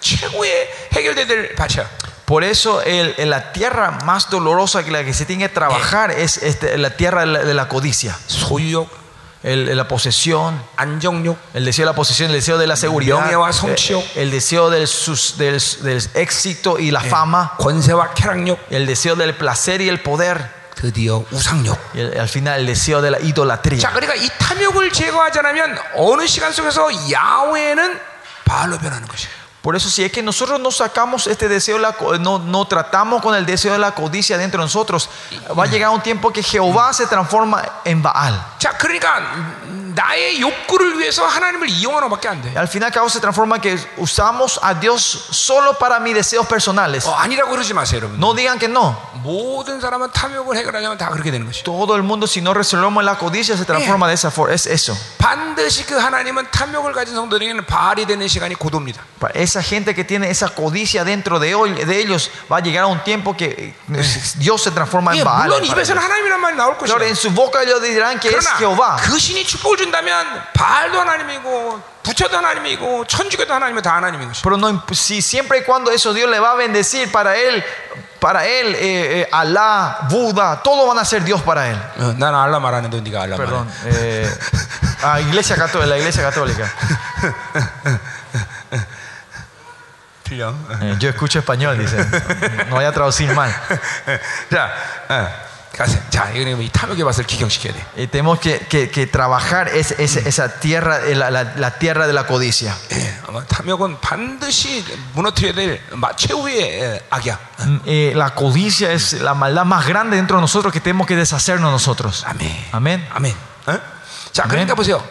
[0.00, 1.86] 최고의 해결돼야 될 밭이야.
[2.26, 6.12] Por eso el- el- la tierra más dolorosa que la que se tiene que trabajar
[6.12, 8.16] es este, la tierra de la, de la codicia.
[8.28, 8.88] 소유욕,
[9.42, 13.48] El- la posesión, 안정욕, el deseo de la posesión, el deseo de la seguridad, 명예와
[13.48, 14.04] eh, 성취욕.
[14.14, 19.34] el deseo del, sus- del- del éxito y la fama, 권세와 쾌락욕, el deseo del
[19.34, 20.36] placer y el poder,
[20.76, 21.76] 드디어 우상욕.
[21.94, 23.80] y el- al final el deseo de la idolatría.
[23.80, 27.98] 자, 그러니까 이 탐욕을 제거하지 않으면 어느 시간 속에서 야훼는
[28.44, 29.40] 바알로 변하는 것이에요.
[29.64, 32.64] Por eso si es que nosotros no sacamos este deseo, de la co- no, no
[32.66, 35.10] tratamos con el deseo de la codicia dentro de nosotros,
[35.58, 38.42] va a llegar un tiempo que Jehová se transforma en Baal.
[38.58, 39.20] 자, 그러니까
[39.94, 42.48] 나의 욕구를 위해서 하나님을 이용하는 것밖에 안 돼.
[42.50, 47.06] Y al final cabo se transforma que usamos a Dios solo para mis deseos personales.
[47.06, 48.16] 어, 아니라고 그러지 마세요, 여러분.
[48.18, 48.96] No digan que no.
[49.22, 51.64] 모든 사람은 탐욕을 해결하려면 다 그렇게 되는 것이죠.
[51.64, 54.54] Todo el mundo si no resolvemos la codicia se transforma de esa forma.
[54.54, 54.96] Es eso.
[55.18, 59.02] 반드시 그 하나님은 탐욕을 가진 성도에게는 바알이 되는 시간이 고도입니다.
[59.20, 62.84] Para esa gente que tiene esa codicia dentro de, hoy- de ellos va a llegar
[62.84, 64.04] a un tiempo que eh,
[64.38, 65.48] Dios se transforma 예, en Baal.
[65.48, 66.04] 물론 para 입에서는 ellos.
[66.04, 67.06] 하나님이란 말이 나올 Claro, 것이다.
[67.06, 68.96] en su boca ellos dirán que es 그러나 Jehová.
[69.02, 74.42] 그 신이 축복을 준다면 바알도 하나님이고 부처도 하나님이고 천주교도 하나님이고 다 하나님인 것이다.
[74.42, 77.62] Pero no, imp- si siempre y cuando eso Dios le va a bendecir para él,
[78.18, 81.76] para él, eh, eh, Alá, Buda, todos van a ser Dios para él.
[81.98, 83.66] 어, 나는 알라 말하는데 네가 알라 Perdón.
[83.68, 84.24] 말해.
[84.24, 84.38] eh,
[85.02, 86.66] ah, iglesia católica, la iglesia católica.
[90.24, 90.54] 틀려.
[90.80, 91.96] Eh, yo escucho español, dice.
[92.68, 93.50] No voy a traducir mal.
[94.50, 94.70] 자,
[95.08, 95.50] 어, 가세요.
[96.10, 97.86] 자, 이거는 이 탐욕의 밭을 기경시켜야 돼.
[97.96, 102.06] Y tenemos que, que- que trabajar es, es- esa tierra, eh, la, la- la tierra
[102.06, 102.74] de la codicia.
[102.92, 107.38] 예, 아마 탐욕은 반드시 무너뜨려야 될 마- 최후의 예, 악이야.
[107.60, 111.16] Mm, eh, la codicia es la maldad más grande dentro de nosotros que tenemos que
[111.16, 112.24] deshacernos nosotros.
[112.26, 112.68] 아멘.
[112.72, 113.06] Amén.
[113.14, 113.34] 아멘.
[113.66, 113.78] 어?
[114.32, 115.02] 자, 그러니까 보세요.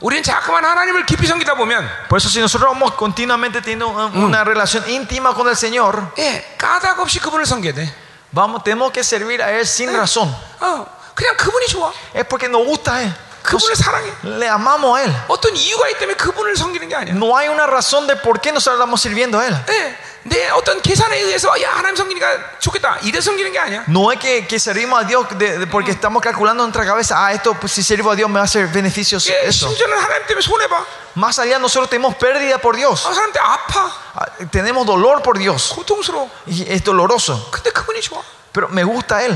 [0.00, 4.44] 우리는 자꾸만 하나님을 깊이 섬기다 보면 Por eso si nosotros vamos continuamente teniendo una, una
[4.44, 7.88] relación íntima con el Señor, 예, 까닭 없이 그분을 섬겨야 돼.
[8.32, 10.28] vamos, tenemos que servir a Él sin razón.
[10.60, 11.92] 어, 그냥 그분이 좋아.
[12.14, 13.14] Es porque nos gusta a Él.
[13.42, 14.12] 그분을 사랑해.
[14.24, 15.14] Le amamos a Él.
[15.28, 17.14] 어떤 이유가 있기 때문에 그분을 섬기는 게 아니야.
[17.14, 19.54] No hay una razón de por qué nosotros estamos sirviendo a Él.
[19.70, 22.98] 예, 내 어떤 계산에 의해서 야 하나님 섬기니까 좋겠다.
[23.02, 23.84] 이래 섬기는 게 아니야.
[23.88, 27.14] No es que, que servimos a Dios de- de- porque estamos calculando en nuestra cabeza,
[27.24, 29.24] ah, esto, pues, si sirvo a Dios me va a hacer beneficios.
[29.30, 29.66] 예, Eso.
[29.70, 30.84] 심지어는 하나님 때문에 손해 봐.
[31.14, 33.06] Más allá, nosotros tenemos pérdida por Dios.
[33.06, 33.90] 아, 사람 때 아파.
[34.14, 35.72] Ah, Tenemos dolor por Dios.
[35.74, 36.28] 고통스러워.
[36.46, 37.48] Y es doloroso.
[37.50, 38.20] 근데 그분이 좋아.
[38.52, 39.32] Pero me gusta Él.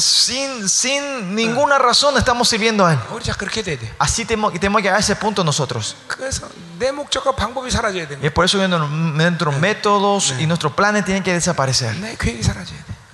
[0.00, 2.98] Sin, sin ninguna razón estamos sirviendo a Él.
[3.98, 5.96] Así tenemos, tenemos que llegar a ese punto nosotros.
[8.22, 11.94] Y por eso nuestros métodos y nuestros planes tienen que desaparecer.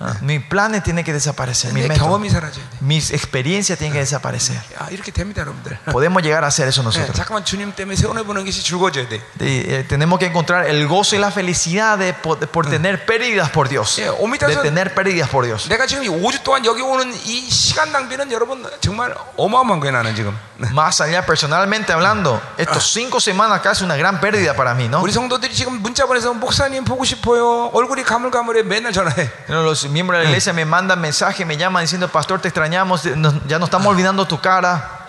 [0.00, 1.72] Ah, Mis planes tienen que desaparecer.
[1.72, 2.76] Mis, 내 métodos, 경험이 사라져야 돼.
[2.82, 4.60] mis experiencias tienen que desaparecer.
[4.78, 5.78] 아, 이렇게 됩니다, 여러분들.
[5.90, 7.16] Podemos llegar a hacer eso 예, nosotros.
[7.16, 9.22] 잠깐만 주님 때문에 세원해 보는 것이 즐거워져야 돼.
[9.40, 13.06] Y, eh, tenemos que encontrar el gozo y la felicidad de, po- de- por tener
[13.06, 13.96] pérdidas por Dios.
[13.98, 15.66] 예, De 오미타서 tener pérdidas por Dios.
[15.68, 20.14] 내가 지금 이 5주 동안 여기 오는 이 시간 낭비는 여러분 정말 어마어마한 거예요, 나는
[20.14, 20.36] 지금.
[20.72, 25.00] Más allá, personalmente hablando, estos cinco semanas acá es una gran pérdida para mí, ¿no?
[25.02, 27.70] 우리 성도들이 지금 문자 보내서 목사님 보고 싶어요.
[27.74, 28.62] 얼굴이 가물가물해.
[28.62, 29.30] 맨날 전화해.
[29.46, 33.03] Pero Los miembros de la iglesia me mandan mensajes, me llaman diciendo, pastor, te extrañamos,
[33.03, 35.07] ya nos estamos olvidando tu cara.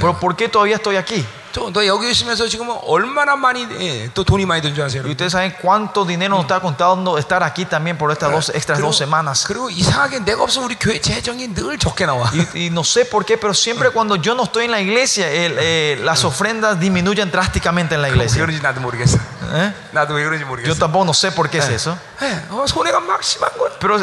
[0.00, 1.26] Pero ¿por qué todavía estoy aquí?
[1.53, 5.01] 또 너 여기 있으면서 지금 얼마나 많이 예, 또 돈이 많이 든 줄 아세요?
[5.03, 8.79] Y ustedes saben cuánto dinero nos está contando estar aquí también por estas dos extras
[8.79, 9.43] dos semanas.
[9.47, 12.29] 그리고 이상하게 내가 없으면 우리 교회 재정이 늘 적게 나와.
[12.31, 15.27] Y, y no sé por qué, pero siempre cuando yo no estoy en la iglesia,
[15.31, 18.45] el, eh, las ofrendas disminuyen drásticamente en la 왜 iglesia.
[18.45, 19.17] 그런지 나도 모르겠어.
[19.53, 19.73] ¿Eh?
[19.93, 20.77] 나도 왜 그런지 Yo 모르겠어.
[20.77, 21.97] tampoco no sé por qué es eso.
[22.21, 23.71] 예, 어, 손해가 막 심한 거야.
[23.79, 23.97] Pero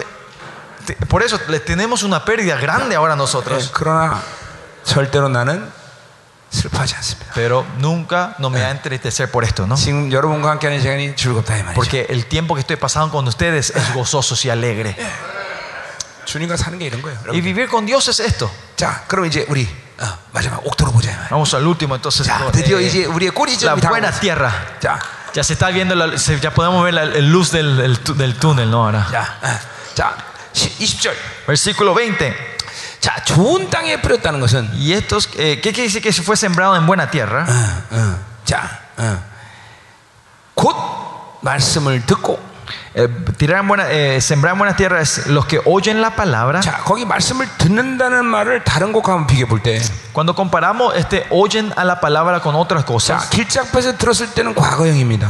[0.87, 3.71] te- por eso le tenemos una pérdida grande ahora 예, nosotros.
[3.73, 4.21] 그러나
[4.83, 5.71] 절대로 나는
[6.51, 7.33] 슬퍼하지 않습니다.
[7.35, 9.75] Pero nunca no me va a entristecer por esto, ¿no?
[9.75, 11.75] 지금 여러분과 함께하는 시간이 즐겁다 이 말이죠.
[11.75, 14.95] Porque el tiempo que estoy pasando con ustedes es gozoso y alegre.
[16.27, 17.19] 주님과 사는 게 이런 거예요.
[17.27, 17.43] Y 여러분.
[17.43, 18.51] vivir con Dios es esto.
[18.77, 19.69] 자, 그럼 이제 우리
[19.99, 21.29] 어, 마지막 옥토로 보자 이 말이에요.
[21.31, 22.27] Vamos al último entonces.
[22.27, 24.51] 자, eh, 드디어 이제 우리의 꼬리 la 좀 buena tierra.
[24.81, 24.99] 자,
[25.35, 28.15] Ya se está viendo, la- se- ya podemos ver la, la luz del, del tu-
[28.15, 28.85] del túnel, ¿no?
[28.87, 29.05] Ahora.
[29.11, 29.59] 자, 어,
[29.97, 30.15] 자,
[30.55, 31.13] 20절.
[31.49, 32.33] Versículo 20.
[33.01, 36.77] 자, 좋은 땅에 뿌렸다는 것은 Y estos, eh, ¿qué quiere decir que se fue sembrado
[36.77, 37.45] en buena tierra?
[37.49, 39.23] 어, 어, 자, 어,
[40.55, 40.75] 곧
[41.43, 42.55] 말씀을 듣고
[42.97, 46.61] Eh, tirar en buena, eh, sembrar en buena tierra es los que oyen la palabra.
[46.61, 51.73] 자, 거기 말씀을 듣는다는 말을 다른 곳과 한번 비교해 볼 때, Cuando comparamos este oyen
[51.77, 55.29] a la palabra con otras 자, cosas, 길짝에서 들었을 때는 과거형입니다.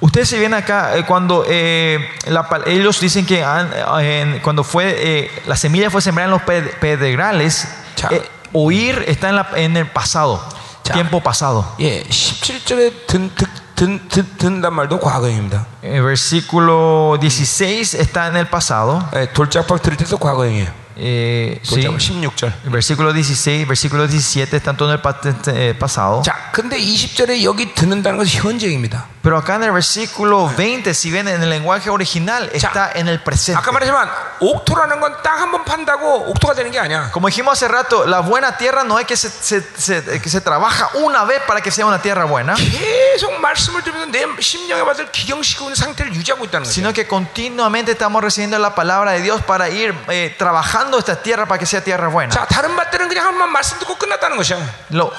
[0.00, 4.38] ustedes si ven acá eh, cuando eh, la pal- ellos dicen que han- eh, en-
[4.40, 7.66] cuando fue eh, la semilla fue sembrada en los ped- pedregales,
[7.96, 8.08] 자.
[8.12, 10.42] eh, oír está en, la- en el pasado,
[10.84, 10.92] 자.
[10.94, 11.64] tiempo pasado.
[11.80, 15.66] 예, 17절에 든, 듣, 든, 듣, 듣는단 말도 과거형입니다.
[15.82, 19.02] El versículo 16 está en el pasado.
[19.14, 20.68] 예, 돌짝박 들을 때도 과거형이에요.
[20.98, 21.74] eh, sí.
[21.82, 22.52] 돌짝박 16절.
[22.64, 25.20] El versículo 16, versículo 17 están todo en el pa-
[25.52, 26.22] eh, pasado.
[26.22, 29.04] 자, 근데 20절에 여기 듣는다는 것은 현재입니다.
[29.22, 33.20] Pero acá en el versículo 20, si ven en el lenguaje original, está en el
[33.22, 33.58] presente.
[33.60, 34.08] 아까 말했지만
[34.38, 37.10] 옥토라는 건 땅 한 번 판다고 옥토가 되는 게 아니야.
[37.12, 40.40] Como dijimos hace rato, la buena tierra no es que se, se- se- que se
[40.40, 45.10] trabaja una vez para que sea una tierra buena, 계속 말씀을 들으면서 내 심령에 받을
[45.10, 46.70] 기경시키고 있는 상태를 유지하고 있다는 거죠.
[46.72, 51.46] sino que continuamente estamos recibiendo la palabra de Dios para ir eh, trabajando esta tierra
[51.46, 52.30] para que sea tierra buena.
[52.32, 54.56] 자, 다른 밭들은 그냥 한 번 말씀 듣고 끝났다는 것이야.
[54.92, 55.10] Lo-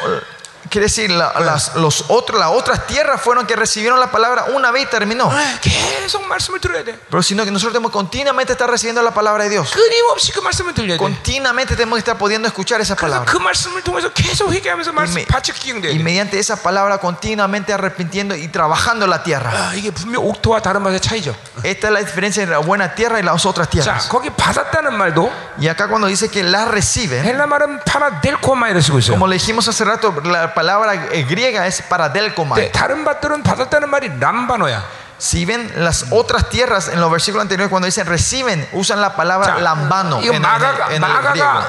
[0.73, 4.85] Quiere decir, la, las, los las otras tierras fueron que recibieron la palabra una vez
[4.85, 5.31] y terminó.
[7.11, 9.71] Pero sino que nosotros tenemos continuamente estar recibiendo la palabra de Dios.
[10.97, 13.31] Continuamente tenemos que estar pudiendo escuchar esa palabra.
[15.11, 15.27] Y, me,
[15.93, 19.51] y mediante esa palabra continuamente arrepintiendo y trabajando la tierra.
[21.63, 24.07] Esta es la diferencia entre la buena tierra y las otras tierras.
[25.59, 27.27] Y acá cuando dice que las reciben,
[29.13, 32.72] como le dijimos hace rato, la palabra eh, griega es para 네, delkomai.
[32.72, 34.84] 다른 밭들은 받았다는 말이 람바노야.
[35.20, 39.58] Si ven las otras tierras en los versículos anteriores cuando dicen reciben, usan la palabra
[39.60, 41.64] lambano en, 이거 en 마가가, el, en el 마가가 griego.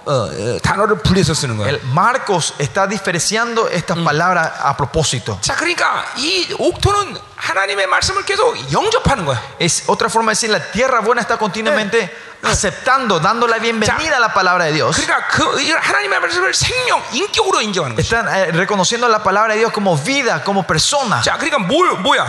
[0.06, 1.74] 어, 어, 단어를 분리해서 쓰는 거예요.
[1.74, 5.38] El Marcos está diferenciando estas palabras a propósito.
[5.40, 9.40] 자, 그러니까 이 옥토는 하나님의 말씀을 계속 영접하는 거야.
[9.58, 12.10] Es otra forma de decir, la tierra buena está continuamente
[12.42, 14.96] aceptando, dando la bienvenida a la palabra de Dios.
[14.96, 18.02] 그러니까 그 이 하나님의 말씀을 생명, 인격으로 인정하는 거죠.
[18.02, 21.20] Están eh, reconociendo la palabra de Dios como vida, como persona.
[21.22, 22.24] 자, 그러니까 뭘 뭐야?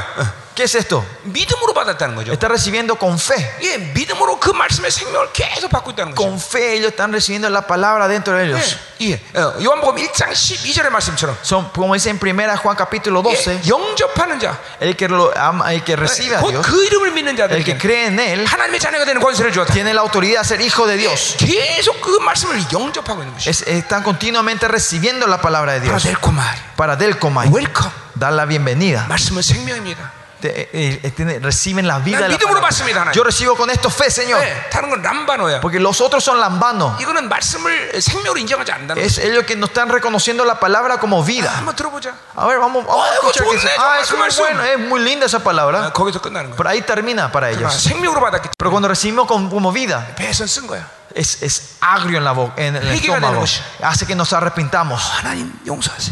[0.52, 1.06] 어, ¿Qué es esto?
[1.26, 2.32] 믿음으로 받았다는 거죠.
[2.34, 3.36] Está recibiendo con fe.
[3.62, 6.28] 예, 믿음으로 그 말씀의 생명을 계속 받고 있다는 거죠.
[6.28, 8.76] Con fe ellos están recibiendo la palabra dentro de ellos.
[9.02, 9.40] 예, 예.
[9.40, 14.40] 어, 요한복음 1장 12절의 말씀처럼 Son, como dice en 1 Juan capítulo 12, 예, 영접하는
[14.40, 17.64] 자, el que, lo ama, el que recibe a 곧 Dios, 그 이름을 믿는 el
[17.64, 19.72] que 자들에게 cree en Él, 하나님의 자녀가 되는 권세를 주었다.
[19.74, 21.38] tiene la autoridad de ser hijo de Dios.
[21.38, 23.48] 계속 그 말씀을 영접하고 있는 것이.
[23.52, 26.02] Es- están continuamente recibiendo la palabra de Dios.
[26.02, 27.92] 바라델코말, Para del coma, 웰컴.
[28.16, 29.06] dar la bienvenida.
[29.08, 30.18] 말씀은 생명입니다.
[30.42, 32.70] Te- eh, eh, tiene- reciben la vida 난 de la 믿음으로 palabra.
[32.70, 33.14] 받습니다, 하나님.
[33.18, 34.38] Yo recibo con esto fe, Señor.
[34.40, 35.62] 네, 다른 건 람바노야.
[35.62, 37.02] Porque los otros son lambanos.
[37.02, 39.26] 이거는 말씀을 생명으로 인정하지 않는다는 Es 거죠.
[39.26, 41.50] ellos que no están reconociendo la palabra como vida.
[41.58, 42.14] 한번 들어보자.
[42.36, 44.14] A ver, vamos, vamos a 아, escuchar 이거 que dice, 좋네, ah, 정말 es 그
[44.14, 44.44] muy 말씀.
[44.46, 45.92] bueno, es muy linda esa 아, palabra.
[45.92, 46.56] 거기서 끝나는 거야.
[46.58, 47.74] Pero ahí termina para 아, ellos.
[47.74, 50.86] 생명으로 받았기 Pero 때문에 cuando recibimos como, como vida, 배에선 쓴 거야.
[51.15, 53.45] es, es agrio en, la boca, en el estómago.
[53.83, 55.03] Hace que nos arrepintamos.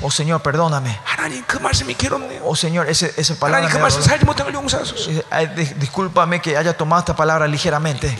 [0.02, 0.98] Oh Señor, perdóname.
[2.44, 3.68] Oh Señor, esa palabra.
[5.08, 8.16] Eh, eh, discúlpame que haya tomado esta palabra ligeramente.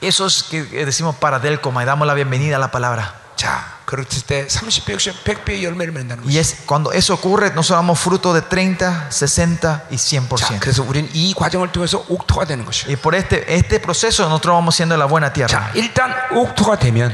[0.00, 3.21] Eso es que decimos para Delcoma y damos la bienvenida a la palabra.
[3.41, 6.39] 자, 그렇을 때 30배, 60배, 100배의 열매를 맺는다는 Y 거죠.
[6.39, 10.59] es cuando eso ocurre, nosotros damos fruto de 30, 60 y 자, 100%.
[10.59, 12.89] 그래서 우리는 이 과정을 통해서 옥토가 되는 것이에요.
[12.89, 15.47] Y por este, este proceso nosotros vamos siendo la buena tierra.
[15.47, 17.13] 자, 일단 옥토가 되면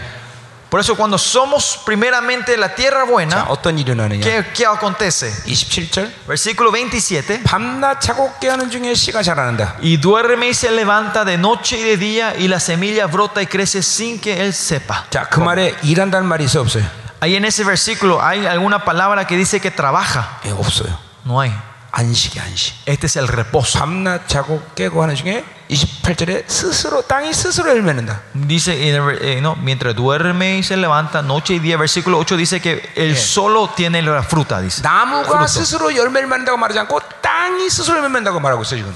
[0.70, 4.24] Por eso cuando somos primeramente la tierra 자, buena, 어떤 일이 일어나느냐?
[4.24, 5.32] ¿qué, qué acontece?
[5.46, 7.44] 27절 Versículo 27.
[7.44, 9.76] 밤낮 자고 깨하는 중에 씨가 자라난다.
[9.84, 13.46] Y duerme y se levanta de noche y de día y la semilla brota y
[13.46, 15.06] crece sin que él sepa.
[15.12, 16.84] 자, 그 말에 일한다는 말이 있어 없어요?
[17.20, 20.40] Ahí en ese versículo hay alguna palabra que dice que trabaja.
[20.46, 20.98] 예, 없어요.
[21.24, 21.54] No hay.
[21.98, 22.76] 안식이 안식.
[22.88, 23.78] Este es el reposo.
[23.80, 28.22] 밤낮 자고 깨고 하는 중에 28절에 스스로 땅이 스스로 열 맺는다.
[28.34, 32.18] Dice, en el ver- eh, no, mientras duerme y se levanta noche y día, versículo
[32.18, 34.82] 8 dice que él solo tiene la fruta, dice.
[34.82, 38.94] 나무가 스스로 열매를 맺는다고 말하지 않고 땅이 스스로 열매 맺는다고 말하고 있어요 지금.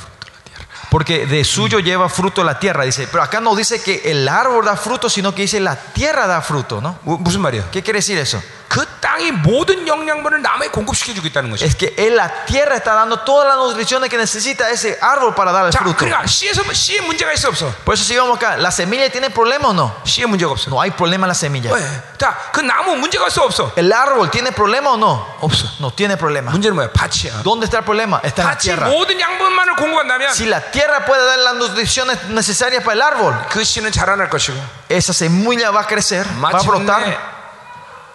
[0.90, 3.08] Porque de suyo lleva fruto la tierra, dice.
[3.08, 6.42] Pero acá no dice que el árbol da fruto, sino que dice la tierra da
[6.42, 6.98] fruto, ¿no?
[7.04, 7.70] 무, 무슨 말이에요?
[7.72, 8.42] ¿Qué quiere decir eso?
[8.72, 11.64] 그 땅이 모든 영양분을 나무에 공급시켜주고 있다는 것이.
[11.64, 15.54] Es que él, la tierra está dando todas las nutriciones que necesita ese árbol para
[15.54, 15.96] dar el 자, fruto.
[15.98, 17.74] 그러니까 씨에서 씨에 문제가 있어 없어?
[17.86, 19.96] Por eso si vemos acá, ¿la semilla tiene problema o no?
[20.04, 20.70] 씨에 문제가 없어.
[20.70, 21.72] No hay problema en la semilla.
[21.72, 21.82] 왜?
[22.18, 23.72] 자, 그 나무 문제가 있어 없어?
[23.78, 25.26] ¿El árbol tiene problema o no?
[25.40, 25.66] 없어.
[25.80, 26.52] No tiene problema.
[26.52, 26.92] 문제는 뭐야?
[26.92, 27.44] 밭이야.
[27.44, 28.20] ¿Dónde está el problema?
[28.22, 28.90] Está en la 밭이 tierra.
[28.90, 33.64] 모든 양분만을 공급한다면 Si la tierra puede dar las nutriciones necesarias para el árbol, 그
[33.64, 37.38] 씨는 자라날 것이고 esa semilla va a crecer, va a 마침내 brotar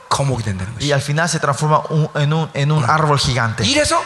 [0.08, 0.92] 거목이 된다는 y 것이.
[0.92, 3.64] al final se transforma un- en, un, en un árbol gigante.
[3.64, 4.02] 이래서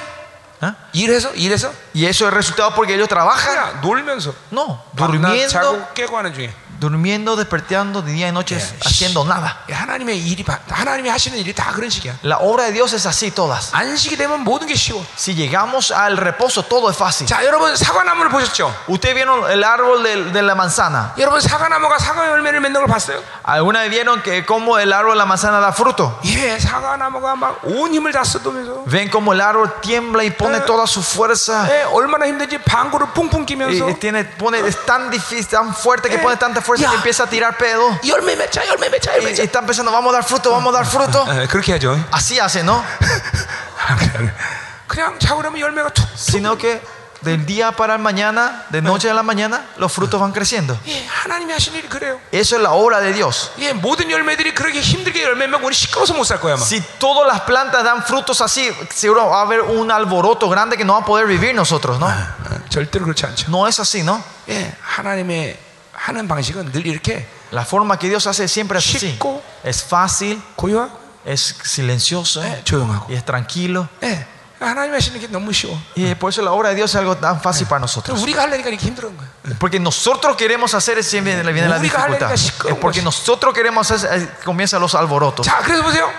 [0.63, 0.75] ¿Ah?
[0.95, 5.87] 이래서 이래서 Y eso es resultado porque ellos trabajan, 그냥 놀면서 no, 밤낮 durmiendo, 자고
[5.95, 6.51] 깨고 하는 중에
[6.81, 8.77] durmiendo, despertando de día y noche, Yeah.
[8.85, 9.57] haciendo nada.
[9.73, 12.19] 하나님의 일이 바- 하나님이 하시는 일이 다 그런 식이야.
[12.23, 13.71] La obra de Dios es así todas.
[13.73, 15.03] 안식이 되면 모든 게 쉬워.
[15.17, 17.27] Si llegamos al reposo, todo es fácil.
[17.27, 18.75] 자, 여러분 사과나무를 보셨죠?
[18.89, 21.15] Ustedes vieron el árbol de, de la manzana.
[21.17, 23.23] 여러분 사과나무가 사과 열매를 맺는 걸 봤어요?
[23.43, 26.21] ¿Alguna vez vieron que cómo el árbol de la manzana da fruto?
[26.27, 30.67] 예, 사과나무가 막 온 힘을 다 쏟으면서 Ven cómo el árbol tiembla y pone Eh.
[30.67, 31.67] toda su fuerza.
[31.71, 36.11] 예, 얼마나 힘든지 방구를 뿡뿡 Y, 끼면서 y tiene, pone, es tan difícil, tan fuerte
[36.11, 36.23] que Eh.
[36.23, 36.91] pone tanta fuerza Ya.
[36.91, 37.99] que empieza a tirar pedo.
[38.05, 39.43] 열매 맺자, 열매 맺자, Y, 열매 y 맺자.
[39.43, 41.25] está pensando, vamos a dar fruto, vamos a dar fruto.
[41.29, 41.97] 예, 그렇게 하죠.
[42.13, 42.83] Así hace, ¿no?
[44.87, 46.07] 그냥 자고 그러면 열매가 툭.
[46.17, 46.81] Sino que
[47.23, 50.79] del día para el mañana, de noche a la mañana, los frutos van creciendo.
[50.87, 52.21] 예, 하나님이 하신 일이 그래요.
[52.31, 53.51] Eso es la obra de Dios.
[53.59, 56.63] 예, 모든 열매들이 그렇게 힘들게 열매 맺고 우리 시끄러워서 못 살 거야, 아마.
[56.65, 60.85] Si todas las plantas dan frutos así, seguro va a haber un alboroto grande que
[60.85, 62.07] no va a poder vivir nosotros, ¿no?
[62.07, 63.47] 어, 절대로 그렇지 않죠.
[63.51, 64.23] No es así, ¿no?
[64.49, 65.59] 예, 하나님의
[66.01, 68.99] 하는 방식은 늘 이렇게 La forma que Dios hace siempre es así.
[69.19, 73.07] 쉽고 Es fácil, 고요하고 es silencioso 예, 조용하고.
[73.11, 73.89] y es tranquilo.
[74.03, 74.27] 예,
[74.61, 75.79] 하나님 하시는 게 너무 쉬워.
[75.97, 78.15] Y por eso la obra de Dios es algo tan fácil para nosotros.
[78.19, 79.29] 그럼 우리가 하려니까 이렇게 힘든 거야.
[79.59, 82.29] Porque nosotros queremos hacer es siempre viene viene la 우리가 dificultad.
[82.31, 83.05] 하려니까 시끄러운 Es porque 것이.
[83.05, 85.47] nosotros queremos hacer, eh, comienzan los alborotos.
[85.47, 86.11] 자, 그래서 보세요.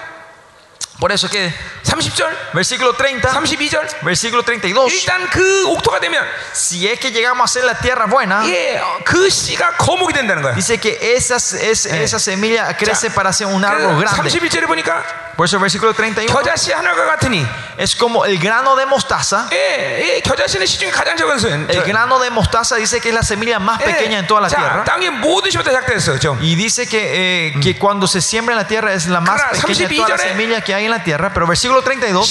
[1.02, 4.02] Por eso que 30절, versículo 30, 32절.
[4.02, 6.26] versículo 32, 일단 그 옥토가 되면
[6.56, 10.42] si es que llegamos a ser la tierra buena, 예, 어, 그 씨가 거목이 된다는
[10.42, 10.56] 거야.
[10.56, 14.50] dice que esa, es, esa semilla crece 자, para ser un árbol 그래서 grande.
[14.50, 15.04] 31절에 보니까
[15.38, 17.46] Por eso versículo 31 겨자씨 하나가 같으니
[17.78, 19.48] es como el grano de mostaza.
[19.54, 21.68] 예, 예, 겨자씨는 씨 중에 가장 적은 선.
[21.70, 24.58] El grano de mostaza dice que es la semilla más pequeña en toda la 자,
[24.58, 24.84] tierra.
[24.84, 26.18] 땅의 모든 씨보다 작다 했어.
[26.18, 29.40] 죠 Y dice que, eh, que cuando se siembra en la tierra es la más
[29.40, 31.83] Claro, pequeña de toda la 32 절에 semilla que hay en la tierra, pero versículo
[31.83, 32.29] 32.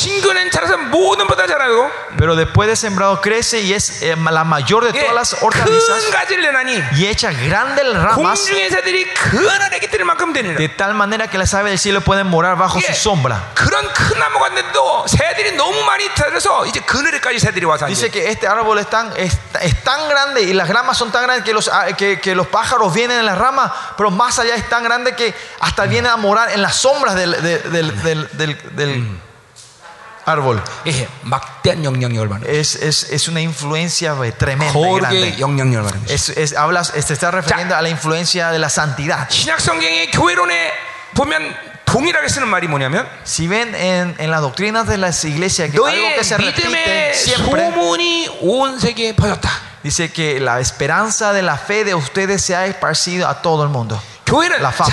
[2.17, 6.03] Pero después de sembrado crece y es eh, la mayor de todas las hortalizas.
[6.95, 8.39] Y echa grandes ramas.
[10.57, 13.49] De tal manera que las aves del cielo pueden morar bajo su sombra.
[17.87, 19.37] Dice que este árbol es tan, es,
[19.83, 23.19] tan grande y las ramas son tan grandes que los, ah, que, los pájaros vienen
[23.19, 26.61] en las ramas, pero más allá es tan grande que hasta vienen a morar en
[26.61, 29.07] las sombras del, del, del, del del, del
[30.25, 30.61] árbol.
[32.47, 34.73] Es, es, es, una influencia eh, tremenda.
[35.13, 35.41] Y.
[36.07, 39.29] Es, es, hablas, te está refiriendo a la influencia de la santidad.
[43.25, 47.69] si ven en, en las doctrinas de las iglesias que algo que se repite siempre,
[49.83, 53.69] dice que la esperanza de la fe de ustedes se ha esparcido a todo el
[53.69, 54.01] mundo.
[54.59, 54.89] la fama.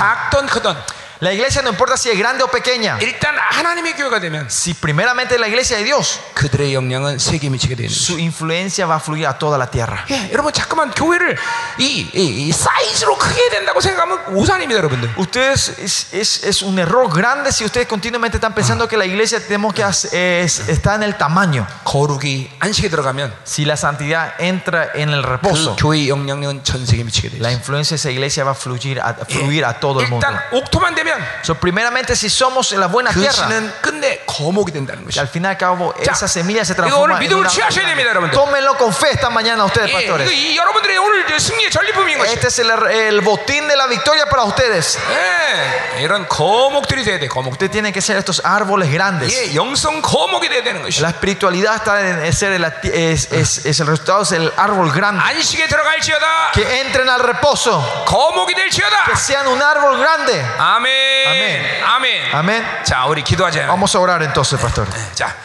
[1.17, 2.98] 작던 크던 La iglesia no importa si es grande o pequeña.
[2.99, 7.75] 일단 하나님의 교회가 되면 Si primeramente es la iglesia de Dios, 그들의 영향은 세계에 미치게
[7.75, 7.95] 되는 거죠.
[7.95, 10.03] su influencia va a fluir a toda la tierra.
[10.11, 11.38] 예, 여러분 잠깐만 교회를
[11.80, 15.11] 이, 이- 이 사이즈로 크게 해야 된다고 생각하면 오산입니다, 여러분들.
[15.17, 19.40] Ustedes es, es- es un error grande si ustedes continuamente están pensando que la iglesia
[19.40, 20.11] tenemos que hacer-
[20.43, 21.65] es- está en el tamaño.
[21.85, 27.06] 거룩이 안식에 들어가면 Si la santidad entra en el 그 reposo, 교회의 영향력은 전 세계에
[27.06, 27.40] 미치게 돼요.
[27.41, 30.25] la influencia de esa iglesia va a fluir a, fluir a todo el mundo.
[30.27, 31.07] 일단 옥토만 되면
[31.43, 35.19] So, primeramente, si somos en la buena 그 tierra, 씨는 끝내 거목이 된다는 que 것이.
[35.19, 37.49] al fin y al cabo 자, esa semilla se 이거 transforma 오늘 en 믿음으로 una
[37.49, 38.32] 취하셔야 됩니다, 여러분들.
[38.35, 40.32] Tómenlo con fe esta mañana ustedes, 예, 이거 pastores.
[40.32, 42.32] 이 여러분들의 오늘 저 승리의 전리품인 것이.
[42.33, 44.98] Este es el, el botín de la victoria para ustedes.
[45.09, 47.53] 예, 이런 거목들이 돼야 돼, 거목.
[47.53, 49.32] Ustedes tienen que ser estos árboles grandes.
[49.33, 51.01] 예, 영성 거목이 돼야 되는 것이.
[51.01, 54.91] La espiritualidad está en en ser el, es, es- es el resultado, es el árbol
[54.91, 55.22] grande.
[55.23, 56.51] 안식에 들어갈지어다.
[56.53, 59.06] Que entren al reposo, 거목이 될지어다.
[59.06, 60.43] que sean un árbol grande.
[60.57, 60.97] 아멘.
[60.98, 61.83] 아멘.
[61.83, 62.33] 아멘.
[62.35, 62.64] Amén.
[62.83, 63.67] 자, 우리 기도하자.
[63.67, 64.88] Vamos a orar entonces, pastor.
[65.14, 65.35] 자,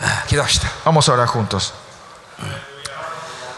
[0.00, 0.68] 아, 기도합시다.
[0.84, 1.72] Vamos a orar juntos.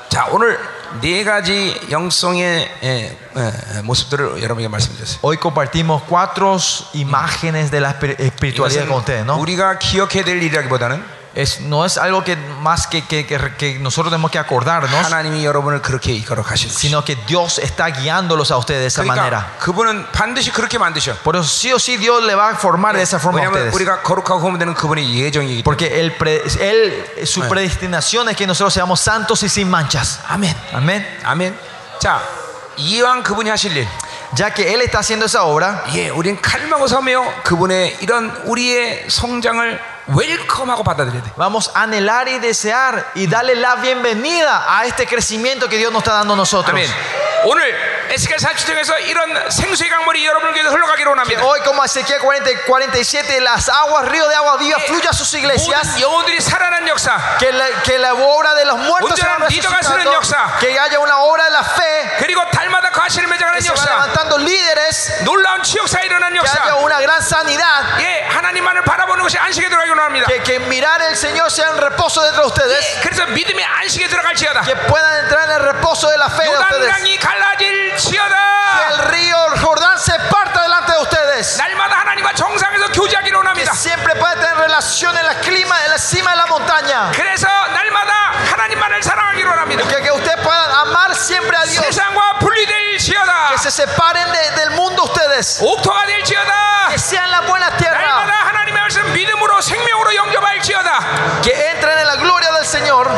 [0.08, 0.58] 자, 오늘
[1.02, 5.18] 네 가지 영성의 예, 예, 모습들을 여러분에게 말씀드렸어요.
[5.22, 6.56] Hoy compartimos cuatro
[6.94, 9.36] imágenes de la espir- espiritualidad con ustedes, ¿no?
[9.38, 11.04] 우리가 기억해야 될 일이라기보다는
[11.34, 15.44] Es, no es algo que más que, que, que- que nosotros tenemos que acordarnos, 하나님이
[15.44, 19.46] 여러분을 그렇게 이끌어 가실 것이요 sino que Dios está guiándolos a ustedes de esa manera.
[19.46, 21.14] 그러니까 그분은 반드시 그렇게 만드셔.
[21.22, 23.68] Por eso sí o sí Dios le va a formar de esa forma a 왜냐하면
[23.68, 23.74] ustedes.
[23.74, 25.64] 우리가 거룩하고 구원되는 그분의 예정이기 때문에.
[25.64, 30.18] Porque él, pre- él- su predestinación es que nosotros seamos santos y sin manchas.
[30.26, 30.56] 아멘.
[30.72, 31.06] Amén.
[31.22, 31.54] 아멘.
[32.00, 32.20] 자,
[32.78, 33.86] 이왕 그분이 하실 일.
[34.34, 39.80] Ya que Él está haciendo esa obra, 예, 우린 칼망고 서며 그분의 이런 우리의 성장을
[40.06, 41.32] 웰컴하고 받아들여야 돼.
[41.36, 46.02] vamos a anhelar y desear y darle la bienvenida a este crecimiento que Dios nos
[46.02, 46.70] está dando a nosotros.
[46.70, 46.88] 아멘.
[47.44, 51.42] 오늘 에스겔 40장에서 이런 생수의 강물이 여러분에게 흘러가기로 Que 원합니다.
[51.44, 55.86] hoy, como Ezequiel 40, 47, las aguas, río de agua viva, fluya a sus iglesias.
[55.86, 57.36] 모든 영혼들이 살아난 역사.
[57.38, 60.58] Que la, que la obra de los muertos se va 온전한 리더가 쓰는 resucitando, 역사.
[60.58, 63.90] que haya una obra de la fe, 그리고 달마다 과실을 맺어가는 que se van 역사.
[63.94, 66.76] levantando líderes, 놀라운 치욕사에 일어난 que haya 역사.
[66.84, 70.26] una gran sanidad, 예, 하나님만을 바라보는 것이 안식에 들어가기로 합니다.
[70.28, 74.08] que, que mirar el Señor sea un reposo dentro de ustedes, 예, 그래서 믿음의 안식에
[74.08, 74.62] 들어갈지어다.
[74.62, 76.88] que puedan entrar en el reposo de la fe de ustedes.
[76.88, 78.36] 요단강이 Que 갈라질지어다.
[78.90, 80.51] el río Jordán se parta delante de
[81.03, 81.59] ustedes.
[83.71, 87.11] Que siempre puedan tener relación en la clima, en la cima de la montaña.
[90.01, 91.85] Que, ustedes puedan amar siempre a Dios.
[93.51, 95.59] Que se separen del mundo ustedes.
[96.91, 97.99] Que sean la buena tierra.
[101.43, 103.09] Que entren en la gloria del Señor.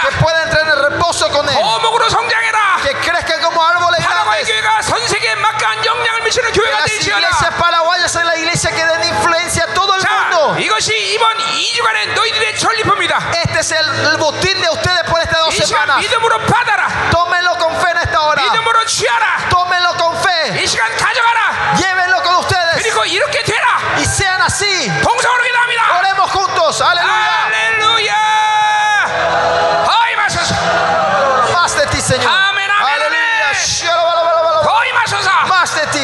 [0.00, 1.56] Que puedan entrar en reposo con Él.
[2.82, 4.46] Que crezcan como árboles grandes.
[6.29, 7.57] 교회가 전 세계에 막강한 영향을 미치는 Que 교회가 las iglesias 될지어다.
[7.57, 10.59] paraguayas en la iglesia que den influencia a todo el 자, mundo.
[10.59, 13.31] 이것이 이번 2주간의 너희들의 전리품이다.
[13.33, 15.97] Este es el, el botín de ustedes por estas dos 이 시간 semanas.
[16.01, 17.09] 믿음으로 받아라.
[17.11, 18.43] Tómenlo con fe en esta hora.
[18.43, 19.49] 믿음으로 취하라.
[19.49, 20.61] Tómenlo con fe.
[20.63, 21.75] 이 시간 가져가라.
[21.77, 22.83] Llévenlo con ustedes.
[22.83, 23.79] 그리고 이렇게 되라.
[23.97, 24.65] Y sean así.
[25.01, 25.97] 동성으로 기도합니다.
[25.97, 26.81] Oremos juntos.
[26.81, 27.38] Aleluya.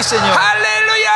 [0.06, 0.38] Señor.
[0.38, 1.12] 할렐루야.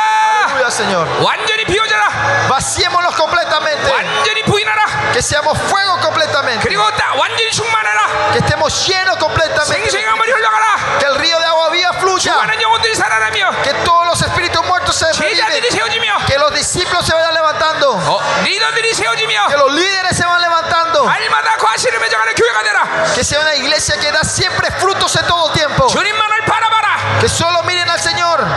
[0.46, 1.06] Aleluya, Señor.
[1.22, 2.48] 완전히 비워져라.
[2.48, 3.90] Vaciémonos completamente.
[3.92, 5.12] 완전히 부인하라.
[5.12, 6.62] Que seamos fuego completamente.
[6.66, 8.32] 그리고 딱 완전히 충만하라.
[8.32, 9.66] Que estemos llenos completamente.
[9.72, 10.98] 생수의 강물이 흘러가라.
[10.98, 12.34] Que el río de agua viva fluya.
[12.36, 15.72] 많은 영혼들이 살아나며 Que todos los espíritus muertos se 제자들이 reviven.
[15.72, 17.92] 세워지며 Que los discípulos se vayan levantando.
[17.94, 21.04] 어, 리더들이 세워지며 Que los líderes se van levantando.
[21.06, 23.04] 날마다 과실을 맺어가는 교회가 되라.
[23.14, 25.86] Que sea una iglesia que da siempre frutos en todo tiempo.
[25.86, 27.18] 주님만을 바라봐라.
[27.20, 28.09] Que solo miren al Señor.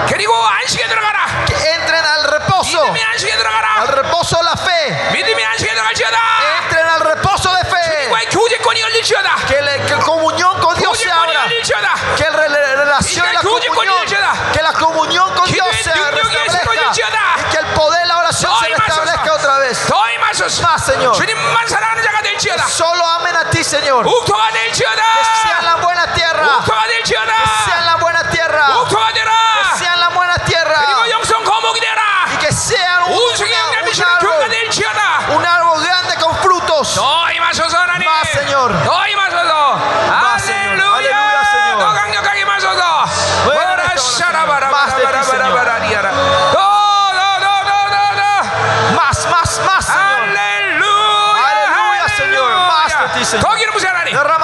[0.08, 1.46] 그리고 안식에 들어가라.
[1.46, 2.82] Que entren al 이 reposo.
[2.84, 3.84] 믿음의 안식에 al 들어가라.
[3.92, 5.12] reposo de la fe.
[5.14, 6.18] 믿음의 안식에 들어갈지어다.
[6.64, 7.80] Entren al reposo de fe.
[8.00, 9.36] 주님과의 교제권이 열릴지어다.
[9.48, 11.44] Que la que comunión con Dios se 교제권이 abra.
[11.44, 12.16] 열릴지어다.
[12.16, 14.06] Que la re- relación y la comunión,
[14.54, 16.70] que la comunión con Dios se restablezca.
[16.70, 19.78] Y que el poder de la oración se restablezca otra vez.
[19.88, 20.62] 더 임하소서.
[20.64, 21.14] Más, Señor.
[21.16, 22.64] 주님만 사랑하는 자가 될지어다.
[22.68, 24.06] Solo amen a ti, Señor.
[24.08, 25.04] 욱토가 Que 될지어다.
[25.44, 26.58] sea en la buena tierra.
[26.60, 27.34] 욱토가 Que 될지어다.
[27.66, 28.68] sea en la buena tierra.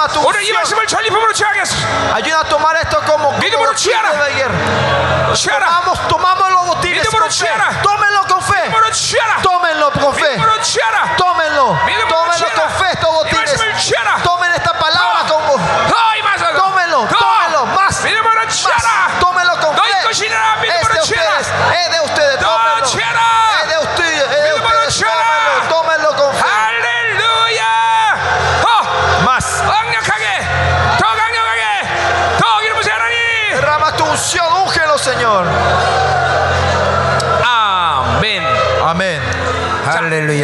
[0.00, 0.54] Derrama tu 오늘 이 unción.
[0.56, 1.76] 말씀을 전리품으로 취하겠어.
[2.14, 4.12] Ayuda a tomar esto como, como 믿음으로 botín 취하라.
[4.12, 5.34] de guerra.
[5.34, 5.66] 취하라.
[5.66, 7.36] Vamos, tomamos los botines 믿음으로 con fe.
[7.36, 7.82] 취하라.
[7.82, 8.54] Tómenlo con fe.
[8.68, 9.42] 믿음으로 취하라.
[9.42, 10.28] Tómenlo con fe.
[10.30, 11.16] 믿음으로 취하라.
[11.16, 11.74] Tómenlo.
[11.84, 12.29] 믿음으로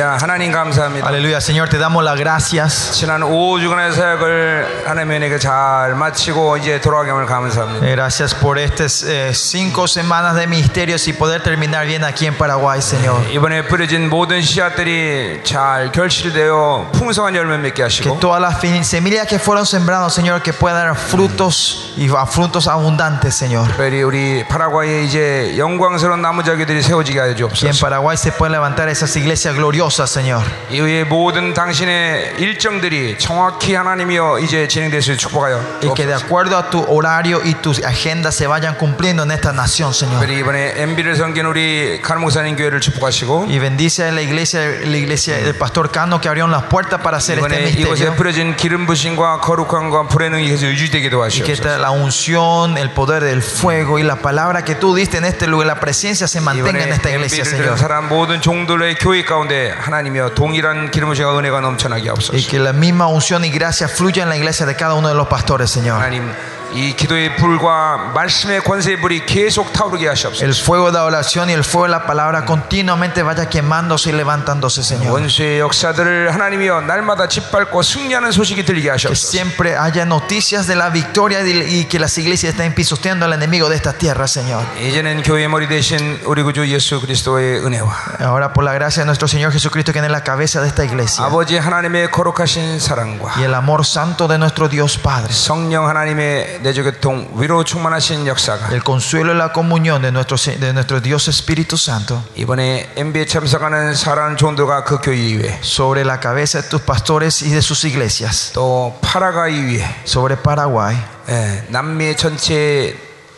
[0.06, 0.18] 할렐루야.
[0.20, 1.06] 하나님 감사합니다.
[1.08, 2.92] Aleluya, Señor, te damos las gracias.
[2.92, 7.84] 지난 5주간의 사역을 하나님의 은혜가 잘 마치고 이제 돌아가게 함을 감사합니다.
[7.86, 12.34] Eh, Gracias por estas eh, cinco semanas de misterios y poder terminar bien aquí en
[12.34, 13.26] Paraguay, Señor.
[13.32, 19.26] 이번에 뿌려진 모든 씨앗들이 잘 결실되어 풍성한 열매 맺게 Que 하시고 todas las fi- semillas
[19.26, 23.66] que fueron sembradas, Señor, que puedan dar frutos y a frutos abundantes, Señor.
[23.68, 27.80] 특별히 우리 파라과이에 이제 영광스러운 나무자기들이 세워지게 하여 Que en 주옵소서.
[27.80, 29.56] Paraguay se puedan levantar esas iglesias
[29.96, 30.44] gloriosas, Señor.
[30.70, 36.24] 이후에 모든 당신의 일정들이 정확히 하나님이여 이제 진행될 수 있도록 축복하여 Y que de 주옵소서.
[36.26, 40.20] acuerdo a tu horario y tus agendas se vayan cumpliendo en esta nación, Señor.
[40.20, 44.96] 특별히 이번에 MB를 섬긴 우리 카르 목사님 교회를 축복하시고 Y bendice a la iglesia, la
[44.96, 48.14] iglesia del pastor Cano que abrieron las puertas para hacer este 이번에 이곳에 misterio.
[48.16, 51.52] 뿌려진 기름 부심과 거룩함과 불의 능이 계속 유지되기도 Y que 하시옵소서.
[51.52, 55.46] esta- la unción, el poder del fuego y la palabra que tú diste en este
[55.46, 57.62] lugar, la presencia se mantenga en 이번에 esta iglesia, MB를 Señor.
[57.62, 62.48] 들은 사람 모든 종들의 교회 가운데 하나님이여 동일한 기름 부심과 은혜가 넘쳐나게 Y 하옵소서.
[62.48, 65.28] que la misma unción y gracia fluya en la iglesia de cada uno de los
[65.28, 66.00] pastores, Señor.
[66.00, 66.30] 하나님
[66.74, 70.42] 이 기도의 불과 말씀의 권세의 불이 계속 타오르게 하시옵소서.
[70.42, 74.14] El fuego de la oración y el fuego de la palabra continuamente vaya quemándose y
[74.14, 75.12] levantándose, Señor.
[75.12, 79.28] 원수의 역사들을 하나님이여 날마다 짓밟고 승리하는 소식이 들리게 Que 하시옵소서.
[79.28, 83.68] siempre haya noticias de la victoria y y que las iglesias estén pisoteando al enemigo
[83.68, 84.64] de esta tierra, Señor.
[84.80, 89.28] 이제는 교회의 머리 대신 우리 구주 예수 그리스도의 은혜와 Ahora, por la gracia de nuestro
[89.28, 93.54] Señor Jesucristo, que es la cabeza de esta iglesia, 아버지 하나님의 거룩하신 사랑과 y el
[93.54, 99.36] amor santo de nuestro Dios Padre, 성령 하나님의 내조교통 위로 충만하신 역사가 el consuelo y
[99.36, 104.84] la comunión de nuestro, Se- de nuestro Dios Espíritu Santo, 이번에 MB에 참석하는 사랑하는 종들과
[104.84, 109.54] 그 교회 위에 sobre la cabeza de tus pastores y de sus iglesias, 또 파라과이
[109.76, 110.96] 위에 sobre Paraguay,
[111.28, 112.96] 예, 남미 전체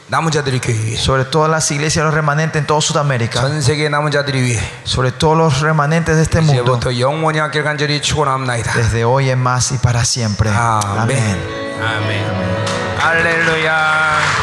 [0.08, 3.88] 남은 자들의 교회 위에 sobre todas las iglesias, los remanentes en toda Sudamérica, 전 세계
[3.88, 8.74] 남은 자들이 위해 sobre todos los remanentes de este mundo, 이제부터 영원히 함께 간절히 축원합니다.
[8.74, 10.50] desde hoy en más y para siempre.
[10.50, 11.16] 아멘.
[11.18, 11.38] Amén.
[11.80, 12.24] 아멘.
[12.98, 14.37] 할렐루야.